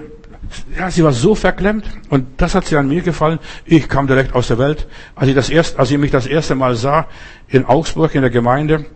ja, 0.79 0.91
sie 0.91 1.05
war 1.05 1.13
so 1.13 1.35
verklemmt. 1.35 1.85
Und 2.09 2.27
das 2.37 2.55
hat 2.55 2.67
sie 2.67 2.77
an 2.77 2.89
mir 2.89 3.03
gefallen. 3.03 3.39
Ich 3.65 3.89
kam 3.89 4.07
direkt 4.07 4.35
aus 4.35 4.49
der 4.49 4.59
Welt. 4.59 4.87
Als 5.15 5.29
ich 5.29 5.35
das 5.35 5.51
erst, 5.51 5.79
als 5.79 5.91
ich 5.91 5.99
mich 5.99 6.11
das 6.11 6.27
erste 6.27 6.55
Mal 6.55 6.75
sah, 6.77 7.07
in 7.49 7.65
Augsburg, 7.65 8.15
in 8.15 8.23
der 8.23 8.31
Gemeinde, 8.31 8.87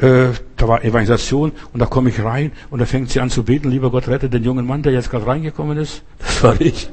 äh, 0.00 0.28
da 0.56 0.68
war 0.68 0.84
Evangelisation 0.84 1.52
und 1.72 1.80
da 1.80 1.86
komme 1.86 2.10
ich 2.10 2.22
rein 2.22 2.52
und 2.70 2.78
da 2.78 2.86
fängt 2.86 3.10
sie 3.10 3.20
an 3.20 3.30
zu 3.30 3.42
beten, 3.42 3.70
lieber 3.70 3.90
Gott, 3.90 4.08
rette 4.08 4.28
den 4.28 4.44
jungen 4.44 4.66
Mann, 4.66 4.82
der 4.82 4.92
jetzt 4.92 5.10
gerade 5.10 5.26
reingekommen 5.26 5.78
ist. 5.78 6.02
Das 6.18 6.42
war 6.42 6.60
ich. 6.60 6.88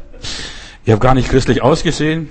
Ich 0.85 0.91
habe 0.91 1.01
gar 1.01 1.13
nicht 1.13 1.29
christlich 1.29 1.61
ausgesehen, 1.61 2.29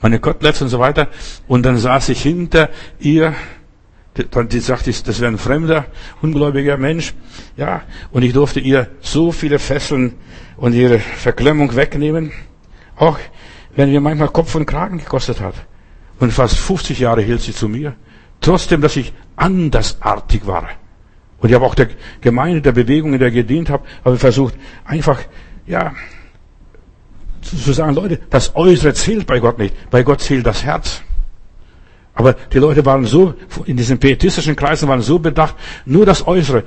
meine 0.00 0.20
Koteletts 0.20 0.62
und 0.62 0.68
so 0.68 0.78
weiter. 0.78 1.08
Und 1.46 1.64
dann 1.64 1.78
saß 1.78 2.08
ich 2.10 2.22
hinter 2.22 2.70
ihr 3.00 3.34
die 4.18 4.60
sagte, 4.60 4.90
das 4.90 5.20
wäre 5.20 5.30
ein 5.30 5.38
fremder, 5.38 5.86
ungläubiger 6.22 6.76
Mensch. 6.76 7.14
Ja, 7.56 7.82
und 8.10 8.22
ich 8.22 8.32
durfte 8.32 8.60
ihr 8.60 8.88
so 9.00 9.32
viele 9.32 9.58
Fesseln 9.58 10.14
und 10.56 10.74
ihre 10.74 10.98
Verklemmung 10.98 11.74
wegnehmen. 11.74 12.32
Auch 12.96 13.18
wenn 13.74 13.90
mir 13.90 14.00
manchmal 14.00 14.28
Kopf 14.28 14.54
und 14.54 14.66
Kragen 14.66 14.98
gekostet 14.98 15.40
hat. 15.40 15.54
Und 16.18 16.32
fast 16.32 16.56
50 16.56 16.98
Jahre 16.98 17.22
hielt 17.22 17.40
sie 17.40 17.54
zu 17.54 17.68
mir. 17.68 17.94
Trotzdem, 18.40 18.80
dass 18.80 18.96
ich 18.96 19.12
andersartig 19.36 20.46
war. 20.46 20.68
Und 21.40 21.48
ich 21.48 21.54
habe 21.54 21.64
auch 21.64 21.74
der 21.74 21.88
Gemeinde, 22.20 22.60
der 22.60 22.72
Bewegung, 22.72 23.12
in 23.12 23.20
der 23.20 23.30
gedient 23.30 23.70
habe, 23.70 23.84
habe 24.04 24.18
versucht, 24.18 24.54
einfach, 24.84 25.20
ja, 25.66 25.92
zu 27.40 27.72
sagen, 27.72 27.94
Leute, 27.94 28.18
das 28.30 28.56
Äußere 28.56 28.94
zählt 28.94 29.26
bei 29.26 29.38
Gott 29.38 29.58
nicht. 29.58 29.74
Bei 29.90 30.02
Gott 30.02 30.20
zählt 30.20 30.44
das 30.44 30.64
Herz. 30.64 31.02
Aber 32.18 32.32
die 32.52 32.58
Leute 32.58 32.84
waren 32.84 33.06
so, 33.06 33.34
in 33.64 33.76
diesen 33.76 33.98
pietistischen 33.98 34.56
Kreisen 34.56 34.88
waren 34.88 35.02
so 35.02 35.20
bedacht, 35.20 35.54
nur 35.86 36.04
das 36.04 36.26
Äußere. 36.26 36.64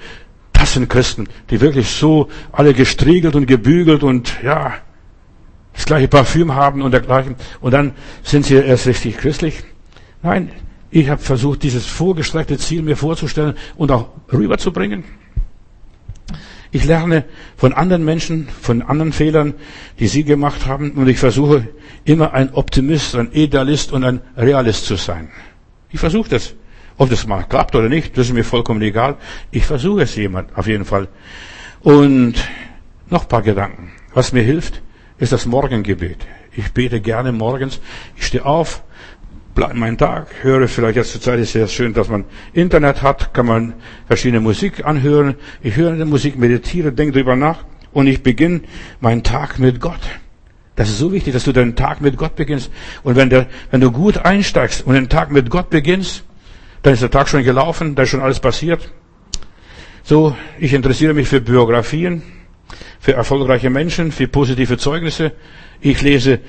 Das 0.54 0.74
sind 0.74 0.90
Christen, 0.90 1.28
die 1.50 1.60
wirklich 1.60 1.90
so 1.90 2.30
alle 2.54 2.74
gestriegelt 2.74 3.36
und 3.36 3.48
gebügelt 3.48 4.02
und 4.02 4.42
ja, 4.42 4.76
das 5.74 5.86
gleiche 5.86 6.08
Parfüm 6.08 6.56
haben 6.56 6.82
und 6.82 6.92
dergleichen. 6.92 7.36
Und 7.60 7.74
dann 7.74 7.92
sind 8.24 8.46
sie 8.46 8.56
erst 8.56 8.88
richtig 8.88 9.18
christlich. 9.18 9.62
Nein, 10.24 10.54
ich 10.90 11.10
habe 11.10 11.22
versucht, 11.22 11.64
dieses 11.64 11.86
vorgestreckte 11.86 12.58
Ziel 12.58 12.82
mir 12.82 12.96
vorzustellen 12.96 13.56
und 13.76 13.92
auch 13.92 14.08
rüberzubringen. 14.32 15.04
Ich 16.72 16.86
lerne 16.86 17.26
von 17.58 17.74
anderen 17.74 18.06
Menschen, 18.06 18.48
von 18.62 18.82
anderen 18.82 19.12
Fehlern, 19.12 19.54
die 20.00 20.08
sie 20.08 20.24
gemacht 20.24 20.66
haben, 20.66 20.92
und 20.92 21.08
ich 21.10 21.20
versuche 21.20 21.68
immer 22.06 22.34
ein 22.34 22.54
Optimist, 22.54 23.16
ein 23.16 23.32
Idealist 23.34 23.92
und 23.92 24.06
ein 24.06 24.22
Realist 24.38 24.86
zu 24.86 24.96
sein. 24.96 25.30
Ich 25.92 26.00
versuche 26.00 26.30
das. 26.30 26.56
Ob 26.98 27.10
das 27.10 27.26
mal 27.26 27.44
klappt 27.44 27.76
oder 27.76 27.90
nicht, 27.90 28.18
das 28.18 28.28
ist 28.28 28.34
mir 28.34 28.44
vollkommen 28.44 28.82
egal. 28.82 29.18
Ich 29.50 29.66
versuche 29.66 30.04
es 30.04 30.16
jemand, 30.16 30.56
auf 30.56 30.68
jeden 30.68 30.86
Fall. 30.86 31.08
Und 31.82 32.36
noch 33.10 33.24
ein 33.24 33.28
paar 33.28 33.42
Gedanken. 33.42 33.92
Was 34.14 34.34
mir 34.34 34.44
hilft, 34.44 34.82
ist 35.18 35.32
das 35.32 35.46
Morgengebet. 35.46 36.18
Ich 36.56 36.72
bete 36.74 37.02
gerne 37.02 37.32
morgens. 37.32 37.82
Ich 38.18 38.28
stehe 38.28 38.46
auf, 38.46 38.84
bleibe 39.54 39.76
meinen 39.76 39.98
Tag, 39.98 40.28
höre 40.42 40.68
vielleicht 40.68 40.96
jetzt 40.96 41.12
zur 41.12 41.22
Zeit 41.22 41.40
ist 41.40 41.48
es 41.48 41.54
sehr 41.54 41.68
schön, 41.68 41.94
dass 41.94 42.10
man 42.10 42.26
Internet 42.54 43.02
hat, 43.02 43.34
kann 43.34 43.46
man 43.46 43.74
verschiedene 44.08 44.40
Musik 44.40 44.86
anhören. 44.86 45.36
Ich 45.62 45.76
höre 45.76 45.96
die 45.96 46.06
Musik, 46.06 46.38
meditiere, 46.38 46.92
denke 46.92 47.14
drüber 47.14 47.36
nach 47.36 47.66
und 47.92 48.08
ich 48.08 48.24
beginne 48.24 48.62
meinen 49.00 49.24
Tag 49.24 49.60
mit 49.60 49.80
Gott. 49.80 50.02
Das 50.76 50.90
ist 50.90 51.00
so 51.00 51.12
wichtig, 51.12 51.34
dass 51.34 51.44
du 51.44 51.52
deinen 51.52 51.76
Tag 51.76 52.02
mit 52.02 52.18
Gott 52.18 52.36
beginnst. 52.36 52.72
Und 53.04 53.16
wenn, 53.16 53.30
der, 53.30 53.48
wenn 53.70 53.82
du 53.82 53.92
gut 53.92 54.18
einsteigst 54.18 54.86
und 54.86 54.94
den 54.94 55.10
Tag 55.10 55.32
mit 55.32 55.50
Gott 55.50 55.70
beginnst, 55.70 56.24
dann 56.82 56.94
ist 56.94 57.02
der 57.02 57.12
Tag 57.12 57.28
schon 57.28 57.44
gelaufen, 57.44 57.96
da 57.96 58.04
ist 58.04 58.10
schon 58.10 58.22
alles 58.22 58.40
passiert. 58.40 58.90
So, 60.04 60.36
ich 60.60 60.74
interessiere 60.74 61.14
mich 61.14 61.28
für 61.28 61.42
Biografien, 61.42 62.24
für 63.00 63.14
erfolgreiche 63.14 63.70
Menschen, 63.70 64.12
für 64.12 64.28
positive 64.28 64.78
Zeugnisse. 64.78 65.34
Ich 65.82 66.02
lese 66.02 66.40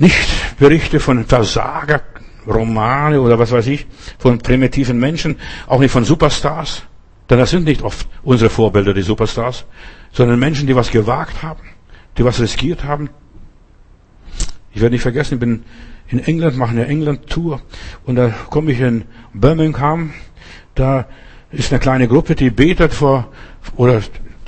nicht 0.00 0.58
Berichte 0.58 0.98
von 0.98 1.24
Versager, 1.24 2.00
Romane 2.46 3.20
oder 3.20 3.38
was 3.38 3.52
weiß 3.52 3.66
ich, 3.66 3.86
von 4.18 4.38
primitiven 4.38 4.98
Menschen, 4.98 5.36
auch 5.66 5.78
nicht 5.78 5.92
von 5.92 6.04
Superstars. 6.04 6.82
Denn 7.28 7.38
das 7.38 7.50
sind 7.50 7.64
nicht 7.64 7.82
oft 7.82 8.08
unsere 8.22 8.50
Vorbilder, 8.50 8.94
die 8.94 9.02
Superstars, 9.02 9.66
sondern 10.10 10.38
Menschen, 10.38 10.66
die 10.66 10.74
was 10.74 10.90
gewagt 10.90 11.42
haben, 11.42 11.60
die 12.16 12.24
was 12.24 12.40
riskiert 12.40 12.84
haben. 12.84 13.10
Ich 14.72 14.80
werde 14.80 14.94
nicht 14.94 15.02
vergessen, 15.02 15.34
ich 15.34 15.40
bin 15.40 15.64
in 16.08 16.18
England, 16.18 16.56
mache 16.56 16.70
eine 16.70 16.86
England-Tour 16.86 17.60
und 18.06 18.16
da 18.16 18.30
komme 18.48 18.72
ich 18.72 18.80
in 18.80 19.04
Birmingham, 19.34 20.12
da 20.74 21.06
ist 21.52 21.72
eine 21.72 21.80
kleine 21.80 22.08
Gruppe, 22.08 22.34
die 22.34 22.50
betet 22.50 22.94
vor, 22.94 23.28
oder 23.76 24.00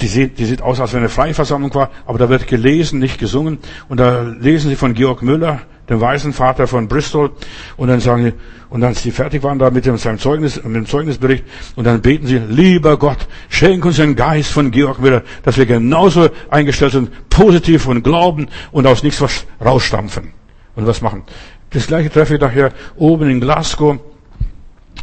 die 0.02 0.08
sieht, 0.08 0.38
die 0.38 0.44
sieht 0.44 0.60
aus, 0.62 0.80
als 0.80 0.92
wenn 0.92 1.00
eine 1.00 1.08
Freiversammlung 1.08 1.72
war, 1.74 1.90
aber 2.04 2.18
da 2.18 2.28
wird 2.28 2.48
gelesen, 2.48 2.98
nicht 2.98 3.18
gesungen. 3.18 3.58
Und 3.88 4.00
da 4.00 4.22
lesen 4.22 4.68
sie 4.68 4.76
von 4.76 4.94
Georg 4.94 5.22
Müller, 5.22 5.60
dem 5.88 6.00
weißen 6.00 6.32
Vater 6.32 6.66
von 6.66 6.88
Bristol, 6.88 7.30
und 7.76 7.88
dann 7.88 8.00
sagen 8.00 8.24
sie, 8.24 8.32
und 8.68 8.80
dann, 8.80 8.94
sie 8.94 9.10
fertig 9.10 9.42
waren 9.42 9.58
da 9.58 9.70
mit 9.70 9.86
dem, 9.86 9.96
seinem 9.96 10.18
Zeugnis, 10.18 10.56
mit 10.56 10.74
dem 10.74 10.86
Zeugnisbericht, 10.86 11.44
und 11.76 11.86
dann 11.86 12.00
beten 12.00 12.26
sie, 12.26 12.38
lieber 12.38 12.96
Gott, 12.96 13.28
schenk 13.48 13.84
uns 13.84 13.96
den 13.96 14.16
Geist 14.16 14.50
von 14.50 14.70
Georg 14.70 14.98
Müller, 15.00 15.22
dass 15.44 15.56
wir 15.56 15.66
genauso 15.66 16.28
eingestellt 16.50 16.92
sind, 16.92 17.10
positiv 17.30 17.86
und 17.86 18.02
glauben 18.02 18.48
und 18.72 18.86
aus 18.86 19.02
nichts 19.02 19.20
was 19.20 19.46
rausstampfen 19.64 20.32
und 20.74 20.86
was 20.86 21.00
machen. 21.00 21.22
Das 21.70 21.86
gleiche 21.86 22.10
treffe 22.10 22.34
ich 22.34 22.40
nachher 22.40 22.72
oben 22.96 23.30
in 23.30 23.40
Glasgow, 23.40 23.98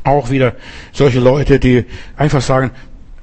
auch 0.04 0.30
wieder 0.30 0.56
solche 0.92 1.20
Leute, 1.20 1.60
die 1.60 1.86
einfach 2.16 2.42
sagen, 2.42 2.72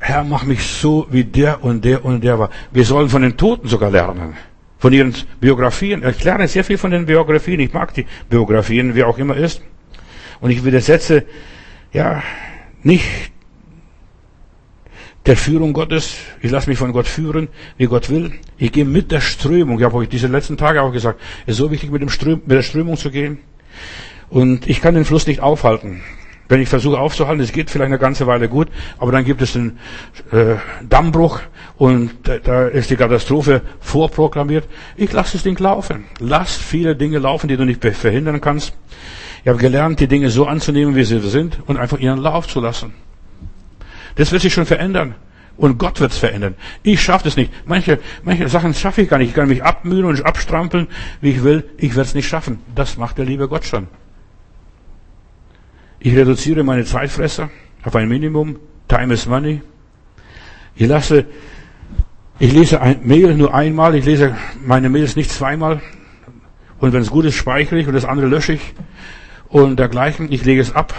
Herr, 0.08 0.22
mach 0.22 0.44
mich 0.44 0.62
so, 0.62 1.08
wie 1.10 1.24
der 1.24 1.64
und 1.64 1.84
der 1.84 2.04
und 2.04 2.22
der 2.22 2.38
war. 2.38 2.50
Wir 2.70 2.84
sollen 2.84 3.08
von 3.08 3.22
den 3.22 3.36
Toten 3.36 3.66
sogar 3.66 3.90
lernen. 3.90 4.36
Von 4.78 4.92
ihren 4.92 5.12
Biografien. 5.40 6.06
Ich 6.06 6.22
lerne 6.22 6.46
sehr 6.46 6.62
viel 6.62 6.78
von 6.78 6.92
den 6.92 7.06
Biografien. 7.06 7.58
Ich 7.58 7.72
mag 7.72 7.92
die 7.92 8.06
Biografien, 8.30 8.94
wie 8.94 9.02
auch 9.02 9.18
immer 9.18 9.36
ist. 9.36 9.62
Und 10.40 10.50
ich 10.50 10.64
widersetze, 10.64 11.24
ja, 11.92 12.22
nicht 12.84 13.04
der 15.26 15.36
Führung 15.36 15.72
Gottes. 15.72 16.14
Ich 16.40 16.52
lasse 16.52 16.70
mich 16.70 16.78
von 16.78 16.92
Gott 16.92 17.08
führen, 17.08 17.48
wie 17.76 17.86
Gott 17.86 18.08
will. 18.08 18.32
Ich 18.58 18.70
gehe 18.70 18.84
mit 18.84 19.10
der 19.10 19.20
Strömung. 19.20 19.80
Ich 19.80 19.84
habe 19.84 19.96
euch 19.96 20.08
diese 20.08 20.28
letzten 20.28 20.56
Tage 20.56 20.82
auch 20.82 20.92
gesagt, 20.92 21.20
es 21.46 21.54
ist 21.54 21.56
so 21.56 21.72
wichtig, 21.72 21.90
mit, 21.90 22.00
dem 22.00 22.10
Ström, 22.10 22.42
mit 22.46 22.56
der 22.56 22.62
Strömung 22.62 22.96
zu 22.96 23.10
gehen. 23.10 23.38
Und 24.28 24.68
ich 24.68 24.80
kann 24.80 24.94
den 24.94 25.04
Fluss 25.04 25.26
nicht 25.26 25.40
aufhalten. 25.40 26.02
Wenn 26.48 26.60
ich 26.60 26.68
versuche 26.68 26.98
aufzuhalten, 26.98 27.42
es 27.42 27.52
geht 27.52 27.70
vielleicht 27.70 27.88
eine 27.88 27.98
ganze 27.98 28.26
Weile 28.26 28.48
gut, 28.48 28.68
aber 28.98 29.12
dann 29.12 29.24
gibt 29.24 29.42
es 29.42 29.54
den 29.54 29.78
äh, 30.30 30.56
Dammbruch 30.88 31.40
und 31.76 32.10
da, 32.22 32.38
da 32.38 32.66
ist 32.66 32.90
die 32.90 32.96
Katastrophe 32.96 33.62
vorprogrammiert. 33.80 34.68
Ich 34.96 35.12
lasse 35.12 35.32
das 35.32 35.42
Ding 35.42 35.58
laufen. 35.58 36.04
Lass 36.20 36.56
viele 36.56 36.94
Dinge 36.94 37.18
laufen, 37.18 37.48
die 37.48 37.56
du 37.56 37.64
nicht 37.64 37.84
verhindern 37.84 38.40
kannst. 38.40 38.74
Ich 39.42 39.48
habe 39.48 39.58
gelernt, 39.58 40.00
die 40.00 40.08
Dinge 40.08 40.30
so 40.30 40.46
anzunehmen, 40.46 40.94
wie 40.94 41.04
sie 41.04 41.20
sind 41.20 41.60
und 41.66 41.76
einfach 41.76 41.98
ihren 41.98 42.18
Lauf 42.18 42.46
zu 42.48 42.60
lassen. 42.60 42.94
Das 44.16 44.32
wird 44.32 44.42
sich 44.42 44.52
schon 44.52 44.66
verändern. 44.66 45.14
Und 45.56 45.78
Gott 45.78 46.00
wird 46.00 46.12
es 46.12 46.18
verändern. 46.18 46.54
Ich 46.82 47.00
schaffe 47.02 47.24
das 47.24 47.36
nicht. 47.36 47.50
Manche, 47.64 47.98
manche 48.24 48.48
Sachen 48.48 48.74
schaffe 48.74 49.02
ich 49.02 49.08
gar 49.08 49.18
nicht. 49.18 49.30
Ich 49.30 49.34
kann 49.34 49.48
mich 49.48 49.64
abmühen 49.64 50.04
und 50.04 50.24
abstrampeln, 50.24 50.88
wie 51.20 51.30
ich 51.30 51.44
will. 51.44 51.64
Ich 51.78 51.90
werde 51.96 52.08
es 52.08 52.14
nicht 52.14 52.28
schaffen. 52.28 52.58
Das 52.74 52.98
macht 52.98 53.18
der 53.18 53.24
liebe 53.24 53.48
Gott 53.48 53.64
schon. 53.64 53.88
Ich 55.98 56.14
reduziere 56.14 56.62
meine 56.62 56.84
Zeitfresser 56.84 57.50
auf 57.84 57.96
ein 57.96 58.08
Minimum. 58.08 58.58
Time 58.88 59.14
is 59.14 59.26
money. 59.26 59.62
Ich 60.74 60.86
lasse 60.86 61.26
Ich 62.38 62.52
lese 62.52 62.82
ein 62.82 63.00
Mail 63.02 63.34
nur 63.34 63.54
einmal, 63.54 63.94
ich 63.94 64.04
lese 64.04 64.36
meine 64.62 64.90
Mails 64.90 65.16
nicht 65.16 65.30
zweimal. 65.30 65.80
Und 66.78 66.92
wenn 66.92 67.00
es 67.00 67.10
gut 67.10 67.24
ist, 67.24 67.34
speichere 67.34 67.78
ich 67.78 67.86
und 67.86 67.94
das 67.94 68.04
andere 68.04 68.26
lösche 68.26 68.52
ich 68.52 68.74
und 69.48 69.78
dergleichen. 69.78 70.30
Ich 70.30 70.44
lege 70.44 70.60
es 70.60 70.74
ab, 70.74 70.92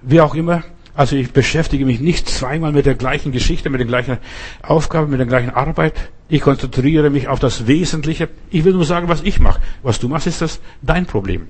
wie 0.00 0.22
auch 0.22 0.34
immer. 0.34 0.62
Also 0.94 1.16
ich 1.16 1.32
beschäftige 1.32 1.84
mich 1.84 2.00
nicht 2.00 2.30
zweimal 2.30 2.72
mit 2.72 2.86
der 2.86 2.94
gleichen 2.94 3.30
Geschichte, 3.30 3.68
mit 3.68 3.80
der 3.80 3.86
gleichen 3.86 4.16
Aufgabe, 4.62 5.08
mit 5.08 5.18
der 5.18 5.26
gleichen 5.26 5.50
Arbeit. 5.50 5.92
Ich 6.30 6.40
konzentriere 6.40 7.10
mich 7.10 7.28
auf 7.28 7.40
das 7.40 7.66
Wesentliche. 7.66 8.30
Ich 8.48 8.64
will 8.64 8.72
nur 8.72 8.86
sagen, 8.86 9.08
was 9.08 9.22
ich 9.22 9.40
mache. 9.40 9.60
Was 9.82 10.00
du 10.00 10.08
machst, 10.08 10.26
ist 10.26 10.40
das 10.40 10.60
dein 10.80 11.04
Problem. 11.04 11.48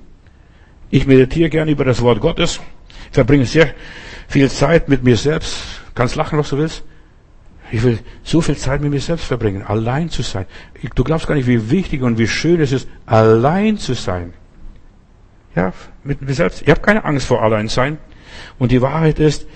Ich 0.89 1.07
meditiere 1.07 1.49
gerne 1.49 1.71
über 1.71 1.85
das 1.85 2.01
Wort 2.01 2.21
Gottes, 2.21 2.59
verbringe 3.11 3.45
sehr 3.45 3.73
viel 4.27 4.49
Zeit 4.49 4.89
mit 4.89 5.03
mir 5.03 5.17
selbst. 5.17 5.55
Kannst 5.93 6.15
lachen, 6.15 6.37
was 6.37 6.49
du 6.49 6.57
willst. 6.57 6.83
Ich 7.71 7.81
will 7.83 7.99
so 8.23 8.41
viel 8.41 8.55
Zeit 8.55 8.81
mit 8.81 8.91
mir 8.91 8.99
selbst 8.99 9.25
verbringen, 9.25 9.63
allein 9.63 10.09
zu 10.09 10.21
sein. 10.21 10.45
Du 10.93 11.03
glaubst 11.03 11.27
gar 11.27 11.35
nicht, 11.35 11.47
wie 11.47 11.71
wichtig 11.71 12.03
und 12.03 12.17
wie 12.17 12.27
schön 12.27 12.61
es 12.61 12.71
ist, 12.71 12.87
allein 13.05 13.77
zu 13.77 13.93
sein. 13.93 14.33
Ja, 15.55 15.73
mit 16.03 16.21
mir 16.21 16.33
selbst. 16.33 16.61
Ich 16.61 16.69
habe 16.69 16.81
keine 16.81 17.05
Angst 17.05 17.27
vor 17.27 17.41
Alleinsein. 17.41 17.97
Und 18.59 18.71
die 18.71 18.81
Wahrheit 18.81 19.19
ist, 19.19 19.47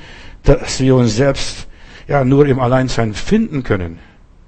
dass 0.44 0.80
wir 0.80 0.96
uns 0.96 1.16
selbst 1.16 1.68
ja 2.08 2.24
nur 2.24 2.48
im 2.48 2.60
Alleinsein 2.60 3.14
finden 3.14 3.64
können. 3.64 4.00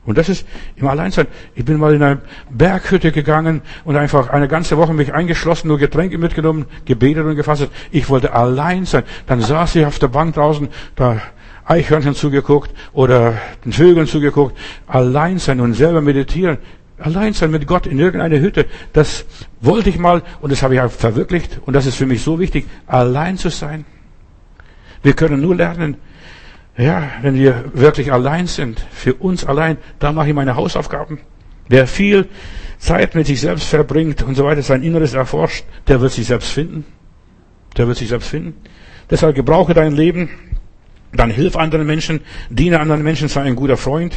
Und 0.03 0.17
das 0.17 0.29
ist 0.29 0.47
im 0.77 0.87
Alleinsein. 0.87 1.27
Ich 1.53 1.63
bin 1.63 1.77
mal 1.77 1.93
in 1.93 2.01
eine 2.01 2.21
Berghütte 2.49 3.11
gegangen 3.11 3.61
und 3.85 3.95
einfach 3.97 4.29
eine 4.29 4.47
ganze 4.47 4.77
Woche 4.77 4.93
mich 4.93 5.13
eingeschlossen, 5.13 5.67
nur 5.67 5.77
Getränke 5.77 6.17
mitgenommen, 6.17 6.65
gebetet 6.85 7.23
und 7.25 7.35
gefasst. 7.35 7.67
Ich 7.91 8.09
wollte 8.09 8.33
allein 8.33 8.85
sein. 8.85 9.03
Dann 9.27 9.41
saß 9.41 9.75
ich 9.75 9.85
auf 9.85 9.99
der 9.99 10.07
Bank 10.07 10.33
draußen, 10.33 10.69
da 10.95 11.21
Eichhörnchen 11.65 12.15
zugeguckt 12.15 12.71
oder 12.93 13.37
den 13.63 13.73
Vögeln 13.73 14.07
zugeguckt. 14.07 14.57
Allein 14.87 15.37
sein 15.37 15.61
und 15.61 15.75
selber 15.75 16.01
meditieren. 16.01 16.57
Allein 16.97 17.33
sein 17.33 17.51
mit 17.51 17.67
Gott 17.67 17.85
in 17.85 17.99
irgendeiner 17.99 18.39
Hütte. 18.39 18.65
Das 18.93 19.25
wollte 19.59 19.89
ich 19.89 19.99
mal 19.99 20.23
und 20.41 20.51
das 20.51 20.63
habe 20.63 20.75
ich 20.75 20.81
auch 20.81 20.91
verwirklicht. 20.91 21.59
Und 21.65 21.75
das 21.75 21.85
ist 21.85 21.95
für 21.95 22.07
mich 22.07 22.23
so 22.23 22.39
wichtig, 22.39 22.65
allein 22.87 23.37
zu 23.37 23.49
sein. 23.49 23.85
Wir 25.03 25.13
können 25.13 25.41
nur 25.41 25.55
lernen, 25.55 25.97
ja, 26.77 27.09
wenn 27.21 27.35
wir 27.35 27.65
wirklich 27.73 28.11
allein 28.11 28.47
sind, 28.47 28.85
für 28.91 29.13
uns 29.15 29.45
allein, 29.45 29.77
da 29.99 30.11
mache 30.11 30.29
ich 30.29 30.33
meine 30.33 30.55
Hausaufgaben. 30.55 31.19
Wer 31.67 31.87
viel 31.87 32.27
Zeit 32.79 33.15
mit 33.15 33.27
sich 33.27 33.41
selbst 33.41 33.67
verbringt 33.67 34.23
und 34.23 34.35
so 34.35 34.45
weiter, 34.45 34.61
sein 34.61 34.83
Inneres 34.83 35.13
erforscht, 35.13 35.65
der 35.87 36.01
wird 36.01 36.11
sich 36.11 36.27
selbst 36.27 36.51
finden. 36.51 36.85
Der 37.77 37.87
wird 37.87 37.97
sich 37.97 38.09
selbst 38.09 38.27
finden. 38.27 38.55
Deshalb 39.09 39.35
gebrauche 39.35 39.73
dein 39.73 39.93
Leben, 39.93 40.29
dann 41.13 41.29
hilf 41.29 41.55
anderen 41.55 41.85
Menschen, 41.85 42.21
diene 42.49 42.79
anderen 42.79 43.03
Menschen, 43.03 43.27
sei 43.27 43.41
ein 43.41 43.55
guter 43.55 43.77
Freund. 43.77 44.15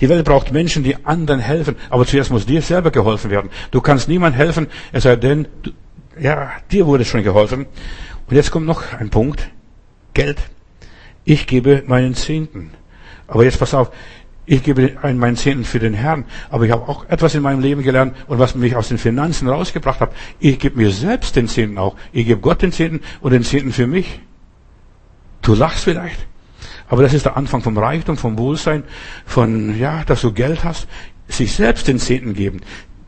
Die 0.00 0.08
Welt 0.08 0.24
braucht 0.24 0.52
Menschen, 0.52 0.82
die 0.82 0.96
anderen 1.06 1.40
helfen. 1.40 1.76
Aber 1.88 2.04
zuerst 2.04 2.30
muss 2.30 2.46
dir 2.46 2.60
selber 2.60 2.90
geholfen 2.90 3.30
werden. 3.30 3.50
Du 3.70 3.80
kannst 3.80 4.08
niemand 4.08 4.36
helfen, 4.36 4.66
es 4.92 5.04
sei 5.04 5.16
denn, 5.16 5.48
du, 5.62 5.70
ja, 6.18 6.50
dir 6.70 6.86
wurde 6.86 7.04
schon 7.04 7.22
geholfen. 7.22 7.66
Und 8.28 8.36
jetzt 8.36 8.50
kommt 8.50 8.66
noch 8.66 8.92
ein 8.92 9.10
Punkt. 9.10 9.48
Geld. 10.12 10.38
Ich 11.26 11.48
gebe 11.48 11.82
meinen 11.86 12.14
Zehnten. 12.14 12.70
Aber 13.26 13.42
jetzt 13.44 13.58
pass 13.58 13.74
auf, 13.74 13.90
ich 14.46 14.62
gebe 14.62 14.92
meinen 15.02 15.34
Zehnten 15.34 15.64
für 15.64 15.80
den 15.80 15.92
Herrn. 15.92 16.24
Aber 16.50 16.64
ich 16.64 16.70
habe 16.70 16.88
auch 16.88 17.04
etwas 17.08 17.34
in 17.34 17.42
meinem 17.42 17.60
Leben 17.60 17.82
gelernt 17.82 18.16
und 18.28 18.38
was 18.38 18.54
mich 18.54 18.76
aus 18.76 18.88
den 18.88 18.96
Finanzen 18.96 19.48
rausgebracht 19.48 20.00
hat. 20.00 20.12
Ich 20.38 20.60
gebe 20.60 20.76
mir 20.76 20.92
selbst 20.92 21.34
den 21.34 21.48
Zehnten 21.48 21.78
auch. 21.78 21.96
Ich 22.12 22.26
gebe 22.26 22.40
Gott 22.40 22.62
den 22.62 22.70
Zehnten 22.70 23.00
und 23.20 23.32
den 23.32 23.42
Zehnten 23.42 23.72
für 23.72 23.88
mich. 23.88 24.20
Du 25.42 25.54
lachst 25.54 25.82
vielleicht. 25.82 26.28
Aber 26.88 27.02
das 27.02 27.12
ist 27.12 27.24
der 27.24 27.36
Anfang 27.36 27.60
vom 27.60 27.76
Reichtum, 27.76 28.16
vom 28.16 28.38
Wohlsein, 28.38 28.84
von, 29.24 29.76
ja, 29.76 30.04
dass 30.04 30.20
du 30.20 30.32
Geld 30.32 30.62
hast. 30.62 30.86
Sich 31.26 31.54
selbst 31.54 31.88
den 31.88 31.98
Zehnten 31.98 32.34
geben. 32.34 32.60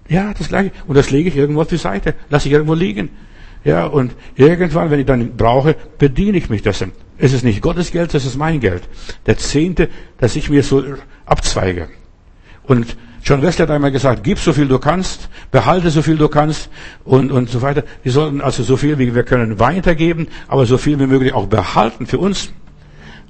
Ja, 0.08 0.34
das 0.36 0.48
gleiche. 0.48 0.72
Und 0.88 0.96
das 0.96 1.12
lege 1.12 1.28
ich 1.28 1.36
irgendwo 1.36 1.60
auf 1.60 1.68
die 1.68 1.76
Seite. 1.76 2.16
Lasse 2.30 2.48
ich 2.48 2.52
irgendwo 2.52 2.74
liegen. 2.74 3.10
Ja, 3.62 3.86
und 3.86 4.16
irgendwann, 4.34 4.90
wenn 4.90 4.98
ich 4.98 5.06
dann 5.06 5.36
brauche, 5.36 5.76
bediene 5.98 6.38
ich 6.38 6.50
mich 6.50 6.62
dessen. 6.62 6.90
Es 7.18 7.32
ist 7.32 7.42
nicht 7.42 7.60
Gottes 7.60 7.90
Geld, 7.90 8.14
das 8.14 8.24
ist 8.24 8.36
mein 8.36 8.60
Geld. 8.60 8.88
Der 9.26 9.36
Zehnte, 9.36 9.88
dass 10.18 10.36
ich 10.36 10.48
mir 10.48 10.62
so 10.62 10.84
abzweige. 11.26 11.88
Und 12.62 12.96
John 13.24 13.42
Wesley 13.42 13.66
hat 13.66 13.74
einmal 13.74 13.90
gesagt, 13.90 14.22
gib 14.22 14.38
so 14.38 14.52
viel 14.52 14.68
du 14.68 14.78
kannst, 14.78 15.28
behalte 15.50 15.90
so 15.90 16.00
viel 16.00 16.16
du 16.16 16.28
kannst 16.28 16.70
und, 17.04 17.32
und 17.32 17.50
so 17.50 17.60
weiter. 17.60 17.82
Wir 18.04 18.12
sollten 18.12 18.40
also 18.40 18.62
so 18.62 18.76
viel 18.76 18.98
wie 18.98 19.14
wir 19.14 19.24
können 19.24 19.58
weitergeben, 19.58 20.28
aber 20.46 20.64
so 20.64 20.78
viel 20.78 21.00
wie 21.00 21.06
möglich 21.06 21.32
auch 21.32 21.46
behalten 21.46 22.06
für 22.06 22.18
uns. 22.18 22.52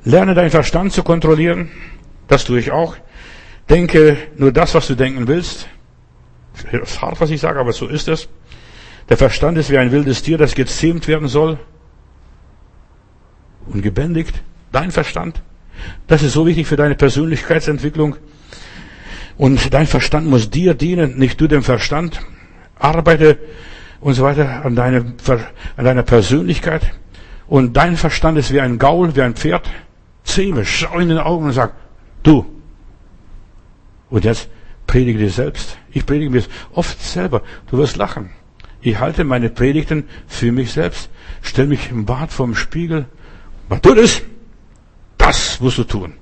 Lerne 0.05 0.35
deinen 0.35 0.51
Verstand 0.51 0.93
zu 0.93 1.03
kontrollieren. 1.03 1.71
Das 2.29 2.45
tue 2.45 2.59
ich 2.61 2.71
auch. 2.71 2.95
Denke 3.71 4.19
nur 4.37 4.53
das, 4.53 4.75
was 4.75 4.87
du 4.87 4.97
denken 4.97 5.27
willst. 5.29 5.67
Das 6.73 6.91
ist 6.91 7.01
hart, 7.01 7.21
was 7.21 7.31
ich 7.31 7.41
sage, 7.41 7.59
aber 7.59 7.73
so 7.73 7.87
ist 7.87 8.09
es. 8.09 8.29
Der 9.09 9.17
Verstand 9.17 9.57
ist 9.57 9.71
wie 9.71 9.79
ein 9.79 9.93
wildes 9.93 10.23
Tier, 10.23 10.37
das 10.37 10.55
gezähmt 10.55 11.09
werden 11.09 11.29
soll 11.29 11.59
und 13.73 13.83
gebändigt. 13.83 14.43
Dein 14.73 14.91
Verstand. 14.91 15.41
Das 16.07 16.23
ist 16.23 16.33
so 16.33 16.47
wichtig 16.47 16.67
für 16.67 16.77
deine 16.77 16.95
Persönlichkeitsentwicklung. 16.95 18.17
Und 19.37 19.73
dein 19.73 19.87
Verstand 19.87 20.27
muss 20.27 20.51
dir 20.51 20.75
dienen, 20.75 21.19
nicht 21.19 21.41
du 21.41 21.47
dem 21.47 21.63
Verstand. 21.63 22.21
Arbeite 22.79 23.39
und 24.01 24.15
so 24.15 24.25
weiter 24.25 24.65
an, 24.65 24.75
deine, 24.75 25.15
an 25.77 25.85
deiner 25.85 26.03
Persönlichkeit. 26.03 26.93
Und 27.47 27.77
dein 27.77 27.97
Verstand 27.97 28.39
ist 28.39 28.53
wie 28.53 28.61
ein 28.61 28.79
Gaul, 28.79 29.15
wie 29.15 29.23
ein 29.23 29.35
Pferd. 29.35 29.69
Zähme, 30.25 30.65
schau 30.65 30.99
in 30.99 31.09
den 31.09 31.19
Augen 31.19 31.47
und 31.47 31.53
sag, 31.53 31.73
du. 32.23 32.45
Und 34.11 34.25
jetzt 34.25 34.49
predige 34.87 35.19
dir 35.19 35.31
selbst. 35.31 35.79
Ich 35.93 36.05
predige 36.05 36.31
mir 36.31 36.43
oft 36.73 37.01
selber. 37.01 37.43
Du 37.71 37.79
wirst 37.79 37.97
lachen. 37.97 38.31
Ich 38.81 38.99
halte 38.99 39.25
meine 39.25 39.51
Predigten 39.51 40.05
für 40.27 40.53
mich 40.53 40.73
selbst, 40.73 41.11
stell 41.43 41.67
mich 41.67 41.91
im 41.91 42.05
Bad 42.05 42.31
vorm 42.31 42.55
Spiegel. 42.55 43.07
Was 43.69 43.81
tut 43.81 43.99
es? 43.99 44.23
Das 45.17 45.61
musst 45.61 45.79
du 45.79 45.85
tun. 45.85 46.15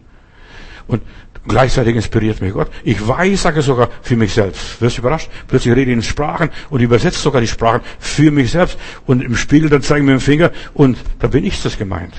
Und 0.86 1.02
gleichzeitig 1.46 1.94
inspiriert 1.96 2.40
mich 2.40 2.52
Gott. 2.52 2.70
Ich 2.84 3.06
weiß, 3.06 3.42
sage 3.42 3.62
sogar 3.62 3.90
für 4.02 4.16
mich 4.16 4.32
selbst. 4.34 4.80
Wirst 4.80 4.96
du 4.96 5.02
überrascht? 5.02 5.30
Plötzlich 5.46 5.74
rede 5.74 5.90
ich 5.90 5.96
in 5.96 6.02
Sprachen 6.02 6.50
und 6.70 6.80
übersetze 6.80 7.20
sogar 7.20 7.40
die 7.40 7.46
Sprachen 7.46 7.82
für 7.98 8.30
mich 8.30 8.50
selbst. 8.50 8.78
Und 9.06 9.22
im 9.22 9.36
Spiegel 9.36 9.68
dann 9.68 9.82
zeigen 9.82 10.06
wir 10.06 10.14
mit 10.14 10.22
dem 10.22 10.24
Finger 10.24 10.50
und 10.74 10.98
da 11.18 11.28
bin 11.28 11.44
ich 11.44 11.62
das 11.62 11.78
gemeint. 11.78 12.14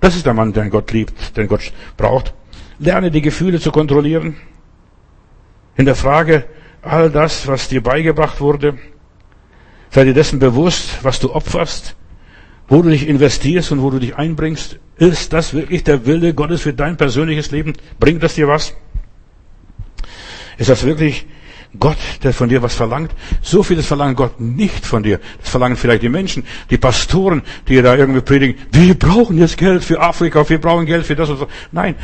Das 0.00 0.14
ist 0.14 0.26
der 0.26 0.34
Mann, 0.34 0.52
den 0.52 0.70
Gott 0.70 0.92
liebt, 0.92 1.36
den 1.36 1.48
Gott 1.48 1.72
braucht. 1.96 2.34
Lerne 2.78 3.10
die 3.10 3.22
Gefühle 3.22 3.58
zu 3.58 3.72
kontrollieren. 3.72 4.36
In 5.76 5.86
der 5.86 5.96
Frage, 5.96 6.44
all 6.82 7.10
das, 7.10 7.48
was 7.48 7.68
dir 7.68 7.82
beigebracht 7.82 8.40
wurde, 8.40 8.78
Sei 9.90 10.04
dir 10.04 10.14
dessen 10.14 10.38
bewusst, 10.38 11.02
was 11.02 11.18
du 11.18 11.34
opferst, 11.34 11.96
wo 12.68 12.82
du 12.82 12.90
dich 12.90 13.08
investierst 13.08 13.72
und 13.72 13.82
wo 13.82 13.90
du 13.90 13.98
dich 13.98 14.16
einbringst. 14.16 14.78
Ist 14.98 15.32
das 15.32 15.54
wirklich 15.54 15.84
der 15.84 16.06
Wille 16.06 16.34
Gottes 16.34 16.62
für 16.62 16.72
dein 16.72 16.96
persönliches 16.96 17.50
Leben? 17.50 17.72
Bringt 17.98 18.22
das 18.22 18.34
dir 18.34 18.48
was? 18.48 18.74
Ist 20.58 20.68
das 20.68 20.84
wirklich 20.84 21.26
Gott, 21.78 21.98
der 22.22 22.32
von 22.32 22.48
dir 22.48 22.62
was 22.62 22.74
verlangt? 22.74 23.12
So 23.42 23.62
vieles 23.62 23.86
verlangt 23.86 24.16
Gott 24.16 24.40
nicht 24.40 24.84
von 24.84 25.02
dir. 25.02 25.20
Das 25.40 25.50
verlangen 25.50 25.76
vielleicht 25.76 26.02
die 26.02 26.08
Menschen, 26.08 26.44
die 26.70 26.78
Pastoren, 26.78 27.42
die 27.68 27.80
da 27.80 27.94
irgendwie 27.96 28.20
predigen. 28.20 28.56
Wir 28.72 28.94
brauchen 28.94 29.38
jetzt 29.38 29.56
Geld 29.56 29.84
für 29.84 30.00
Afrika, 30.00 30.48
wir 30.48 30.60
brauchen 30.60 30.86
Geld 30.86 31.06
für 31.06 31.14
das 31.14 31.30
und 31.30 31.38
so. 31.38 31.48
Nein. 31.72 31.94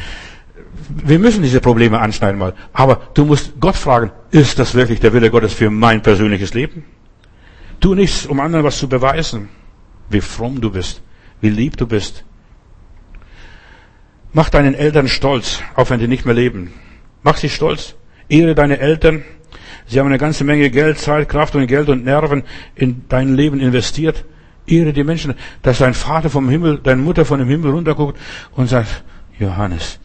Wir 0.89 1.19
müssen 1.19 1.43
diese 1.43 1.61
Probleme 1.61 1.99
anschneiden 1.99 2.39
mal. 2.39 2.55
Aber 2.73 3.09
du 3.15 3.24
musst 3.24 3.55
Gott 3.59 3.77
fragen, 3.77 4.12
ist 4.31 4.59
das 4.59 4.74
wirklich 4.74 5.01
der 5.01 5.12
Wille 5.12 5.31
Gottes 5.31 5.55
für 5.55 5.70
mein 5.70 6.03
persönliches 6.03 6.55
Leben? 6.55 6.85
Tu 7.81 7.95
nichts, 7.95 8.27
um 8.27 8.39
anderen 8.39 8.65
was 8.65 8.78
zu 8.78 8.89
beweisen, 8.89 9.49
wie 10.10 10.20
fromm 10.20 10.60
du 10.60 10.70
bist, 10.70 11.02
wie 11.40 11.51
lieb 11.51 11.76
du 11.76 11.86
bist. 11.86 12.24
Mach 14.32 14.48
deinen 14.48 14.74
Eltern 14.74 15.09
stolz, 15.09 15.60
auch 15.76 15.90
wenn 15.90 16.01
die 16.01 16.09
nicht 16.09 16.24
mehr 16.24 16.35
leben. 16.35 16.72
Mach 17.22 17.36
sie 17.36 17.48
stolz. 17.48 17.94
Ehre 18.28 18.55
deine 18.55 18.78
Eltern. 18.78 19.24
Sie 19.86 19.98
haben 19.98 20.06
eine 20.06 20.18
ganze 20.18 20.44
Menge 20.44 20.70
Geld, 20.70 20.98
Zeit, 20.98 21.28
Kraft 21.28 21.55
und 21.55 21.66
Geld 21.66 21.89
und 21.89 22.05
Nerven 22.05 22.43
in 22.74 23.05
dein 23.09 23.36
Leben 23.36 23.60
investiert. 23.60 24.24
Ehre 24.66 24.93
die 24.93 25.05
Menschen, 25.05 25.35
dass 25.62 25.78
dein 25.78 25.94
Vater 25.94 26.31
vom 26.31 26.48
Himmel, 26.48 26.81
deine 26.82 27.02
Mutter 27.02 27.24
von 27.24 27.39
dem 27.39 27.48
Himmel 27.48 27.70
runterguckt 27.70 28.18
und 28.52 28.68
sagt, 28.68 29.05
Johannes, 29.39 29.98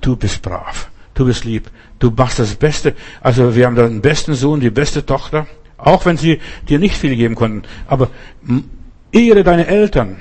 du 0.00 0.16
bist 0.16 0.42
brav, 0.42 0.90
du 1.14 1.24
bist 1.24 1.44
lieb, 1.44 1.70
du 1.98 2.10
machst 2.10 2.40
das 2.40 2.56
Beste. 2.56 2.94
Also 3.20 3.54
wir 3.54 3.66
haben 3.66 3.76
den 3.76 4.02
besten 4.02 4.34
Sohn, 4.34 4.60
die 4.60 4.70
beste 4.70 5.06
Tochter. 5.06 5.46
Auch 5.78 6.04
wenn 6.04 6.16
sie 6.16 6.40
dir 6.68 6.78
nicht 6.78 6.96
viel 6.96 7.16
geben 7.16 7.34
konnten. 7.34 7.62
Aber 7.88 8.10
ehre 9.12 9.44
deine 9.44 9.66
Eltern. 9.66 10.16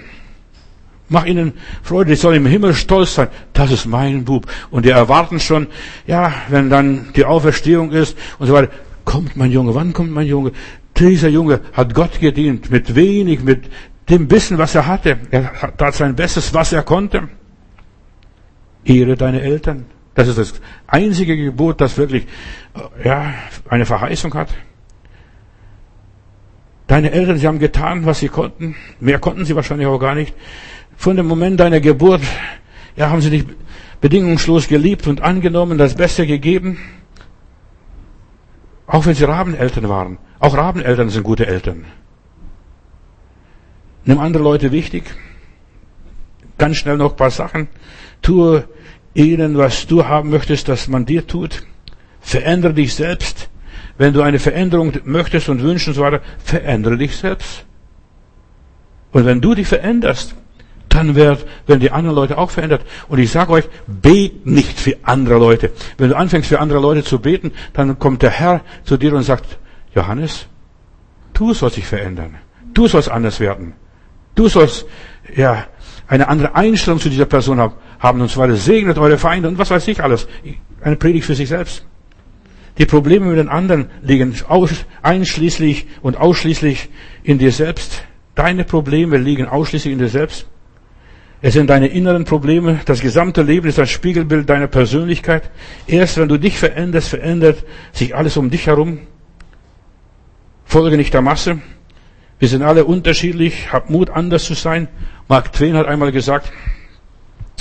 Mach 1.09 1.25
ihnen 1.25 1.53
Freude, 1.83 2.13
ich 2.13 2.19
soll 2.19 2.35
im 2.35 2.45
Himmel 2.45 2.73
stolz 2.73 3.15
sein. 3.15 3.27
Das 3.51 3.69
ist 3.69 3.85
mein 3.85 4.23
Bub. 4.23 4.47
Und 4.69 4.85
die 4.85 4.91
erwarten 4.91 5.41
schon, 5.41 5.67
ja, 6.07 6.33
wenn 6.47 6.69
dann 6.69 7.09
die 7.15 7.25
Auferstehung 7.25 7.91
ist 7.91 8.17
und 8.39 8.47
so 8.47 8.53
weiter. 8.53 8.71
Kommt 9.03 9.35
mein 9.35 9.51
Junge, 9.51 9.75
wann 9.75 9.93
kommt 9.93 10.11
mein 10.11 10.27
Junge? 10.27 10.51
Dieser 10.97 11.27
Junge 11.27 11.61
hat 11.73 11.93
Gott 11.93 12.19
gedient, 12.19 12.69
mit 12.69 12.95
wenig, 12.95 13.43
mit 13.43 13.69
dem 14.09 14.29
Wissen, 14.29 14.57
was 14.57 14.75
er 14.75 14.87
hatte. 14.87 15.17
Er 15.31 15.75
tat 15.75 15.95
sein 15.95 16.15
Bestes, 16.15 16.53
was 16.53 16.71
er 16.71 16.83
konnte. 16.83 17.27
Ehre 18.85 19.15
deine 19.15 19.41
Eltern. 19.41 19.85
Das 20.13 20.27
ist 20.27 20.37
das 20.37 20.53
einzige 20.87 21.35
Gebot, 21.35 21.81
das 21.81 21.97
wirklich, 21.97 22.27
äh, 22.75 23.07
ja, 23.07 23.33
eine 23.69 23.85
Verheißung 23.85 24.33
hat. 24.33 24.49
Deine 26.91 27.13
Eltern, 27.13 27.37
sie 27.37 27.47
haben 27.47 27.59
getan, 27.59 28.05
was 28.05 28.19
sie 28.19 28.27
konnten. 28.27 28.75
Mehr 28.99 29.17
konnten 29.17 29.45
sie 29.45 29.55
wahrscheinlich 29.55 29.87
auch 29.87 29.97
gar 29.97 30.13
nicht. 30.13 30.33
Von 30.97 31.15
dem 31.15 31.25
Moment 31.25 31.57
deiner 31.57 31.79
Geburt, 31.79 32.21
ja, 32.97 33.09
haben 33.09 33.21
sie 33.21 33.29
dich 33.29 33.45
bedingungslos 34.01 34.67
geliebt 34.67 35.07
und 35.07 35.21
angenommen, 35.21 35.77
das 35.77 35.95
Beste 35.95 36.27
gegeben. 36.27 36.79
Auch 38.87 39.05
wenn 39.05 39.15
sie 39.15 39.23
Rabeneltern 39.23 39.87
waren. 39.87 40.17
Auch 40.39 40.53
Rabeneltern 40.53 41.07
sind 41.07 41.23
gute 41.23 41.47
Eltern. 41.47 41.85
Nimm 44.03 44.19
andere 44.19 44.43
Leute 44.43 44.73
wichtig. 44.73 45.05
Ganz 46.57 46.75
schnell 46.75 46.97
noch 46.97 47.11
ein 47.11 47.15
paar 47.15 47.31
Sachen. 47.31 47.69
Tue 48.21 48.67
ihnen, 49.13 49.57
was 49.57 49.87
du 49.87 50.07
haben 50.09 50.29
möchtest, 50.29 50.67
dass 50.67 50.89
man 50.89 51.05
dir 51.05 51.25
tut. 51.25 51.63
Verändere 52.19 52.73
dich 52.73 52.93
selbst. 52.93 53.49
Wenn 54.01 54.13
du 54.13 54.23
eine 54.23 54.39
Veränderung 54.39 54.93
möchtest 55.03 55.47
und 55.47 55.61
wünschst 55.61 55.89
und 55.89 55.93
so 55.93 56.01
weiter, 56.01 56.21
verändere 56.43 56.97
dich 56.97 57.15
selbst. 57.15 57.65
Und 59.11 59.27
wenn 59.27 59.41
du 59.41 59.53
dich 59.53 59.67
veränderst, 59.67 60.33
dann 60.89 61.13
werden 61.13 61.45
die 61.79 61.91
anderen 61.91 62.15
Leute 62.15 62.39
auch 62.39 62.49
verändert. 62.49 62.81
Und 63.09 63.19
ich 63.19 63.29
sage 63.29 63.51
euch, 63.51 63.65
bet 63.85 64.43
nicht 64.43 64.79
für 64.79 64.97
andere 65.03 65.37
Leute. 65.37 65.71
Wenn 65.99 66.09
du 66.09 66.17
anfängst 66.17 66.49
für 66.49 66.59
andere 66.59 66.79
Leute 66.79 67.03
zu 67.03 67.19
beten, 67.19 67.51
dann 67.73 67.99
kommt 67.99 68.23
der 68.23 68.31
Herr 68.31 68.61
zu 68.85 68.97
dir 68.97 69.13
und 69.13 69.21
sagt, 69.21 69.59
Johannes, 69.93 70.47
du 71.33 71.53
sollst 71.53 71.77
dich 71.77 71.85
verändern. 71.85 72.39
Du 72.73 72.87
sollst 72.87 73.07
anders 73.07 73.39
werden. 73.39 73.73
Du 74.33 74.47
sollst, 74.47 74.87
ja, 75.35 75.67
eine 76.07 76.27
andere 76.27 76.55
Einstellung 76.55 76.99
zu 76.99 77.09
dieser 77.11 77.27
Person 77.27 77.71
haben. 77.99 78.21
Und 78.21 78.31
zwar 78.31 78.51
segnet 78.55 78.97
eure 78.97 79.19
Feinde 79.19 79.47
und 79.47 79.59
was 79.59 79.69
weiß 79.69 79.87
ich 79.89 80.01
alles. 80.01 80.27
Eine 80.81 80.95
Predigt 80.95 81.27
für 81.27 81.35
sich 81.35 81.49
selbst. 81.49 81.85
Die 82.77 82.85
Probleme 82.85 83.25
mit 83.27 83.37
den 83.37 83.49
anderen 83.49 83.87
liegen 84.01 84.35
einschließlich 85.01 85.87
und 86.01 86.17
ausschließlich 86.17 86.89
in 87.23 87.37
dir 87.37 87.51
selbst. 87.51 88.03
Deine 88.35 88.63
Probleme 88.63 89.17
liegen 89.17 89.47
ausschließlich 89.47 89.91
in 89.91 89.99
dir 89.99 90.07
selbst. 90.07 90.47
Es 91.43 91.53
sind 91.53 91.69
deine 91.69 91.87
inneren 91.87 92.23
Probleme. 92.23 92.79
Das 92.85 93.01
gesamte 93.01 93.41
Leben 93.41 93.67
ist 93.67 93.79
ein 93.79 93.87
Spiegelbild 93.87 94.49
deiner 94.49 94.67
Persönlichkeit. 94.67 95.49
Erst 95.87 96.17
wenn 96.17 96.29
du 96.29 96.37
dich 96.37 96.57
veränderst, 96.57 97.09
verändert 97.09 97.65
sich 97.93 98.15
alles 98.15 98.37
um 98.37 98.51
dich 98.51 98.67
herum. 98.67 98.99
Folge 100.65 100.97
nicht 100.97 101.13
der 101.13 101.21
Masse. 101.21 101.59
Wir 102.37 102.47
sind 102.47 102.61
alle 102.61 102.85
unterschiedlich. 102.85 103.73
Hab 103.73 103.89
Mut, 103.89 104.11
anders 104.11 104.45
zu 104.45 104.53
sein. 104.53 104.87
Mark 105.27 105.51
Twain 105.51 105.75
hat 105.75 105.87
einmal 105.87 106.11
gesagt, 106.11 106.51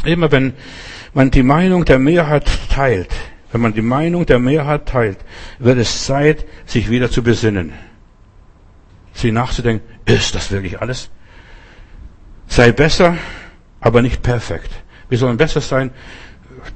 immer 0.05 0.31
wenn 0.31 0.53
man 1.15 1.31
die 1.31 1.43
Meinung 1.43 1.85
der 1.85 1.99
Mehrheit 1.99 2.47
teilt, 2.71 3.09
wenn 3.53 3.61
man 3.61 3.75
die 3.75 3.83
Meinung 3.83 4.27
der 4.27 4.39
Mehrheit 4.39 4.87
teilt, 4.87 5.19
wird 5.59 5.79
es 5.79 6.05
Zeit, 6.05 6.47
sich 6.67 6.91
wieder 6.91 7.11
zu 7.11 7.23
besinnen. 7.23 7.73
Sie 9.13 9.33
nachzudenken, 9.33 9.87
ist 10.05 10.35
das 10.35 10.51
wirklich 10.51 10.81
alles? 10.81 11.11
Sei 12.47 12.73
besser, 12.73 13.17
aber 13.81 14.03
nicht 14.03 14.23
perfekt. 14.23 14.71
Wir 15.09 15.19
sollen 15.19 15.37
besser 15.37 15.61
sein, 15.61 15.91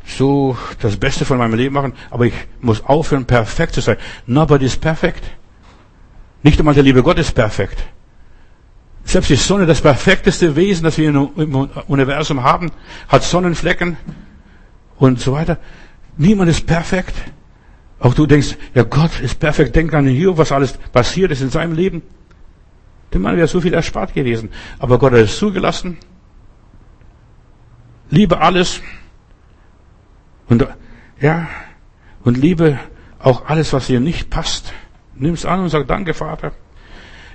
so 0.07 0.57
das 0.81 0.97
Beste 0.97 1.25
von 1.25 1.39
meinem 1.39 1.55
Leben 1.55 1.75
machen, 1.75 1.93
aber 2.11 2.27
ich 2.27 2.35
muss 2.61 2.85
aufhören, 2.85 3.25
perfekt 3.25 3.75
zu 3.75 3.81
sein. 3.81 3.97
Nobody 4.27 4.65
is 4.67 4.77
perfect. 4.77 5.23
Nicht 6.43 6.59
einmal 6.59 6.75
der 6.75 6.83
liebe 6.83 7.03
Gott 7.03 7.19
ist 7.19 7.33
perfekt. 7.33 7.85
Selbst 9.05 9.31
die 9.31 9.37
Sonne, 9.37 9.67
das 9.67 9.81
perfekteste 9.81 10.57
Wesen, 10.57 10.85
das 10.85 10.99
wir 10.99 11.09
im 11.09 11.69
Universum 11.89 12.43
haben, 12.43 12.73
hat 13.09 13.23
Sonnenflecken 13.23 13.97
und 14.97 15.21
so 15.21 15.33
weiter. 15.33 15.59
Niemand 16.17 16.51
ist 16.51 16.67
perfekt. 16.67 17.15
Auch 17.99 18.15
du 18.15 18.27
denkst, 18.27 18.57
ja 18.75 18.83
Gott 18.83 19.21
ist 19.21 19.39
perfekt. 19.39 19.75
Denk 19.75 19.95
an 19.95 20.07
Hiob, 20.07 20.39
was 20.39 20.53
alles 20.53 20.73
passiert 20.93 21.31
ist 21.31 21.41
in 21.41 21.51
seinem 21.51 21.75
Leben. 21.75 22.03
Dem 23.13 23.23
Mann 23.23 23.37
wäre 23.37 23.49
so 23.49 23.61
viel 23.61 23.75
erspart 23.75 24.13
gewesen. 24.13 24.51
Aber 24.79 24.99
Gott 24.99 25.13
hat 25.13 25.21
es 25.21 25.39
zugelassen. 25.39 25.97
Liebe 28.11 28.41
alles. 28.41 28.81
Und, 30.49 30.67
ja, 31.21 31.49
und 32.23 32.37
liebe 32.37 32.79
auch 33.19 33.47
alles, 33.47 33.73
was 33.73 33.87
dir 33.87 34.01
nicht 34.01 34.31
passt. 34.31 34.73
Nimm's 35.15 35.45
an 35.45 35.61
und 35.61 35.71
sag, 35.71 35.87
danke, 35.87 36.13
Vater. 36.13 36.53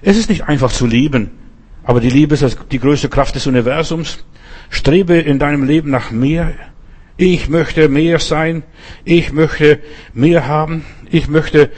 Es 0.02 0.18
ist 0.18 0.30
nicht 0.30 0.44
einfach 0.44 0.72
zu 0.72 0.86
lieben. 0.86 1.32
Aber 1.84 2.00
die 2.00 2.10
Liebe 2.10 2.36
ist 2.36 2.58
die 2.72 2.80
größte 2.80 3.10
Kraft 3.10 3.36
des 3.36 3.48
Universums. 3.48 4.24
Strebe 4.70 5.18
in 5.18 5.40
deinem 5.40 5.64
Leben 5.64 5.90
nach 5.90 6.12
mehr. 6.12 6.54
Ich 7.22 7.50
möchte 7.50 7.90
mehr 7.90 8.18
sein. 8.20 8.64
Ich 9.04 9.34
möchte 9.34 9.80
mehr 10.14 10.48
haben. 10.48 10.86
Ich 11.12 11.28
möchte 11.28 11.70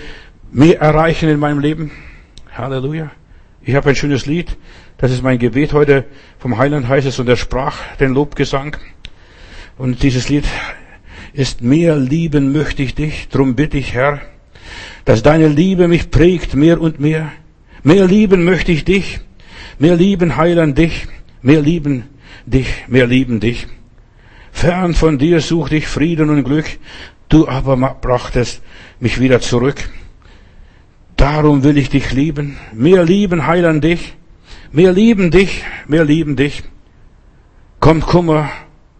mehr 0.51 0.79
erreichen 0.79 1.29
in 1.29 1.39
meinem 1.39 1.57
Leben. 1.57 1.89
Halleluja. 2.53 3.09
Ich 3.63 3.73
habe 3.73 3.89
ein 3.89 3.95
schönes 3.95 4.27
Lied. 4.27 4.55
Das 4.99 5.11
ist 5.11 5.23
mein 5.23 5.39
Gebet 5.39 5.73
heute. 5.73 6.05
Vom 6.37 6.59
Heiland 6.59 6.87
heißt 6.87 7.07
es 7.07 7.17
und 7.17 7.27
er 7.27 7.37
sprach 7.37 7.75
den 7.99 8.13
Lobgesang. 8.13 8.77
Und 9.79 10.03
dieses 10.03 10.29
Lied 10.29 10.45
ist 11.33 11.63
mehr 11.63 11.95
lieben 11.95 12.51
möchte 12.51 12.83
ich 12.83 12.93
dich. 12.93 13.27
Drum 13.29 13.55
bitte 13.55 13.79
ich 13.79 13.95
Herr, 13.95 14.21
dass 15.05 15.23
deine 15.23 15.47
Liebe 15.47 15.87
mich 15.87 16.11
prägt 16.11 16.53
mehr 16.53 16.79
und 16.79 16.99
mehr. 16.99 17.31
Mehr 17.81 18.05
lieben 18.05 18.43
möchte 18.43 18.71
ich 18.71 18.85
dich. 18.85 19.21
Mehr 19.79 19.95
lieben 19.95 20.37
Heiland 20.37 20.77
dich. 20.77 21.07
Mehr 21.41 21.61
lieben 21.63 22.03
dich. 22.45 22.87
Mehr 22.87 23.07
lieben 23.07 23.39
dich. 23.39 23.65
Fern 24.51 24.93
von 24.93 25.17
dir 25.17 25.41
suchte 25.41 25.77
ich 25.77 25.87
Frieden 25.87 26.29
und 26.29 26.43
Glück, 26.43 26.65
du 27.29 27.47
aber 27.47 27.75
brachtest 27.75 28.61
mich 28.99 29.19
wieder 29.19 29.41
zurück. 29.41 29.89
Darum 31.15 31.63
will 31.63 31.77
ich 31.77 31.89
dich 31.89 32.11
lieben, 32.11 32.57
mehr 32.73 33.03
lieben, 33.03 33.47
Heiland 33.47 33.83
dich, 33.83 34.13
mehr 34.71 34.91
lieben 34.91 35.31
dich, 35.31 35.63
mehr 35.87 36.03
lieben 36.03 36.35
dich. 36.35 36.63
Kommt 37.79 38.05
Kummer 38.05 38.49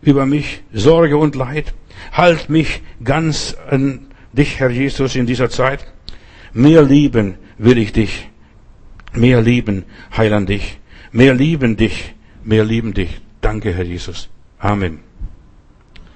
über 0.01 0.25
mich, 0.25 0.63
Sorge 0.73 1.17
und 1.17 1.35
Leid, 1.35 1.73
halt 2.11 2.49
mich 2.49 2.81
ganz 3.03 3.55
an 3.69 4.07
dich, 4.33 4.59
Herr 4.59 4.69
Jesus, 4.69 5.15
in 5.15 5.25
dieser 5.25 5.49
Zeit. 5.49 5.85
Mehr 6.53 6.81
lieben 6.81 7.35
will 7.57 7.77
ich 7.77 7.93
dich, 7.93 8.29
mehr 9.13 9.41
lieben, 9.41 9.85
Heiland 10.15 10.49
dich, 10.49 10.79
mehr 11.11 11.33
lieben 11.33 11.77
dich, 11.77 12.13
mehr 12.43 12.65
lieben 12.65 12.93
dich. 12.93 13.21
Danke, 13.41 13.73
Herr 13.73 13.85
Jesus. 13.85 14.29
Amen. 14.59 15.10